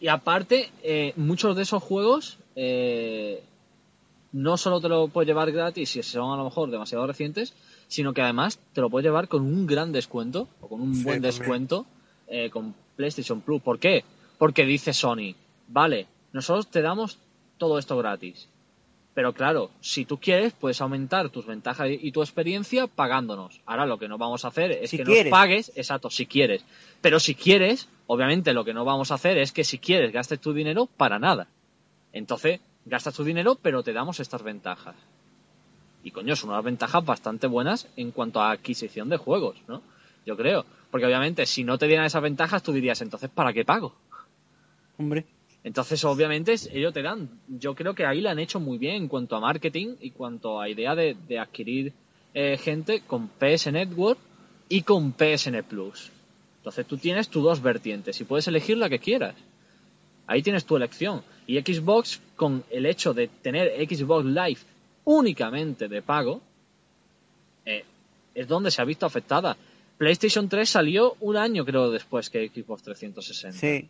Y 0.00 0.08
aparte, 0.08 0.70
eh, 0.82 1.12
muchos 1.16 1.56
de 1.56 1.62
esos 1.62 1.82
juegos 1.82 2.38
eh, 2.56 3.42
no 4.32 4.56
solo 4.56 4.80
te 4.80 4.88
lo 4.88 5.08
puedes 5.08 5.26
llevar 5.26 5.50
gratis 5.52 5.90
si 5.90 6.02
son 6.02 6.32
a 6.32 6.36
lo 6.36 6.44
mejor 6.44 6.70
demasiado 6.70 7.06
recientes, 7.06 7.54
sino 7.88 8.12
que 8.14 8.22
además 8.22 8.58
te 8.72 8.80
lo 8.80 8.88
puedes 8.90 9.04
llevar 9.04 9.28
con 9.28 9.42
un 9.42 9.66
gran 9.66 9.92
descuento 9.92 10.48
o 10.60 10.68
con 10.68 10.80
un 10.80 10.94
Sí, 10.94 11.02
buen 11.04 11.16
también. 11.22 11.38
descuento 11.38 11.86
eh, 12.28 12.48
con 12.50 12.74
PlayStation 12.96 13.40
Plus. 13.40 13.60
¿Por 13.60 13.78
qué? 13.78 14.04
Porque 14.38 14.64
dice 14.64 14.92
Sony, 14.92 15.34
vale, 15.68 16.06
nosotros 16.32 16.68
te 16.68 16.80
damos 16.82 17.18
todo 17.58 17.78
esto 17.78 17.96
gratis. 17.98 18.48
Pero 19.12 19.32
claro, 19.32 19.70
si 19.80 20.04
tú 20.04 20.18
quieres, 20.18 20.52
puedes 20.52 20.80
aumentar 20.80 21.30
tus 21.30 21.44
ventajas 21.44 21.88
y 21.90 22.12
tu 22.12 22.22
experiencia 22.22 22.86
pagándonos. 22.86 23.60
Ahora 23.66 23.84
lo 23.84 23.98
que 23.98 24.06
no 24.06 24.16
vamos 24.16 24.44
a 24.44 24.48
hacer 24.48 24.70
es 24.70 24.90
Si 24.90 24.98
que 24.98 25.02
quieres. 25.04 25.24
nos 25.24 25.30
pagues, 25.32 25.72
exacto, 25.74 26.08
si 26.10 26.26
quieres. 26.26 26.64
Pero 27.00 27.18
si 27.18 27.34
quieres, 27.34 27.88
obviamente 28.06 28.52
lo 28.54 28.64
que 28.64 28.72
no 28.72 28.84
vamos 28.84 29.10
a 29.10 29.14
hacer 29.14 29.36
es 29.38 29.50
que 29.50 29.64
si 29.64 29.78
quieres 29.78 30.12
gastes 30.12 30.40
tu 30.40 30.52
dinero 30.52 30.86
para 30.86 31.18
nada. 31.18 31.48
Entonces, 32.12 32.60
gastas 32.90 33.14
tu 33.14 33.24
dinero, 33.24 33.56
pero 33.60 33.82
te 33.82 33.92
damos 33.92 34.20
estas 34.20 34.42
ventajas. 34.42 34.94
Y 36.02 36.10
coño, 36.10 36.36
son 36.36 36.50
unas 36.50 36.64
ventajas 36.64 37.04
bastante 37.04 37.46
buenas 37.46 37.88
en 37.96 38.10
cuanto 38.10 38.40
a 38.40 38.50
adquisición 38.50 39.08
de 39.08 39.16
juegos, 39.16 39.56
¿no? 39.68 39.82
Yo 40.26 40.36
creo. 40.36 40.64
Porque 40.90 41.06
obviamente, 41.06 41.46
si 41.46 41.64
no 41.64 41.78
te 41.78 41.86
dieran 41.86 42.06
esas 42.06 42.22
ventajas, 42.22 42.62
tú 42.62 42.72
dirías, 42.72 43.00
entonces, 43.00 43.30
¿para 43.30 43.52
qué 43.52 43.64
pago? 43.64 43.94
Hombre, 44.98 45.24
Entonces, 45.62 46.04
obviamente, 46.04 46.54
ellos 46.72 46.92
te 46.92 47.02
dan. 47.02 47.28
Yo 47.48 47.74
creo 47.74 47.94
que 47.94 48.04
ahí 48.04 48.20
la 48.20 48.32
han 48.32 48.38
hecho 48.38 48.60
muy 48.60 48.78
bien 48.78 48.96
en 48.96 49.08
cuanto 49.08 49.36
a 49.36 49.40
marketing 49.40 49.96
y 50.00 50.10
cuanto 50.10 50.60
a 50.60 50.68
idea 50.68 50.94
de, 50.94 51.16
de 51.28 51.38
adquirir 51.38 51.92
eh, 52.34 52.58
gente 52.58 53.02
con 53.06 53.28
PS 53.28 53.72
Network 53.72 54.18
y 54.68 54.82
con 54.82 55.12
PSN 55.12 55.62
Plus. 55.68 56.10
Entonces, 56.58 56.86
tú 56.86 56.96
tienes 56.96 57.28
tus 57.28 57.42
dos 57.42 57.60
vertientes 57.60 58.20
y 58.20 58.24
puedes 58.24 58.48
elegir 58.48 58.76
la 58.76 58.88
que 58.88 58.98
quieras. 58.98 59.34
Ahí 60.26 60.42
tienes 60.42 60.64
tu 60.64 60.76
elección. 60.76 61.22
Y 61.50 61.60
Xbox, 61.60 62.20
con 62.36 62.62
el 62.70 62.86
hecho 62.86 63.12
de 63.12 63.26
tener 63.26 63.72
Xbox 63.84 64.24
Live 64.24 64.60
únicamente 65.02 65.88
de 65.88 66.00
pago, 66.00 66.40
eh, 67.64 67.84
es 68.36 68.46
donde 68.46 68.70
se 68.70 68.80
ha 68.80 68.84
visto 68.84 69.04
afectada. 69.04 69.56
PlayStation 69.98 70.48
3 70.48 70.70
salió 70.70 71.16
un 71.18 71.36
año, 71.36 71.64
creo, 71.64 71.90
después 71.90 72.30
que 72.30 72.48
Xbox 72.50 72.84
360. 72.84 73.58
Sí. 73.58 73.88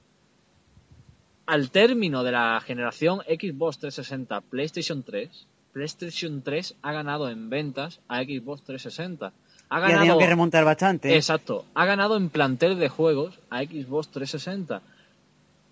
Al 1.44 1.70
término 1.70 2.24
de 2.24 2.32
la 2.32 2.62
generación 2.64 3.20
Xbox 3.28 3.76
360 3.80 4.40
PlayStation 4.40 5.02
3, 5.02 5.28
PlayStation 5.74 6.40
3 6.40 6.76
ha 6.80 6.92
ganado 6.92 7.28
en 7.28 7.50
ventas 7.50 8.00
a 8.08 8.22
Xbox 8.22 8.62
360. 8.62 9.34
Ha 9.68 9.80
Y 9.80 9.92
ha 9.92 9.98
tenido 9.98 10.16
que 10.16 10.26
remontar 10.26 10.64
bastante. 10.64 11.14
exacto, 11.14 11.66
ha 11.74 11.84
ganado 11.84 12.16
en 12.16 12.30
plantel 12.30 12.78
de 12.78 12.88
juegos 12.88 13.38
a 13.50 13.62
Xbox 13.64 14.08
360 14.08 14.80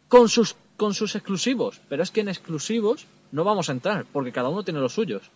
con 0.09 0.29
sus 0.29 0.55
con 0.79 0.95
sus 0.95 1.15
exclusivos, 1.15 1.81
pero 1.91 2.03
es 2.03 2.11
que 2.11 2.21
en 2.23 2.29
exclusivos 2.31 3.05
no 3.33 3.45
vamos 3.45 3.69
a 3.69 3.73
entrar 3.73 4.07
porque 4.11 4.33
cada 4.33 4.49
uno 4.49 4.63
tiene 4.63 4.81
los 4.81 4.95
suyos. 4.95 5.31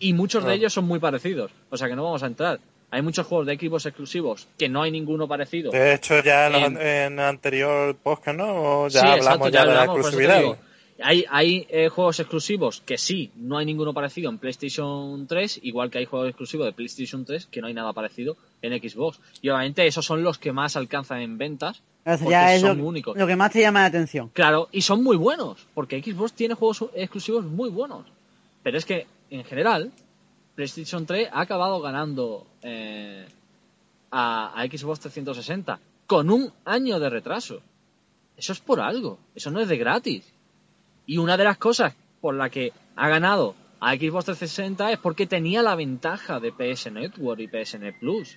Y 0.00 0.12
muchos 0.14 0.44
de 0.44 0.54
ellos 0.54 0.72
son 0.72 0.86
muy 0.86 0.98
parecidos, 0.98 1.52
o 1.70 1.76
sea 1.76 1.86
que 1.88 1.94
no 1.94 2.02
vamos 2.02 2.22
a 2.24 2.26
entrar. 2.26 2.58
Hay 2.90 3.02
muchos 3.02 3.26
juegos 3.26 3.46
de 3.46 3.56
Xbox 3.58 3.84
exclusivos 3.86 4.48
que 4.56 4.68
no 4.70 4.80
hay 4.82 4.90
ninguno 4.90 5.28
parecido. 5.28 5.70
De 5.70 5.92
hecho, 5.94 6.22
ya 6.22 6.48
en, 6.48 6.80
En- 6.80 7.20
anterior 7.20 7.94
podcast, 7.96 8.38
¿no? 8.38 8.88
Ya 8.88 9.00
Sí, 9.00 9.06
hablamos 9.06 9.26
exacto, 9.26 9.48
ya 9.50 9.60
de 9.60 9.66
la 9.66 9.80
hablamos, 9.82 9.98
eso 10.00 10.16
te 10.16 10.16
exclusividad. 10.24 10.58
Hay, 11.00 11.24
hay 11.30 11.66
eh, 11.70 11.88
juegos 11.88 12.18
exclusivos 12.18 12.82
que 12.84 12.98
sí, 12.98 13.30
no 13.36 13.58
hay 13.58 13.66
ninguno 13.66 13.94
parecido 13.94 14.30
en 14.30 14.38
PlayStation 14.38 15.26
3, 15.26 15.60
igual 15.62 15.90
que 15.90 15.98
hay 15.98 16.06
juegos 16.06 16.28
exclusivos 16.28 16.66
de 16.66 16.72
PlayStation 16.72 17.24
3 17.24 17.46
que 17.46 17.60
no 17.60 17.68
hay 17.68 17.74
nada 17.74 17.92
parecido 17.92 18.36
en 18.62 18.72
Xbox. 18.72 19.20
Y 19.40 19.48
obviamente 19.48 19.86
esos 19.86 20.04
son 20.04 20.24
los 20.24 20.38
que 20.38 20.52
más 20.52 20.76
alcanzan 20.76 21.20
en 21.20 21.38
ventas, 21.38 21.82
ya 22.28 22.54
es 22.54 22.62
son 22.62 22.78
lo, 22.78 22.84
únicos. 22.84 23.16
lo 23.16 23.26
que 23.26 23.36
más 23.36 23.52
te 23.52 23.60
llama 23.60 23.80
la 23.80 23.86
atención. 23.86 24.30
Claro, 24.32 24.68
y 24.72 24.82
son 24.82 25.02
muy 25.02 25.16
buenos, 25.16 25.66
porque 25.74 26.02
Xbox 26.02 26.32
tiene 26.32 26.54
juegos 26.54 26.84
exclusivos 26.94 27.44
muy 27.44 27.70
buenos. 27.70 28.06
Pero 28.62 28.78
es 28.78 28.84
que, 28.84 29.06
en 29.30 29.44
general, 29.44 29.92
PlayStation 30.54 31.06
3 31.06 31.28
ha 31.32 31.42
acabado 31.42 31.80
ganando 31.80 32.46
eh, 32.62 33.26
a, 34.10 34.60
a 34.60 34.66
Xbox 34.66 35.00
360 35.00 35.78
con 36.06 36.30
un 36.30 36.50
año 36.64 36.98
de 36.98 37.10
retraso. 37.10 37.60
Eso 38.36 38.52
es 38.52 38.60
por 38.60 38.80
algo, 38.80 39.18
eso 39.34 39.50
no 39.50 39.60
es 39.60 39.68
de 39.68 39.76
gratis. 39.76 40.24
Y 41.08 41.16
una 41.16 41.38
de 41.38 41.44
las 41.44 41.56
cosas 41.56 41.94
por 42.20 42.34
la 42.34 42.50
que 42.50 42.72
ha 42.94 43.08
ganado 43.08 43.54
a 43.80 43.94
Xbox 43.94 44.26
360 44.26 44.92
es 44.92 44.98
porque 44.98 45.26
tenía 45.26 45.62
la 45.62 45.74
ventaja 45.74 46.38
de 46.38 46.52
PS 46.52 46.92
Network 46.92 47.40
y 47.40 47.48
PSN 47.48 47.94
Plus. 47.98 48.36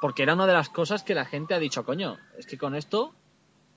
Porque 0.00 0.22
era 0.22 0.32
una 0.32 0.46
de 0.46 0.54
las 0.54 0.70
cosas 0.70 1.02
que 1.02 1.14
la 1.14 1.26
gente 1.26 1.52
ha 1.52 1.58
dicho, 1.58 1.84
coño, 1.84 2.16
es 2.38 2.46
que 2.46 2.56
con 2.56 2.74
esto 2.74 3.12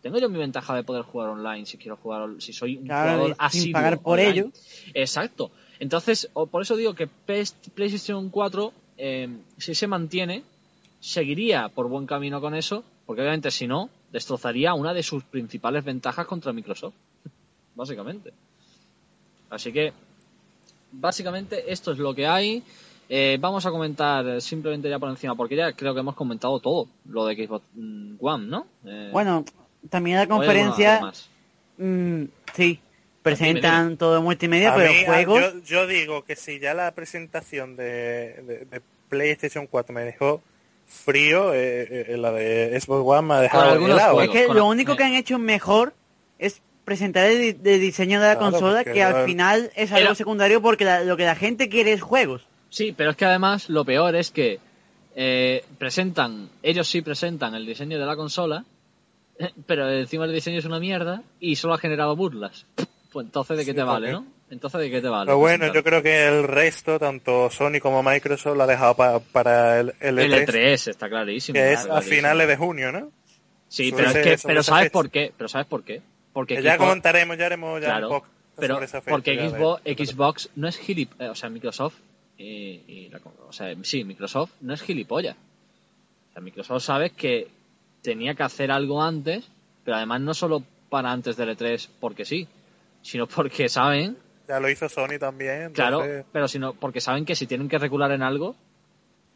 tengo 0.01 0.19
yo 0.19 0.29
mi 0.29 0.37
ventaja 0.39 0.73
de 0.73 0.83
poder 0.83 1.03
jugar 1.03 1.29
online 1.29 1.65
si 1.65 1.77
quiero 1.77 1.97
jugar, 1.97 2.29
si 2.39 2.53
soy 2.53 2.77
un 2.77 2.85
Claro, 2.85 3.11
jugador 3.25 3.37
y 3.53 3.57
sin 3.57 3.71
pagar 3.73 3.99
por 3.99 4.19
online. 4.19 4.31
ello. 4.31 4.51
Exacto. 4.93 5.51
Entonces, 5.79 6.29
por 6.51 6.61
eso 6.61 6.77
digo 6.77 6.93
que 6.93 7.07
PlayStation 7.07 8.29
4, 8.29 8.73
eh, 8.97 9.37
si 9.57 9.75
se 9.75 9.87
mantiene, 9.87 10.43
seguiría 11.01 11.67
por 11.67 11.89
buen 11.89 12.05
camino 12.05 12.39
con 12.39 12.55
eso, 12.55 12.85
porque 13.05 13.21
obviamente 13.21 13.51
si 13.51 13.67
no, 13.67 13.89
destrozaría 14.13 14.73
una 14.73 14.93
de 14.93 15.03
sus 15.03 15.25
principales 15.25 15.83
ventajas 15.83 16.25
contra 16.25 16.53
Microsoft. 16.53 16.95
Básicamente. 17.79 18.33
Así 19.49 19.71
que, 19.71 19.93
básicamente, 20.91 21.71
esto 21.71 21.93
es 21.93 21.97
lo 21.97 22.13
que 22.13 22.27
hay. 22.27 22.61
Eh, 23.07 23.37
vamos 23.39 23.65
a 23.65 23.71
comentar 23.71 24.41
simplemente 24.41 24.89
ya 24.89 24.99
por 24.99 25.09
encima, 25.09 25.33
porque 25.35 25.55
ya 25.55 25.71
creo 25.71 25.93
que 25.93 26.01
hemos 26.01 26.13
comentado 26.15 26.59
todo 26.59 26.87
lo 27.09 27.25
de 27.25 27.35
Xbox 27.47 27.63
mm, 27.73 28.15
One, 28.19 28.47
¿no? 28.47 28.67
Eh, 28.85 29.09
Bueno, 29.13 29.45
también 29.89 30.17
la 30.17 30.23
¿o 30.23 30.41
hay 30.41 30.47
alguna- 30.49 30.73
conferencia, 30.73 31.13
mm, 31.77 32.23
sí, 32.53 32.79
presentan 33.23 33.95
todo 33.97 34.21
multimedia, 34.21 34.73
A 34.73 34.75
pero 34.75 34.91
mí, 34.91 35.05
juegos, 35.05 35.41
yo, 35.41 35.59
yo 35.63 35.87
digo 35.87 36.23
que 36.25 36.35
si 36.35 36.59
ya 36.59 36.73
la 36.73 36.91
presentación 36.91 37.77
de, 37.77 38.43
de- 38.45 38.65
de 38.69 38.81
PlayStation 39.07 39.65
4 39.67 39.95
me 39.95 40.01
dejó 40.01 40.41
frío, 40.85 41.53
eh, 41.53 42.11
eh, 42.13 42.17
la 42.17 42.31
de 42.33 42.77
Xbox 42.79 43.03
One 43.07 43.27
me 43.27 43.33
ha 43.35 43.39
dejado 43.41 43.73
helado. 43.87 44.13
juegos. 44.15 44.35
es 44.35 44.47
que 44.47 44.53
lo 44.53 44.65
único 44.65 44.95
que 44.97 45.03
han 45.03 45.15
hecho 45.15 45.39
mejor 45.39 45.93
es 46.37 46.61
presentar 46.89 47.25
el, 47.29 47.61
de 47.63 47.77
diseño 47.79 48.19
de 48.19 48.27
la 48.27 48.35
Claro, 48.37 48.51
consola, 48.51 48.83
que 48.83 49.01
al 49.03 49.25
final 49.25 49.71
es 49.75 49.91
algo 49.91 50.07
Era- 50.07 50.15
secundario 50.15 50.61
porque 50.61 50.85
la- 50.85 51.03
lo 51.03 51.15
que 51.17 51.25
la 51.25 51.35
gente 51.35 51.69
quiere 51.69 51.93
es 51.93 52.01
juegos. 52.01 52.45
Sí, 52.69 52.93
pero 52.95 53.11
es 53.11 53.15
que 53.15 53.25
además 53.25 53.69
lo 53.69 53.85
peor 53.85 54.15
es 54.15 54.31
que 54.31 54.59
eh, 55.15 55.63
presentan, 55.77 56.49
ellos 56.63 56.87
sí 56.87 57.01
presentan 57.01 57.55
el 57.55 57.65
diseño 57.65 57.99
de 57.99 58.05
la 58.05 58.15
consola, 58.15 58.63
pero 59.65 59.89
encima 59.89 60.25
el 60.25 60.33
diseño 60.33 60.59
es 60.59 60.65
una 60.65 60.79
mierda 60.79 61.23
y 61.39 61.55
solo 61.55 61.73
ha 61.73 61.77
generado 61.77 62.15
burlas. 62.15 62.65
Pues 63.11 63.25
entonces 63.25 63.57
de 63.57 63.65
qué 63.65 63.71
Sí, 63.71 63.75
te 63.77 63.81
vale, 63.81 64.11
¿no? 64.11 64.23
Entonces 64.51 64.81
de 64.81 64.91
qué 64.91 65.01
te 65.01 65.09
vale. 65.09 65.25
Pero 65.25 65.39
bueno, 65.39 65.57
presentar? 65.65 65.75
yo 65.75 65.83
creo 65.83 66.03
que 66.03 66.27
el 66.27 66.43
resto, 66.43 66.99
tanto 66.99 67.49
Sony 67.49 67.79
como 67.81 68.03
Microsoft, 68.03 68.55
lo 68.55 68.61
ha 68.61 68.67
dejado 68.67 68.93
pa- 68.95 69.19
para 69.19 69.79
el, 69.79 69.95
el 69.99 70.19
el 70.19 70.31
E3, 70.31 70.45
E3 70.45 70.87
está 70.91 71.09
clarísimo. 71.09 71.55
que 71.55 71.73
es 71.73 71.79
a 71.79 71.85
clarísimo. 71.85 72.15
finales 72.15 72.47
de 72.47 72.55
junio, 72.55 72.91
¿no? 72.91 73.11
Sí, 73.67 73.91
pero 73.95 74.11
es 74.11 74.13
que, 74.13 74.47
pero 74.47 74.61
¿sabes 74.61 74.91
por 74.91 75.09
qué? 75.09 75.33
Pero 75.35 75.47
¿sabes 75.49 75.65
por 75.65 75.83
qué? 75.83 76.03
Porque 76.33 76.55
Que 76.57 76.63
ya 76.63 76.75
Xbox- 76.75 76.79
comentaremos, 76.87 77.37
ya 77.37 77.45
haremos 77.47 77.81
ya 77.81 77.87
Claro, 77.87 78.07
un 78.07 78.13
poco 78.15 78.27
pero 78.55 78.73
sobre 78.75 78.85
esa 78.85 79.01
fecha. 79.01 79.11
porque 79.11 79.49
Xbox, 79.49 79.83
de- 79.83 80.05
Xbox 80.05 80.49
no 80.55 80.67
es 80.67 80.77
gilipollas, 80.77 81.31
o 81.31 81.35
sea, 81.35 81.49
Microsoft 81.49 81.95
y, 82.37 82.81
y 82.87 83.09
la- 83.09 83.19
o 83.47 83.51
sea, 83.53 83.73
sí, 83.83 84.03
Microsoft 84.03 84.51
no 84.61 84.73
es 84.73 84.81
gilipollas. 84.81 85.35
O 85.35 86.33
sea, 86.33 86.41
Microsoft 86.41 86.83
sabe 86.83 87.09
que 87.11 87.47
tenía 88.01 88.35
que 88.35 88.43
hacer 88.43 88.71
algo 88.71 89.01
antes, 89.01 89.49
pero 89.83 89.97
además 89.97 90.21
no 90.21 90.33
solo 90.33 90.63
para 90.89 91.11
antes 91.11 91.35
del 91.37 91.49
E3 91.57 91.89
porque 91.99 92.25
sí, 92.25 92.47
sino 93.01 93.27
porque 93.27 93.69
saben, 93.69 94.17
Ya 94.47 94.59
lo 94.59 94.69
hizo 94.69 94.87
Sony 94.89 95.17
también. 95.19 95.71
claro, 95.73 96.03
pero 96.31 96.47
sino 96.47 96.73
porque 96.73 97.01
saben 97.01 97.25
que 97.25 97.35
si 97.35 97.47
tienen 97.47 97.67
que 97.69 97.77
recular 97.77 98.11
en 98.11 98.23
algo, 98.23 98.55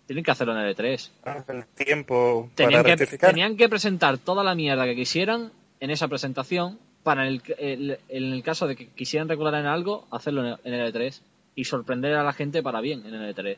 tienen 0.06 0.24
que 0.24 0.32
hacerlo 0.32 0.54
en 0.58 0.66
el 0.66 0.76
E3. 0.76 1.12
el 1.48 1.66
tiempo 1.68 2.50
Tenían 2.56 2.84
que, 2.84 2.98
tenían 3.18 3.56
que 3.58 3.70
presentar 3.70 4.18
toda 4.18 4.44
la 4.44 4.54
mierda 4.56 4.86
que 4.86 4.96
quisieran 4.96 5.52
en 5.84 5.92
esa 5.92 6.08
presentación 6.08 6.80
para 7.04 7.28
el, 7.28 7.42
el- 7.58 8.00
en 8.08 8.24
el 8.34 8.42
caso 8.44 8.68
de 8.68 8.76
que 8.78 8.88
quisieran 8.88 9.28
regular 9.28 9.54
en 9.56 9.66
algo, 9.66 10.08
hacerlo 10.12 10.42
en 10.42 10.48
el, 10.54 10.58
en 10.64 10.74
el 10.76 10.94
E3 10.94 11.20
y 11.56 11.66
sorprender 11.66 12.16
a 12.16 12.24
la 12.24 12.32
gente 12.34 12.64
para 12.64 12.80
bien 12.82 13.06
en 13.06 13.14
el 13.14 13.36
E3. 13.36 13.58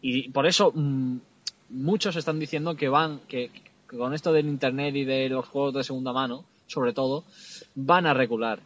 Y 0.00 0.30
por 0.30 0.46
eso 0.46 0.72
mm, 0.74 1.16
muchos 1.70 2.16
están 2.16 2.38
diciendo 2.38 2.74
que 2.76 2.88
van, 2.88 3.20
que, 3.28 3.50
que 3.88 3.96
con 3.96 4.14
esto 4.14 4.32
del 4.32 4.46
internet 4.46 4.94
y 4.96 5.04
de 5.04 5.28
los 5.28 5.46
juegos 5.46 5.74
de 5.74 5.84
segunda 5.84 6.12
mano, 6.12 6.44
sobre 6.66 6.92
todo, 6.94 7.24
van 7.74 8.06
a 8.06 8.14
regular. 8.14 8.60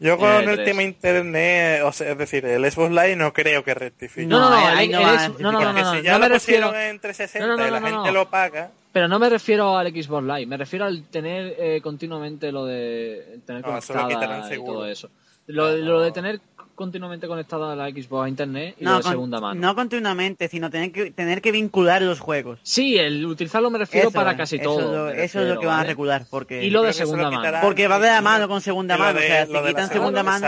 Yo 0.00 0.16
con 0.18 0.30
en 0.30 0.48
el 0.48 0.48
el 0.48 0.58
E3. 0.60 0.64
tema 0.64 0.82
internet, 0.82 1.82
o 1.84 1.92
sea, 1.92 2.10
es 2.12 2.18
decir, 2.18 2.44
el 2.46 2.68
Xbox 2.68 2.90
Live 2.90 3.14
no 3.16 3.32
creo 3.32 3.62
que 3.62 3.74
rectifique. 3.74 4.26
No, 4.26 4.40
no, 4.40 4.48
no, 4.50 4.56
no 4.58 5.28
no, 5.38 5.52
no, 5.52 5.60
no, 5.60 5.72
no, 5.74 5.94
si 5.94 6.02
ya 6.02 6.12
no 6.12 6.18
lo 6.18 6.22
me 6.24 6.28
refiero, 6.30 6.68
pusieron 6.68 6.90
en 6.90 6.98
360 7.00 7.46
No, 7.46 7.56
no, 7.56 7.62
no, 7.62 7.68
y 7.68 7.70
la 7.70 7.78
no, 7.80 7.86
no, 7.88 7.94
gente 7.96 8.08
no. 8.12 8.18
lo 8.18 8.30
paga, 8.30 8.70
pero 8.92 9.08
no 9.08 9.18
me 9.18 9.28
refiero 9.28 9.76
al 9.76 9.88
Xbox 9.88 10.24
Live, 10.24 10.46
me 10.46 10.56
refiero 10.56 10.84
al 10.84 11.04
tener 11.04 11.54
eh, 11.58 11.80
continuamente 11.82 12.52
lo 12.52 12.64
de 12.66 13.40
tener 13.46 13.62
lo 13.62 13.68
conectada 13.68 14.54
y 14.54 14.64
todo 14.64 14.86
eso. 14.86 15.08
Lo, 15.46 15.70
No, 15.72 15.76
lo 15.76 16.00
de 16.00 16.12
tener 16.12 16.40
continuamente 16.74 17.26
conectada 17.26 17.74
la 17.76 17.90
Xbox 17.90 18.24
a 18.24 18.28
internet 18.28 18.76
y 18.78 18.84
lo 18.84 18.90
No, 18.92 18.96
de 18.98 19.02
con- 19.02 19.12
segunda 19.12 19.40
mano. 19.40 19.60
no 19.60 19.74
continuamente, 19.74 20.48
sino 20.48 20.70
tener 20.70 20.90
que, 20.92 21.10
tener 21.10 21.42
que 21.42 21.52
vincular 21.52 22.00
los 22.02 22.20
juegos. 22.20 22.60
Sí, 22.62 22.96
el 22.96 23.24
utilizarlo 23.26 23.68
me 23.70 23.78
refiero 23.78 24.08
Eso, 24.08 24.14
para 24.18 24.36
casi 24.36 24.56
eso 24.56 24.64
todo. 24.64 24.80
es 24.80 24.86
lo- 25.16 25.22
eso 25.22 25.40
es 25.42 25.48
lo 25.48 25.60
que 25.60 25.66
van 25.66 25.80
a 25.80 25.84
regular, 25.84 26.26
porque... 26.30 26.64
Y 26.64 26.70
lo 26.70 26.82
de 26.82 26.88
lo 26.88 26.92
segunda 26.92 27.30
mano. 27.30 27.58
Porque 27.60 27.88
va 27.88 27.98
de 27.98 28.08
la 28.08 28.20
mano 28.22 28.48
con 28.48 28.60
segunda 28.60 28.96
lo 28.96 29.04
mano, 29.04 29.18
de- 29.18 29.24
o 29.24 29.28
sea, 29.28 29.46
lo 29.46 29.58
si 29.58 29.64
de 29.64 29.68
quitan 29.70 29.88
segunda 29.88 30.22
mano... 30.22 30.46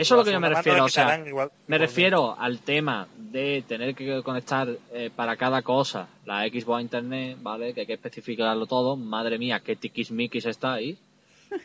Eso 0.00 0.14
es 0.14 0.18
lo 0.18 0.24
que 0.24 0.32
yo 0.32 0.40
me 0.40 0.48
refiero, 0.48 0.84
o 0.84 0.88
sea, 0.88 1.22
igual- 1.26 1.50
Me 1.66 1.78
refiero 1.78 2.38
al 2.38 2.58
tema 2.60 3.06
de 3.16 3.62
tener 3.66 3.94
que 3.94 4.22
conectar 4.22 4.68
eh, 4.92 5.10
para 5.14 5.36
cada 5.36 5.62
cosa 5.62 6.08
la 6.24 6.42
Xbox 6.48 6.78
a 6.78 6.82
internet, 6.82 7.38
¿vale? 7.40 7.74
Que 7.74 7.80
hay 7.82 7.86
que 7.86 7.94
especificarlo 7.94 8.66
todo. 8.66 8.96
Madre 8.96 9.38
mía, 9.38 9.60
qué 9.64 9.76
tiquismiquis 9.76 10.46
estáis. 10.46 10.98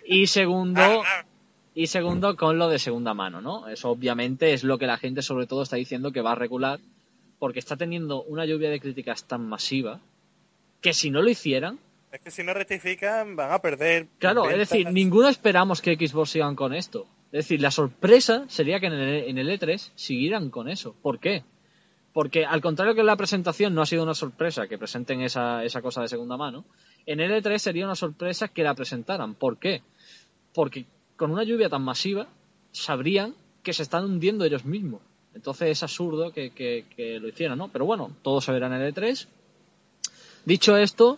Y 0.06 0.28
segundo, 0.28 0.82
y 1.76 1.88
segundo 1.88 2.36
con 2.36 2.58
lo 2.58 2.70
de 2.70 2.80
segunda 2.80 3.14
mano, 3.14 3.42
¿no? 3.42 3.68
Eso 3.68 3.90
obviamente 3.90 4.54
es 4.54 4.64
lo 4.64 4.78
que 4.78 4.88
la 4.88 4.98
gente 4.98 5.22
sobre 5.22 5.48
todo 5.48 5.64
está 5.64 5.76
diciendo 5.76 6.12
que 6.12 6.22
va 6.22 6.32
a 6.34 6.36
regular 6.36 6.80
porque 7.40 7.60
está 7.60 7.76
teniendo 7.76 8.24
una 8.24 8.46
lluvia 8.46 8.70
de 8.70 8.80
críticas 8.80 9.26
tan 9.26 9.48
masiva 9.48 10.00
que 10.82 10.94
si 10.94 11.10
no 11.12 11.22
lo 11.22 11.30
hicieran, 11.30 11.80
Es 12.12 12.22
que 12.22 12.32
si 12.32 12.44
no 12.44 12.54
rectifican 12.54 13.36
van 13.36 13.52
a 13.52 13.60
perder. 13.60 14.08
Claro, 14.20 14.50
es 14.50 14.58
decir, 14.58 14.90
ninguno 14.90 15.28
esperamos 15.28 15.82
que 15.82 15.96
Xbox 15.96 16.30
sigan 16.32 16.56
con 16.56 16.74
esto. 16.74 17.08
Es 17.32 17.46
decir, 17.46 17.62
la 17.62 17.72
sorpresa 17.72 18.46
sería 18.48 18.80
que 18.80 18.88
en 18.88 18.94
el, 18.94 19.24
en 19.30 19.38
el 19.38 19.50
E3 19.50 19.92
siguieran 19.96 20.50
con 20.50 20.70
eso. 20.70 20.96
¿Por 21.02 21.20
qué? 21.20 21.44
Porque 22.14 22.46
al 22.46 22.62
contrario 22.62 22.96
que 22.96 23.02
en 23.02 23.08
la 23.08 23.18
presentación 23.18 23.76
no 23.76 23.82
ha 23.82 23.86
sido 23.86 24.04
una 24.04 24.14
sorpresa 24.14 24.68
que 24.68 24.78
presenten 24.78 25.20
esa, 25.22 25.66
esa 25.66 25.82
cosa 25.82 26.02
de 26.02 26.08
segunda 26.08 26.38
mano, 26.38 26.64
en 27.06 27.20
el 27.20 27.32
E3 27.32 27.58
sería 27.58 27.84
una 27.84 27.96
sorpresa 27.96 28.48
que 28.48 28.64
la 28.64 28.74
presentaran. 28.74 29.36
¿Por 29.36 29.58
qué? 29.58 29.82
Porque 30.54 30.86
con 31.18 31.32
una 31.32 31.44
lluvia 31.44 31.68
tan 31.68 31.82
masiva 31.82 32.28
sabrían 32.72 33.36
que 33.64 33.74
se 33.74 33.84
están 33.84 34.06
hundiendo 34.06 34.46
ellos 34.46 34.64
mismos. 34.64 35.02
Entonces 35.34 35.70
es 35.70 35.84
absurdo 35.84 36.32
que, 36.32 36.86
lo 37.20 37.28
hicieran, 37.28 37.58
¿no? 37.58 37.68
Pero 37.68 37.86
bueno, 37.86 38.16
todo 38.22 38.40
se 38.40 38.54
verá 38.54 38.68
en 38.68 38.74
el 38.82 38.94
E3. 38.94 39.28
Dicho 40.46 40.78
esto, 40.78 41.18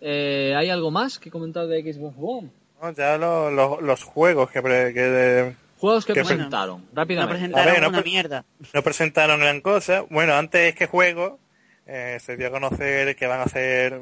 eh, 0.00 0.54
¿hay 0.56 0.68
algo 0.68 0.92
más 0.92 1.18
que 1.18 1.30
comentar 1.30 1.66
de 1.66 1.92
Xbox 1.92 2.16
One? 2.20 2.50
No, 2.80 2.90
ya 2.92 3.16
lo- 3.16 3.50
lo- 3.50 3.80
los 3.80 4.02
juegos 4.04 4.50
que, 4.50 4.62
pre- 4.62 4.92
que 4.92 5.54
Juegos 5.78 6.06
que 6.06 6.14
presentaron, 6.14 6.80
No 6.82 6.86
rápidamente. 6.94 7.34
presentaron 7.34 7.68
A 7.68 7.72
ver, 7.72 7.82
no 7.82 7.88
una 7.88 8.02
pre- 8.02 8.10
mierda. 8.10 8.44
no 8.72 8.82
presentaron 8.82 9.40
gran 9.40 9.60
cosa. 9.60 10.02
Bueno, 10.10 10.34
antes 10.34 10.74
que 10.74 10.86
juego, 10.86 11.38
eh, 11.86 12.18
se 12.20 12.36
dio 12.36 12.48
a 12.48 12.50
conocer 12.50 13.14
que 13.16 13.26
van 13.26 13.40
a 13.40 13.44
hacer 13.44 14.00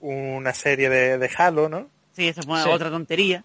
una 0.00 0.54
serie 0.54 0.88
de, 0.88 1.18
de 1.18 1.30
Halo, 1.36 1.68
¿no? 1.68 1.88
Sí, 2.12 2.28
eso 2.28 2.42
fue 2.42 2.62
Sí. 2.62 2.68
otra 2.68 2.90
tontería. 2.90 3.44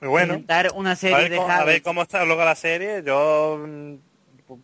Muy 0.00 0.10
bueno. 0.10 0.34
Presentar 0.34 0.70
una 0.74 0.92
A 0.92 0.96
serie 0.96 1.16
ver, 1.18 1.30
de 1.30 1.36
cómo, 1.38 1.48
a 1.50 1.56
Halo. 1.56 1.66
ver 1.66 1.82
cómo 1.82 2.02
está 2.02 2.24
luego 2.24 2.44
la 2.44 2.54
serie. 2.54 3.02
Yo 3.04 3.58
mm, 3.66 3.94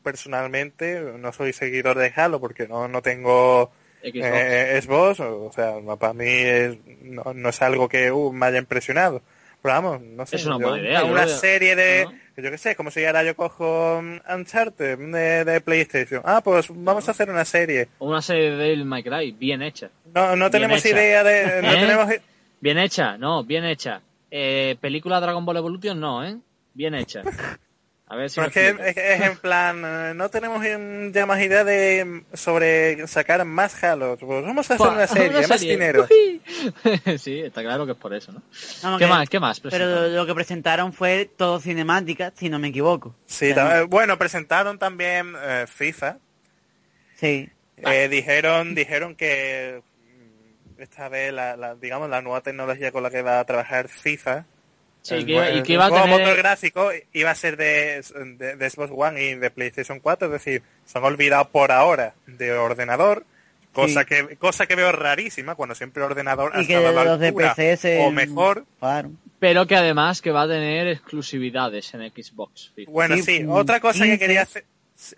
personalmente 0.02 1.00
no 1.18 1.32
soy 1.32 1.52
seguidor 1.52 1.98
de 1.98 2.12
Halo 2.14 2.40
porque 2.40 2.68
no, 2.68 2.86
no 2.88 3.02
tengo 3.02 3.72
Xbox. 4.12 4.26
eh, 4.26 4.80
Xbox. 4.82 5.20
O 5.20 5.50
sea, 5.52 5.74
para 5.98 6.12
mí 6.12 6.24
es- 6.28 6.78
no, 7.02 7.32
no 7.34 7.48
es 7.48 7.62
algo 7.62 7.88
que 7.88 8.10
uh, 8.12 8.32
me 8.32 8.46
haya 8.46 8.58
impresionado. 8.58 9.22
Pero 9.62 9.74
vamos, 9.76 10.00
no 10.02 10.26
sé. 10.26 10.36
Es 10.36 10.44
una 10.46 10.58
yo- 10.58 10.68
buena 10.68 10.82
idea, 10.86 11.04
Una 11.04 11.26
serie 11.26 11.74
de, 11.74 12.04
¿No? 12.04 12.42
yo 12.42 12.50
qué 12.50 12.58
sé, 12.58 12.76
como 12.76 12.90
si 12.90 13.02
ahora 13.06 13.22
yo 13.24 13.34
cojo 13.34 14.02
mm, 14.02 14.18
Uncharted 14.34 14.98
de, 14.98 15.44
de 15.44 15.60
PlayStation. 15.62 16.20
Ah, 16.24 16.42
pues 16.44 16.66
vamos 16.70 17.08
a 17.08 17.12
hacer 17.12 17.30
una 17.30 17.46
serie. 17.46 17.88
Una 17.98 18.20
serie 18.20 18.50
de 18.50 18.84
May 18.84 19.02
Cry, 19.02 19.32
bien 19.32 19.62
hecha. 19.62 19.88
No, 20.14 20.36
no 20.36 20.36
Bien 20.36 20.50
tenemos 20.50 20.84
hecha. 20.84 20.94
idea 20.96 21.24
de, 21.24 21.62
no 21.62 21.72
¿Eh? 21.72 21.76
tenemos, 21.80 22.08
Bien 22.60 22.78
hecha, 22.78 23.16
no, 23.16 23.42
bien 23.44 23.64
hecha. 23.64 24.02
Eh, 24.30 24.76
película 24.80 25.18
Dragon 25.20 25.44
Ball 25.46 25.56
Evolution, 25.58 25.98
no, 25.98 26.24
¿eh? 26.24 26.36
Bien 26.74 26.94
hecha. 26.94 27.22
A 28.14 28.16
ver 28.16 28.30
si 28.30 28.40
es 28.40 28.48
que 28.52 28.68
explico. 28.68 28.88
es, 28.90 28.96
es 28.96 29.20
en 29.22 29.36
plan, 29.38 29.82
eh, 29.84 30.12
no 30.14 30.28
tenemos 30.28 30.64
ya 31.12 31.26
más 31.26 31.40
idea 31.42 31.64
de 31.64 32.22
sobre 32.32 33.06
sacar 33.08 33.44
más 33.44 33.82
Halo. 33.82 34.16
Pues 34.16 34.44
vamos 34.44 34.70
a 34.70 34.74
hacer 34.74 34.86
una 34.88 35.06
serie, 35.08 35.38
Una 35.38 35.48
más 35.48 35.60
dinero. 35.60 36.06
Sí, 37.18 37.40
está 37.40 37.62
claro 37.62 37.84
que 37.86 37.92
es 37.92 37.98
por 37.98 38.14
eso, 38.14 38.32
¿no? 38.32 38.42
¿Qué 38.98 39.04
que- 39.04 39.10
más? 39.10 39.28
¿Qué 39.28 39.40
más? 39.40 39.60
Pero 39.60 40.08
lo 40.08 40.26
que 40.26 40.34
presentaron 40.34 40.92
fue 40.92 41.28
todo 41.36 41.60
cinemática, 41.60 42.32
si 42.36 42.48
no 42.48 42.58
me 42.58 42.68
equivoco. 42.68 43.14
Sí, 43.26 43.50
O 43.50 43.54
sea, 43.54 43.82
bueno, 43.84 44.16
presentaron 44.18 44.78
también 44.78 45.34
eh, 45.42 45.66
FIFA. 45.68 46.18
Sí. 47.16 47.48
Eh, 47.78 48.08
dijeron, 48.08 48.74
dijeron 48.74 49.16
que 49.16 49.82
mm, 50.76 50.80
esta 50.82 51.08
vez 51.08 51.32
la, 51.32 51.56
la- 51.56 51.74
digamos 51.74 52.08
la 52.08 52.22
nueva 52.22 52.40
tecnología 52.42 52.92
con 52.92 53.02
la 53.02 53.10
que 53.10 53.22
va 53.22 53.40
a 53.40 53.44
trabajar 53.44 53.88
FIFA. 53.88 54.44
Sí, 55.04 55.14
el 55.16 55.26
que 55.26 55.32
iba- 55.32 55.44
nue- 55.48 55.58
y 55.58 55.62
que 55.62 55.68
el 55.68 55.74
iba 55.74 55.84
a 55.86 55.88
nuevo 55.90 56.04
tener- 56.06 56.18
motor 56.20 56.36
gráfico 56.38 56.90
iba 57.12 57.30
a 57.30 57.34
ser 57.34 57.56
de, 57.56 58.02
de, 58.38 58.56
de 58.56 58.70
Xbox 58.70 58.90
One 58.92 59.22
y 59.22 59.34
de 59.34 59.50
PlayStation 59.50 60.00
4, 60.00 60.26
es 60.28 60.32
decir, 60.32 60.62
se 60.86 60.98
han 60.98 61.04
olvidado 61.04 61.48
por 61.50 61.70
ahora 61.72 62.14
de 62.26 62.52
ordenador, 62.52 63.24
cosa 63.72 64.00
Sí. 64.00 64.06
que 64.06 64.36
cosa 64.36 64.66
que 64.66 64.74
veo 64.76 64.90
rarísima 64.92 65.54
cuando 65.56 65.74
siempre 65.74 66.02
el 66.02 66.10
ordenador 66.10 66.52
ha 66.56 66.62
Y 66.62 66.66
que 66.66 66.72
estado 66.74 66.88
a 66.88 66.92
la 66.92 67.10
los 67.10 67.20
de 67.20 67.32
PC 67.32 67.76
se... 67.76 68.00
o 68.00 68.10
mejor. 68.10 68.64
Claro. 68.80 69.10
Pero 69.38 69.66
que 69.66 69.76
además 69.76 70.22
que 70.22 70.30
va 70.30 70.42
a 70.42 70.48
tener 70.48 70.88
exclusividades 70.88 71.92
en 71.92 72.00
Xbox. 72.10 72.72
Bueno, 72.88 73.16
Sí, 73.16 73.22
sí, 73.22 73.44
otra 73.48 73.80
cosa 73.80 74.00
que 74.04 74.10
15. 74.12 74.18
quería 74.18 74.42
hacer, 74.42 74.64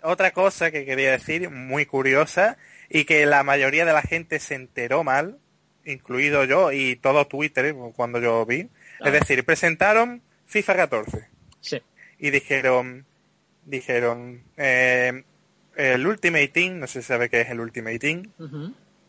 otra 0.01 0.31
cosa 0.31 0.69
que 0.71 0.83
quería 0.85 1.11
decir 1.11 1.49
muy 1.49 1.85
curiosa 1.85 2.57
y 2.89 3.05
que 3.05 3.25
la 3.25 3.43
mayoría 3.43 3.85
de 3.85 3.93
la 3.93 4.01
gente 4.01 4.39
se 4.39 4.55
enteró 4.55 5.03
mal, 5.05 5.37
incluido 5.85 6.43
yo 6.43 6.71
y 6.73 6.97
todo 6.97 7.25
Twitter 7.27 7.73
cuando 7.95 8.19
yo 8.19 8.45
vi, 8.45 8.67
Claro. 8.97 9.13
es 9.13 9.19
decir, 9.21 9.43
presentaron 9.45 10.21
FIFA 10.45 10.75
14 10.75 11.27
Sí. 11.61 11.81
y 12.19 12.29
dijeron 12.31 13.05
dijeron 13.65 14.43
eh, 14.55 15.23
el 15.75 16.07
Ultimate 16.07 16.47
Team, 16.47 16.79
no 16.79 16.87
sé 16.87 17.01
si 17.01 17.07
sabe 17.07 17.29
qué 17.29 17.41
es 17.41 17.49
el 17.49 17.59
Ultimate 17.59 17.99
Team, 17.99 18.31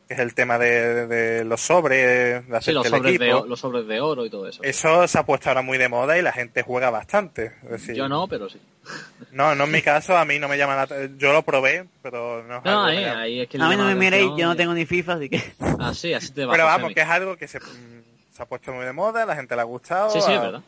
que 0.06 0.14
es 0.14 0.20
el 0.20 0.34
tema 0.34 0.58
de, 0.58 1.06
de 1.06 1.44
los 1.44 1.60
sobres, 1.60 2.46
de 2.46 2.48
Sí, 2.48 2.54
hacerte 2.56 2.72
los 2.72 2.84
el 2.86 2.90
sobres, 2.92 3.18
de, 3.18 3.26
equipo. 3.26 3.40
o- 3.42 3.46
los 3.46 3.60
sobres 3.60 3.86
de 3.86 4.00
oro 4.00 4.26
y 4.26 4.30
todo 4.30 4.48
eso. 4.48 4.62
Eso 4.62 5.06
se 5.06 5.18
ha 5.18 5.24
puesto 5.24 5.48
ahora 5.48 5.62
muy 5.62 5.78
de 5.78 5.88
moda 5.88 6.18
y 6.18 6.22
la 6.22 6.32
gente 6.32 6.62
juega 6.62 6.90
bastante. 6.90 7.52
Es 7.64 7.70
decir, 7.70 7.94
Yo 7.94 8.08
no, 8.08 8.26
pero 8.28 8.48
sí. 8.50 8.58
no, 9.32 9.54
no 9.54 9.64
en 9.64 9.70
mi 9.70 9.80
caso, 9.82 10.16
a 10.16 10.24
mí 10.24 10.38
no 10.38 10.48
me 10.48 10.58
llama 10.58 10.86
la 10.86 11.06
Yo 11.16 11.32
lo 11.32 11.42
probé, 11.42 11.86
pero 12.02 12.42
no 12.42 12.58
es 12.58 12.64
No, 12.64 12.70
algo 12.70 12.84
ahí, 12.84 13.04
ahí 13.04 13.40
es 13.40 13.48
que 13.48 13.58
A 13.58 13.68
mí 13.68 13.76
no 13.76 13.84
me 13.84 13.94
miréis, 13.94 14.30
yo 14.36 14.46
no 14.46 14.56
tengo 14.56 14.74
ni 14.74 14.84
FIFA, 14.86 15.14
así 15.14 15.28
que... 15.28 15.42
Así, 15.78 16.12
así 16.12 16.32
te 16.32 16.44
va. 16.44 16.52
Pero 16.52 16.64
vamos, 16.64 16.92
que 16.94 17.00
es 17.00 17.08
algo 17.08 17.36
que 17.36 17.46
se, 17.48 17.60
mm, 17.60 18.02
se 18.38 18.42
ha 18.44 18.46
puesto 18.46 18.72
muy 18.72 18.86
de 18.86 18.92
moda, 18.94 19.26
la 19.26 19.34
gente 19.36 19.54
le 19.54 19.60
ha 19.60 19.64
gustado. 19.64 20.08
Sí, 20.10 20.20
sí, 20.22 20.32
es 20.32 20.40
verdad. 20.40 20.62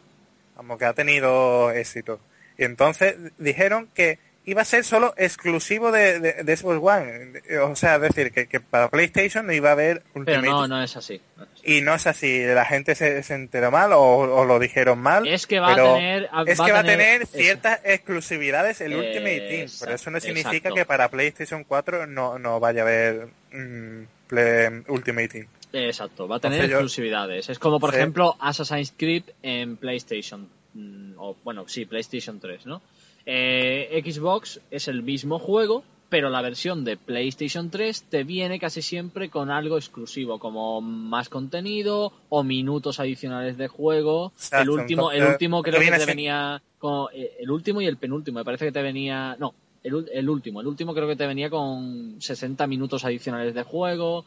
Vamos, 0.56 0.76
que 0.78 0.84
ha 0.84 0.92
tenido 0.92 1.70
éxito. 1.70 2.20
Y 2.58 2.64
entonces 2.64 3.16
dijeron 3.38 3.88
que 3.94 4.18
iba 4.44 4.62
a 4.62 4.64
ser 4.64 4.84
solo 4.84 5.14
exclusivo 5.16 5.92
de, 5.92 6.18
de, 6.18 6.32
de 6.42 6.56
Xbox 6.56 6.78
One. 6.82 7.32
O 7.62 7.76
sea, 7.76 7.94
es 7.96 8.00
decir, 8.02 8.32
que, 8.32 8.46
que 8.48 8.58
para 8.60 8.88
PlayStation 8.88 9.46
no 9.46 9.52
iba 9.52 9.68
a 9.68 9.72
haber 9.72 10.02
Pero 10.12 10.20
Ultimate. 10.20 10.48
no, 10.48 10.66
no 10.68 10.82
es 10.82 10.96
así. 10.96 11.20
no 11.36 11.44
es 11.44 11.50
así. 11.54 11.62
Y 11.76 11.80
no 11.82 11.94
es 11.94 12.06
así, 12.06 12.44
la 12.44 12.64
gente 12.64 12.94
se, 12.94 13.22
se 13.22 13.34
enteró 13.34 13.70
mal 13.70 13.92
o, 13.92 14.00
o 14.02 14.44
lo 14.44 14.58
dijeron 14.58 14.98
mal. 14.98 15.28
Es 15.28 15.46
que 15.46 15.60
va 15.60 15.72
a 15.72 15.74
pero 15.76 15.94
tener- 15.94 16.28
es 16.46 16.60
va 16.60 16.66
que 16.66 16.72
va 16.72 16.78
a 16.80 16.82
tener 16.84 16.98
tener 17.20 17.26
ciertas 17.26 17.80
exclusividades 17.84 18.80
el 18.80 18.94
Ultimate 18.96 19.40
Team. 19.40 19.60
Exacto, 19.62 19.84
Pero 19.84 19.94
eso 19.96 20.10
no 20.10 20.20
significa 20.20 20.56
exacto. 20.56 20.74
que 20.74 20.84
para 20.84 21.08
PlayStation 21.08 21.64
4 21.64 22.06
no, 22.06 22.38
no 22.38 22.58
vaya 22.60 22.80
a 22.80 22.84
haber 22.84 23.28
mm, 23.52 24.02
Play- 24.28 24.82
Ultimate 24.88 25.28
Team. 25.28 25.46
Exacto, 25.72 26.26
va 26.26 26.36
a 26.36 26.40
tener 26.40 26.58
exclusividades. 26.64 27.48
Es 27.48 27.58
como, 27.58 27.78
por 27.78 27.90
Sí. 27.90 27.96
ejemplo, 27.96 28.36
Assassin's 28.40 28.92
Creed 28.96 29.24
en 29.42 29.76
PlayStation. 29.76 30.48
mm, 30.74 31.10
O, 31.18 31.36
bueno, 31.44 31.64
sí, 31.68 31.84
PlayStation 31.84 32.40
3, 32.40 32.64
¿no? 32.66 32.80
Eh, 33.26 34.02
Xbox 34.04 34.60
es 34.70 34.88
el 34.88 35.02
mismo 35.02 35.38
juego, 35.38 35.84
pero 36.08 36.30
la 36.30 36.40
versión 36.42 36.82
de 36.84 36.96
PlayStation 36.96 37.70
3 37.70 38.04
te 38.04 38.24
viene 38.24 38.58
casi 38.58 38.80
siempre 38.82 39.28
con 39.28 39.50
algo 39.50 39.76
exclusivo, 39.76 40.38
como 40.38 40.80
más 40.80 41.28
contenido 41.28 42.12
o 42.30 42.42
minutos 42.42 42.98
adicionales 43.00 43.58
de 43.58 43.68
juego. 43.68 44.32
El 44.52 44.70
último, 44.70 45.12
el 45.12 45.24
último 45.24 45.62
creo 45.62 45.78
que 45.80 45.90
te 45.98 46.06
venía 46.06 46.62
con 46.78 47.08
eh, 47.12 47.32
el 47.38 47.50
último 47.50 47.80
y 47.82 47.86
el 47.86 47.96
penúltimo. 47.98 48.38
Me 48.38 48.44
parece 48.44 48.64
que 48.66 48.72
te 48.72 48.82
venía, 48.82 49.36
no, 49.38 49.54
el, 49.84 50.08
el 50.12 50.28
último, 50.30 50.60
el 50.62 50.66
último 50.66 50.94
creo 50.94 51.06
que 51.06 51.16
te 51.16 51.26
venía 51.26 51.50
con 51.50 52.16
60 52.20 52.66
minutos 52.66 53.04
adicionales 53.04 53.54
de 53.54 53.62
juego. 53.62 54.24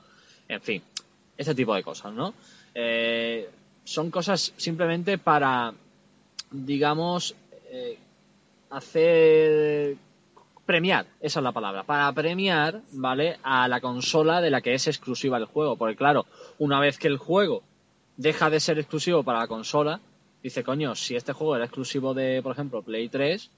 En 0.48 0.62
fin, 0.62 0.82
ese 1.44 1.56
tipo 1.56 1.74
de 1.76 1.84
cosas, 1.84 2.12
¿no? 2.14 2.34
Eh, 2.76 3.50
son 3.84 4.10
cosas 4.12 4.54
simplemente 4.58 5.18
para, 5.18 5.74
digamos, 6.52 7.36
eh, 7.70 7.98
hacer 8.70 9.96
premiar, 10.66 11.06
esa 11.20 11.40
es 11.40 11.44
la 11.44 11.52
palabra, 11.52 11.84
para 11.84 12.12
premiar, 12.14 12.82
¿vale? 12.94 13.38
A 13.44 13.68
la 13.68 13.82
consola 13.82 14.42
de 14.42 14.50
la 14.50 14.62
que 14.62 14.74
es 14.74 14.88
exclusiva 14.88 15.38
el 15.38 15.46
juego, 15.46 15.76
porque 15.76 15.96
claro, 15.96 16.26
una 16.58 16.80
vez 16.80 16.98
que 16.98 17.08
el 17.08 17.18
juego 17.18 17.64
deja 18.18 18.50
de 18.50 18.60
ser 18.60 18.80
exclusivo 18.80 19.24
para 19.24 19.40
la 19.40 19.48
consola, 19.48 20.00
dice, 20.42 20.64
coño, 20.64 20.96
si 20.96 21.16
este 21.16 21.34
juego 21.34 21.56
era 21.56 21.66
exclusivo 21.66 22.14
de, 22.14 22.42
por 22.42 22.54
ejemplo, 22.54 22.82
Play 22.82 23.10
3, 23.10 23.50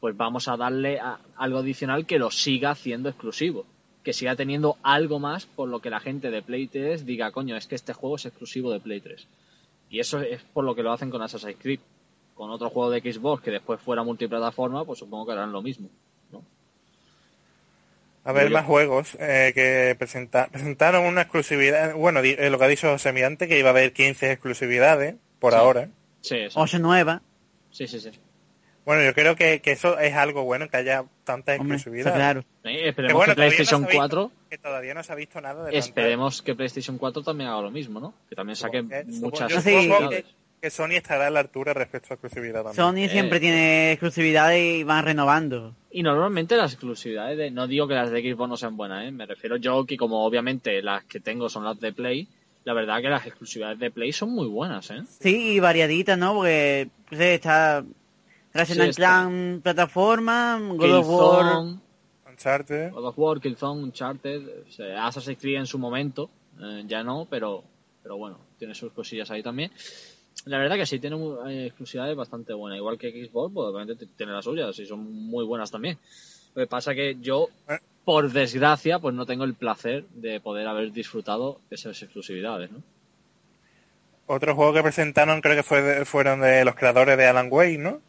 pues 0.00 0.16
vamos 0.16 0.48
a 0.48 0.56
darle 0.56 0.98
a- 1.00 1.18
algo 1.36 1.58
adicional 1.58 2.04
que 2.06 2.18
lo 2.18 2.30
siga 2.30 2.70
haciendo 2.72 3.08
exclusivo, 3.08 3.64
que 4.02 4.12
siga 4.12 4.34
teniendo 4.36 4.76
algo 4.82 5.18
más 5.20 5.46
por 5.46 5.68
lo 5.68 5.80
que 5.80 5.90
la 5.90 6.00
gente 6.00 6.30
de 6.30 6.42
Play 6.42 6.66
3 6.66 7.06
diga, 7.06 7.30
coño, 7.30 7.56
es 7.56 7.66
que 7.66 7.74
este 7.76 7.92
juego 7.92 8.16
es 8.16 8.26
exclusivo 8.26 8.72
de 8.72 8.80
Play 8.80 9.00
3. 9.00 9.26
Y 9.90 10.00
eso 10.00 10.20
es 10.20 10.42
por 10.52 10.64
lo 10.64 10.74
que 10.74 10.82
lo 10.82 10.92
hacen 10.92 11.10
con 11.10 11.22
Assassin's 11.22 11.56
Creed. 11.60 11.80
Con 12.34 12.50
otro 12.50 12.70
juego 12.70 12.90
de 12.90 13.00
Xbox 13.00 13.42
que 13.42 13.50
después 13.50 13.80
fuera 13.80 14.02
multiplataforma, 14.02 14.84
pues 14.84 14.98
supongo 14.98 15.26
que 15.26 15.32
harán 15.32 15.52
lo 15.52 15.62
mismo. 15.62 15.88
¿no? 16.32 16.42
A 18.24 18.32
ver, 18.32 18.48
Yo- 18.48 18.54
más 18.54 18.64
juegos 18.66 19.16
eh, 19.20 19.52
que 19.54 19.94
presenta- 19.98 20.48
presentaron 20.48 21.04
una 21.04 21.22
exclusividad. 21.22 21.94
Bueno, 21.94 22.22
di- 22.22 22.36
eh, 22.38 22.50
lo 22.50 22.58
que 22.58 22.64
ha 22.64 22.68
dicho 22.68 22.90
José 22.90 23.12
Miante, 23.12 23.46
que 23.48 23.58
iba 23.58 23.68
a 23.68 23.72
haber 23.72 23.92
15 23.92 24.32
exclusividades 24.32 25.16
por 25.38 25.52
Sí. 25.52 25.58
ahora. 25.58 25.88
Sí, 26.22 26.36
eso. 26.36 26.58
Ocho 26.60 26.78
nueva. 26.78 27.20
sí, 27.70 27.86
sí, 27.86 28.00
sí. 28.00 28.10
Bueno, 28.84 29.04
yo 29.04 29.14
creo 29.14 29.36
que, 29.36 29.60
que 29.60 29.72
eso 29.72 29.98
es 29.98 30.12
algo 30.14 30.42
bueno, 30.44 30.68
que 30.68 30.76
haya 30.78 31.00
Hombre, 31.00 31.12
está 31.38 31.54
exclusividades. 31.54 32.14
claro. 32.14 32.44
Eh, 32.64 32.88
esperemos 32.88 33.12
Que 33.12 33.16
bueno, 33.16 33.30
que 33.32 33.34
todavía 33.34 33.34
no 33.34 33.36
PlayStation 33.56 33.80
visto- 33.82 33.96
4 33.96 34.30
Que 34.50 34.58
todavía 34.58 34.94
no 34.94 35.02
se 35.04 35.12
ha 35.12 35.14
visto 35.16 35.40
nada 35.40 35.64
de 35.66 35.78
Esperemos 35.78 36.42
que 36.42 36.54
PlayStation 36.54 36.98
4 36.98 37.22
también 37.22 37.50
haga 37.50 37.62
lo 37.62 37.70
mismo, 37.70 38.00
¿no? 38.00 38.14
Que 38.28 38.34
también 38.34 38.56
saque 38.56 38.84
que- 38.88 39.04
muchas 39.04 39.50
yo 39.52 39.60
Sí. 39.60 39.88
que, 40.10 40.24
que 40.60 40.70
Sony 40.70 40.92
estará 40.96 41.28
a 41.28 41.30
la 41.30 41.40
altura 41.40 41.72
respecto 41.74 42.08
a 42.10 42.14
exclusividad 42.14 42.62
también. 42.64 42.74
Sony 42.74 43.08
siempre 43.10 43.38
Eh. 43.38 43.40
tiene 43.40 43.92
exclusividades 43.92 44.60
y 44.80 44.82
van 44.84 45.04
renovando. 45.04 45.74
Y 45.90 46.02
normalmente 46.02 46.56
las 46.56 46.72
exclusividades, 46.72 47.38
de, 47.38 47.50
no 47.50 47.66
digo 47.68 47.86
que 47.86 47.94
las 47.94 48.10
de 48.10 48.20
Xbox 48.20 48.48
no 48.48 48.56
sean 48.56 48.76
buenas, 48.76 49.06
¿eh? 49.06 49.12
me 49.12 49.26
refiero 49.26 49.56
yo 49.56 49.84
que 49.86 49.96
como 49.96 50.24
obviamente 50.24 50.82
las 50.82 51.04
que 51.04 51.20
tengo 51.20 51.48
son 51.48 51.64
las 51.64 51.78
de 51.80 51.92
Play, 51.92 52.28
la 52.64 52.74
verdad 52.74 53.00
que 53.00 53.08
las 53.08 53.26
exclusividades 53.26 53.78
de 53.78 53.90
Play 53.90 54.12
son 54.12 54.30
muy 54.30 54.46
buenas, 54.46 54.90
¿eh? 54.90 55.02
Sí, 55.20 55.54
y 55.54 55.60
variaditas, 55.60 56.16
¿no? 56.16 56.34
Porque 56.34 56.88
pues, 57.08 57.20
está 57.20 57.84
Ratchet 58.54 58.82
Sí. 58.92 58.96
Clank 58.96 59.62
plataforma, 59.62 60.58
God 60.76 60.90
of 60.98 61.08
War. 61.08 61.42
Killzone, 61.44 61.80
Uncharted. 62.28 62.90
God 62.92 63.04
of 63.06 63.18
War, 63.18 63.40
Killzone, 63.40 63.82
Uncharted, 63.82 64.42
Assassin's 64.98 65.38
Creed 65.40 65.56
en 65.58 65.66
su 65.66 65.78
momento, 65.78 66.28
eh, 66.60 66.84
ya 66.86 67.02
no, 67.02 67.26
pero, 67.30 67.64
pero 68.02 68.16
bueno, 68.16 68.38
tiene 68.58 68.74
sus 68.74 68.92
cosillas 68.92 69.30
ahí 69.30 69.42
también. 69.42 69.70
La 70.46 70.58
verdad 70.58 70.76
que 70.76 70.86
sí, 70.86 70.98
tiene 70.98 71.16
eh, 71.48 71.66
exclusividades 71.66 72.16
bastante 72.16 72.52
buenas, 72.54 72.78
igual 72.78 72.98
que 72.98 73.10
Xbox, 73.10 73.52
pues 73.54 73.66
obviamente 73.68 74.06
tiene 74.16 74.32
las 74.32 74.44
suyas 74.44 74.76
y 74.78 74.86
son 74.86 75.00
muy 75.12 75.44
buenas 75.44 75.70
también. 75.70 75.98
Lo 76.54 76.62
que 76.62 76.66
pasa 76.66 76.94
que 76.94 77.16
yo, 77.20 77.48
Eh. 77.68 77.78
por 78.04 78.30
desgracia, 78.32 78.98
pues 78.98 79.14
no 79.14 79.24
tengo 79.24 79.44
el 79.44 79.54
placer 79.54 80.04
de 80.14 80.40
poder 80.40 80.66
haber 80.66 80.92
disfrutado 80.92 81.60
esas 81.70 82.02
exclusividades, 82.02 82.70
¿no? 82.72 82.82
Otro 84.26 84.54
juego 84.54 84.72
que 84.72 84.82
presentaron 84.82 85.40
creo 85.40 85.56
que 85.56 85.62
fue 85.62 85.82
de- 85.82 86.04
fueron 86.04 86.40
de 86.40 86.64
los 86.64 86.74
creadores 86.74 87.16
de 87.18 87.26
Alan 87.26 87.48
Wake, 87.50 87.78
¿no? 87.78 88.00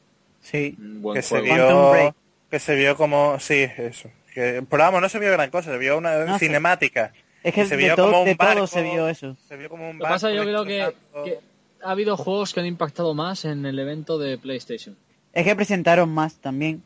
Sí. 0.44 0.76
Buen 0.78 1.16
que 1.16 1.22
se 1.24 1.40
juego. 1.40 1.92
Vio 1.94 2.16
que 2.52 2.60
se 2.60 2.76
vio 2.76 2.96
como 2.96 3.40
sí 3.40 3.66
eso 3.78 4.10
que, 4.34 4.64
pero 4.70 4.84
vamos 4.84 5.02
no 5.02 5.10
se 5.10 5.18
vio 5.20 5.32
gran 5.32 5.50
cosa 5.50 5.72
se 5.72 5.78
vio 5.80 5.98
una 5.98 6.26
No, 6.26 6.38
sí. 6.40 6.46
cinemática 6.46 7.12
Es 7.44 7.54
que 7.54 7.66
se 7.66 7.76
de, 7.78 7.84
vio 7.84 7.96
todo, 7.96 8.08
como 8.08 8.20
un 8.22 8.26
de 8.26 8.36
todo 8.36 8.48
barco. 8.48 8.68
se 8.68 8.82
vio 8.84 9.08
eso. 9.10 9.36
se 9.48 9.58
vio 9.58 9.70
como 9.70 9.90
un 9.90 9.98
Lo 9.98 10.06
que 10.06 10.10
pasa 10.10 10.28
barco 10.28 10.44
yo 10.44 10.50
creo 10.50 10.66
que, 10.66 10.94
que 11.26 11.40
ha 11.84 11.92
habido 11.92 12.16
juegos 12.18 12.54
que 12.54 12.60
han 12.60 12.66
impactado 12.68 13.14
más 13.16 13.46
en 13.46 13.66
el 13.66 13.78
evento 13.80 14.18
de 14.20 14.38
PlayStation. 14.38 14.96
Es 15.34 15.44
que 15.46 15.56
presentaron 15.56 16.10
más 16.10 16.36
también. 16.36 16.84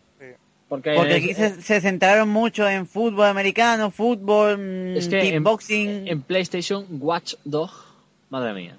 Porque, 0.69 0.95
Porque 0.95 1.15
es- 1.17 1.23
aquí 1.23 1.33
se, 1.33 1.61
se 1.61 1.79
centraron 1.81 2.27
mucho 2.29 2.67
en 2.67 2.85
fútbol 2.87 3.25
americano, 3.27 3.89
fútbol, 3.91 4.57
mm, 4.57 4.97
es 4.97 5.07
que 5.07 5.19
en, 5.19 5.31
kickboxing. 5.35 6.07
en 6.09 6.21
PlayStation 6.21 6.85
Watch 6.99 7.35
Dog, 7.45 7.71
madre 8.29 8.53
mía, 8.53 8.77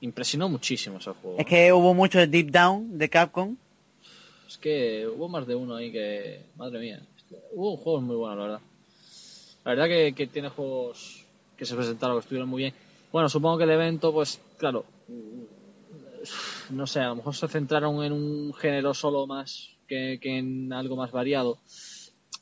impresionó 0.00 0.48
muchísimo 0.48 0.98
ese 0.98 1.10
juego. 1.10 1.38
Es 1.38 1.46
que 1.46 1.72
hubo 1.72 1.94
mucho 1.94 2.18
de 2.18 2.26
Deep 2.28 2.50
Down 2.50 2.98
de 2.98 3.08
Capcom. 3.08 3.56
Es 4.54 4.58
que 4.58 5.04
hubo 5.08 5.28
más 5.28 5.48
de 5.48 5.56
uno 5.56 5.74
ahí 5.74 5.90
que, 5.90 6.38
madre 6.56 6.78
mía, 6.78 7.00
hubo 7.54 7.76
juegos 7.76 8.04
muy 8.04 8.14
buenos, 8.14 8.38
la 8.38 8.44
verdad. 8.44 8.60
La 9.64 9.70
verdad 9.72 9.86
que, 9.88 10.12
que 10.14 10.26
tiene 10.28 10.48
juegos 10.48 11.24
que 11.56 11.66
se 11.66 11.74
presentaron 11.74 12.16
que 12.16 12.20
estuvieron 12.20 12.48
muy 12.48 12.62
bien. 12.62 12.74
Bueno, 13.10 13.28
supongo 13.28 13.58
que 13.58 13.64
el 13.64 13.70
evento, 13.70 14.12
pues 14.12 14.40
claro, 14.56 14.84
no 16.70 16.86
sé, 16.86 17.00
a 17.00 17.08
lo 17.08 17.16
mejor 17.16 17.34
se 17.34 17.48
centraron 17.48 18.04
en 18.04 18.12
un 18.12 18.54
género 18.54 18.94
solo 18.94 19.26
más 19.26 19.70
que, 19.88 20.20
que 20.22 20.38
en 20.38 20.72
algo 20.72 20.94
más 20.94 21.10
variado. 21.10 21.58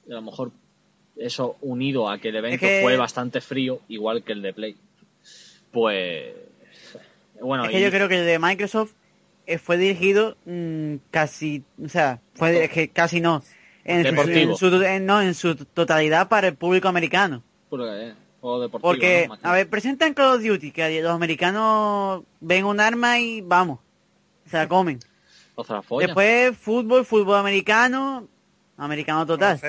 Y 0.07 0.13
a 0.13 0.17
lo 0.17 0.23
mejor 0.23 0.51
eso 1.17 1.57
unido 1.63 2.11
a 2.11 2.19
que 2.19 2.29
el 2.29 2.37
evento 2.37 2.67
que- 2.67 2.81
fue 2.83 2.99
bastante 2.99 3.41
frío, 3.41 3.81
igual 3.89 4.23
que 4.23 4.33
el 4.33 4.43
de 4.43 4.53
Play. 4.53 4.77
Pues 5.71 6.35
bueno, 7.41 7.65
es 7.65 7.71
que 7.71 7.81
y- 7.81 7.83
yo 7.85 7.91
creo 7.91 8.07
que 8.09 8.19
el 8.21 8.27
de 8.27 8.39
Microsoft 8.39 8.93
fue 9.63 9.77
dirigido 9.77 10.37
mm, 10.45 10.97
casi, 11.11 11.63
o 11.85 11.89
sea, 11.89 12.21
fue 12.35 12.69
que 12.69 12.89
casi 12.89 13.21
no. 13.21 13.43
En 13.85 14.05
su, 14.05 14.11
Deportivo. 14.11 14.53
en 14.53 14.57
su- 14.57 14.83
en- 14.85 15.07
no, 15.07 15.21
en 15.21 15.35
su 15.35 15.57
totalidad 15.57 16.29
para 16.29 16.49
el 16.49 16.55
público 16.55 16.89
americano. 16.89 17.43
juego 18.41 18.61
deportivo, 18.61 18.89
Porque, 18.89 19.27
¿no? 19.29 19.37
A 19.43 19.53
ver, 19.53 19.69
presentan 19.69 20.15
Call 20.15 20.37
of 20.37 20.43
Duty, 20.45 20.71
que 20.71 21.03
los 21.03 21.13
americanos 21.13 22.23
ven 22.41 22.65
un 22.65 22.79
arma 22.81 23.19
y 23.19 23.41
vamos, 23.41 23.81
se 24.49 24.57
la 24.57 24.69
comen. 24.69 25.01
o 25.55 25.65
se 25.65 25.73
la 25.73 25.83
follan. 25.83 26.07
Después 26.09 26.57
fútbol, 26.57 27.05
fútbol 27.05 27.37
americano, 27.37 28.29
americano 28.77 29.27
total. 29.27 29.61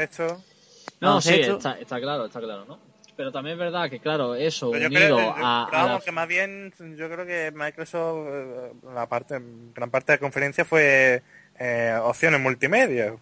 No, 1.00 1.08
Vamos, 1.10 1.24
sí, 1.26 1.34
está, 1.34 1.80
está 1.80 2.00
claro, 2.00 2.26
está 2.26 2.40
claro, 2.40 2.66
¿no? 2.66 2.80
Pero 3.15 3.31
también 3.31 3.53
es 3.53 3.60
verdad 3.60 3.90
que, 3.90 3.99
claro, 3.99 4.34
eso 4.35 4.72
Pero 4.72 4.84
yo 4.84 4.88
unido 4.88 5.18
creo, 5.18 5.35
yo- 5.35 5.45
a, 5.45 5.68
pero 5.69 5.77
a 5.77 5.84
vamos, 5.85 5.99
la- 5.99 6.06
que 6.06 6.11
más 6.11 6.27
bien 6.27 6.73
yo 6.98 7.10
creo 7.10 7.26
que 7.26 7.52
Microsoft 7.53 8.27
eh, 8.31 8.72
la 8.94 9.07
parte 9.07 9.40
gran 9.76 9.90
parte 9.91 10.11
de 10.14 10.15
la 10.18 10.19
conferencia 10.22 10.65
fue 10.65 11.22
eh, 11.60 11.95
opciones 12.02 12.40
multimedia 12.41 13.14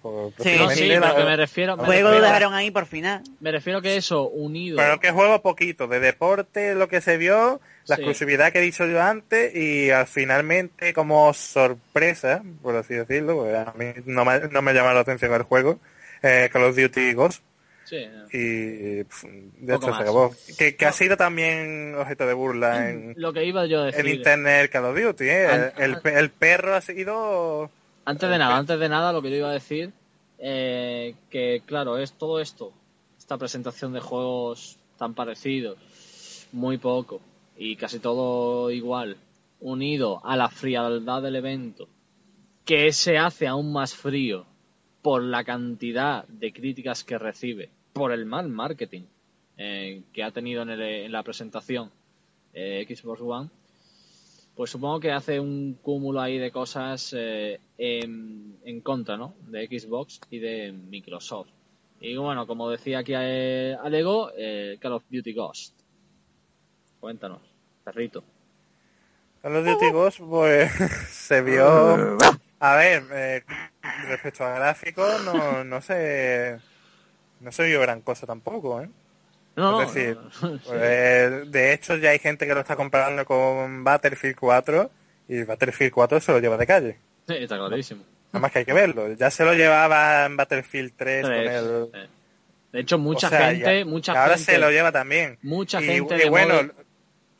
Sí, 0.41 0.55
No, 0.57 0.69
sí, 0.69 0.87
la- 0.87 1.13
pero 1.13 1.25
me 1.27 1.35
refiero, 1.35 1.75
me 1.75 1.83
Juego 1.83 2.11
lo 2.11 2.21
dejaron 2.21 2.53
ahí 2.53 2.71
por 2.71 2.85
final. 2.85 3.21
me 3.41 3.51
refiero 3.51 3.81
que 3.81 3.97
eso 3.97 4.29
unido... 4.29 4.77
pero 4.77 5.01
que 5.01 5.11
juego 5.11 5.41
poquito 5.41 5.87
de 5.87 5.99
deporte 5.99 6.73
lo 6.73 6.87
que 6.87 7.01
se 7.01 7.17
vio 7.17 7.59
la 7.87 7.95
Sí. 7.97 8.01
exclusividad 8.03 8.53
que 8.53 8.59
he 8.59 8.61
dicho 8.61 8.85
yo 8.85 9.01
antes 9.01 9.53
y 9.53 9.91
al 9.91 10.07
finalmente 10.07 10.93
como 10.93 11.33
sorpresa 11.33 12.41
por 12.61 12.75
así 12.77 12.93
decirlo 12.93 13.43
a 13.53 13.73
mí 13.77 13.87
no 14.05 14.23
me, 14.23 14.39
no 14.49 14.61
me 14.61 14.73
llama 14.73 14.93
la 14.93 15.01
atención 15.01 15.33
el 15.33 15.43
juego 15.43 15.79
eh, 16.23 16.49
Call 16.53 16.63
of 16.63 16.75
Duty 16.77 17.13
Ghost 17.13 17.43
Sí, 17.91 17.97
eh. 17.97 19.01
y 19.01 19.03
pf, 19.03 19.27
de 19.57 19.75
hecho 19.75 19.93
se 19.93 20.01
acabó. 20.01 20.33
Que, 20.57 20.77
que 20.77 20.85
ha 20.85 20.93
sido 20.93 21.17
también 21.17 21.93
objeto 21.97 22.25
de 22.25 22.33
burla 22.33 22.89
en, 22.89 23.15
lo 23.17 23.33
que 23.33 23.43
iba 23.43 23.65
yo 23.65 23.81
a 23.81 23.89
en 23.89 24.07
internet 24.07 24.71
Call 24.71 24.85
of 24.85 24.97
Duty 24.97 25.25
¿eh? 25.25 25.73
El, 25.77 25.97
el 26.05 26.29
perro 26.29 26.73
ha 26.73 26.79
sido 26.79 27.69
Antes 28.05 28.29
de 28.29 28.37
nada, 28.37 28.55
antes 28.55 28.79
de 28.79 28.87
nada, 28.87 29.11
lo 29.11 29.21
que 29.21 29.29
yo 29.29 29.35
iba 29.35 29.49
a 29.49 29.53
decir, 29.53 29.91
eh, 30.39 31.15
que 31.29 31.63
claro, 31.65 31.97
es 31.97 32.13
todo 32.13 32.39
esto, 32.39 32.71
esta 33.19 33.37
presentación 33.37 33.91
de 33.91 33.99
juegos 33.99 34.77
tan 34.97 35.13
parecidos, 35.13 35.77
muy 36.53 36.77
poco, 36.77 37.19
y 37.57 37.75
casi 37.75 37.99
todo 37.99 38.71
igual, 38.71 39.17
unido 39.59 40.21
a 40.23 40.37
la 40.37 40.47
frialdad 40.47 41.21
del 41.21 41.35
evento, 41.35 41.89
que 42.63 42.93
se 42.93 43.17
hace 43.17 43.47
aún 43.47 43.73
más 43.73 43.93
frío 43.93 44.45
por 45.01 45.23
la 45.23 45.43
cantidad 45.43 46.25
de 46.29 46.53
críticas 46.53 47.03
que 47.03 47.17
recibe, 47.17 47.69
por 47.93 48.11
el 48.11 48.25
mal 48.25 48.49
marketing 48.49 49.03
eh, 49.57 50.01
que 50.13 50.23
ha 50.23 50.31
tenido 50.31 50.61
en, 50.63 50.69
el- 50.71 50.81
en 50.81 51.11
la 51.11 51.23
presentación 51.23 51.91
eh, 52.53 52.85
Xbox 52.89 53.21
One, 53.21 53.49
pues 54.55 54.69
supongo 54.71 54.99
que 54.99 55.11
hace 55.11 55.39
un 55.39 55.77
cúmulo 55.81 56.19
ahí 56.21 56.37
de 56.37 56.51
cosas 56.51 57.13
eh, 57.17 57.59
en, 57.77 58.57
en 58.65 58.81
contra, 58.81 59.17
¿no? 59.17 59.33
De 59.47 59.65
Xbox 59.67 60.19
y 60.29 60.39
de 60.39 60.71
Microsoft. 60.73 61.47
Y 62.01 62.15
bueno, 62.17 62.47
como 62.47 62.69
decía 62.69 62.99
aquí 62.99 63.13
eh, 63.15 63.75
Alego, 63.81 64.31
eh, 64.37 64.77
Call 64.81 64.93
of 64.93 65.03
Duty 65.09 65.33
Ghost. 65.33 65.73
Cuéntanos, 66.99 67.41
perrito. 67.83 68.23
Call 69.41 69.55
of 69.57 69.65
Duty 69.65 69.91
Ghost, 69.91 70.19
pues 70.19 70.71
se 71.09 71.41
vio. 71.41 72.17
A 72.59 72.75
ver, 72.75 73.03
eh, 73.11 73.43
respecto 74.07 74.43
a 74.43 74.55
gráficos, 74.55 75.23
no, 75.25 75.63
no 75.63 75.81
se. 75.81 76.59
No 77.41 77.51
se 77.51 77.63
vio 77.65 77.81
gran 77.81 78.01
cosa 78.01 78.25
tampoco, 78.25 78.81
¿eh? 78.81 78.89
No, 79.55 79.81
es 79.81 79.93
decir, 79.93 80.15
no, 80.41 80.49
no, 80.49 80.57
sí. 80.57 80.63
pues, 80.65 81.51
de 81.51 81.73
hecho 81.73 81.97
ya 81.97 82.11
hay 82.11 82.19
gente 82.19 82.47
que 82.47 82.53
lo 82.53 82.61
está 82.61 82.75
comparando 82.77 83.25
con 83.25 83.83
Battlefield 83.83 84.35
4 84.37 84.89
y 85.27 85.43
Battlefield 85.43 85.91
4 85.91 86.19
se 86.21 86.31
lo 86.31 86.39
lleva 86.39 86.55
de 86.57 86.67
calle. 86.67 86.97
Sí, 87.27 87.33
está 87.35 87.57
clarísimo. 87.57 88.03
Nada 88.31 88.41
más 88.41 88.51
que 88.51 88.59
hay 88.59 88.65
que 88.65 88.73
verlo. 88.73 89.11
Ya 89.13 89.29
se 89.29 89.43
lo 89.43 89.53
llevaba 89.53 90.25
en 90.25 90.37
Battlefield 90.37 90.93
3 90.95 91.21
con 91.23 91.33
el. 91.33 91.47
eh. 91.93 92.07
De 92.71 92.79
hecho, 92.79 92.97
mucha 92.97 93.27
o 93.27 93.29
sea, 93.29 93.49
gente, 93.51 93.79
ya- 93.79 93.85
mucha 93.85 94.11
ahora 94.13 94.37
gente, 94.37 94.53
se 94.53 94.57
lo 94.57 94.71
lleva 94.71 94.91
también. 94.93 95.37
mucha 95.41 95.81
Y- 95.81 95.85
gente 95.85 96.15
y 96.15 96.19
de 96.19 96.29
bueno, 96.29 96.53
Modern- 96.53 96.73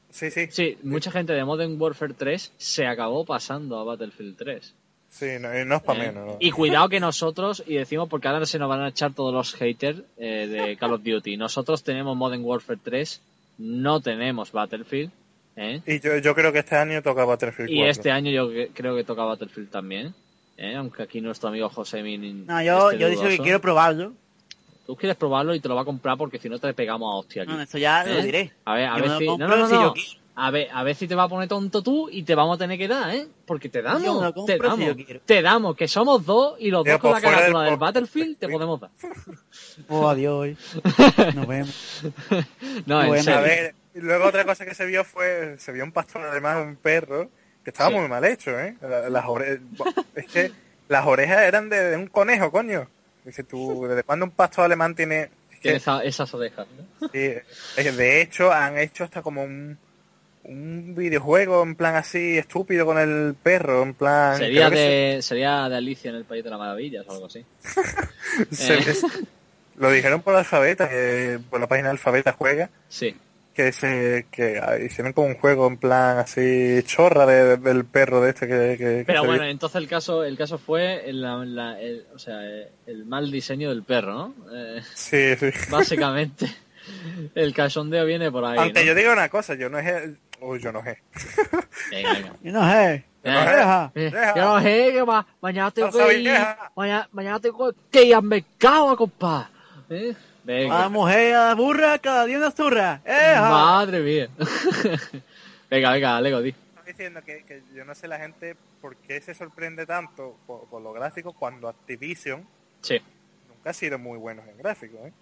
sí, 0.10 0.30
sí. 0.32 0.48
sí, 0.52 0.78
mucha 0.84 1.12
gente 1.12 1.32
de 1.32 1.46
Modern 1.46 1.82
Warfare 1.82 2.14
3 2.14 2.52
se 2.58 2.86
acabó 2.86 3.24
pasando 3.24 3.80
a 3.80 3.86
Battlefield 3.86 4.36
3. 4.38 4.76
Sí, 5.12 5.26
no, 5.40 5.56
y 5.60 5.66
no 5.66 5.76
es 5.76 5.82
para 5.84 6.04
¿eh? 6.04 6.08
menos. 6.08 6.26
¿no? 6.26 6.38
Y 6.40 6.52
cuidado 6.52 6.88
que 6.90 7.00
nosotros, 7.00 7.64
y 7.68 7.76
decimos 7.76 8.08
porque 8.10 8.28
ahora 8.30 8.46
se 8.46 8.58
nos 8.58 8.70
van 8.70 8.82
a 8.82 8.88
echar 8.88 9.14
todos 9.14 9.34
los 9.34 9.54
haters 9.54 10.00
eh, 10.18 10.48
de 10.48 10.78
Call 10.78 10.94
of 10.94 11.04
Duty. 11.04 11.36
Nosotros 11.38 11.84
tenemos 11.84 12.16
Modern 12.16 12.44
Warfare 12.44 12.80
3, 12.82 13.22
no 13.60 14.00
tenemos 14.00 14.52
Battlefield. 14.54 15.12
¿eh? 15.58 15.82
Y 15.86 16.00
yo, 16.00 16.18
yo 16.18 16.34
creo 16.34 16.54
que 16.54 16.60
este 16.60 16.78
año 16.78 17.02
toca 17.04 17.26
Battlefield 17.26 17.70
4. 17.70 17.76
Y 17.76 17.90
este 17.90 18.10
año 18.10 18.32
yo 18.32 18.50
que- 18.50 18.70
creo 18.74 18.96
que 18.96 19.04
toca 19.04 19.24
Battlefield 19.26 19.70
también. 19.70 20.16
¿eh? 20.58 20.76
Aunque 20.76 21.04
aquí 21.04 21.20
nuestro 21.20 21.50
amigo 21.50 21.68
José 21.70 22.02
Min. 22.02 22.46
No, 22.48 22.62
yo, 22.64 22.92
esté 22.92 23.02
yo 23.02 23.10
digo 23.10 23.22
que 23.22 23.28
dudoso. 23.28 23.44
quiero 23.44 23.60
probarlo. 23.62 24.14
Tú 24.88 24.96
quieres 24.96 25.18
probarlo 25.18 25.54
y 25.54 25.60
te 25.60 25.68
lo 25.70 25.76
va 25.76 25.82
a 25.82 25.86
comprar 25.86 26.18
porque 26.18 26.40
si 26.40 26.48
no 26.50 26.58
te 26.58 26.74
pegamos 26.74 27.14
a 27.14 27.18
hostia 27.18 27.44
aquí. 27.44 27.52
No, 27.52 27.62
eso 27.62 27.78
ya 27.78 28.04
lo 28.06 28.14
¿Eh? 28.20 28.24
diré. 28.24 28.52
A 28.66 28.74
ver, 28.76 28.88
a 28.88 28.98
Yo 28.98 29.02
ver 29.04 29.04
me 29.04 29.10
lo 29.10 29.20
si. 29.20 29.26
No, 29.26 29.32
compro 29.32 29.48
no, 29.50 29.58
no, 29.58 29.68
si 29.68 29.74
no. 29.74 29.82
yo. 29.96 30.02
A 30.34 30.50
ver, 30.50 30.70
a 30.72 30.82
ver 30.84 30.96
si 30.96 31.08
te 31.08 31.16
va 31.16 31.24
a 31.24 31.28
poner 31.28 31.50
tonto 31.50 31.84
tú 31.84 32.10
y 32.10 32.24
te 32.24 32.36
vamos 32.36 32.56
a 32.56 32.60
tener 32.60 32.78
que 32.78 32.88
dar, 32.88 33.14
¿eh? 33.14 33.28
Porque 33.46 33.68
te 33.68 33.82
damos, 33.82 34.02
Yo 34.04 34.46
te 34.46 34.58
damos, 34.58 34.80
yo 34.98 35.20
te 35.26 35.42
damos, 35.42 35.76
que 35.76 35.88
somos 35.90 36.26
dos 36.26 36.56
y 36.60 36.72
los 36.72 36.84
Mira, 36.86 36.94
dos 36.96 37.02
con 37.02 37.10
la 37.12 37.16
por 37.18 37.22
fuera 37.24 37.38
carátula 37.38 37.62
del 37.64 37.70
del. 37.72 37.80
Battlefield 37.80 38.38
te 38.38 38.48
podemos 38.48 38.80
dar. 38.80 38.92
Oh, 39.90 40.08
adiós. 40.08 40.58
Nos 41.36 41.48
vemos. 41.48 42.04
No, 42.86 43.02
en 43.02 43.08
Bueno, 43.08 43.14
A 43.22 43.24
serio. 43.24 43.42
ver, 43.42 43.76
y 43.94 44.00
luego 44.00 44.26
otra 44.26 44.46
cosa 44.46 44.66
que 44.66 44.74
se 44.74 44.86
vio 44.86 45.04
fue, 45.04 45.56
se 45.60 45.72
vio 45.72 45.84
un 45.84 45.92
pastor 45.92 46.22
además, 46.24 46.66
un 46.66 46.76
perro, 46.78 47.30
que 47.64 47.70
estaba 47.72 47.90
Sí. 47.90 47.96
muy 47.98 48.08
mal 48.08 48.24
hecho, 48.26 48.58
¿eh? 48.60 48.76
La- 48.82 49.10
Las 49.10 49.26
orejas, 49.28 49.60
es 50.16 50.26
que 50.28 50.52
las 50.88 51.06
orejas 51.06 51.40
eran 51.42 51.70
de, 51.70 51.78
de 51.92 51.98
un 51.98 52.08
conejo, 52.08 52.52
coño. 52.52 52.88
Dice 53.26 53.44
tú, 53.44 53.86
¿desde 53.88 54.04
cuándo 54.04 54.26
un 54.26 54.32
pastor 54.32 54.66
alemán 54.66 54.96
tiene...? 54.96 55.24
es 55.52 55.56
que, 55.58 55.62
Tiene 55.62 55.78
esa- 55.78 56.04
esas 56.04 56.34
orejas, 56.34 56.66
¿no? 57.02 57.08
sí, 57.10 57.20
es 57.20 57.84
que 57.84 57.92
de 57.92 58.22
hecho, 58.22 58.52
han 58.52 58.78
hecho 58.78 59.04
hasta 59.04 59.22
como 59.22 59.44
un, 59.44 59.78
un 60.44 60.96
videojuego 60.96 61.62
en 61.64 61.76
plan 61.76 61.96
así 61.96 62.38
estúpido 62.38 62.86
con 62.86 62.98
el 62.98 63.36
perro, 63.42 63.84
en 63.84 63.94
plan... 63.94 64.38
Sería 64.38 64.70
de, 64.70 65.20
sería 65.22 65.70
de 65.70 65.78
Alicia 65.78 66.10
en 66.10 66.16
el 66.16 66.26
País 66.26 66.44
de 66.44 66.50
las 66.50 66.60
Maravillas 66.60 67.06
o 67.08 67.12
algo 67.14 67.26
así. 67.28 67.46
se- 68.52 68.74
eh. 68.80 68.96
lo 69.78 69.92
dijeron 69.92 70.22
por 70.22 70.36
Alfabeta, 70.36 70.90
que 70.90 71.40
por 71.50 71.60
la 71.60 71.68
página 71.68 71.90
Alfabeta 71.92 72.34
juega, 72.34 72.70
Sí. 72.90 73.16
que 73.54 73.72
se 73.72 74.26
que 74.32 74.60
ah, 74.60 74.78
hicieron 74.80 75.14
como 75.14 75.28
un 75.28 75.36
juego 75.36 75.68
en 75.68 75.78
plan 75.78 76.18
así 76.18 76.82
chorra 76.86 77.26
de- 77.26 77.58
del 77.58 77.86
perro 77.86 78.22
de 78.22 78.30
este 78.32 78.48
que, 78.48 79.04
Pero 79.06 79.26
bueno, 79.26 79.44
entonces 79.46 79.76
el 79.82 79.88
caso, 79.88 80.24
el 80.24 80.38
caso 80.38 80.58
fue 80.58 81.08
el, 81.10 81.22
la- 81.22 81.80
el- 81.80 82.06
o 82.16 82.20
sea, 82.20 82.44
eh, 82.44 82.70
el 82.88 83.06
mal 83.06 83.30
diseño 83.30 83.70
del 83.70 83.84
perro, 83.84 84.14
¿no? 84.14 84.36
Eh, 84.54 84.82
sí, 84.96 85.36
sí. 85.40 85.52
básicamente, 85.70 86.48
el 87.36 87.54
cachondeo 87.54 88.06
viene 88.06 88.32
por 88.32 88.44
ahí. 88.46 88.58
Aunque 88.58 88.80
¿no? 88.82 88.86
yo 88.88 88.96
digo 88.96 89.14
una 89.14 89.30
cosa, 89.30 89.54
yo 89.56 89.70
no 89.70 89.78
es 89.78 90.10
uy, 90.42 90.60
yo 90.60 90.72
no 90.72 90.84
sé. 90.84 91.02
Yo 92.44 92.52
no 92.52 92.70
sé. 92.72 92.94
Eh, 93.24 93.30
Deja. 93.30 93.92
Deja. 93.94 94.36
yo 94.36 94.42
no 94.46 94.62
sé 94.62 94.90
que 94.94 95.04
ma- 95.06 95.28
mañana 95.42 95.70
tengo 95.72 95.92
No 95.92 96.08
que 96.08 96.18
ir, 96.18 96.32
mañana, 96.76 97.08
mañana 97.12 97.40
tengo 97.40 97.72
que 97.92 98.04
ir 98.06 98.16
al 98.16 98.24
mercado 98.24 98.90
a 98.90 98.98
comprar. 98.98 99.48
¿Eh? 99.90 100.16
Venga. 100.44 100.76
A 100.76 100.82
la 100.84 100.90
mujer, 100.90 101.36
a 101.36 101.48
la 101.50 101.54
burra, 101.56 102.00
cada 102.00 102.26
día 102.26 102.38
una 102.38 102.50
zurra. 102.52 103.00
¡Eh! 103.06 103.36
Madre 103.38 104.00
mía. 104.00 104.28
venga, 105.70 105.92
venga, 105.92 106.20
Lego, 106.22 106.42
di. 106.42 106.54
diciendo 106.86 107.22
que, 107.24 107.44
que 107.46 107.62
yo 107.76 107.86
no 107.86 107.94
sé 107.94 108.08
la 108.08 108.18
gente 108.18 108.56
por 108.82 108.96
qué 108.96 109.22
se 109.22 109.34
sorprende 109.36 109.86
tanto 109.86 110.36
por, 110.48 110.66
por 110.68 110.82
los 110.82 110.94
gráficos 110.96 111.36
cuando 111.38 111.68
Activision 111.70 112.46
Sí. 112.82 112.98
nunca 113.48 113.70
ha 113.70 113.74
sido 113.74 114.00
muy 114.00 114.18
buenos 114.18 114.48
en 114.48 114.58
gráficos, 114.58 115.00
¿eh? 115.08 115.14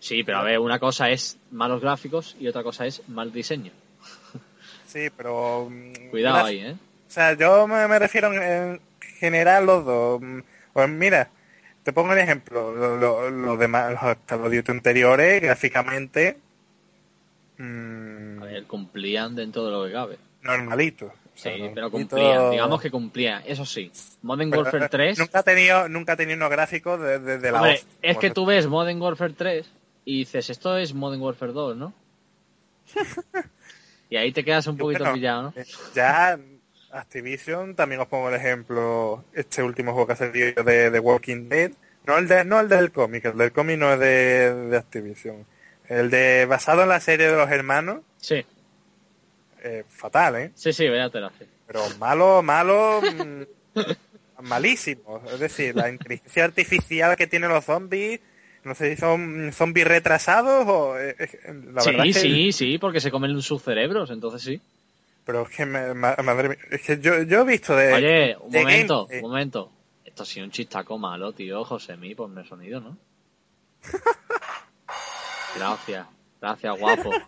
Sí, 0.00 0.22
pero 0.24 0.38
a 0.38 0.42
ver, 0.42 0.58
una 0.58 0.78
cosa 0.78 1.08
es 1.10 1.38
malos 1.50 1.80
gráficos 1.80 2.36
y 2.38 2.48
otra 2.48 2.62
cosa 2.62 2.84
es 2.84 3.08
mal 3.08 3.32
diseño. 3.32 3.72
Sí, 4.92 5.08
pero... 5.16 5.68
mm, 5.70 6.10
Cuidado 6.10 6.44
ahí, 6.44 6.58
¿eh? 6.58 6.72
O 6.72 7.10
sea, 7.10 7.32
yo 7.34 7.66
me, 7.66 7.86
me 7.88 7.98
refiero 7.98 8.32
en, 8.32 8.42
en 8.42 8.80
general 9.18 9.66
los 9.66 9.84
dos. 9.84 10.20
Pues 10.72 10.88
mira, 10.88 11.28
te 11.82 11.92
pongo 11.92 12.12
un 12.12 12.18
ejemplo. 12.18 12.72
Los 12.74 13.00
lo, 13.00 13.30
los 13.30 13.58
demás, 13.58 13.92
los 13.92 14.16
Call 14.26 14.40
of 14.44 14.52
Duty 14.52 14.70
anteriores, 14.72 15.42
gráficamente, 15.42 16.38
mm, 17.58 18.42
A 18.42 18.46
ver, 18.46 18.64
cumplían 18.64 19.34
dentro 19.34 19.64
de 19.66 19.70
lo 19.72 19.84
que 19.86 19.92
cabe. 19.92 20.18
normalitos. 20.42 21.10
O 21.10 21.14
Sí, 21.34 21.48
sea, 21.48 21.70
pero 21.74 21.90
cumplían. 21.90 22.50
Digamos 22.50 22.80
que 22.80 22.90
cumplían. 22.90 23.42
Eso 23.46 23.64
sí, 23.64 23.90
Modern 24.22 24.50
Pero, 24.50 24.62
Warfare 24.62 24.84
eh, 24.84 24.88
3... 24.90 25.18
Nunca 25.18 25.38
ha 25.38 25.42
tenido, 25.42 25.88
nunca 25.88 26.12
ha 26.12 26.16
tenido 26.16 26.36
unos 26.36 26.50
gráficos 26.50 27.00
de, 27.00 27.18
de- 27.18 27.38
de 27.38 27.52
la 27.52 27.62
hostia. 27.62 27.88
es 28.02 28.18
que 28.18 28.30
tú 28.30 28.44
ves 28.44 28.66
Modern 28.66 29.00
Warfare 29.00 29.32
3 29.32 29.66
y 30.04 30.18
dices, 30.20 30.50
esto 30.50 30.76
es 30.76 30.92
Modern 30.92 31.22
Warfare 31.22 31.52
2, 31.52 31.76
¿no? 31.76 31.94
y 34.12 34.16
ahí 34.18 34.32
te 34.32 34.44
quedas 34.44 34.66
un 34.66 34.76
Yo, 34.76 34.84
poquito 34.84 35.04
bueno, 35.04 35.14
pillado, 35.14 35.42
¿no? 35.42 35.52
eh, 35.56 35.64
Ya 35.94 36.38
Activision, 36.90 37.74
también 37.74 38.00
os 38.02 38.08
pongo 38.08 38.28
el 38.28 38.34
ejemplo, 38.34 39.24
este 39.32 39.62
último 39.62 39.92
juego 39.92 40.06
que 40.08 40.12
ha 40.12 40.16
salido 40.16 40.62
de, 40.62 40.90
de 40.90 40.98
Walking 41.00 41.48
Dead, 41.48 41.70
no 42.06 42.18
el 42.18 42.28
de, 42.28 42.44
no 42.44 42.60
el 42.60 42.68
del 42.68 42.92
cómic, 42.92 43.24
el 43.24 43.38
del 43.38 43.52
cómic 43.52 43.78
no 43.78 43.92
es 43.94 43.98
de, 44.00 44.54
de 44.68 44.76
Activision. 44.76 45.46
El 45.88 46.10
de 46.10 46.46
basado 46.46 46.82
en 46.82 46.88
la 46.90 47.00
serie 47.00 47.28
de 47.30 47.36
los 47.36 47.50
hermanos, 47.50 48.00
Sí, 48.18 48.44
eh, 49.62 49.84
fatal, 49.88 50.36
¿eh? 50.36 50.50
sí, 50.54 50.72
sí, 50.72 50.88
vaya 50.88 51.08
te 51.10 51.20
la 51.20 51.28
hace. 51.28 51.46
Pero 51.66 51.82
malo, 51.98 52.42
malo, 52.42 53.00
mm, 53.02 53.42
malísimo. 54.42 55.22
Es 55.32 55.40
decir, 55.40 55.74
la 55.74 55.88
inteligencia 55.88 56.44
artificial 56.44 57.16
que 57.16 57.26
tienen 57.26 57.48
los 57.50 57.64
zombies, 57.64 58.20
no 58.64 58.74
sé 58.74 58.94
si 58.94 59.00
son 59.00 59.52
zombies 59.52 59.86
retrasados 59.86 60.64
o... 60.68 60.98
eh, 60.98 61.16
eh, 61.18 61.28
la 61.72 61.82
verdad 61.84 62.02
Sí, 62.04 62.10
es 62.10 62.16
que- 62.16 62.20
sí, 62.22 62.52
sí, 62.52 62.78
porque 62.78 63.00
se 63.00 63.10
comen 63.10 63.40
sus 63.42 63.62
cerebros, 63.62 64.10
entonces 64.10 64.42
sí. 64.42 64.60
Pero 65.24 65.42
es 65.42 65.50
que, 65.50 65.66
me- 65.66 65.94
ma- 65.94 66.16
madre 66.24 66.50
mía, 66.50 66.58
es 66.70 66.82
que 66.82 66.98
yo, 67.00 67.22
yo 67.22 67.42
he 67.42 67.44
visto 67.44 67.76
de... 67.76 67.92
Oye, 67.92 68.36
un 68.40 68.50
de 68.50 68.58
momento, 68.60 69.06
un 69.10 69.20
momento. 69.20 69.72
Esto 70.04 70.24
ha 70.24 70.26
sido 70.26 70.44
un 70.46 70.50
chistaco 70.52 70.98
malo, 70.98 71.32
tío, 71.32 71.64
José 71.64 71.96
mí, 71.96 72.14
ponme 72.14 72.44
sonido, 72.46 72.80
¿no? 72.80 72.96
Gracias, 75.56 76.06
gracias, 76.40 76.78
guapo. 76.78 77.10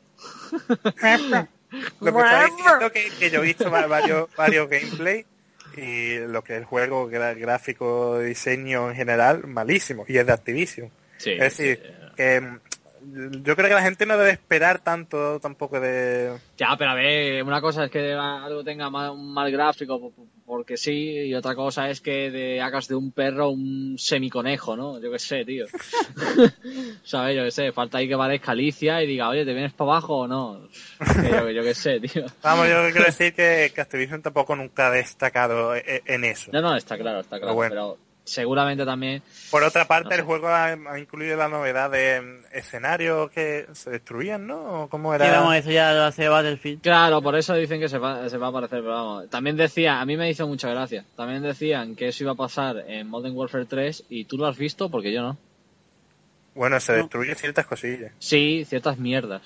Lo 2.01 2.13
que 2.13 2.21
está 2.21 2.45
diciendo 2.47 2.93
que, 2.93 3.11
que 3.19 3.31
yo 3.31 3.41
he 3.41 3.47
visto 3.47 3.71
va- 3.71 3.87
varios, 3.87 4.29
varios 4.37 4.69
gameplay 4.69 5.27
y 5.77 6.19
lo 6.19 6.43
que 6.45 6.53
es 6.55 6.59
el 6.61 6.65
juego, 6.65 7.09
gráfico, 7.09 8.21
diseño 8.21 8.91
en 8.91 8.97
general, 8.97 9.45
malísimo. 9.47 10.05
Y 10.07 10.19
es 10.19 10.27
de 10.27 10.33
Activision. 10.33 10.91
Sí, 11.25 11.31
es 11.33 11.39
decir, 11.41 11.81
sí. 11.83 12.13
que 12.17 12.41
mm, 12.41 13.43
yo 13.43 13.55
creo 13.57 13.69
que 13.69 13.75
la 13.75 13.83
gente 13.83 14.07
no 14.07 14.17
debe 14.17 14.31
esperar 14.31 14.79
tanto 14.83 15.39
tampoco 15.41 15.79
de... 15.81 16.33
Ya, 16.57 16.75
pero 16.79 16.91
a 16.91 16.95
ver, 16.95 17.43
una 17.43 17.61
cosa 17.61 17.85
es 17.85 17.91
que 17.91 18.13
algo 18.13 18.65
tenga 18.65 18.89
mal- 18.91 19.11
un 19.11 19.33
mal 19.33 19.51
gráfico 19.53 20.01
po- 20.01 20.11
po- 20.13 20.27
porque 20.47 20.77
sí, 20.77 20.93
y 21.27 21.35
otra 21.35 21.55
cosa 21.55 21.89
es 21.91 22.01
que 22.03 22.31
de, 22.31 22.61
hagas 22.61 22.87
de 22.89 22.95
un 22.95 23.13
perro 23.13 23.49
un 23.51 23.97
semiconejo, 23.99 24.77
¿no? 24.77 25.01
Yo 25.01 25.11
qué 25.11 25.19
sé, 25.19 25.45
tío. 25.45 25.65
¿Sabes? 27.03 27.37
Yo 27.37 27.45
qué 27.45 27.51
sé, 27.51 27.73
falta 27.73 27.99
ahí 27.99 28.09
que 28.09 28.17
parezca 28.17 28.53
Alicia 28.53 29.03
y 29.03 29.07
diga, 29.07 29.29
oye, 29.29 29.45
¿te 29.45 29.53
vienes 29.53 29.73
para 29.73 29.93
abajo 29.93 30.19
o 30.21 30.27
no? 30.29 30.69
Yo, 31.31 31.51
yo 31.51 31.63
qué 31.63 31.75
sé, 31.75 32.01
tío. 32.01 32.25
Vamos, 32.43 32.69
yo 32.69 32.83
quiero 32.91 33.05
decir 33.07 33.35
que, 33.35 33.73
que 33.75 33.81
Activision 33.81 34.23
tampoco 34.23 34.55
nunca 34.57 34.89
ha 34.89 34.91
destacado 34.91 35.75
e- 35.77 36.03
en 36.07 36.25
eso. 36.25 36.51
No, 36.53 36.61
no, 36.61 36.77
está 36.77 36.97
claro, 36.99 37.21
está 37.21 37.39
claro, 37.39 37.55
bueno. 37.55 37.71
pero 37.71 37.99
seguramente 38.25 38.85
también... 38.85 39.23
Por 39.51 39.63
otra 39.63 39.85
parte, 39.87 40.05
No 40.09 40.15
sé. 40.15 40.21
el 40.21 40.23
juego 40.27 40.49
ha, 40.49 40.67
ha 40.69 40.99
incluido 40.99 41.37
la 41.37 41.49
novedad 41.49 41.91
de 41.91 42.21
mm, 42.21 42.57
escenarios 42.57 43.31
que 43.31 43.67
se 43.73 43.91
destruían, 43.91 44.47
¿no? 44.47 44.85
¿O 44.85 44.89
¿Cómo 44.89 45.15
Sí, 45.17 45.23
era? 45.23 45.41
vamos, 45.41 45.57
eso 45.57 45.71
ya 45.71 45.93
lo 45.93 46.05
hace 46.05 46.29
Battlefield. 46.29 46.81
Claro, 46.83 47.21
por 47.23 47.37
eso 47.37 47.55
dicen 47.55 47.81
que 47.81 47.89
se 47.89 47.99
va, 47.99 48.29
se 48.29 48.39
va 48.39 48.47
a 48.47 48.51
aparecer, 48.51 48.81
pero 48.81 48.91
vamos. 48.95 49.31
También 49.31 49.57
decía, 49.57 50.01
a 50.01 50.07
mí 50.07 50.17
me 50.17 50.29
hizo 50.31 50.47
mucha 50.49 50.69
gracia, 50.71 51.05
también 51.17 51.43
decían 51.43 51.95
que 51.97 52.09
eso 52.09 52.25
iba 52.25 52.33
a 52.33 52.37
pasar 52.37 52.85
en 52.89 53.09
Modern 53.09 53.37
Warfare 53.37 53.67
3 53.67 54.05
y 54.09 54.25
tú 54.25 54.39
lo 54.39 54.47
has 54.47 54.57
visto 54.57 54.89
porque 54.91 55.13
yo 55.13 55.23
no. 55.23 55.37
Bueno, 56.55 56.79
se 56.81 56.93
No. 56.93 56.99
destruyen 56.99 57.37
ciertas 57.37 57.67
cosillas. 57.67 58.13
Sí, 58.19 58.65
ciertas 58.69 58.99
mierdas. 58.99 59.43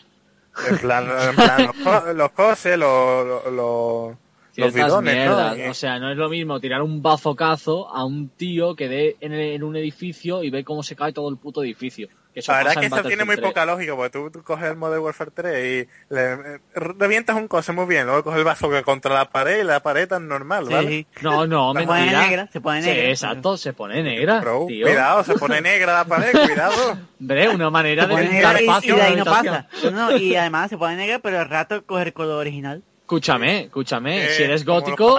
En 0.68 0.78
plan, 0.78 1.08
en 1.08 1.36
plan 1.36 1.66
los, 1.66 1.76
co- 1.76 2.12
los 2.12 2.30
coses, 2.32 2.76
los, 2.76 3.26
los, 3.26 3.52
los, 3.52 4.16
los 4.60 4.72
Ciertas 4.72 4.90
bidones, 4.92 5.14
mierdas. 5.14 5.56
¿no? 5.58 5.70
O 5.70 5.74
sea, 5.74 5.98
no 5.98 6.10
es 6.10 6.16
lo 6.16 6.28
mismo 6.28 6.60
tirar 6.60 6.82
un 6.82 7.00
bazocazo 7.02 7.88
a 7.94 8.04
un 8.04 8.28
tío 8.28 8.74
que 8.76 8.88
dé 8.88 9.16
en, 9.20 9.32
el- 9.32 9.52
en 9.54 9.62
un 9.62 9.76
edificio 9.76 10.42
y 10.42 10.50
ve 10.50 10.64
cómo 10.64 10.82
se 10.82 10.96
cae 10.96 11.12
todo 11.12 11.28
el 11.30 11.36
puto 11.38 11.62
edificio. 11.62 12.08
Que 12.34 12.40
eso 12.40 12.52
la 12.52 12.58
verdad 12.58 12.74
es 12.74 12.78
que 12.80 12.86
eso 12.86 12.96
tiene 13.08 13.24
muy 13.24 13.36
Battlefield 13.36 13.40
3. 13.40 13.50
poca 13.52 13.66
lógica, 13.66 13.96
porque 13.96 14.10
tú, 14.10 14.30
tú 14.30 14.42
coges 14.44 14.66
el 14.70 14.76
Modern 14.76 15.02
Warfare 15.02 15.30
3 15.34 15.88
y 15.88 16.14
le, 16.14 16.32
eh, 16.32 16.58
revientas 16.74 17.36
un 17.36 17.48
cose 17.48 17.72
muy 17.72 17.86
bien, 17.86 18.04
luego 18.06 18.22
coges 18.22 18.38
el 18.38 18.44
vaso 18.44 18.68
que 18.70 18.82
contra 18.82 19.14
la 19.14 19.30
pared 19.30 19.60
y 19.60 19.64
la 19.64 19.80
pared 19.80 20.06
tan 20.06 20.28
normal, 20.28 20.66
Sí, 20.66 20.72
¿vale? 20.72 20.88
sí. 20.88 21.06
No, 21.22 21.46
no, 21.46 21.72
Se 21.74 21.84
pone 21.86 22.00
mentira. 22.00 22.20
negra, 22.26 22.48
se 22.52 22.60
pone 22.60 22.82
Sí, 22.82 22.88
negra. 22.90 23.08
exacto, 23.10 23.56
se 23.56 23.72
pone 23.72 24.02
negra, 24.02 24.40
Pero, 24.40 24.66
tío. 24.68 24.86
cuidado, 24.86 25.24
se 25.24 25.34
pone 25.34 25.60
negra 25.62 25.94
la 25.94 26.04
pared, 26.04 26.30
cuidado. 26.46 26.98
Hombre, 27.18 27.48
una 27.48 27.70
manera 27.70 28.06
Se 28.06 28.14
de 28.14 28.28
negra 28.28 28.60
y, 28.60 28.64
y 28.88 28.92
de 28.92 29.02
ahí 29.02 29.16
no 29.16 29.24
pasa. 29.24 29.66
No, 29.84 29.90
no, 29.90 30.16
y 30.16 30.36
además 30.36 30.68
se 30.68 30.76
pone 30.76 30.96
negra, 30.96 31.20
pero 31.20 31.40
al 31.40 31.48
rato 31.48 31.84
coge 31.86 32.02
el 32.04 32.12
color 32.12 32.36
original. 32.40 32.82
Escúchame, 33.08 33.60
escúchame. 33.64 34.26
Eh, 34.26 34.28
si 34.34 34.42
eres 34.42 34.66
gótico, 34.66 35.18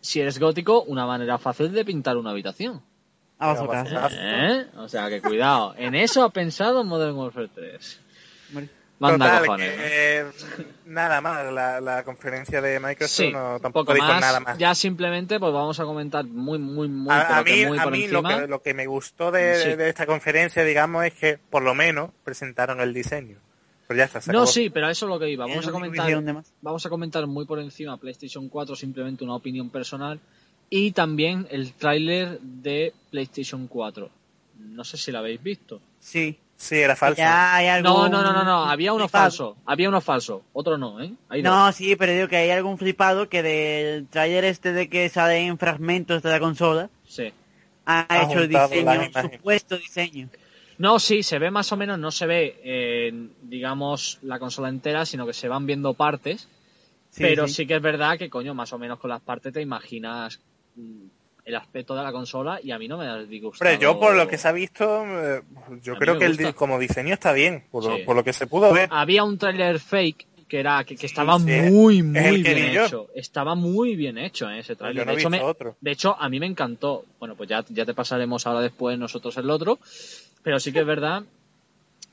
si 0.00 0.20
eres 0.20 0.40
gótico, 0.40 0.82
una 0.82 1.06
manera 1.06 1.38
fácil 1.38 1.70
de 1.70 1.84
pintar 1.84 2.16
una 2.16 2.30
habitación. 2.32 2.82
¿Eh? 3.40 4.66
O 4.76 4.88
sea, 4.88 5.08
que 5.08 5.22
cuidado. 5.22 5.72
En 5.78 5.94
eso 5.94 6.24
ha 6.24 6.30
pensado 6.30 6.82
Modern 6.82 7.14
Warfare 7.14 7.48
3. 7.54 8.00
Hombre. 8.48 8.68
Manda 8.98 9.26
Total, 9.26 9.46
cojones. 9.46 9.70
que, 9.76 10.18
eh, 10.18 10.24
nada 10.86 11.20
más, 11.20 11.52
la, 11.52 11.80
la 11.80 12.02
conferencia 12.02 12.60
de 12.60 12.80
Microsoft 12.80 13.16
Sí, 13.16 13.30
no, 13.32 13.60
tampoco 13.60 13.84
poco 13.86 13.94
dijo 13.94 14.08
más. 14.08 14.20
nada 14.20 14.40
más. 14.40 14.58
Ya 14.58 14.74
simplemente, 14.74 15.38
pues 15.38 15.52
vamos 15.52 15.78
a 15.78 15.84
comentar 15.84 16.24
muy, 16.24 16.58
muy, 16.58 16.88
muy, 16.88 17.14
a, 17.14 17.38
a 17.38 17.44
que 17.44 17.52
mí, 17.52 17.66
muy 17.66 17.78
a 17.78 17.82
por 17.84 17.92
mí 17.92 18.08
lo, 18.08 18.24
que, 18.24 18.46
lo 18.48 18.60
que 18.60 18.74
me 18.74 18.86
gustó 18.86 19.30
de, 19.30 19.54
Sí. 19.56 19.76
de 19.76 19.88
esta 19.88 20.04
conferencia, 20.04 20.64
digamos, 20.64 21.04
es 21.06 21.14
que 21.14 21.38
por 21.38 21.62
lo 21.62 21.74
menos 21.76 22.10
presentaron 22.24 22.80
el 22.80 22.92
diseño. 22.92 23.38
Pero 23.90 23.98
ya 23.98 24.04
está, 24.04 24.20
se 24.20 24.30
No, 24.30 24.38
acabó. 24.42 24.52
sí, 24.52 24.70
pero 24.70 24.88
eso 24.88 25.06
es 25.06 25.08
lo 25.10 25.18
que 25.18 25.28
iba. 25.28 25.46
Vamos 25.48 25.66
a 25.66 25.72
comentar, 25.72 26.22
vamos 26.62 26.86
a 26.86 26.88
comentar 26.88 27.26
muy 27.26 27.44
por 27.44 27.58
encima 27.58 27.96
PlayStation 27.96 28.48
4, 28.48 28.76
simplemente 28.76 29.24
una 29.24 29.34
opinión 29.34 29.68
personal. 29.68 30.20
Y 30.68 30.92
también 30.92 31.48
el 31.50 31.72
tráiler 31.72 32.38
de 32.40 32.94
PlayStation 33.10 33.66
4. 33.66 34.08
No 34.60 34.84
sé 34.84 34.96
si 34.96 35.10
lo 35.10 35.18
habéis 35.18 35.42
visto. 35.42 35.80
Sí. 35.98 36.38
Sí, 36.56 36.76
era 36.76 36.94
falso. 36.94 37.16
Ya 37.18 37.56
hay 37.56 37.66
algún 37.66 37.90
No, 37.92 38.08
no, 38.08 38.22
no, 38.22 38.32
no, 38.32 38.44
no. 38.44 38.64
Había 38.66 38.92
uno 38.92 39.08
flipado. 39.08 39.24
falso. 39.24 39.56
Había 39.66 39.88
uno 39.88 40.00
falso. 40.00 40.42
Otro 40.52 40.78
no, 40.78 41.00
¿eh? 41.02 41.12
Hay 41.28 41.42
dos. 41.42 41.52
No, 41.52 41.72
sí, 41.72 41.96
pero 41.96 42.12
digo 42.12 42.28
que 42.28 42.36
hay 42.36 42.50
algún 42.50 42.78
flipado 42.78 43.28
que 43.28 43.42
del 43.42 44.06
trailer 44.06 44.44
este 44.44 44.72
de 44.72 44.88
que 44.88 45.08
salen 45.08 45.58
fragmentos 45.58 46.22
de 46.22 46.30
la 46.30 46.38
consola 46.38 46.90
Sí. 47.08 47.32
ha 47.86 48.06
Ha 48.08 48.22
hecho 48.30 48.38
el 48.38 48.48
diseño, 48.48 49.10
supuesto 49.32 49.76
diseño. 49.78 50.28
No, 50.80 50.98
sí, 50.98 51.22
se 51.22 51.38
ve 51.38 51.50
más 51.50 51.70
o 51.72 51.76
menos, 51.76 51.98
no 51.98 52.10
se 52.10 52.26
ve, 52.26 52.58
eh, 52.64 53.12
digamos, 53.42 54.18
la 54.22 54.38
consola 54.38 54.70
entera, 54.70 55.04
sino 55.04 55.26
que 55.26 55.34
se 55.34 55.46
van 55.46 55.66
viendo 55.66 55.92
partes. 55.92 56.48
Sí, 57.10 57.22
pero 57.22 57.46
sí. 57.46 57.52
sí. 57.54 57.66
que 57.66 57.76
es 57.76 57.82
verdad 57.82 58.16
que, 58.16 58.30
coño, 58.30 58.54
más 58.54 58.72
o 58.72 58.78
menos 58.78 58.98
con 58.98 59.10
las 59.10 59.20
partes 59.20 59.52
te 59.52 59.60
imaginas 59.60 60.40
mm, 60.76 61.02
el 61.44 61.54
aspecto 61.56 61.94
de 61.94 62.02
la 62.02 62.12
consola 62.12 62.60
y 62.62 62.70
a 62.70 62.78
mí 62.78 62.88
no 62.88 62.96
me 62.96 63.06
ha 63.08 63.18
disgustado. 63.18 63.70
Hombre, 63.70 63.82
yo 63.84 64.00
por 64.00 64.14
lo 64.14 64.26
que 64.26 64.38
se 64.38 64.48
ha 64.48 64.52
visto, 64.52 65.04
eh, 65.06 65.42
yo 65.82 65.96
creo 65.96 66.18
que 66.18 66.24
el, 66.26 66.54
como 66.54 66.78
diseño 66.78 67.12
está 67.12 67.32
bien, 67.34 67.64
por, 67.70 67.84
lo- 67.84 67.96
Sí. 67.96 68.02
por 68.04 68.16
lo 68.16 68.24
que 68.24 68.32
se 68.32 68.46
pudo 68.46 68.72
ver. 68.72 68.88
Había 68.90 69.22
un 69.24 69.36
tráiler 69.36 69.80
fake 69.80 70.28
que 70.48 70.60
era 70.60 70.82
que, 70.84 70.94
estaba 70.94 71.38
sí, 71.38 71.44
muy, 71.44 71.98
es 71.98 72.04
muy 72.04 72.42
bien 72.42 72.58
hecho. 72.78 73.08
Estaba 73.14 73.54
muy 73.54 73.94
bien 73.96 74.16
hecho 74.18 74.50
¿eh? 74.50 74.60
ese 74.60 74.72
Yo 74.72 74.78
tráiler. 74.78 75.06
no 75.06 75.12
he 75.12 75.14
de, 75.16 75.20
hecho, 75.20 75.30
visto 75.30 75.44
me- 75.44 75.48
otro. 75.50 75.76
de 75.80 75.90
hecho, 75.92 76.16
a 76.18 76.28
mí 76.28 76.40
me 76.40 76.46
encantó. 76.46 77.04
Bueno, 77.20 77.36
pues 77.36 77.48
ya, 77.50 77.64
ya 77.68 77.84
te 77.84 77.94
pasaremos 77.94 78.46
ahora 78.46 78.60
después 78.60 78.98
nosotros 78.98 79.36
el 79.36 79.48
otro. 79.50 79.78
Pero 80.42 80.58
sí 80.60 80.72
que 80.72 80.80
es 80.80 80.86
verdad 80.86 81.22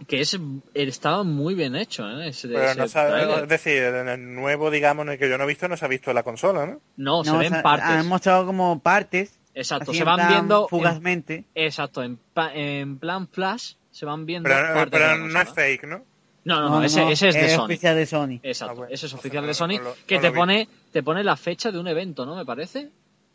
que 0.08 0.22
es, 0.22 0.38
estaba 0.76 1.24
muy 1.24 1.56
bien 1.56 1.76
hecho 1.76 2.08
¿eh? 2.08 2.28
ese, 2.28 2.48
Pero 2.50 2.64
ese 2.66 2.78
no 2.80 2.88
sabe- 2.88 3.10
tráiler. 3.12 3.44
es 3.44 3.50
decir, 3.50 3.82
en 3.84 4.08
el 4.10 4.36
nuevo, 4.36 4.70
digamos, 4.70 5.06
en 5.08 5.14
el 5.14 5.18
que 5.20 5.28
yo 5.30 5.38
no 5.38 5.46
he 5.46 5.48
visto, 5.48 5.68
no 5.68 5.76
se 5.76 5.86
ha 5.86 5.88
visto 5.88 6.14
la 6.14 6.22
consola, 6.24 6.66
¿no? 6.68 6.82
No, 6.98 7.24
se 7.24 7.32
ven 7.32 7.48
o 7.48 7.56
sea, 7.56 7.64
partes. 7.64 7.90
Han 7.90 8.08
mostrado 8.08 8.46
como 8.46 8.80
partes. 8.80 9.40
Exacto, 9.56 9.92
se 9.94 10.04
van 10.04 10.28
viendo. 10.28 10.64
en- 10.64 10.70
Fugazmente. 10.70 11.46
exacto, 11.56 12.04
en, 12.04 12.18
pa- 12.34 12.54
en 12.54 13.00
plan 13.00 13.28
flash 13.28 13.74
se 13.90 14.06
van 14.06 14.28
viendo. 14.28 14.48
Pero, 14.50 14.62
partes 14.74 14.92
pero 14.92 15.04
de 15.14 15.18
la 15.18 15.28
no 15.28 15.42
es 15.42 15.50
fake, 15.50 15.84
¿no? 15.86 16.04
No, 16.44 16.62
no, 16.62 16.70
no, 16.70 16.84
ese, 16.84 17.12
ese 17.12 17.30
es 17.30 17.36
de 17.36 17.50
Sony. 17.50 17.64
oficial 17.66 17.96
de 17.96 18.06
Sony. 18.06 18.40
Exacto, 18.44 18.72
Ah, 18.72 18.76
bueno. 18.76 18.94
ese 18.94 19.08
es 19.08 19.14
oficial 19.16 19.46
de 19.48 19.54
Sony, 19.56 19.80
lo- 19.84 19.96
que 20.06 20.16
no 20.16 20.22
te 20.22 20.30
vi. 20.30 20.36
pone 20.36 20.70
te 20.94 21.02
pone 21.04 21.24
la 21.24 21.36
fecha 21.36 21.72
de 21.72 21.80
un 21.80 21.88
evento, 21.88 22.24
¿no? 22.26 22.36
Me 22.36 22.46
parece. 22.46 22.90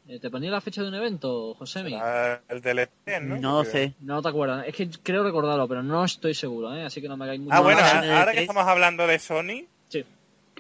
Eh, 0.09 0.19
¿Te 0.19 0.31
ponía 0.31 0.51
la 0.51 0.61
fecha 0.61 0.83
de 0.83 0.89
un 0.89 0.95
evento, 0.97 1.55
Josemi? 1.55 1.95
El 2.49 2.61
del 2.61 2.79
E3, 2.81 3.21
¿no? 3.23 3.37
No 3.37 3.59
lo 3.59 3.61
Creo. 3.63 3.73
sé. 3.73 3.95
No 4.01 4.21
te 4.21 4.29
acuerdas. 4.29 4.65
Es 4.67 4.75
que 4.75 4.91
creo 5.03 5.23
recordarlo, 5.23 5.69
pero 5.69 5.83
no 5.83 6.05
estoy 6.05 6.35
seguro, 6.35 6.75
¿eh? 6.75 6.85
Así 6.85 7.01
que 7.01 7.09
no 7.09 7.17
me 7.17 7.25
hagáis 7.25 7.41
mucho 7.41 7.55
Ah, 7.55 7.61
bueno, 7.61 7.81
No, 7.81 7.87
a- 7.87 8.19
ahora 8.21 8.33
que 8.33 8.39
E3. 8.39 8.41
estamos 8.43 8.67
hablando 8.67 9.07
de 9.07 9.19
Sony, 9.21 9.67
Sí. 9.89 10.05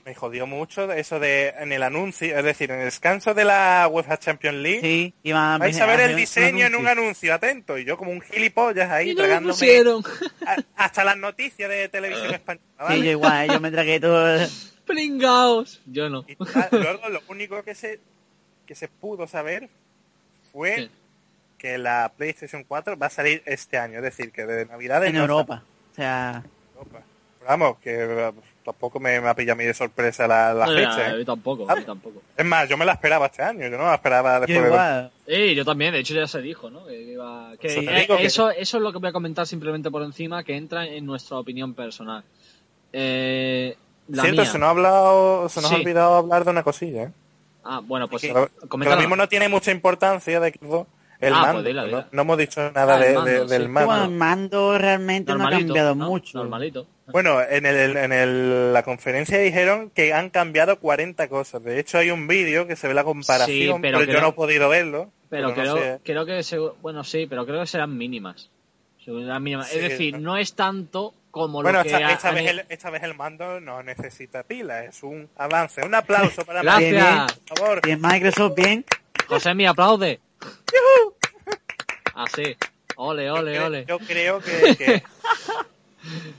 me 0.05 0.15
jodió 0.15 0.47
mucho 0.47 0.91
eso 0.93 1.19
de 1.19 1.49
en 1.59 1.73
el 1.73 1.83
anuncio, 1.83 2.39
es 2.39 2.45
decir, 2.45 2.71
en 2.71 2.79
el 2.79 2.85
descanso 2.85 3.35
de 3.35 3.45
la 3.45 3.89
UEFA 3.91 4.17
Champions 4.17 4.59
League. 4.59 4.81
Sí, 4.81 5.13
iban 5.25 5.59
Vais 5.59 5.81
a 5.81 5.87
ver 5.87 6.01
el 6.01 6.11
un 6.13 6.17
diseño 6.19 6.65
en 6.67 6.77
un 6.77 6.87
anuncio. 6.87 7.35
atento. 7.35 7.77
Y 7.79 7.85
yo 7.85 7.97
como 7.97 8.13
un 8.13 8.21
gilipollas 8.21 8.91
ahí 8.93 9.11
Y 9.11 9.15
no 9.15 9.23
lo 9.23 9.27
tragándome 9.27 9.53
pusieron. 9.55 10.05
a- 10.47 10.85
hasta 10.85 11.03
las 11.03 11.17
noticias 11.17 11.69
de 11.69 11.89
televisión 11.89 12.33
española. 12.33 12.65
Sí, 12.79 12.85
¿vale? 12.85 13.05
yo 13.05 13.11
igual, 13.11 13.49
yo 13.51 13.59
me 13.61 13.71
tragué 13.73 13.99
todo. 13.99 14.39
Pringaos. 14.87 15.81
Yo 15.87 16.09
no. 16.09 16.25
Luego 16.71 17.09
lo 17.09 17.21
único 17.29 17.63
que 17.65 17.75
se 17.75 17.99
que 18.67 18.75
se 18.75 18.89
pudo 18.89 19.27
saber 19.27 19.69
fue 20.53 20.77
Sí. 20.77 20.91
que 21.59 21.79
la 21.79 22.13
PlayStation 22.17 22.65
4 22.65 22.97
va 22.97 23.07
a 23.07 23.11
salir 23.11 23.43
este 23.47 23.79
año, 23.79 23.99
es 23.99 24.03
decir, 24.03 24.33
que 24.33 24.45
de 24.47 24.67
Navidades 24.67 25.11
en 25.11 25.17
Europa. 25.17 25.63
O 25.93 25.95
sea, 25.95 26.43
Europa. 26.77 27.01
Vamos, 27.47 27.79
que 27.79 27.91
eh, 28.05 28.33
tampoco 28.65 29.01
me, 29.01 29.21
me 29.21 29.29
ha 29.29 29.35
pillado 29.35 29.55
a 29.55 29.57
mí 29.57 29.65
de 29.65 29.75
sorpresa 29.75 30.29
la, 30.29 30.55
la 30.55 30.67
No, 30.67 30.73
fecha. 30.75 30.97
ya, 30.97 31.11
¿eh? 31.11 31.19
yo 31.19 31.25
tampoco, 31.25 31.67
yo 31.67 31.85
tampoco. 31.85 32.23
Es 32.37 32.45
más, 32.45 32.69
yo 32.69 32.77
me 32.77 32.85
la 32.85 32.93
esperaba 32.93 33.27
este 33.27 33.43
año, 33.43 33.67
yo 33.67 33.77
no 33.77 33.85
la 33.89 33.95
esperaba 33.97 34.35
yo 34.35 34.41
después 34.47 34.63
de 34.63 34.69
igual. 34.69 35.11
Eh, 35.27 35.55
yo 35.55 35.65
también, 35.65 35.93
de 35.93 35.99
hecho 36.01 36.15
ya 36.15 36.27
se 36.29 36.41
dijo, 36.41 36.71
¿no? 36.71 36.87
Que 36.87 37.03
iba- 37.03 37.57
que- 37.61 37.67
Eso 37.67 37.81
te 37.81 38.03
eh, 38.03 38.07
que- 38.07 38.25
eso, 38.25 38.51
eso 38.51 38.77
es 38.77 38.83
lo 38.83 38.93
que 38.93 38.99
voy 38.99 39.09
a 39.09 39.13
comentar 39.13 39.45
simplemente 39.47 39.91
por 39.91 40.03
encima, 40.03 40.45
que 40.45 40.57
entra 40.57 40.87
en 40.87 41.05
nuestra 41.05 41.37
opinión 41.39 41.75
personal. 41.75 42.23
Eh, 42.93 43.77
la 44.09 44.23
Cierto, 44.23 44.43
mía. 44.43 44.51
se 44.51 44.59
nos 44.59 44.67
ha 44.67 44.71
hablado, 44.71 45.49
se 45.49 45.61
nos 45.63 45.73
ha 45.73 45.75
Sí. 45.77 45.81
olvidado 45.81 46.15
hablar 46.17 46.45
de 46.45 46.51
una 46.51 46.63
cosilla, 46.63 47.05
¿eh? 47.05 47.11
Ah, 47.65 47.81
bueno, 47.85 48.09
pues 48.09 48.23
Que, 48.23 48.29
sí. 48.29 48.35
lo, 48.35 48.47
que 48.49 48.69
coméntalo. 48.69 48.97
lo 48.97 49.01
mismo 49.03 49.17
no 49.17 49.29
tiene 49.29 49.49
mucha 49.49 49.71
importancia 49.71 50.41
de 50.41 50.51
Xbox, 50.53 50.89
el 51.21 51.33
Ah, 51.33 51.37
pues 51.43 51.47
mando. 51.55 51.63
dila, 51.63 52.07
¿no? 52.13 52.21
hemos 52.23 52.39
dicho 52.39 52.73
nada 52.73 52.95
Ah, 52.95 52.97
el 52.99 53.03
de- 53.09 53.15
mando, 53.15 53.31
de- 53.31 53.41
sí. 53.43 53.47
del 53.49 53.69
mando. 53.69 53.87
Bueno, 53.89 54.05
el 54.05 54.11
mando 54.11 54.79
realmente 54.79 55.35
no 55.35 55.47
ha 55.47 55.51
cambiado 55.51 55.95
¿no? 55.95 56.09
mucho. 56.09 56.39
Normalito. 56.39 56.87
Bueno, 57.07 57.41
en, 57.43 57.67
el, 57.67 57.97
en 57.97 58.13
el- 58.13 58.73
la 58.73 58.83
conferencia 58.83 59.39
dijeron 59.39 59.91
que 59.91 60.13
han 60.13 60.31
cambiado 60.31 60.79
40 60.81 61.29
cosas. 61.29 61.63
De 61.63 61.79
hecho, 61.79 61.99
hay 61.99 62.11
un 62.11 62.27
vídeo 62.27 62.67
que 62.67 62.75
se 62.77 62.89
ve 62.89 62.95
la 62.95 63.05
comparación, 63.05 63.77
Sí, 63.77 63.83
pero, 63.83 63.99
pero 63.99 64.13
yo 64.13 64.21
no 64.21 64.29
he 64.29 64.33
podido 64.33 64.69
verlo. 64.69 65.11
Pero 65.31 65.53
creo, 65.55 65.77
no 65.77 65.81
sé. 65.81 66.01
creo 66.05 66.27
que, 66.27 66.43
bueno, 66.81 67.05
sí, 67.05 67.27
pero 67.29 67.47
creo 67.47 67.61
que 67.61 67.67
serán 67.67 67.97
mínimas. 67.97 68.51
Serán 69.05 69.43
mínimas. 69.43 69.69
Sí, 69.69 69.79
es 69.79 69.83
decir, 69.91 70.15
no. 70.15 70.21
no 70.33 70.37
es 70.37 70.55
tanto 70.55 71.15
como 71.33 71.61
Bueno, 71.63 71.79
lo 71.79 71.83
que 71.83 71.89
esta, 71.91 72.07
ha- 72.07 72.13
esta 72.13 72.29
han- 72.29 72.35
vez 72.37 72.47
el, 72.51 72.65
esta 72.69 72.91
vez 72.91 73.03
el 73.03 73.15
mando 73.15 73.59
no 73.59 73.83
necesita 73.83 74.45
pila, 74.45 74.85
es 74.85 75.03
un 75.03 75.29
avance. 75.37 75.83
Un 75.85 75.95
aplauso 75.97 76.45
para 76.47 76.63
Gracias. 76.63 76.93
Microsoft, 76.93 77.39
por 77.49 77.59
favor. 77.59 77.81
Bien, 77.83 78.01
Microsoft, 78.01 78.55
bien. 78.55 78.85
José, 79.27 79.55
mi 79.55 79.67
aplaude. 79.67 80.21
Así. 82.15 82.57
Ole, 82.97 83.31
ole, 83.31 83.55
Yo- 83.55 83.67
ole. 83.67 83.85
Yo 83.87 83.99
creo 83.99 84.41
que... 84.41 84.77
que- 84.79 85.03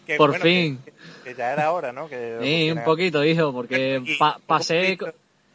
que, 0.06 0.16
Por 0.18 0.30
bueno, 0.32 0.44
fin. 0.44 0.80
Que, 0.86 0.94
que 1.24 1.36
ya 1.36 1.54
era 1.54 1.72
hora, 1.72 1.92
¿no? 1.92 2.08
Que 2.10 2.38
Sí, 2.42 2.72
un 2.72 2.84
poquito, 2.84 3.24
hijo, 3.24 3.52
porque 3.54 4.02
Y- 4.06 4.16
pa- 4.18 4.36
un 4.38 4.42
pasé 4.44 4.98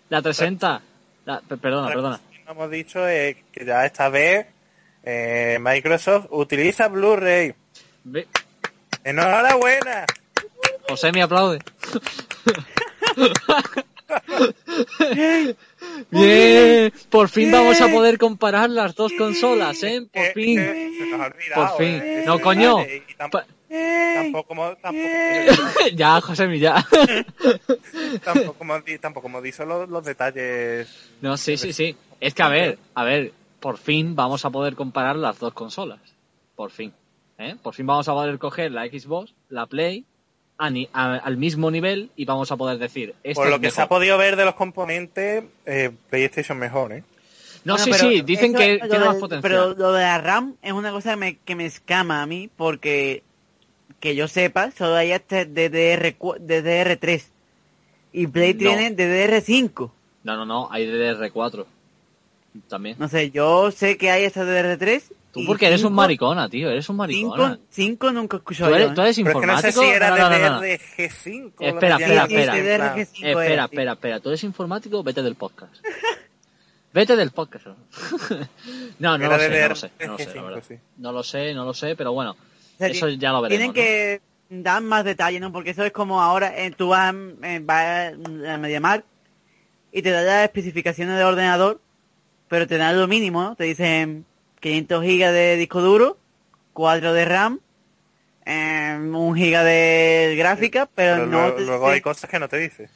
la 0.09 0.23
360. 0.23 0.83
La- 1.27 1.41
pe- 1.41 1.57
perdona, 1.59 1.89
perdona. 1.89 2.21
hemos 2.49 2.71
dicho 2.71 3.07
es 3.07 3.37
que 3.53 3.65
ya 3.67 3.85
esta 3.85 4.09
vez 4.09 4.47
eh, 5.05 5.59
Microsoft 5.61 6.27
utiliza 6.31 6.89
Blu-ray. 6.89 7.55
¡Enhorabuena! 9.05 10.07
José, 10.89 11.13
mi 11.13 11.21
aplaude. 11.21 11.59
Bien, 16.11 16.93
por 17.11 17.29
fin 17.29 17.51
vamos 17.51 17.81
a 17.81 17.89
poder 17.91 18.19
comparar 18.19 18.71
las 18.71 18.95
dos 18.95 19.13
consolas, 19.19 19.83
¿eh? 19.83 20.07
Por 20.13 20.23
Eh, 20.25 20.33
fin. 20.35 20.59
eh, 20.59 20.91
se 20.99 21.07
nos 21.07 21.21
ha 21.21 21.27
olvidado, 21.27 21.67
Por 21.77 21.85
fin. 21.85 22.01
eh, 22.03 22.23
No, 22.27 22.41
coño. 22.41 22.77
tampoco, 23.17 24.77
tampoco, 24.81 25.09
ya, 25.95 26.21
José, 26.21 26.59
ya. 26.59 26.87
tampoco, 28.25 28.65
tampoco 29.01 29.27
hemos 29.29 29.43
dicho 29.43 29.65
los, 29.65 29.89
los 29.89 30.05
detalles. 30.05 30.89
No, 31.21 31.37
sí, 31.37 31.57
sí, 31.57 31.73
sí. 31.73 31.97
Es 32.21 32.35
que 32.35 32.43
a 32.43 32.49
ver, 32.49 32.79
a 32.95 33.05
ver, 33.05 33.33
por 33.61 33.77
fin 33.79 34.17
vamos 34.17 34.45
a 34.45 34.51
poder 34.51 34.75
comparar 34.75 35.17
las 35.17 35.39
dos 35.39 35.53
consolas. 35.53 36.01
Por 36.57 36.71
fin. 36.71 36.93
¿Eh? 37.39 37.57
Por 37.63 37.75
fin 37.75 37.87
vamos 37.87 38.09
a 38.09 38.13
poder 38.13 38.39
coger 38.39 38.73
la 38.73 38.87
Xbox, 38.87 39.33
la 39.49 39.67
Play, 39.67 40.05
a 40.59 40.71
ni- 40.71 40.89
a- 40.93 41.15
al 41.17 41.37
mismo 41.37 41.71
nivel 41.71 42.11
y 42.17 42.25
vamos 42.25 42.51
a 42.51 42.57
poder 42.57 42.79
decir, 42.79 43.15
esta 43.23 43.41
Por 43.41 43.49
lo 43.51 43.57
es 43.57 43.63
que 43.63 43.71
se 43.71 43.81
ha 43.81 43.89
podido 43.89 44.19
ver 44.19 44.37
de 44.37 44.45
los 44.45 44.55
componentes, 44.55 45.45
eh, 45.67 45.91
PlayStation 46.11 46.59
mejor, 46.59 46.93
¿eh? 46.93 47.05
No, 47.65 47.77
Bueno, 47.77 47.95
sí, 47.99 48.17
sí, 48.17 48.21
dicen 48.23 48.51
eso- 48.55 48.59
que 48.59 48.79
tiene 48.89 49.05
más 49.05 49.15
de- 49.15 49.21
potencial. 49.21 49.43
Pero 49.43 49.75
lo 49.75 49.93
de 49.93 50.03
la 50.03 50.19
RAM 50.19 50.57
es 50.63 50.73
una 50.73 50.91
cosa 50.91 51.11
que 51.11 51.17
me, 51.17 51.37
que 51.39 51.55
me 51.55 51.67
escama 51.67 52.23
a 52.23 52.27
mí 52.27 52.49
porque 52.57 53.23
que 54.01 54.15
yo 54.15 54.29
sepa, 54.29 54.71
solo 54.71 54.95
hay 54.95 55.11
este 55.13 55.45
DDR, 55.45 56.17
DDR3 56.41 57.25
y 58.13 58.27
Play 58.29 58.55
No. 58.55 58.59
tiene 58.59 58.91
DDR5. 58.95 59.91
No, 60.25 60.37
no, 60.37 60.45
no, 60.47 60.69
hay 60.71 60.87
DDR4 60.87 61.67
también. 62.69 62.97
No 62.99 63.09
sé, 63.09 63.31
yo 63.31 63.71
sé 63.71 63.97
que 63.97 64.11
hay 64.11 64.25
este 64.25 64.41
DDR3. 64.41 65.03
Tú 65.33 65.41
porque 65.47 65.67
eres 65.67 65.81
un 65.83 65.89
cinco- 65.91 65.97
maricona, 65.97 66.49
tío, 66.49 66.71
eres 66.71 66.89
un 66.89 66.97
maricona. 66.97 67.51
Cinco, 67.55 67.63
cinco 67.71 68.13
nunca 68.13 68.37
he 68.37 68.41
¿Tú 68.41 68.43
escuchado 68.43 68.75
eres, 68.75 68.89
yo, 68.89 68.95
tú 68.95 69.01
¿eh? 69.03 69.05
eres 69.05 69.17
Pero 69.17 69.29
es 69.29 69.33
que 69.41 69.47
no 69.47 69.53
informático? 69.53 69.81
sé 69.83 69.87
si 69.87 69.93
era 69.95 70.11
No, 70.11 70.17
no, 70.17 70.31
no, 70.31 70.39
no, 70.39 70.51
no. 70.51 70.61
DDR-G5. 70.63 71.53
o 71.59 71.63
lo 71.63 71.69
Espera, 71.69 71.97
espera, 71.97 72.23
espera. 72.25 72.55
DDR5 72.55 73.01
Espera, 73.23 73.65
espera, 73.65 73.93
espera. 73.93 74.21
¿Tú 74.21 74.29
eres 74.31 74.45
informático? 74.45 75.03
Vete 75.03 75.23
del 75.23 75.35
podcast. 75.35 75.75
Vete 76.95 77.15
del 77.17 77.31
podcast. 77.31 77.67
no, 78.99 79.19
no 79.19 79.29
lo 79.29 79.39
sé, 79.39 79.49
de 79.51 79.63
no 79.63 79.69
lo 79.69 79.75
sé, 79.77 79.91
no 80.01 80.07
lo 80.13 80.19
sé, 80.19 80.25
la 80.27 80.33
G5, 80.33 80.45
verdad. 80.45 80.63
No 80.97 81.13
lo 81.13 81.23
sé, 81.23 81.55
no 81.55 81.65
lo 81.67 81.75
sé, 81.75 81.95
pero 81.97 82.13
bueno, 82.13 82.33
O 82.33 82.79
sea, 82.79 82.89
eso 82.89 83.09
ya 83.11 83.31
lo 83.33 83.43
veremos. 83.43 83.59
Tienen 83.59 83.73
que 83.75 84.21
dar 84.49 84.83
más 84.83 85.05
detalles, 85.05 85.41
¿no? 85.43 85.53
Porque 85.53 85.71
eso 85.71 85.85
es 85.85 85.93
como 85.93 86.23
ahora 86.23 86.57
eh, 86.59 86.71
tú 86.71 86.89
vas, 86.89 87.15
eh, 87.43 87.61
vas 87.63 88.15
a 88.49 88.57
MediaMarkt 88.57 89.05
y 89.93 90.01
te 90.03 90.11
da 90.11 90.23
las 90.23 90.45
especificaciones 90.45 91.17
del 91.19 91.27
ordenador, 91.27 91.81
pero 92.49 92.67
te 92.67 92.77
dan 92.79 92.99
lo 92.99 93.07
mínimo, 93.07 93.43
¿no? 93.43 93.55
Te 93.57 93.65
dicen 93.65 94.25
500 94.61 95.05
gigas 95.05 95.33
de 95.33 95.57
disco 95.57 95.81
duro, 95.81 96.17
4 96.73 97.13
de 97.13 97.25
RAM, 97.25 97.61
eh, 98.47 98.99
1 99.01 99.35
giga 99.35 99.63
de 99.65 100.35
gráfica, 100.39 100.89
pero, 100.95 101.15
Pero 101.17 101.27
no 101.27 101.39
luego, 101.43 101.57
te 101.57 101.65
luego 101.65 101.89
hay 101.91 102.01
cosas 102.01 102.29
que 102.31 102.39
no 102.39 102.49
te 102.49 102.59
dice. 102.59 102.89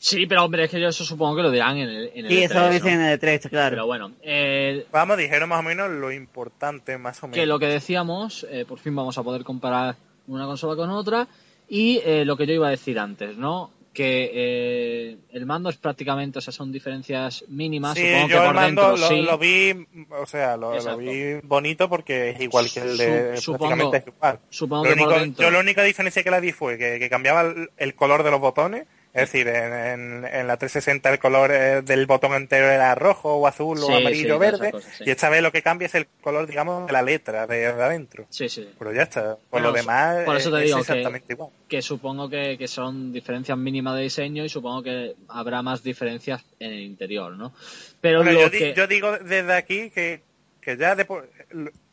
Sí, 0.00 0.26
pero 0.26 0.44
hombre, 0.44 0.64
es 0.64 0.70
que 0.70 0.80
yo 0.80 0.88
eso 0.88 1.04
supongo 1.04 1.34
que 1.36 1.42
lo 1.42 1.50
dirán 1.50 1.76
en 1.76 1.88
el, 1.88 2.10
en 2.14 2.24
el 2.26 2.30
Sí, 2.30 2.42
eso 2.44 2.54
E3, 2.54 2.56
lo 2.60 2.66
¿no? 2.68 2.72
dicen 2.72 3.00
en 3.00 3.06
el 3.06 3.18
3, 3.18 3.48
claro. 3.48 3.70
Pero 3.70 3.86
bueno, 3.86 4.12
eh, 4.22 4.86
Vamos, 4.92 5.18
dijeron 5.18 5.48
más 5.48 5.58
o 5.58 5.62
menos 5.64 5.90
lo 5.90 6.12
importante, 6.12 6.96
más 6.98 7.20
o 7.24 7.26
menos. 7.26 7.34
que 7.34 7.46
lo 7.46 7.58
que 7.58 7.66
decíamos, 7.66 8.46
eh, 8.48 8.64
por 8.64 8.78
fin 8.78 8.94
vamos 8.94 9.18
a 9.18 9.24
poder 9.24 9.42
comparar 9.42 9.96
una 10.28 10.46
consola 10.46 10.76
con 10.76 10.90
otra 10.90 11.26
y 11.68 12.00
eh, 12.04 12.24
lo 12.24 12.36
que 12.36 12.46
yo 12.46 12.52
iba 12.54 12.68
a 12.68 12.70
decir 12.70 12.96
antes, 12.98 13.36
¿no? 13.36 13.72
Que 13.98 14.30
eh, 14.32 15.16
el 15.32 15.44
mando 15.44 15.70
es 15.70 15.76
prácticamente, 15.76 16.38
o 16.38 16.40
sea, 16.40 16.52
son 16.52 16.70
diferencias 16.70 17.44
mínimas, 17.48 17.98
Sí, 17.98 18.04
supongo 18.06 18.26
que 18.28 18.32
yo 18.32 18.38
por 18.38 18.46
el 18.48 18.54
mando 18.54 18.82
dentro 18.92 18.96
lo, 18.96 19.08
sí. 19.08 19.22
lo 19.22 19.38
vi, 19.38 19.86
o 20.10 20.24
sea, 20.26 20.56
lo, 20.56 20.96
vi 20.98 21.34
bonito 21.42 21.88
porque 21.88 22.30
es 22.30 22.40
igual 22.40 22.70
que 22.72 22.78
el 22.78 22.96
de 22.96 23.36
Su- 23.38 23.54
prácticamente 23.54 23.96
es 23.96 24.04
igual. 24.06 24.38
Supongo 24.50 24.84
Lo 24.84 24.90
que 24.90 24.96
por 24.98 25.06
único- 25.08 25.20
dentro. 25.20 25.42
yo 25.44 25.50
la 25.50 25.58
única 25.58 25.82
diferencia 25.82 26.22
que 26.22 26.30
la 26.30 26.38
vi 26.38 26.52
fue 26.52 26.78
que, 26.78 27.00
que 27.00 27.10
cambiaba 27.10 27.40
el, 27.40 27.70
el 27.76 27.94
color 27.96 28.22
de 28.22 28.30
los 28.30 28.38
botones, 28.38 28.86
es 29.22 29.32
decir, 29.32 29.48
en, 29.48 29.72
en- 29.72 30.24
en 30.24 30.46
la 30.46 30.56
360 30.56 31.10
el 31.10 31.18
color 31.18 31.50
eh, 31.52 31.82
del 31.82 32.06
botón 32.06 32.32
entero 32.34 32.66
era 32.70 32.94
rojo 32.94 33.34
o 33.36 33.46
azul 33.46 33.78
Sí, 33.78 33.84
o 33.92 33.96
amarillo 33.96 34.38
verde, 34.38 34.72
sí. 34.96 35.04
y 35.06 35.10
esta 35.10 35.28
vez 35.28 35.42
lo 35.42 35.52
que 35.52 35.62
cambia 35.62 35.86
es 35.86 35.94
el 35.94 36.06
color, 36.20 36.46
digamos, 36.46 36.86
de 36.86 36.92
la 36.92 37.02
letra 37.02 37.46
de, 37.46 37.58
de 37.58 37.66
adentro. 37.66 38.26
Sí, 38.30 38.48
sí. 38.48 38.68
Pero 38.78 38.92
ya 38.92 39.02
está. 39.02 39.36
Por 39.36 39.40
Bueno, 39.50 39.68
lo 39.68 39.72
demás 39.74 40.24
por 40.24 40.36
eso 40.36 40.50
te 40.50 40.58
eh, 40.58 40.64
digo 40.66 40.78
es 40.78 40.86
que- 40.86 40.92
exactamente 40.92 41.32
igual. 41.32 41.50
que 41.68 41.82
supongo 41.82 42.28
que, 42.28 42.56
que 42.58 42.68
son 42.68 43.12
diferencias 43.12 43.56
mínimas 43.58 43.96
de 43.96 44.02
diseño 44.02 44.44
y 44.44 44.48
supongo 44.48 44.82
que 44.82 45.14
habrá 45.28 45.62
más 45.62 45.82
diferencias 45.82 46.44
en 46.58 46.72
el 46.72 46.80
interior, 46.80 47.32
¿no? 47.36 47.52
Pero 48.00 48.22
Bueno, 48.22 48.40
yo, 48.40 48.50
di- 48.50 48.58
que... 48.58 48.74
yo 48.74 48.86
digo 48.86 49.18
desde 49.18 49.52
aquí 49.54 49.90
que, 49.90 50.22
que 50.60 50.76
ya 50.76 50.94
de 50.94 51.06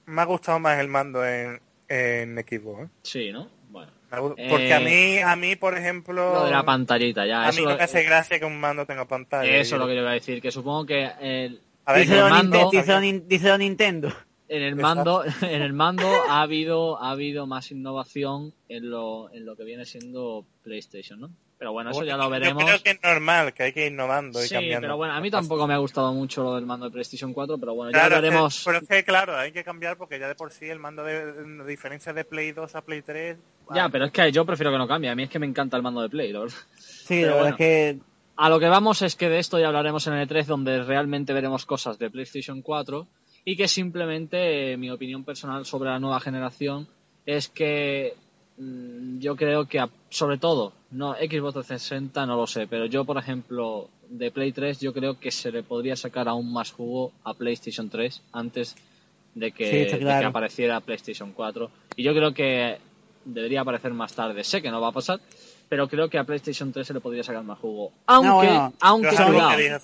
me 0.05 0.21
ha 0.21 0.25
gustado 0.25 0.59
más 0.59 0.79
el 0.79 0.87
mando 0.87 1.25
en, 1.25 1.59
en 1.87 2.37
Xbox. 2.37 2.83
¿eh? 2.83 2.87
Sí, 3.03 3.31
¿no? 3.31 3.49
Porque 4.21 4.73
a 4.73 4.81
Eh, 4.81 4.83
mí, 4.83 5.19
a 5.19 5.35
mí, 5.35 5.55
por 5.55 5.77
ejemplo, 5.77 6.33
Lo 6.33 6.45
de 6.45 6.51
la 6.51 6.63
pantallita, 6.63 7.25
ya. 7.25 7.43
a 7.43 7.49
eso 7.49 7.59
mí 7.59 7.63
no 7.65 7.71
lo- 7.71 7.77
me 7.77 7.83
hace 7.83 8.03
gracia 8.03 8.39
que 8.39 8.45
un 8.45 8.59
mando 8.59 8.85
tenga 8.85 9.05
pantalla. 9.05 9.49
Eso 9.57 9.75
es 9.75 9.79
lo 9.79 9.87
que 9.87 9.95
yo 9.95 10.01
iba 10.01 10.11
a 10.11 10.13
decir, 10.15 10.41
que 10.41 10.51
supongo 10.51 10.85
que 10.85 11.09
el, 11.21 11.61
A 11.85 11.93
ver, 11.93 12.01
Díselo 12.03 12.27
el 12.27 12.33
a 12.33 12.35
mando, 12.35 12.67
a 12.67 13.01
díselo 13.27 13.53
a 13.53 13.57
Nintendo. 13.57 14.11
en 14.47 14.61
el 14.63 14.75
mando, 14.75 15.23
en 15.41 15.61
el 15.61 15.73
mando 15.73 16.07
ha 16.29 16.41
habido, 16.41 17.01
ha 17.01 17.11
habido 17.11 17.45
más 17.47 17.71
innovación 17.71 18.53
en 18.69 18.89
lo, 18.89 19.31
en 19.33 19.45
lo 19.45 19.55
que 19.55 19.63
viene 19.63 19.85
siendo 19.85 20.45
PlayStation, 20.63 21.19
¿no? 21.19 21.29
Pero 21.57 21.71
bueno, 21.71 21.91
eso 21.91 22.03
ya 22.03 22.17
lo 22.17 22.23
Yo 22.25 22.29
veremos. 22.31 22.63
creo 22.65 22.83
que 22.83 22.89
es 22.91 23.01
normal, 23.01 23.53
que 23.53 23.63
hay 23.63 23.71
que 23.73 23.85
ir 23.85 23.91
innovando 23.93 24.43
y 24.43 24.47
Sí, 24.47 24.53
cambiando. 24.55 24.81
pero 24.81 24.97
bueno, 24.97 25.13
a 25.13 25.21
mí 25.21 25.31
tampoco 25.31 25.65
me 25.67 25.73
ha 25.73 25.77
gustado 25.77 26.13
mucho 26.13 26.43
lo 26.43 26.55
del 26.55 26.65
mando 26.65 26.85
de 26.87 26.91
PlayStation 26.91 27.31
4, 27.33 27.57
pero 27.57 27.73
bueno, 27.73 27.91
ya 27.93 27.99
Claro, 28.07 28.21
veremos. 28.21 28.57
eh, 28.59 28.61
pero 28.65 28.77
es 28.79 28.87
que, 28.89 29.03
claro, 29.05 29.37
hay 29.37 29.51
que 29.53 29.63
cambiar 29.63 29.95
porque 29.97 30.19
ya 30.19 30.27
de 30.27 30.35
por 30.35 30.51
sí 30.51 30.65
el 30.65 30.79
mando 30.79 31.03
de, 31.03 31.33
de 31.43 31.65
diferencia 31.65 32.11
de 32.11 32.25
Play 32.25 32.51
2 32.51 32.75
a 32.75 32.81
Play 32.81 33.01
3... 33.03 33.37
Ya, 33.73 33.85
ah, 33.85 33.89
pero 33.89 34.05
es 34.05 34.11
que 34.11 34.31
yo 34.33 34.45
prefiero 34.45 34.71
que 34.71 34.77
no 34.77 34.87
cambie. 34.87 35.09
A 35.09 35.15
mí 35.15 35.23
es 35.23 35.29
que 35.29 35.39
me 35.39 35.45
encanta 35.47 35.77
el 35.77 35.83
mando 35.83 36.01
de 36.01 36.09
Play, 36.09 36.33
la 36.33 36.39
verdad. 36.41 36.55
Sí, 36.77 37.21
Pero 37.21 37.21
la 37.21 37.27
verdad 37.27 37.41
bueno. 37.41 37.55
es 37.55 37.57
que 37.57 37.99
A 38.35 38.49
lo 38.49 38.59
que 38.59 38.67
vamos 38.67 39.01
es 39.01 39.15
que 39.15 39.29
de 39.29 39.39
esto 39.39 39.57
ya 39.57 39.67
hablaremos 39.67 40.05
en 40.07 40.13
el 40.15 40.27
E3, 40.27 40.43
donde 40.45 40.83
realmente 40.83 41.31
veremos 41.31 41.65
cosas 41.65 41.97
de 41.97 42.09
PlayStation 42.09 42.61
4 42.61 43.07
y 43.45 43.55
que 43.55 43.67
simplemente 43.69 44.73
eh, 44.73 44.77
mi 44.77 44.91
opinión 44.91 45.23
personal 45.23 45.65
sobre 45.65 45.89
la 45.89 45.99
nueva 45.99 46.19
generación 46.19 46.87
es 47.25 47.47
que 47.47 48.13
yo 48.57 49.35
creo 49.35 49.65
que, 49.67 49.79
a- 49.79 49.89
sobre 50.09 50.37
todo, 50.37 50.73
no 50.91 51.13
Xbox 51.15 51.53
360 51.53 52.25
no 52.25 52.37
lo 52.37 52.47
sé, 52.47 52.67
pero 52.67 52.85
yo, 52.85 53.03
por 53.05 53.17
ejemplo, 53.17 53.89
de 54.09 54.31
Play 54.31 54.51
3, 54.53 54.79
yo 54.79 54.93
creo 54.93 55.19
que 55.19 55.31
se 55.31 55.51
le 55.51 55.63
podría 55.63 55.95
sacar 55.95 56.27
aún 56.29 56.51
más 56.53 56.71
jugo 56.71 57.11
a 57.23 57.33
PlayStation 57.33 57.89
3 57.89 58.21
antes 58.31 58.75
de 59.33 59.51
que, 59.51 59.69
Sí, 59.69 59.75
está 59.77 59.93
de 59.95 59.99
que 59.99 60.05
claro. 60.05 60.27
apareciera 60.29 60.79
PlayStation 60.79 61.33
4. 61.33 61.69
Y 61.97 62.03
yo 62.03 62.13
creo 62.13 62.33
que 62.33 62.77
debería 63.25 63.61
aparecer 63.61 63.91
más 63.93 64.13
tarde. 64.13 64.43
Sé 64.43 64.61
que 64.61 64.71
no 64.71 64.79
va 64.79 64.89
a 64.89 64.91
pasar, 64.93 65.19
pero 65.67 65.89
creo 65.89 66.09
que 66.09 66.17
a 66.17 66.23
PlayStation 66.23 66.71
3 66.71 66.87
se 66.87 66.93
le 66.93 67.01
podría 67.01 67.23
sacar 67.23 67.43
más 67.43 67.59
jugo. 67.59 67.91
Aunque, 68.05 68.47
bueno. 68.47 68.73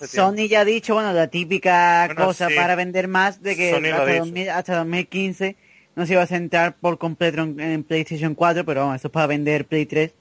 Sony 0.00 0.46
ya 0.48 0.60
ha 0.60 0.64
dicho, 0.64 0.94
bueno, 0.94 1.12
la 1.12 1.26
típica 1.28 2.04
Bueno, 2.06 2.24
cosa 2.26 2.48
sí. 2.48 2.54
para 2.54 2.74
vender 2.76 3.08
más 3.08 3.42
de 3.42 3.56
que 3.56 3.72
hasta, 3.74 4.04
dicho. 4.06 4.18
2000 4.24 4.48
hasta 4.50 4.76
2015 4.78 5.56
no 5.94 6.06
se 6.06 6.12
iba 6.14 6.22
a 6.22 6.26
centrar 6.26 6.76
por 6.76 6.98
completo 6.98 7.42
en, 7.42 7.60
en 7.60 7.84
PlayStation 7.84 8.34
4, 8.34 8.64
pero 8.64 8.80
vamos, 8.80 8.96
esto 8.96 9.08
es 9.08 9.12
para 9.12 9.26
vender 9.26 9.66
Play 9.66 9.86
3. 9.86 10.12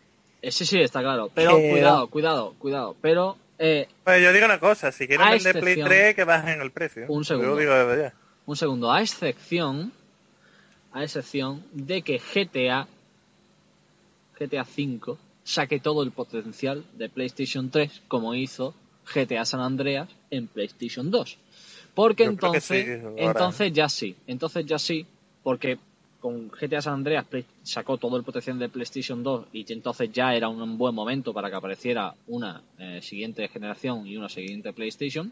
Eh, 0.41 0.51
sí, 0.51 0.65
sí, 0.65 0.79
está 0.81 1.01
claro. 1.01 1.29
Pero 1.33 1.57
Que- 1.57 1.69
cuidado, 1.71 2.07
cuidado, 2.09 2.55
cuidado. 2.59 2.95
Pero 3.01 3.37
eh, 3.59 3.87
Pues 4.03 4.21
yo 4.23 4.33
digo 4.33 4.45
una 4.45 4.59
cosa, 4.59 4.91
si 4.91 5.07
quieren 5.07 5.29
vender 5.29 5.53
Play 5.59 5.73
excepción- 5.73 5.87
3, 5.87 6.15
que 6.15 6.23
bajen 6.23 6.61
el 6.61 6.71
precio. 6.71 7.05
Un 7.09 7.23
segundo. 7.23 7.55
Digo 7.57 7.73
desde 7.73 8.01
ya. 8.03 8.13
un 8.45 8.55
segundo, 8.57 8.91
a 8.91 9.01
excepción, 9.01 9.91
a 10.91 11.03
excepción 11.03 11.63
de 11.73 12.01
que 12.01 12.17
GTA, 12.19 12.87
GTA 14.39 14.65
5 14.65 15.17
saque 15.43 15.79
todo 15.79 16.03
el 16.03 16.11
potencial 16.11 16.85
de 16.93 17.09
PlayStation 17.09 17.69
3 17.69 18.01
como 18.07 18.33
hizo 18.35 18.73
GTA 19.13 19.45
San 19.45 19.59
Andreas 19.59 20.09
en 20.31 20.47
PlayStation 20.47 21.11
2. 21.11 21.37
Porque 21.93 22.23
Yo 22.23 22.29
entonces, 22.31 22.63
sí, 22.63 22.91
ahora. 23.03 23.13
entonces 23.17 23.73
ya 23.73 23.89
sí, 23.89 24.15
entonces 24.27 24.65
ya 24.65 24.79
sí, 24.79 25.05
porque 25.43 25.77
con 26.19 26.49
GTA 26.49 26.81
San 26.81 26.93
Andreas 26.93 27.25
sacó 27.63 27.97
todo 27.97 28.15
el 28.15 28.23
potencial 28.23 28.59
de 28.59 28.69
PlayStation 28.69 29.23
2 29.23 29.47
y 29.53 29.73
entonces 29.73 30.11
ya 30.13 30.35
era 30.35 30.47
un 30.49 30.77
buen 30.77 30.93
momento 30.93 31.33
para 31.33 31.49
que 31.49 31.55
apareciera 31.55 32.13
una 32.27 32.61
eh, 32.77 32.99
siguiente 33.01 33.47
generación 33.47 34.05
y 34.05 34.17
una 34.17 34.29
siguiente 34.29 34.71
PlayStation. 34.71 35.31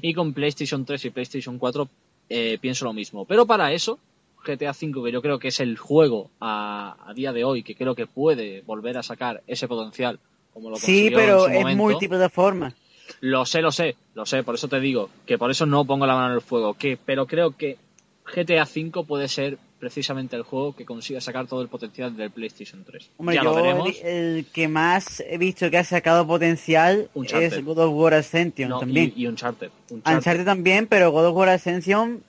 Y 0.00 0.14
con 0.14 0.32
PlayStation 0.32 0.86
3 0.86 1.04
y 1.04 1.10
PlayStation 1.10 1.58
4 1.58 1.88
eh, 2.30 2.58
pienso 2.60 2.86
lo 2.86 2.94
mismo. 2.94 3.26
Pero 3.26 3.44
para 3.44 3.72
eso, 3.72 3.98
GTA 4.42 4.70
V, 4.70 5.04
que 5.04 5.12
yo 5.12 5.20
creo 5.20 5.38
que 5.38 5.48
es 5.48 5.60
el 5.60 5.76
juego 5.76 6.30
a, 6.40 6.96
a 7.06 7.12
día 7.12 7.32
de 7.34 7.44
hoy 7.44 7.62
que 7.62 7.74
creo 7.74 7.94
que 7.94 8.06
puede 8.06 8.62
volver 8.62 8.96
a 8.96 9.02
sacar 9.02 9.42
ese 9.46 9.68
potencial 9.68 10.18
como 10.54 10.70
lo 10.70 10.76
Sí, 10.76 11.10
pero 11.14 11.46
en 11.46 11.52
su 11.52 11.58
es 11.58 11.62
momento. 11.62 11.82
multiplataforma. 11.82 12.74
Lo 13.20 13.44
sé, 13.44 13.60
lo 13.60 13.70
sé, 13.70 13.96
lo 14.14 14.24
sé, 14.24 14.42
por 14.42 14.54
eso 14.54 14.68
te 14.68 14.80
digo 14.80 15.10
que 15.26 15.36
por 15.36 15.50
eso 15.50 15.66
no 15.66 15.84
pongo 15.84 16.06
la 16.06 16.14
mano 16.14 16.28
en 16.28 16.34
el 16.34 16.40
fuego, 16.40 16.74
que 16.74 16.96
pero 17.04 17.26
creo 17.26 17.54
que 17.56 17.76
GTA 18.24 18.62
V 18.64 19.04
puede 19.06 19.28
ser 19.28 19.58
precisamente 19.80 20.36
el 20.36 20.42
juego 20.44 20.76
que 20.76 20.84
consiga 20.86 21.20
sacar 21.20 21.46
todo 21.48 21.60
el 21.60 21.68
potencial 21.68 22.16
del 22.16 22.30
PlayStation 22.30 22.84
3. 22.84 23.10
Hombre, 23.18 23.34
ya 23.34 23.42
yo 23.42 23.50
lo 23.50 23.56
veremos. 23.56 23.88
el, 24.02 24.06
el 24.36 24.46
que 24.52 24.68
más 24.68 25.20
he 25.26 25.38
visto 25.38 25.68
que 25.70 25.78
ha 25.78 25.84
sacado 25.84 26.24
potencial 26.26 27.08
Uncharted. 27.14 27.52
es 27.58 27.64
God 27.64 27.78
of 27.78 27.92
War 27.94 28.14
Ascension 28.14 28.68
No, 28.70 28.78
también. 28.78 29.12
y, 29.16 29.22
y 29.22 29.26
Uncharted. 29.26 29.70
Uncharted. 29.90 30.16
Uncharted 30.18 30.44
también, 30.44 30.86
pero 30.86 31.10
God 31.10 31.26
of 31.26 31.36
War 31.36 31.48
Ascension 31.48 32.22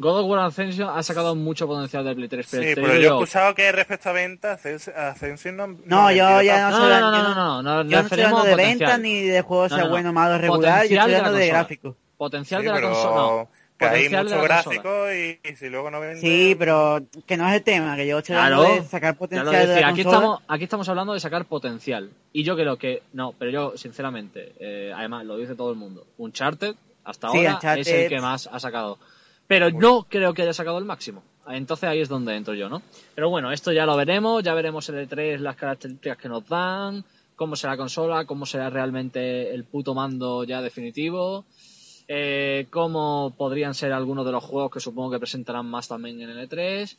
God 0.00 0.20
of 0.20 0.26
War 0.30 0.38
Ascension 0.46 0.88
ha 0.88 1.02
sacado 1.02 1.34
mucho 1.34 1.66
potencial 1.66 2.04
del 2.04 2.14
Play 2.14 2.28
3, 2.28 2.46
pero, 2.50 2.62
Sí, 2.62 2.68
pero 2.76 2.86
yo 2.94 3.00
he 3.00 3.06
escuchado 3.06 3.54
que 3.54 3.70
respecto 3.72 4.08
a 4.08 4.12
ventas, 4.12 4.64
Ascens- 4.64 4.94
Ascension 4.94 5.56
no... 5.56 5.66
No, 5.84 6.10
yo 6.12 6.40
ya 6.40 6.70
no, 6.70 6.78
No, 6.78 6.84
sé, 6.86 7.00
no, 7.00 7.10
no, 7.10 7.16
yo 7.16 7.22
no, 7.22 7.34
no, 7.34 7.62
no, 7.62 7.82
yo 7.82 7.96
no 7.96 8.00
estoy 8.06 8.20
hablando 8.22 8.44
de 8.44 8.50
potencial. 8.52 8.78
venta 8.78 8.98
ni 8.98 9.22
de 9.24 9.42
juegos 9.42 9.72
No, 9.72 9.76
sea 9.76 9.84
no, 9.84 9.88
no. 9.90 9.94
bueno, 9.94 10.12
malo, 10.12 10.38
regular, 10.38 10.86
yo 10.86 10.98
estoy 11.00 11.14
hablando 11.14 11.32
de 11.36 11.48
gráficos. 11.48 11.96
Potencial 12.16 12.60
Sí, 12.62 12.66
de 12.66 12.70
la 12.72 12.76
pero 12.76 12.92
consola. 12.92 13.46
Que 13.78 13.84
hay 13.86 14.08
mucho 14.08 14.42
gráfico 14.42 15.12
y, 15.12 15.38
y 15.48 15.56
si 15.56 15.68
luego 15.68 15.90
no 15.90 16.00
venden... 16.00 16.20
Sí, 16.20 16.56
pero 16.58 17.00
que 17.26 17.36
no 17.36 17.48
es 17.48 17.54
el 17.54 17.62
tema, 17.62 17.96
que 17.96 18.06
yo 18.06 18.18
estoy 18.18 18.36
hablando 18.36 18.64
Claro, 18.66 18.82
de 18.82 18.88
sacar 18.88 19.16
potencial 19.16 19.66
de 19.68 19.80
la 19.80 19.88
aquí 19.88 20.02
consola. 20.02 20.16
estamos, 20.16 20.42
aquí 20.48 20.64
estamos 20.64 20.88
hablando 20.88 21.12
de 21.14 21.20
sacar 21.20 21.44
potencial. 21.44 22.10
Y 22.32 22.42
yo 22.42 22.56
creo 22.56 22.76
que, 22.76 23.02
no, 23.12 23.32
pero 23.38 23.50
yo, 23.50 23.76
sinceramente, 23.76 24.52
eh, 24.58 24.92
además 24.94 25.24
lo 25.24 25.36
dice 25.36 25.54
todo 25.54 25.70
el 25.70 25.76
mundo, 25.76 26.06
Uncharted 26.18 26.74
hasta 27.04 27.30
Sí, 27.30 27.38
ahora 27.38 27.58
Uncharted- 27.60 27.80
es 27.80 27.88
el 27.88 28.08
que 28.08 28.20
más 28.20 28.48
ha 28.52 28.58
sacado. 28.58 28.98
Pero 29.46 29.70
no 29.70 30.06
creo 30.08 30.34
que 30.34 30.42
haya 30.42 30.52
sacado 30.52 30.76
el 30.78 30.84
máximo. 30.84 31.22
Entonces 31.48 31.88
ahí 31.88 32.00
es 32.02 32.08
donde 32.10 32.36
entro 32.36 32.52
yo, 32.52 32.68
¿no? 32.68 32.82
Pero 33.14 33.30
bueno, 33.30 33.50
esto 33.50 33.72
ya 33.72 33.86
lo 33.86 33.96
veremos, 33.96 34.42
ya 34.42 34.52
veremos 34.52 34.86
el 34.90 35.08
E3, 35.08 35.38
las 35.38 35.56
características 35.56 36.18
que 36.18 36.28
nos 36.28 36.46
dan, 36.46 37.02
cómo 37.34 37.56
será 37.56 37.72
la 37.72 37.76
consola, 37.78 38.24
cómo 38.26 38.44
será 38.44 38.68
realmente 38.68 39.54
el 39.54 39.64
puto 39.64 39.94
mando 39.94 40.44
ya 40.44 40.60
definitivo, 40.60 41.46
eh, 42.08 42.66
cómo 42.70 43.34
podrían 43.36 43.74
ser 43.74 43.92
algunos 43.92 44.24
de 44.26 44.32
los 44.32 44.42
juegos 44.42 44.70
que 44.72 44.80
supongo 44.80 45.10
que 45.12 45.18
presentarán 45.18 45.66
más 45.66 45.88
también 45.88 46.20
en 46.22 46.30
el 46.30 46.48
E3. 46.48 46.96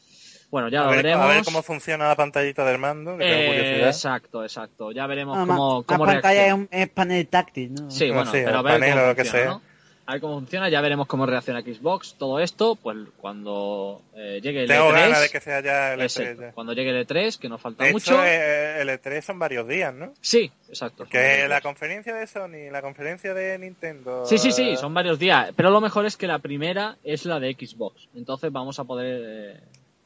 Bueno, 0.51 0.69
ya 0.69 0.81
a, 0.81 0.83
lo 0.85 0.89
ver, 0.91 1.03
veremos. 1.03 1.25
a 1.25 1.29
ver 1.29 1.43
cómo 1.43 1.61
funciona 1.61 2.07
la 2.07 2.15
pantallita 2.15 2.63
del 2.65 2.79
mando, 2.79 3.17
que 3.17 3.23
tengo 3.23 3.39
Eh, 3.41 3.47
curiosidad. 3.47 3.87
exacto, 3.89 4.43
exacto. 4.43 4.91
Ya 4.91 5.05
veremos 5.07 5.37
No, 5.37 5.45
cómo, 5.45 5.83
más 5.83 6.13
pantalla 6.13 6.31
es, 6.47 6.53
reacciona. 6.53 6.55
un, 6.55 6.67
es 6.71 6.89
panel 6.89 7.27
táctil, 7.27 7.73
¿no? 7.75 7.91
Sí, 7.91 8.07
No, 8.07 8.15
bueno, 8.15 8.31
sí, 8.31 8.41
pero 8.43 8.57
a 8.57 8.61
ver 8.63 8.73
panel 8.79 8.89
cómo 8.93 9.03
o 9.03 9.07
lo 9.09 9.15
que 9.15 9.25
sea. 9.25 9.45
¿no? 9.45 9.61
A 10.09 10.13
ver 10.13 10.21
cómo 10.21 10.39
funciona, 10.39 10.69
ya 10.69 10.81
veremos 10.81 11.05
cómo 11.05 11.27
reacciona 11.27 11.61
Xbox. 11.61 12.15
Todo 12.17 12.39
esto, 12.39 12.75
pues 12.75 12.97
cuando 13.17 14.01
eh, 14.15 14.39
llegue 14.41 14.63
el 14.63 14.67
Tengo 14.67 14.89
E3. 14.89 14.93
ganas 14.93 15.21
de 15.21 15.29
que 15.29 15.39
sea 15.39 15.61
ya 15.61 15.93
el 15.93 16.01
exacto, 16.01 16.31
E3. 16.31 16.45
ya. 16.47 16.51
Cuando 16.53 16.73
llegue 16.73 16.89
el 16.89 17.05
E3, 17.05 17.37
que 17.37 17.47
nos 17.47 17.61
falta 17.61 17.83
De 17.83 17.91
mucho. 17.91 18.13
hecho, 18.13 18.25
eh, 18.25 18.81
el 18.81 18.89
E3 18.89 19.21
son 19.21 19.37
varios 19.37 19.67
días, 19.67 19.93
¿no? 19.93 20.11
Sí, 20.19 20.51
exacto. 20.67 21.05
Que 21.05 21.47
la 21.47 21.61
conferencia 21.61 22.15
de 22.15 22.25
Sony, 22.25 22.71
la 22.71 22.81
conferencia 22.81 23.35
de 23.35 23.59
Nintendo... 23.59 24.25
Sí, 24.25 24.39
sí, 24.39 24.51
sí, 24.51 24.71
eh, 24.71 24.77
son 24.77 24.95
varios 24.95 25.19
días. 25.19 25.51
Pero 25.55 25.69
lo 25.69 25.79
mejor 25.79 26.07
es 26.07 26.17
que 26.17 26.25
la 26.25 26.39
primera 26.39 26.97
es 27.03 27.25
la 27.25 27.39
de 27.39 27.53
Xbox. 27.53 28.09
Entonces 28.15 28.51
vamos 28.51 28.79
a 28.79 28.85
poder 28.85 29.21
eh, 29.23 29.59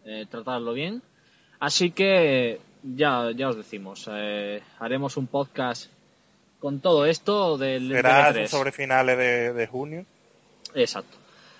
eh, 0.03 0.25
tratarlo 0.29 0.73
bien. 0.73 1.01
Así 1.61 1.91
que 1.91 2.59
ya, 2.83 3.31
ya 3.33 3.47
os 3.47 3.55
decimos, 3.55 4.09
eh, 4.11 4.61
haremos 4.79 5.15
un 5.15 5.27
podcast 5.27 5.89
con 6.63 6.79
todo 6.79 7.05
esto 7.05 7.57
del, 7.57 7.89
Será 7.89 8.31
E3. 8.33 8.47
sobre 8.47 8.71
finales 8.71 9.17
de, 9.17 9.51
de 9.51 9.67
junio. 9.67 10.05
Exacto. 10.73 11.17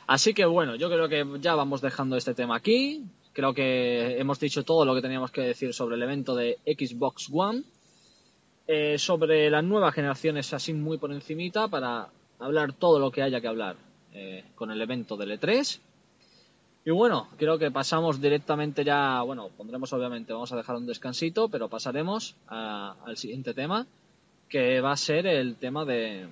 Así 0.08 0.34
que 0.34 0.46
bueno, 0.46 0.76
yo 0.76 0.88
creo 0.90 1.10
que 1.10 1.26
ya 1.42 1.56
vamos 1.56 1.82
dejando 1.82 2.16
este 2.16 2.34
tema 2.34 2.56
aquí. 2.56 3.04
Creo 3.34 3.54
que 3.54 4.18
hemos 4.18 4.40
dicho 4.40 4.64
todo 4.64 4.86
lo 4.86 4.96
que 4.96 5.02
teníamos 5.02 5.30
que 5.32 5.42
decir 5.42 5.74
sobre 5.74 5.98
el 5.98 6.04
evento 6.04 6.36
de 6.36 6.58
Xbox 6.66 7.30
One. 7.34 7.64
Eh, 8.66 8.98
sobre 8.98 9.50
las 9.50 9.64
nuevas 9.66 9.94
generaciones 9.94 10.54
así 10.54 10.72
muy 10.74 10.98
por 10.98 11.12
encimita 11.12 11.68
para 11.68 12.08
hablar 12.40 12.72
todo 12.72 12.98
lo 12.98 13.12
que 13.12 13.22
haya 13.22 13.42
que 13.42 13.48
hablar 13.50 13.76
eh, 14.14 14.46
con 14.56 14.72
el 14.72 14.82
evento 14.82 15.18
del 15.18 15.38
E3. 15.38 15.80
Y 16.86 16.92
bueno, 16.92 17.28
creo 17.38 17.58
que 17.60 17.72
pasamos 17.72 18.22
directamente 18.22 18.86
ya, 18.86 19.22
bueno, 19.22 19.50
pondremos 19.58 19.92
obviamente, 19.92 20.32
vamos 20.32 20.54
a 20.54 20.56
dejar 20.56 20.78
un 20.78 20.86
descansito, 20.88 21.50
pero 21.50 21.68
pasaremos 21.68 22.36
a- 22.48 22.96
al 23.06 23.18
siguiente 23.18 23.54
tema, 23.54 23.86
que 24.54 24.82
va 24.82 24.92
a 24.92 24.98
ser 24.98 25.26
el 25.26 25.56
tema 25.56 25.84
de, 25.84 26.28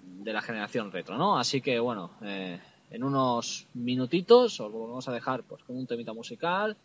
de 0.00 0.32
la 0.32 0.40
generación 0.40 0.92
retro, 0.92 1.18
¿no? 1.18 1.36
Así 1.36 1.60
que 1.60 1.80
bueno, 1.80 2.12
eh, 2.22 2.60
en 2.92 3.02
unos 3.02 3.66
minutitos 3.74 4.60
os 4.60 4.72
vamos 4.72 5.08
a 5.08 5.12
dejar 5.12 5.42
pues 5.42 5.64
con 5.64 5.76
un 5.76 5.84
temita 5.84 6.12
musical 6.12 6.76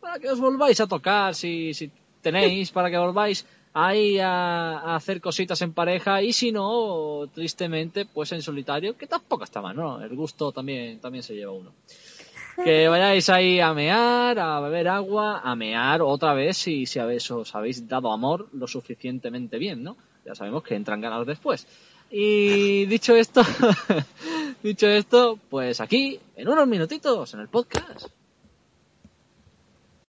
para 0.00 0.18
que 0.18 0.30
os 0.30 0.40
volváis 0.40 0.80
a 0.80 0.86
tocar 0.86 1.34
si, 1.34 1.74
si 1.74 1.90
tenéis, 2.22 2.70
para 2.70 2.90
que 2.90 2.96
volváis 2.96 3.44
ahí 3.74 4.18
a, 4.18 4.78
a 4.78 4.96
hacer 4.96 5.20
cositas 5.20 5.60
en 5.60 5.74
pareja 5.74 6.22
y 6.22 6.32
si 6.32 6.52
no, 6.52 7.28
tristemente, 7.34 8.06
pues 8.06 8.32
en 8.32 8.40
solitario, 8.40 8.96
que 8.96 9.06
tampoco 9.06 9.44
está 9.44 9.60
mal, 9.60 9.76
¿no? 9.76 10.00
El 10.00 10.16
gusto 10.16 10.52
también, 10.52 11.00
también 11.00 11.22
se 11.22 11.34
lleva 11.34 11.52
uno. 11.52 11.74
Que 12.64 12.88
vayáis 12.88 13.28
ahí 13.28 13.60
a 13.60 13.74
mear, 13.74 14.38
a 14.38 14.58
beber 14.60 14.88
agua, 14.88 15.42
a 15.44 15.54
mear 15.54 16.00
otra 16.00 16.32
vez 16.32 16.56
si, 16.56 16.86
si 16.86 16.98
habéis, 16.98 17.30
os 17.30 17.54
habéis 17.54 17.86
dado 17.86 18.10
amor 18.10 18.48
lo 18.54 18.66
suficientemente 18.66 19.58
bien, 19.58 19.84
¿no? 19.84 19.98
Ya 20.24 20.34
sabemos 20.34 20.62
que 20.62 20.74
entran 20.74 21.00
ganas 21.00 21.26
después. 21.26 21.66
Y 22.10 22.86
dicho 22.86 23.14
esto, 23.14 23.42
dicho 24.62 24.88
esto, 24.88 25.38
pues 25.48 25.80
aquí, 25.80 26.18
en 26.34 26.48
unos 26.48 26.66
minutitos, 26.66 27.34
en 27.34 27.40
el 27.40 27.48
podcast, 27.48 28.08